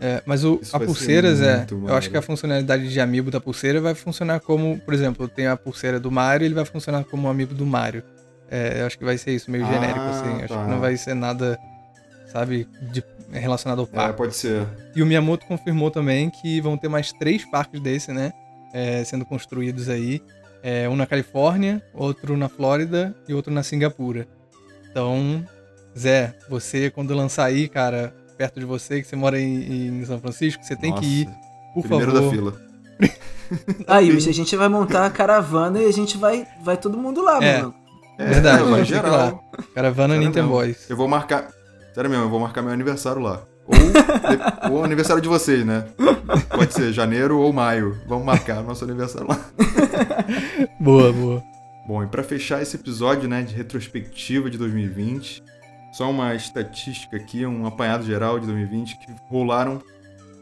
É, 0.00 0.22
mas 0.24 0.44
o, 0.44 0.60
a 0.72 0.78
pulseiras 0.78 1.40
é. 1.40 1.66
Eu 1.70 1.94
acho 1.96 2.08
que 2.08 2.16
a 2.16 2.22
funcionalidade 2.22 2.88
de 2.88 3.00
amiibo 3.00 3.30
da 3.30 3.40
pulseira 3.40 3.80
vai 3.80 3.94
funcionar 3.94 4.40
como, 4.40 4.78
por 4.80 4.94
exemplo, 4.94 5.26
tem 5.26 5.48
a 5.48 5.56
pulseira 5.56 5.98
do 5.98 6.10
Mario, 6.10 6.44
ele 6.44 6.54
vai 6.54 6.64
funcionar 6.64 7.04
como 7.04 7.26
um 7.26 7.30
amiibo 7.30 7.54
do 7.54 7.66
Mario. 7.66 8.02
É, 8.50 8.80
eu 8.80 8.86
acho 8.86 8.96
que 8.96 9.04
vai 9.04 9.18
ser 9.18 9.32
isso, 9.32 9.50
meio 9.50 9.66
ah, 9.66 9.72
genérico, 9.72 10.00
assim. 10.00 10.38
Tá. 10.38 10.44
Acho 10.44 10.64
que 10.64 10.70
não 10.70 10.80
vai 10.80 10.96
ser 10.96 11.14
nada, 11.14 11.58
sabe, 12.32 12.68
de, 12.92 13.02
relacionado 13.32 13.80
ao 13.80 13.86
é, 13.86 13.88
parque. 13.88 14.10
É, 14.10 14.12
pode 14.12 14.36
ser. 14.36 14.66
E 14.94 15.02
o 15.02 15.06
Miyamoto 15.06 15.46
confirmou 15.46 15.90
também 15.90 16.30
que 16.30 16.60
vão 16.60 16.76
ter 16.76 16.88
mais 16.88 17.12
três 17.12 17.44
parques 17.44 17.80
desse, 17.80 18.12
né? 18.12 18.32
É, 18.72 19.02
sendo 19.04 19.24
construídos 19.24 19.88
aí. 19.88 20.22
É, 20.62 20.88
um 20.88 20.96
na 20.96 21.06
Califórnia, 21.06 21.82
outro 21.92 22.36
na 22.36 22.48
Flórida 22.48 23.14
e 23.28 23.34
outro 23.34 23.52
na 23.52 23.62
Singapura. 23.62 24.26
Então, 24.90 25.44
Zé, 25.98 26.34
você 26.48 26.90
quando 26.90 27.14
lançar 27.14 27.44
aí, 27.44 27.68
cara, 27.68 28.14
perto 28.36 28.60
de 28.60 28.66
você, 28.66 29.02
que 29.02 29.08
você 29.08 29.16
mora 29.16 29.38
em, 29.40 30.00
em 30.00 30.04
São 30.04 30.20
Francisco, 30.20 30.62
você 30.62 30.76
tem 30.76 30.90
Nossa, 30.90 31.02
que 31.02 31.22
ir, 31.22 31.28
por 31.74 31.82
primeiro 31.82 32.12
favor. 32.12 32.24
da 32.24 32.30
fila. 32.30 32.68
Aí, 33.86 34.10
a 34.10 34.20
gente 34.32 34.54
vai 34.56 34.68
montar 34.68 35.06
a 35.06 35.10
caravana 35.10 35.80
e 35.80 35.86
a 35.86 35.92
gente 35.92 36.18
vai, 36.18 36.46
vai 36.62 36.76
todo 36.76 36.98
mundo 36.98 37.22
lá, 37.22 37.42
é. 37.42 37.62
mano. 37.62 37.74
É, 38.18 38.26
Verdade, 38.26 38.62
vai 38.64 38.84
geral. 38.84 39.12
Lá. 39.12 39.62
Caravana 39.74 40.14
Sério 40.14 40.26
Nintendo 40.26 40.48
mesmo. 40.48 40.60
Boys. 40.60 40.90
Eu 40.90 40.96
vou 40.96 41.08
marcar. 41.08 41.48
Sério 41.94 42.10
mesmo, 42.10 42.24
eu 42.26 42.28
vou 42.28 42.40
marcar 42.40 42.60
meu 42.60 42.72
aniversário 42.72 43.22
lá. 43.22 43.42
Ou, 43.66 44.72
ou 44.72 44.84
aniversário 44.84 45.22
de 45.22 45.28
vocês, 45.28 45.64
né? 45.64 45.86
Pode 46.48 46.74
ser 46.74 46.92
janeiro 46.92 47.38
ou 47.38 47.52
maio. 47.52 47.96
Vamos 48.06 48.24
marcar 48.24 48.62
nosso 48.62 48.84
aniversário 48.84 49.28
lá. 49.28 49.38
boa, 50.80 51.12
boa. 51.12 51.42
Bom, 51.86 52.02
e 52.02 52.06
para 52.06 52.22
fechar 52.22 52.60
esse 52.60 52.76
episódio, 52.76 53.28
né, 53.28 53.42
de 53.42 53.54
retrospectiva 53.54 54.50
de 54.50 54.58
2020, 54.58 55.42
só 55.92 56.10
uma 56.10 56.34
estatística 56.34 57.16
aqui, 57.16 57.44
um 57.46 57.66
apanhado 57.66 58.04
geral 58.04 58.38
de 58.38 58.46
2020 58.46 58.98
que 58.98 59.14
rolaram 59.28 59.82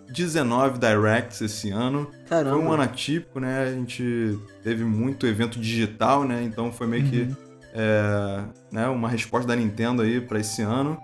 19 0.08 0.78
directs 0.78 1.40
esse 1.40 1.70
ano. 1.70 2.10
Caramba. 2.28 2.56
Foi 2.56 2.64
um 2.64 2.72
ano 2.72 2.82
atípico, 2.82 3.40
né? 3.40 3.64
A 3.64 3.72
gente 3.72 4.38
teve 4.62 4.84
muito 4.84 5.26
evento 5.26 5.58
digital, 5.58 6.24
né? 6.24 6.42
Então 6.42 6.72
foi 6.72 6.86
meio 6.86 7.04
uhum. 7.04 7.10
que 7.10 7.36
é, 7.74 8.44
né, 8.72 8.88
uma 8.88 9.08
resposta 9.08 9.46
da 9.46 9.56
Nintendo 9.56 10.02
aí 10.02 10.20
para 10.20 10.40
esse 10.40 10.62
ano. 10.62 10.98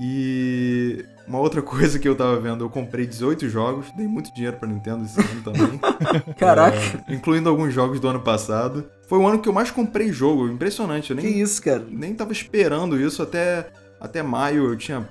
E 0.00 1.04
uma 1.26 1.38
outra 1.38 1.62
coisa 1.62 1.98
que 1.98 2.06
eu 2.06 2.14
tava 2.14 2.38
vendo, 2.38 2.64
eu 2.64 2.70
comprei 2.70 3.06
18 3.06 3.48
jogos, 3.48 3.90
dei 3.92 4.06
muito 4.06 4.32
dinheiro 4.34 4.56
pra 4.56 4.68
Nintendo 4.68 5.04
esse 5.04 5.18
ano 5.18 5.42
também. 5.42 5.80
Caraca! 6.36 6.76
É, 7.08 7.14
incluindo 7.14 7.48
alguns 7.48 7.72
jogos 7.72 7.98
do 7.98 8.08
ano 8.08 8.20
passado. 8.20 8.84
Foi 9.08 9.18
o 9.18 9.26
ano 9.26 9.38
que 9.38 9.48
eu 9.48 9.52
mais 9.52 9.70
comprei 9.70 10.12
jogo, 10.12 10.48
impressionante. 10.48 11.10
Eu 11.10 11.16
nem, 11.16 11.24
que 11.24 11.40
isso, 11.40 11.62
cara? 11.62 11.84
Nem 11.88 12.14
tava 12.14 12.32
esperando 12.32 13.00
isso 13.00 13.22
até, 13.22 13.68
até 14.00 14.22
maio. 14.22 14.70
Eu 14.70 14.76
tinha, 14.76 15.08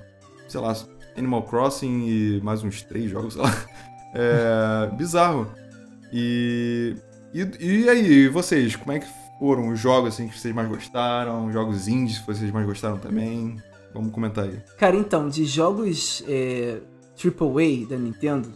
sei 0.48 0.60
lá, 0.60 0.74
Animal 1.16 1.42
Crossing 1.42 2.06
e 2.06 2.40
mais 2.42 2.62
uns 2.62 2.82
três 2.82 3.10
jogos, 3.10 3.34
sei 3.34 3.42
lá. 3.42 3.54
É, 4.14 4.94
bizarro. 4.94 5.50
E, 6.12 6.96
e, 7.32 7.42
e 7.60 7.88
aí, 7.88 8.28
vocês, 8.28 8.76
como 8.76 8.92
é 8.92 9.00
que 9.00 9.06
foram 9.38 9.68
os 9.68 9.80
jogos 9.80 10.14
assim, 10.14 10.28
que 10.28 10.38
vocês 10.38 10.54
mais 10.54 10.68
gostaram? 10.68 11.50
Jogos 11.52 11.88
indies 11.88 12.18
que 12.18 12.26
vocês 12.26 12.50
mais 12.52 12.64
gostaram 12.64 12.98
também? 12.98 13.56
Vamos 13.94 14.12
comentar 14.12 14.44
aí. 14.44 14.60
Cara, 14.76 14.96
então, 14.96 15.28
de 15.28 15.44
jogos 15.44 16.24
é, 16.26 16.80
AAA 17.16 17.86
da 17.88 17.96
Nintendo, 17.96 18.52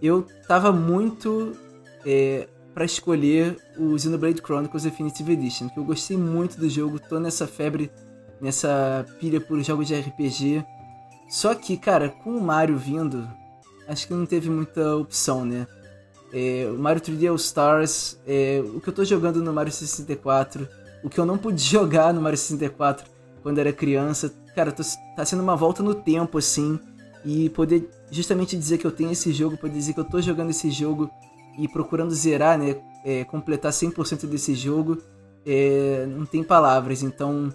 eu 0.00 0.26
tava 0.46 0.70
muito 0.70 1.56
é, 2.04 2.46
para 2.74 2.84
escolher 2.84 3.56
o 3.78 3.98
Xenoblade 3.98 4.42
Chronicles 4.42 4.82
Definitive 4.82 5.32
Edition, 5.32 5.70
que 5.70 5.78
eu 5.78 5.84
gostei 5.84 6.18
muito 6.18 6.60
do 6.60 6.68
jogo, 6.68 7.00
tô 7.00 7.18
nessa 7.18 7.46
febre, 7.46 7.90
nessa 8.40 9.06
pilha 9.18 9.40
por 9.40 9.60
jogos 9.62 9.88
de 9.88 9.98
RPG. 9.98 10.62
Só 11.30 11.54
que, 11.54 11.76
cara, 11.78 12.10
com 12.10 12.30
o 12.36 12.40
Mario 12.40 12.76
vindo, 12.76 13.26
acho 13.88 14.06
que 14.06 14.12
não 14.12 14.26
teve 14.26 14.50
muita 14.50 14.96
opção, 14.96 15.46
né? 15.46 15.66
É, 16.30 16.70
o 16.70 16.78
Mario 16.78 17.00
3D 17.00 17.30
All 17.30 17.36
Stars, 17.36 18.20
é, 18.26 18.62
o 18.62 18.80
que 18.80 18.88
eu 18.90 18.92
tô 18.92 19.02
jogando 19.02 19.42
no 19.42 19.50
Mario 19.50 19.72
64, 19.72 20.68
o 21.02 21.08
que 21.08 21.18
eu 21.18 21.24
não 21.24 21.38
pude 21.38 21.60
jogar 21.64 22.12
no 22.12 22.20
Mario 22.20 22.38
64 22.38 23.17
quando 23.48 23.60
era 23.60 23.72
criança, 23.72 24.30
cara, 24.54 24.70
tô, 24.70 24.82
tá 25.16 25.24
sendo 25.24 25.42
uma 25.42 25.56
volta 25.56 25.82
no 25.82 25.94
tempo, 25.94 26.36
assim, 26.36 26.78
e 27.24 27.48
poder 27.48 27.88
justamente 28.10 28.54
dizer 28.58 28.76
que 28.76 28.86
eu 28.86 28.90
tenho 28.90 29.10
esse 29.10 29.32
jogo, 29.32 29.56
poder 29.56 29.72
dizer 29.72 29.94
que 29.94 30.00
eu 30.00 30.04
tô 30.04 30.20
jogando 30.20 30.50
esse 30.50 30.70
jogo 30.70 31.10
e 31.58 31.66
procurando 31.66 32.10
zerar, 32.10 32.58
né, 32.58 32.76
é, 33.02 33.24
completar 33.24 33.72
100% 33.72 34.26
desse 34.26 34.54
jogo, 34.54 34.98
é, 35.46 36.04
não 36.06 36.26
tem 36.26 36.44
palavras, 36.44 37.02
então... 37.02 37.50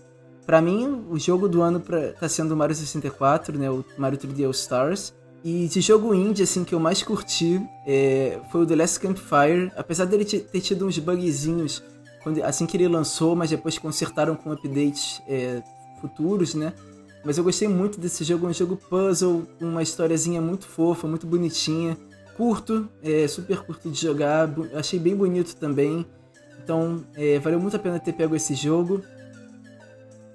Pra 0.48 0.60
mim, 0.62 1.06
o 1.10 1.18
jogo 1.20 1.48
do 1.48 1.62
ano 1.62 1.80
pra, 1.80 2.12
tá 2.14 2.28
sendo 2.28 2.54
o 2.54 2.58
Mario 2.58 2.76
64, 2.76 3.58
né? 3.58 3.72
O 3.72 3.86
Mario 3.98 4.20
3D 4.20 4.44
All 4.44 4.52
Stars. 4.52 5.14
E 5.42 5.70
de 5.70 5.80
jogo 5.80 6.14
indie, 6.14 6.44
assim, 6.44 6.66
que 6.66 6.76
eu 6.76 6.82
mais 6.82 7.02
curti 7.02 7.66
é, 7.88 8.42
foi 8.52 8.64
o 8.64 8.66
The 8.66 8.76
Last 8.76 9.00
Campfire. 9.00 9.72
Apesar 9.78 10.04
dele 10.04 10.26
ter 10.26 10.60
tido 10.60 10.86
uns 10.86 11.00
bugzinhos 11.00 11.82
quando, 12.24 12.42
assim 12.44 12.66
que 12.66 12.78
ele 12.78 12.88
lançou, 12.88 13.36
mas 13.36 13.50
depois 13.50 13.78
consertaram 13.78 14.36
com 14.36 14.52
updates 14.52 15.22
é, 15.28 15.62
futuros, 16.04 16.54
né? 16.54 16.74
Mas 17.24 17.38
eu 17.38 17.44
gostei 17.44 17.70
muito 17.70 18.00
desse 18.00 18.24
jogo, 18.26 18.48
um 18.48 18.54
jogo 18.54 18.76
puzzle, 18.76 19.44
uma 19.62 19.82
historiazinha 19.82 20.42
muito 20.42 20.68
fofa, 20.68 21.08
muito 21.08 21.26
bonitinha. 21.26 21.98
Curto, 22.36 22.90
é, 23.02 23.28
super 23.28 23.62
curto 23.62 23.90
de 23.90 24.02
jogar, 24.02 24.50
achei 24.74 25.00
bem 25.00 25.16
bonito 25.16 25.56
também. 25.56 26.06
Então, 26.62 27.06
é, 27.16 27.40
valeu 27.40 27.60
muito 27.60 27.76
a 27.78 27.80
pena 27.80 28.00
ter 28.00 28.12
pego 28.12 28.36
esse 28.36 28.54
jogo. 28.56 29.02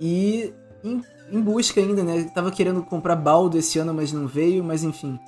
E 0.00 0.52
em, 0.82 1.02
em 1.30 1.40
busca 1.40 1.80
ainda, 1.80 2.02
né? 2.02 2.30
Tava 2.34 2.50
querendo 2.50 2.82
comprar 2.82 3.16
Baldo 3.16 3.58
esse 3.58 3.78
ano, 3.78 3.92
mas 3.92 4.12
não 4.12 4.26
veio, 4.26 4.64
mas 4.64 4.82
enfim. 4.82 5.18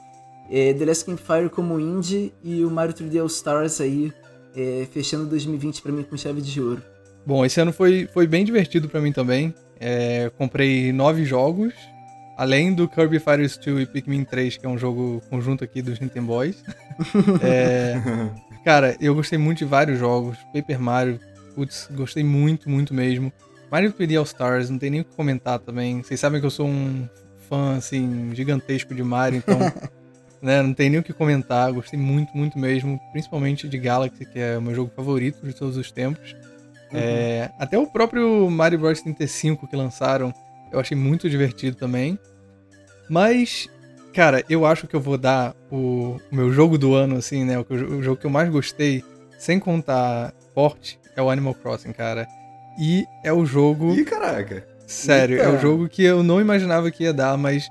É, 0.49 0.73
The 0.73 0.85
Last 0.85 1.05
Campfire 1.05 1.51
como 1.51 1.79
indie 1.79 2.33
e 2.43 2.65
o 2.65 2.71
Mario 2.71 2.95
3D 2.95 3.21
All 3.21 3.27
Stars 3.27 3.81
aí, 3.81 4.13
é, 4.57 4.87
fechando 4.91 5.27
2020 5.27 5.83
para 5.83 5.93
mim 5.93 6.03
com 6.03 6.17
chave 6.17 6.41
de 6.41 6.61
ouro. 6.61 6.83
Bom, 7.27 7.45
esse 7.45 7.61
ano 7.61 7.73
foi, 7.73 8.09
foi 8.13 8.27
bem 8.27 8.45
divertido 8.45 8.89
para 8.89 9.01
mim 9.01 9.13
também. 9.13 9.55
É, 9.81 10.31
comprei 10.37 10.93
nove 10.93 11.25
jogos, 11.25 11.73
além 12.37 12.75
do 12.75 12.87
Kirby 12.87 13.19
Fighters 13.19 13.57
2 13.57 13.83
e 13.83 13.87
Pikmin 13.87 14.25
3, 14.25 14.59
que 14.59 14.67
é 14.67 14.69
um 14.69 14.77
jogo 14.77 15.23
conjunto 15.31 15.65
aqui 15.65 15.81
dos 15.81 15.99
Nintendo 15.99 16.27
Boys. 16.27 16.63
é, 17.43 18.01
cara, 18.63 18.95
eu 19.01 19.15
gostei 19.15 19.39
muito 19.39 19.59
de 19.59 19.65
vários 19.65 19.99
jogos. 19.99 20.37
Paper 20.53 20.79
Mario, 20.79 21.21
putz, 21.55 21.89
gostei 21.93 22.23
muito, 22.23 22.69
muito 22.69 22.93
mesmo. 22.93 23.33
Mario 23.71 23.93
3D 23.93 24.19
All 24.19 24.25
Stars, 24.25 24.69
não 24.69 24.79
tem 24.79 24.91
nem 24.91 25.01
o 25.01 25.05
que 25.05 25.17
comentar 25.17 25.59
também. 25.59 26.03
Vocês 26.03 26.21
sabem 26.21 26.41
que 26.41 26.47
eu 26.47 26.51
sou 26.51 26.67
um 26.67 27.09
fã, 27.49 27.77
assim, 27.77 28.31
gigantesco 28.35 28.95
de 28.95 29.03
Mario, 29.03 29.39
então... 29.39 29.59
né, 30.43 30.63
não 30.63 30.73
tem 30.73 30.89
nem 30.91 31.01
o 31.01 31.03
que 31.03 31.13
comentar. 31.13 31.73
Gostei 31.73 31.99
muito, 31.99 32.37
muito 32.37 32.59
mesmo. 32.59 33.01
Principalmente 33.13 33.69
de 33.69 33.79
Galaxy, 33.79 34.25
que 34.25 34.39
é 34.39 34.57
o 34.57 34.63
meu 34.63 34.75
jogo 34.75 34.91
favorito 34.95 35.47
de 35.47 35.55
todos 35.55 35.77
os 35.77 35.91
tempos. 35.91 36.35
Uhum. 36.93 36.99
É, 36.99 37.51
até 37.59 37.79
o 37.79 37.87
próprio 37.87 38.51
Mario 38.51 38.79
Bros 38.79 39.01
35 39.01 39.67
que 39.67 39.77
lançaram, 39.77 40.35
eu 40.73 40.81
achei 40.81 40.97
muito 40.97 41.29
divertido 41.29 41.77
também. 41.77 42.19
Mas, 43.09 43.69
cara, 44.15 44.45
eu 44.49 44.65
acho 44.65 44.87
que 44.87 44.95
eu 44.95 45.01
vou 45.01 45.19
dar 45.19 45.55
o, 45.71 46.17
o 46.31 46.35
meu 46.35 46.53
jogo 46.53 46.79
do 46.79 46.95
ano, 46.95 47.17
assim, 47.17 47.45
né? 47.45 47.59
O, 47.59 47.67
o, 47.69 48.03
jogo 48.03 48.21
que 48.21 48.27
eu 48.27 48.31
mais 48.31 48.49
gostei, 48.49 49.03
sem 49.39 49.59
contar 49.59 50.33
porte, 50.55 50.99
é 51.17 51.23
o 51.23 51.31
Animal 51.31 51.55
Crossing, 51.55 51.93
cara. 51.93 52.27
E 52.79 53.05
é 53.25 53.33
o 53.33 53.45
jogo. 53.45 53.95
Ih, 53.95 54.05
caraca! 54.05 54.67
Sério, 54.87 55.37
Eita. 55.37 55.49
é 55.49 55.53
o 55.53 55.59
jogo 55.59 55.89
que 55.89 56.03
eu 56.03 56.23
não 56.23 56.41
imaginava 56.41 56.91
que 56.91 57.05
ia 57.05 57.13
dar, 57.13 57.37
mas, 57.37 57.71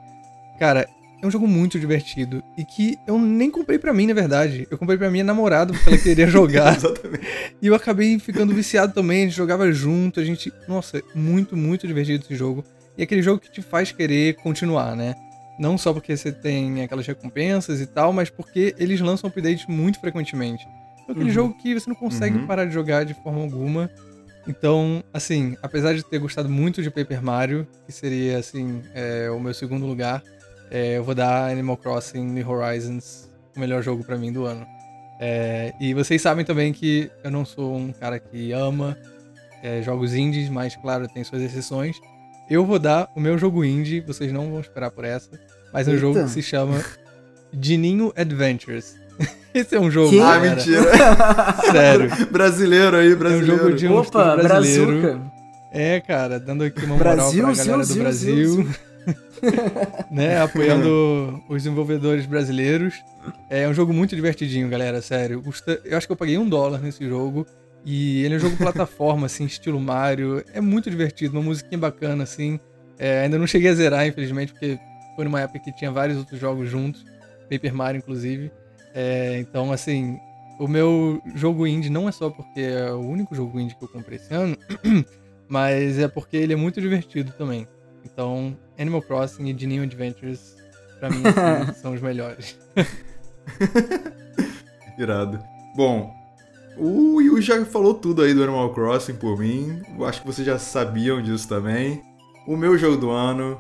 cara, 0.58 0.88
é 1.22 1.28
um 1.28 1.32
jogo 1.32 1.48
muito 1.48 1.80
divertido 1.80 2.42
e 2.58 2.64
que 2.64 2.98
eu 3.06 3.20
nem 3.20 3.52
comprei 3.52 3.78
para 3.78 3.94
mim, 3.94 4.08
na 4.08 4.14
verdade. 4.14 4.68
Eu 4.72 4.78
comprei 4.78 4.98
para 4.98 5.10
minha 5.10 5.24
namorada 5.24 5.74
porque 5.74 5.90
ela 5.90 5.98
queria 5.98 6.28
jogar. 6.28 6.78
Exatamente. 6.78 7.28
E 7.62 7.68
eu 7.68 7.76
acabei 7.76 8.18
ficando 8.20 8.54
viciado 8.54 8.94
também, 8.94 9.24
a 9.24 9.26
gente 9.26 9.36
jogava 9.36 9.72
junto, 9.72 10.20
a 10.20 10.24
gente, 10.24 10.52
nossa, 10.68 11.02
muito, 11.14 11.58
muito 11.58 11.86
divertido 11.86 12.24
esse 12.24 12.36
jogo. 12.36 12.64
E 12.98 13.02
é 13.02 13.04
aquele 13.04 13.22
jogo 13.22 13.40
que 13.40 13.52
te 13.52 13.62
faz 13.62 13.92
querer 13.92 14.36
continuar, 14.36 14.96
né? 14.96 15.16
Não 15.60 15.78
só 15.78 15.92
porque 15.92 16.16
você 16.16 16.32
tem 16.32 16.84
aquelas 16.84 17.06
recompensas 17.06 17.82
e 17.82 17.86
tal, 17.86 18.14
mas 18.14 18.30
porque 18.30 18.74
eles 18.78 19.02
lançam 19.02 19.30
updates 19.30 19.66
muito 19.68 20.00
frequentemente. 20.00 20.66
É 21.08 21.12
aquele 21.12 21.26
uhum. 21.26 21.32
jogo 21.32 21.54
que 21.56 21.74
você 21.74 21.90
não 21.90 21.96
consegue 21.96 22.38
uhum. 22.38 22.48
parar 22.48 22.66
de 22.66 22.74
jogar 22.74 23.04
de 23.04 23.14
forma 23.14 23.42
alguma. 23.42 23.90
Então, 24.48 25.04
assim, 25.14 25.58
apesar 25.62 25.94
de 25.94 26.04
ter 26.04 26.18
gostado 26.18 26.48
muito 26.48 26.82
de 26.82 26.90
Paper 26.90 27.22
Mario, 27.22 27.68
que 27.86 27.92
seria, 27.92 28.38
assim, 28.38 28.82
é, 28.94 29.30
o 29.30 29.40
meu 29.40 29.54
segundo 29.54 29.86
lugar, 29.86 30.24
é, 30.72 30.98
eu 30.98 31.04
vou 31.04 31.16
dar 31.16 31.50
Animal 31.52 31.78
Crossing 31.78 32.26
New 32.26 32.50
Horizons 32.50 33.30
o 33.56 33.60
melhor 33.60 33.82
jogo 33.82 34.04
para 34.04 34.18
mim 34.18 34.32
do 34.32 34.46
ano. 34.46 34.66
É, 35.20 35.74
e 35.82 35.94
vocês 35.94 36.22
sabem 36.22 36.46
também 36.46 36.72
que 36.72 37.12
eu 37.24 37.30
não 37.32 37.44
sou 37.44 37.76
um 37.76 37.92
cara 37.92 38.20
que 38.20 38.52
ama 38.52 38.98
é, 39.62 39.82
jogos 39.82 40.14
indies, 40.14 40.50
mas 40.50 40.76
claro, 40.76 41.08
tem 41.08 41.24
suas 41.24 41.42
exceções. 41.42 41.98
Eu 42.50 42.66
vou 42.66 42.80
dar 42.80 43.10
o 43.16 43.20
meu 43.20 43.38
jogo 43.38 43.64
indie, 43.64 44.00
vocês 44.00 44.32
não 44.32 44.50
vão 44.50 44.60
esperar 44.62 44.92
por 44.92 45.04
essa, 45.04 45.30
mas 45.74 45.88
é 45.88 45.92
um 45.92 45.98
jogo 45.98 46.24
que 46.24 46.30
se 46.30 46.42
chama 46.42 46.82
Dininho 47.54 48.14
Adventures. 48.16 48.96
Esse 49.54 49.76
é 49.76 49.80
um 49.80 49.92
jogo. 49.92 50.12
Que? 50.12 50.22
Ah, 50.22 50.40
mentira. 50.40 50.84
Sério. 51.72 52.28
brasileiro 52.32 52.96
aí, 52.96 53.14
brasileiro. 53.16 53.52
É 53.52 53.56
um 53.56 53.58
jogo 53.58 53.76
de 53.76 53.88
um 53.88 53.98
Opa, 53.98 54.38
brasileiro. 54.38 55.02
Brazuca. 55.02 55.32
É, 55.72 56.00
cara, 56.00 56.40
dando 56.40 56.64
aqui 56.64 56.84
uma 56.86 56.96
moral 56.96 57.16
Brasil, 57.16 57.44
pra 57.44 57.54
galera 57.54 57.84
Zil, 57.84 57.96
do 57.96 58.02
Brasil. 58.02 58.36
Zil, 58.36 58.64
Zil. 58.64 58.76
né, 60.12 60.42
apoiando 60.42 61.44
os 61.50 61.64
desenvolvedores 61.64 62.26
brasileiros. 62.26 62.96
É 63.50 63.68
um 63.68 63.74
jogo 63.74 63.94
muito 63.94 64.16
divertidinho, 64.16 64.70
galera, 64.70 65.02
sério. 65.02 65.44
Eu 65.86 65.98
acho 65.98 66.08
que 66.08 66.12
eu 66.12 66.18
paguei 66.18 66.38
um 66.38 66.48
dólar 66.48 66.80
nesse 66.80 67.08
jogo. 67.08 67.46
E 67.86 68.24
ele 68.24 68.36
é 68.36 68.38
um 68.38 68.42
jogo 68.42 68.56
plataforma, 68.58 69.26
assim, 69.26 69.46
estilo 69.46 69.80
Mario. 69.80 70.44
É 70.54 70.62
muito 70.62 70.90
divertido, 70.90 71.38
uma 71.38 71.44
musiquinha 71.44 71.78
bacana, 71.78 72.24
assim. 72.24 72.60
É, 72.98 73.22
ainda 73.22 73.38
não 73.38 73.48
cheguei 73.48 73.70
a 73.70 73.74
zerar, 73.74 74.06
infelizmente, 74.06 74.52
porque 74.52 74.78
foi 75.16 75.26
numa 75.26 75.42
época 75.42 75.60
que 75.60 75.72
tinha 75.72 75.92
vários 75.92 76.18
outros 76.18 76.40
jogos 76.40 76.70
juntos. 76.70 77.06
Paper 77.50 77.74
Mario, 77.74 78.00
inclusive. 78.00 78.52
É, 78.94 79.38
então, 79.40 79.72
assim, 79.72 80.20
o 80.60 80.68
meu 80.68 81.22
jogo 81.36 81.66
indie 81.66 81.90
não 81.90 82.08
é 82.10 82.12
só 82.12 82.30
porque 82.30 82.60
é 82.60 82.92
o 82.92 83.00
único 83.00 83.34
jogo 83.34 83.60
indie 83.60 83.76
que 83.76 83.84
eu 83.84 83.88
comprei 83.88 84.18
esse 84.18 84.34
ano, 84.34 84.58
mas 85.48 85.98
é 85.98 86.08
porque 86.08 86.36
ele 86.36 86.54
é 86.54 86.56
muito 86.56 86.82
divertido 86.82 87.32
também. 87.38 87.68
Então, 88.06 88.56
Animal 88.78 89.02
Crossing 89.02 89.48
e 89.48 89.68
New 89.68 89.84
Adventures, 89.84 90.56
pra 91.00 91.10
mim, 91.10 91.24
assim, 91.28 91.74
são 91.82 91.94
os 91.94 92.02
melhores. 92.02 92.58
Irado. 94.98 95.40
Bom, 95.76 96.14
o 96.78 97.22
Yu 97.22 97.42
já 97.42 97.64
falou 97.66 97.94
tudo 97.94 98.22
aí 98.22 98.34
do 98.34 98.44
Animal 98.44 98.74
Crossing 98.74 99.16
por 99.16 99.38
mim. 99.38 99.82
Eu 99.98 100.06
acho 100.06 100.22
que 100.22 100.28
vocês 100.28 100.46
já 100.46 100.60
sabiam 100.60 101.22
disso 101.22 101.48
também. 101.48 102.02
O 102.48 102.58
meu 102.58 102.78
jogo 102.78 102.98
do 102.98 103.10
ano 103.10 103.60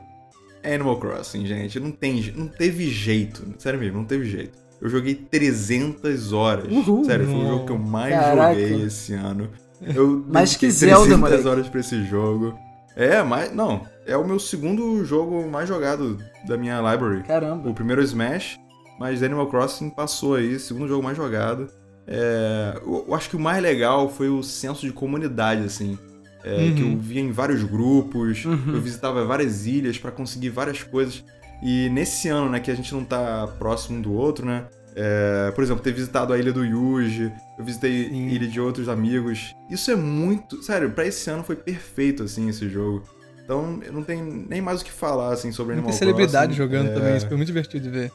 é 0.63 0.75
Animal 0.75 0.99
Crossing, 0.99 1.45
gente. 1.45 1.79
Não, 1.79 1.91
tem, 1.91 2.33
não 2.35 2.47
teve 2.47 2.89
jeito. 2.89 3.53
Sério 3.57 3.79
mesmo, 3.79 3.97
não 3.97 4.05
teve 4.05 4.25
jeito. 4.25 4.57
Eu 4.81 4.89
joguei 4.89 5.13
300 5.15 6.31
horas. 6.31 6.71
Uhul. 6.71 7.03
Sério, 7.03 7.25
foi 7.25 7.35
o 7.35 7.47
jogo 7.47 7.65
que 7.65 7.71
eu 7.71 7.77
mais 7.77 8.13
Caraca. 8.13 8.59
joguei 8.59 8.85
esse 8.85 9.13
ano. 9.13 9.49
Eu 9.81 10.25
mais 10.27 10.55
que 10.55 10.69
Zelda, 10.69 11.17
300 11.17 11.45
horas 11.45 11.69
pra 11.69 11.79
esse 11.79 12.03
jogo. 12.05 12.57
É, 12.99 13.23
mas. 13.23 13.55
Não. 13.55 13.87
É 14.05 14.17
o 14.17 14.27
meu 14.27 14.37
segundo 14.39 15.05
jogo 15.05 15.47
mais 15.49 15.69
jogado 15.69 16.17
da 16.45 16.57
minha 16.57 16.81
library. 16.81 17.23
Caramba. 17.23 17.69
O 17.69 17.73
primeiro 17.73 18.01
é 18.01 18.03
Smash, 18.03 18.59
mas 18.99 19.23
Animal 19.23 19.47
Crossing 19.47 19.89
passou 19.89 20.35
aí, 20.35 20.59
segundo 20.59 20.87
jogo 20.87 21.01
mais 21.01 21.15
jogado. 21.15 21.67
É, 22.05 22.81
eu 22.85 23.13
acho 23.15 23.29
que 23.29 23.35
o 23.37 23.39
mais 23.39 23.61
legal 23.63 24.09
foi 24.09 24.27
o 24.27 24.43
senso 24.43 24.85
de 24.85 24.91
comunidade, 24.91 25.63
assim. 25.63 25.97
É, 26.43 26.55
uhum. 26.55 26.75
Que 26.75 26.81
eu 26.81 26.97
via 26.97 27.21
em 27.21 27.31
vários 27.31 27.63
grupos, 27.63 28.43
uhum. 28.43 28.73
eu 28.73 28.81
visitava 28.81 29.23
várias 29.23 29.65
ilhas 29.65 29.97
para 29.97 30.11
conseguir 30.11 30.49
várias 30.49 30.83
coisas. 30.83 31.23
E 31.61 31.89
nesse 31.89 32.27
ano, 32.27 32.49
né, 32.49 32.59
que 32.59 32.71
a 32.71 32.75
gente 32.75 32.93
não 32.93 33.03
tá 33.03 33.47
próximo 33.59 33.97
um 33.97 34.01
do 34.01 34.13
outro, 34.13 34.45
né? 34.45 34.65
É, 34.95 35.51
por 35.51 35.63
exemplo, 35.63 35.83
ter 35.83 35.93
visitado 35.93 36.33
a 36.33 36.37
ilha 36.37 36.51
do 36.51 36.65
Yuji, 36.65 37.31
eu 37.57 37.63
visitei 37.63 38.09
Sim. 38.09 38.27
ilha 38.27 38.47
de 38.47 38.59
outros 38.59 38.89
amigos. 38.89 39.55
Isso 39.69 39.91
é 39.91 39.95
muito. 39.95 40.61
Sério, 40.63 40.91
pra 40.91 41.05
esse 41.05 41.29
ano 41.29 41.43
foi 41.43 41.55
perfeito, 41.55 42.23
assim, 42.23 42.49
esse 42.49 42.67
jogo. 42.69 43.03
Então, 43.43 43.79
eu 43.83 43.91
não 43.93 44.03
tenho 44.03 44.45
nem 44.47 44.61
mais 44.61 44.81
o 44.81 44.85
que 44.85 44.91
falar, 44.91 45.33
assim, 45.33 45.51
sobre 45.51 45.73
Animal 45.73 45.89
Crossing. 45.89 46.05
Tem 46.05 46.07
celebridade 46.13 46.53
jogando 46.53 46.89
é... 46.89 46.93
também, 46.93 47.17
isso 47.17 47.27
foi 47.27 47.37
muito 47.37 47.47
divertido 47.47 47.83
de 47.83 47.89
ver. 47.89 48.11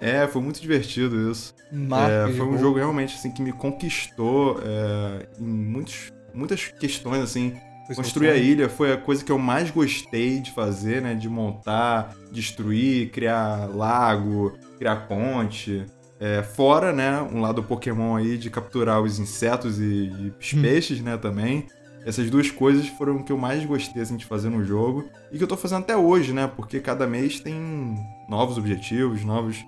É, 0.00 0.26
foi 0.28 0.40
muito 0.40 0.60
divertido 0.60 1.30
isso. 1.30 1.54
É, 1.72 2.32
foi 2.32 2.46
um 2.46 2.52
jogo. 2.52 2.58
jogo 2.58 2.78
realmente, 2.78 3.16
assim, 3.16 3.30
que 3.30 3.42
me 3.42 3.52
conquistou 3.52 4.60
é, 4.64 5.26
em 5.38 5.44
muitos, 5.44 6.12
muitas 6.32 6.68
questões, 6.68 7.20
assim. 7.22 7.54
Foi 7.86 7.96
Construir 7.96 8.28
a 8.28 8.36
ilha 8.36 8.68
foi 8.68 8.92
a 8.92 8.98
coisa 8.98 9.24
que 9.24 9.32
eu 9.32 9.38
mais 9.38 9.70
gostei 9.70 10.40
de 10.40 10.52
fazer, 10.52 11.00
né? 11.00 11.14
De 11.14 11.28
montar, 11.28 12.14
destruir, 12.30 13.10
criar 13.10 13.66
lago, 13.74 14.52
criar 14.78 15.08
ponte. 15.08 15.84
É, 16.20 16.42
fora, 16.42 16.92
né, 16.92 17.22
um 17.22 17.40
lado 17.40 17.62
Pokémon 17.62 18.16
aí 18.16 18.36
de 18.36 18.50
capturar 18.50 19.00
os 19.00 19.20
insetos 19.20 19.78
e, 19.78 19.84
e 19.84 20.32
os 20.40 20.52
hum. 20.52 20.62
peixes, 20.62 21.00
né, 21.00 21.16
também. 21.16 21.66
Essas 22.04 22.30
duas 22.30 22.50
coisas 22.50 22.88
foram 22.88 23.16
o 23.16 23.24
que 23.24 23.30
eu 23.30 23.38
mais 23.38 23.64
gostei 23.64 24.02
assim, 24.02 24.16
de 24.16 24.24
fazer 24.24 24.48
no 24.48 24.64
jogo. 24.64 25.04
E 25.30 25.36
que 25.36 25.44
eu 25.44 25.48
tô 25.48 25.56
fazendo 25.56 25.80
até 25.80 25.96
hoje, 25.96 26.32
né? 26.32 26.46
Porque 26.46 26.80
cada 26.80 27.06
mês 27.06 27.38
tem 27.38 27.96
novos 28.28 28.56
objetivos, 28.56 29.24
novos 29.24 29.64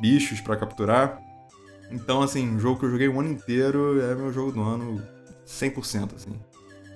bichos 0.00 0.40
para 0.40 0.56
capturar. 0.56 1.20
Então, 1.90 2.22
assim, 2.22 2.48
um 2.48 2.58
jogo 2.58 2.78
que 2.80 2.86
eu 2.86 2.90
joguei 2.90 3.08
o 3.08 3.20
ano 3.20 3.30
inteiro 3.30 4.00
é 4.00 4.14
meu 4.14 4.32
jogo 4.32 4.52
do 4.52 4.62
ano 4.62 5.02
100%, 5.46 6.14
assim. 6.14 6.32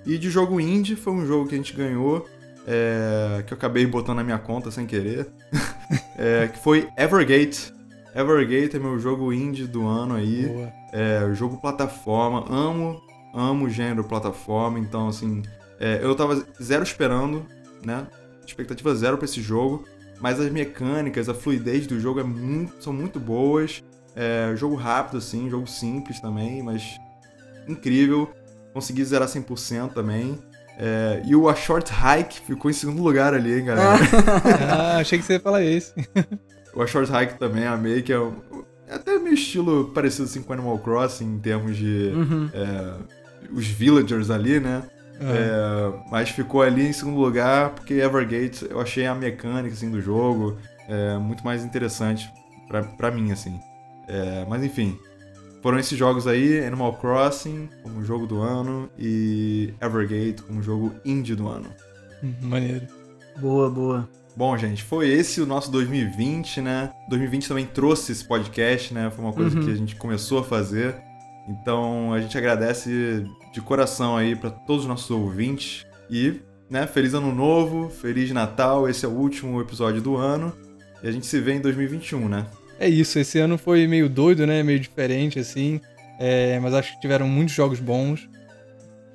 E 0.05 0.17
de 0.17 0.29
jogo 0.29 0.59
indie 0.59 0.95
foi 0.95 1.13
um 1.13 1.25
jogo 1.25 1.47
que 1.47 1.55
a 1.55 1.57
gente 1.57 1.75
ganhou, 1.75 2.27
é, 2.71 3.41
que 3.47 3.51
eu 3.51 3.57
acabei 3.57 3.83
botando 3.87 4.17
na 4.17 4.23
minha 4.23 4.37
conta 4.37 4.69
sem 4.69 4.85
querer, 4.85 5.27
é, 6.15 6.47
que 6.47 6.59
foi 6.59 6.87
Evergate. 6.95 7.73
Evergate 8.13 8.75
é 8.75 8.79
meu 8.79 8.99
jogo 8.99 9.33
indie 9.33 9.65
do 9.65 9.87
ano 9.87 10.13
aí. 10.13 10.45
Boa. 10.45 10.73
É, 10.93 11.33
jogo 11.33 11.57
plataforma. 11.57 12.45
Amo, 12.47 13.01
amo 13.33 13.65
o 13.65 13.69
gênero 13.69 14.03
plataforma. 14.03 14.77
Então, 14.77 15.07
assim, 15.07 15.41
é, 15.79 15.99
eu 16.03 16.15
tava 16.15 16.45
zero 16.61 16.83
esperando, 16.83 17.45
né? 17.83 18.05
Expectativa 18.45 18.93
zero 18.93 19.17
para 19.17 19.25
esse 19.25 19.41
jogo. 19.41 19.85
Mas 20.19 20.39
as 20.39 20.51
mecânicas, 20.51 21.29
a 21.29 21.33
fluidez 21.33 21.87
do 21.87 21.99
jogo 21.99 22.19
é 22.19 22.23
muito, 22.23 22.83
são 22.83 22.93
muito 22.93 23.19
boas. 23.19 23.81
É, 24.15 24.53
jogo 24.55 24.75
rápido, 24.75 25.17
assim, 25.17 25.49
jogo 25.49 25.65
simples 25.65 26.19
também, 26.19 26.61
mas 26.61 26.99
incrível. 27.67 28.29
Consegui 28.73 29.03
zerar 29.05 29.27
100% 29.27 29.93
também. 29.93 30.37
É, 30.79 31.21
e 31.25 31.35
o 31.35 31.49
A 31.49 31.55
Short 31.55 31.91
Hike 31.91 32.39
ficou 32.39 32.71
em 32.71 32.73
segundo 32.73 33.03
lugar 33.03 33.33
ali, 33.33 33.59
hein, 33.59 33.65
galera? 33.65 33.99
ah, 34.71 34.97
achei 34.97 35.19
que 35.19 35.25
você 35.25 35.33
ia 35.33 35.39
falar 35.39 35.61
esse. 35.61 35.93
o 36.73 36.81
A 36.81 36.87
Short 36.87 37.11
Hike 37.11 37.37
também 37.37 37.67
amei, 37.67 38.01
que 38.01 38.13
é, 38.13 38.19
um, 38.19 38.33
é 38.87 38.95
até 38.95 39.19
meio 39.19 39.33
estilo 39.33 39.91
parecido 39.93 40.23
assim, 40.23 40.41
com 40.41 40.53
Animal 40.53 40.79
Crossing, 40.79 41.25
em 41.25 41.39
termos 41.39 41.75
de... 41.75 42.13
Uhum. 42.15 42.49
É, 42.53 43.19
os 43.51 43.67
villagers 43.67 44.29
ali, 44.29 44.59
né? 44.59 44.83
É, 45.21 46.09
mas 46.09 46.29
ficou 46.29 46.61
ali 46.61 46.87
em 46.87 46.93
segundo 46.93 47.19
lugar 47.19 47.71
porque 47.71 47.95
Evergate 47.95 48.65
eu 48.69 48.79
achei 48.79 49.05
a 49.05 49.13
mecânica 49.13 49.73
assim, 49.73 49.91
do 49.91 49.99
jogo 49.99 50.57
é, 50.87 51.17
muito 51.17 51.43
mais 51.43 51.63
interessante 51.63 52.31
pra, 52.69 52.83
pra 52.83 53.11
mim, 53.11 53.31
assim. 53.31 53.59
É, 54.07 54.45
mas 54.47 54.63
enfim, 54.63 54.97
foram 55.61 55.77
esses 55.79 55.97
jogos 55.97 56.27
aí, 56.27 56.63
Animal 56.65 56.93
Crossing 56.93 57.69
como 57.83 58.03
jogo 58.03 58.25
do 58.27 58.41
ano 58.41 58.89
e 58.97 59.73
Evergate 59.81 60.41
como 60.43 60.61
jogo 60.63 60.93
indie 61.05 61.35
do 61.35 61.47
ano. 61.47 61.69
Hum, 62.23 62.33
Maneiro. 62.41 62.87
Boa, 63.37 63.69
boa. 63.69 64.09
Bom, 64.35 64.57
gente, 64.57 64.83
foi 64.83 65.09
esse 65.09 65.41
o 65.41 65.45
nosso 65.45 65.69
2020, 65.71 66.61
né? 66.61 66.91
2020 67.09 67.47
também 67.47 67.65
trouxe 67.65 68.11
esse 68.11 68.23
podcast, 68.25 68.93
né? 68.93 69.09
Foi 69.13 69.23
uma 69.23 69.33
coisa 69.33 69.57
Uhum. 69.57 69.65
que 69.65 69.71
a 69.71 69.75
gente 69.75 69.95
começou 69.95 70.39
a 70.39 70.43
fazer. 70.43 70.95
Então, 71.49 72.13
a 72.13 72.21
gente 72.21 72.37
agradece 72.37 73.25
de 73.51 73.59
coração 73.61 74.15
aí 74.15 74.35
para 74.35 74.49
todos 74.51 74.83
os 74.83 74.87
nossos 74.87 75.09
ouvintes 75.09 75.85
e, 76.09 76.39
né, 76.69 76.85
feliz 76.85 77.13
ano 77.13 77.33
novo, 77.33 77.89
feliz 77.89 78.31
Natal. 78.31 78.87
Esse 78.87 79.03
é 79.05 79.09
o 79.09 79.11
último 79.11 79.59
episódio 79.59 79.99
do 80.01 80.15
ano 80.15 80.53
e 81.03 81.07
a 81.07 81.11
gente 81.11 81.25
se 81.25 81.39
vê 81.39 81.53
em 81.53 81.59
2021, 81.61 82.29
né? 82.29 82.45
É 82.79 82.87
isso, 82.87 83.19
esse 83.19 83.37
ano 83.37 83.57
foi 83.57 83.85
meio 83.87 84.07
doido, 84.07 84.47
né? 84.47 84.63
Meio 84.63 84.79
diferente, 84.79 85.37
assim. 85.37 85.81
É, 86.17 86.57
mas 86.59 86.73
acho 86.73 86.93
que 86.93 87.01
tiveram 87.01 87.27
muitos 87.27 87.53
jogos 87.53 87.79
bons. 87.79 88.29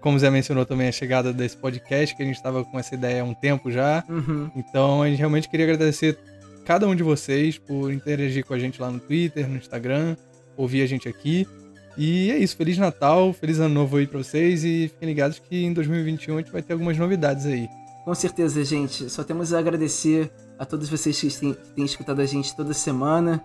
Como 0.01 0.17
o 0.17 0.21
Zé 0.21 0.29
mencionou 0.29 0.67
também 0.67 0.89
a 0.89 0.93
chegada 0.93 1.33
desse 1.33 1.57
podcast, 1.57 2.15
que 2.15 2.23
a 2.23 2.27
gente 2.27 2.37
estava 2.37 2.63
com 2.63 2.79
essa 2.79 2.95
ideia 2.95 3.23
há 3.23 3.25
um 3.25 3.33
tempo 3.33 3.71
já. 3.71 4.05
Uhum. 4.07 4.51
Então 4.55 5.03
a 5.03 5.09
gente 5.09 5.19
realmente 5.19 5.49
queria 5.49 5.65
agradecer 5.65 6.19
cada 6.67 6.87
um 6.87 6.95
de 6.95 7.03
vocês 7.03 7.57
por 7.57 7.91
interagir 7.91 8.45
com 8.45 8.53
a 8.53 8.59
gente 8.59 8.81
lá 8.81 8.91
no 8.91 9.01
Twitter, 9.01 9.49
no 9.49 9.57
Instagram, 9.57 10.15
ouvir 10.59 10.83
a 10.83 10.87
gente 10.87 11.09
aqui. 11.09 11.49
E 11.97 12.31
é 12.31 12.37
isso, 12.37 12.57
Feliz 12.57 12.77
Natal, 12.77 13.33
Feliz 13.33 13.61
Ano 13.61 13.75
Novo 13.75 13.97
aí 13.97 14.07
pra 14.07 14.19
vocês 14.19 14.63
e 14.63 14.91
fiquem 14.93 15.09
ligados 15.09 15.39
que 15.39 15.65
em 15.65 15.73
2021 15.73 16.35
a 16.35 16.41
gente 16.41 16.53
vai 16.53 16.61
ter 16.61 16.75
algumas 16.75 16.99
novidades 16.99 17.47
aí. 17.47 17.67
Com 18.05 18.15
certeza, 18.15 18.63
gente. 18.63 19.09
Só 19.09 19.25
temos 19.25 19.55
a 19.55 19.59
agradecer 19.59 20.31
a 20.59 20.65
todos 20.65 20.89
vocês 20.89 21.19
que 21.19 21.29
têm, 21.29 21.55
que 21.55 21.73
têm 21.73 21.85
escutado 21.85 22.21
a 22.21 22.27
gente 22.27 22.55
toda 22.55 22.73
semana. 22.75 23.45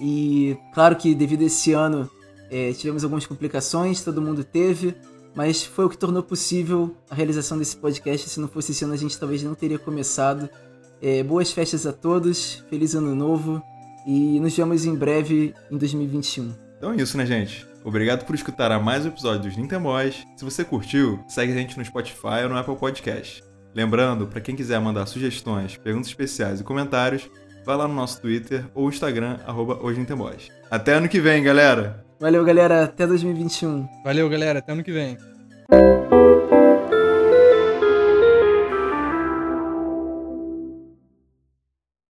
E 0.00 0.56
claro 0.72 0.96
que 0.96 1.14
devido 1.14 1.42
a 1.42 1.46
esse 1.46 1.72
ano 1.72 2.10
é, 2.50 2.72
tivemos 2.72 3.04
algumas 3.04 3.26
complicações, 3.26 4.02
todo 4.02 4.20
mundo 4.20 4.44
teve, 4.44 4.94
mas 5.34 5.64
foi 5.64 5.84
o 5.84 5.88
que 5.88 5.98
tornou 5.98 6.22
possível 6.22 6.96
a 7.10 7.14
realização 7.14 7.58
desse 7.58 7.76
podcast. 7.76 8.28
Se 8.28 8.40
não 8.40 8.48
fosse 8.48 8.72
esse 8.72 8.84
ano, 8.84 8.94
a 8.94 8.96
gente 8.96 9.18
talvez 9.18 9.42
não 9.42 9.54
teria 9.54 9.78
começado. 9.78 10.48
É, 11.02 11.22
boas 11.22 11.50
festas 11.50 11.86
a 11.86 11.92
todos, 11.92 12.64
feliz 12.70 12.94
ano 12.94 13.14
novo 13.14 13.62
e 14.06 14.38
nos 14.40 14.56
vemos 14.56 14.84
em 14.84 14.94
breve 14.94 15.54
em 15.70 15.76
2021. 15.76 16.54
Então 16.78 16.92
é 16.92 16.96
isso, 16.96 17.16
né, 17.16 17.26
gente? 17.26 17.66
Obrigado 17.84 18.24
por 18.24 18.34
escutar 18.34 18.72
a 18.72 18.78
mais 18.78 19.04
um 19.04 19.08
episódio 19.08 19.42
dos 19.42 19.56
Nintenboys. 19.56 20.24
Se 20.36 20.44
você 20.44 20.64
curtiu, 20.64 21.22
segue 21.28 21.52
a 21.52 21.56
gente 21.56 21.76
no 21.76 21.84
Spotify 21.84 22.44
ou 22.44 22.48
no 22.48 22.56
Apple 22.56 22.76
Podcast. 22.76 23.42
Lembrando, 23.74 24.26
para 24.26 24.40
quem 24.40 24.54
quiser 24.54 24.80
mandar 24.80 25.06
sugestões, 25.06 25.76
perguntas 25.76 26.08
especiais 26.08 26.60
e 26.60 26.64
comentários, 26.64 27.28
vai 27.64 27.76
lá 27.76 27.88
no 27.88 27.94
nosso 27.94 28.20
Twitter 28.20 28.64
ou 28.74 28.88
Instagram, 28.88 29.38
arroba. 29.46 29.78
Até 30.70 30.94
ano 30.94 31.08
que 31.08 31.20
vem, 31.20 31.42
galera! 31.42 32.04
Valeu, 32.20 32.44
galera. 32.44 32.84
Até 32.84 33.06
2021. 33.06 33.86
Valeu, 34.04 34.28
galera, 34.28 34.60
até 34.60 34.72
ano 34.72 34.82
que 34.82 34.92
vem. 34.92 35.18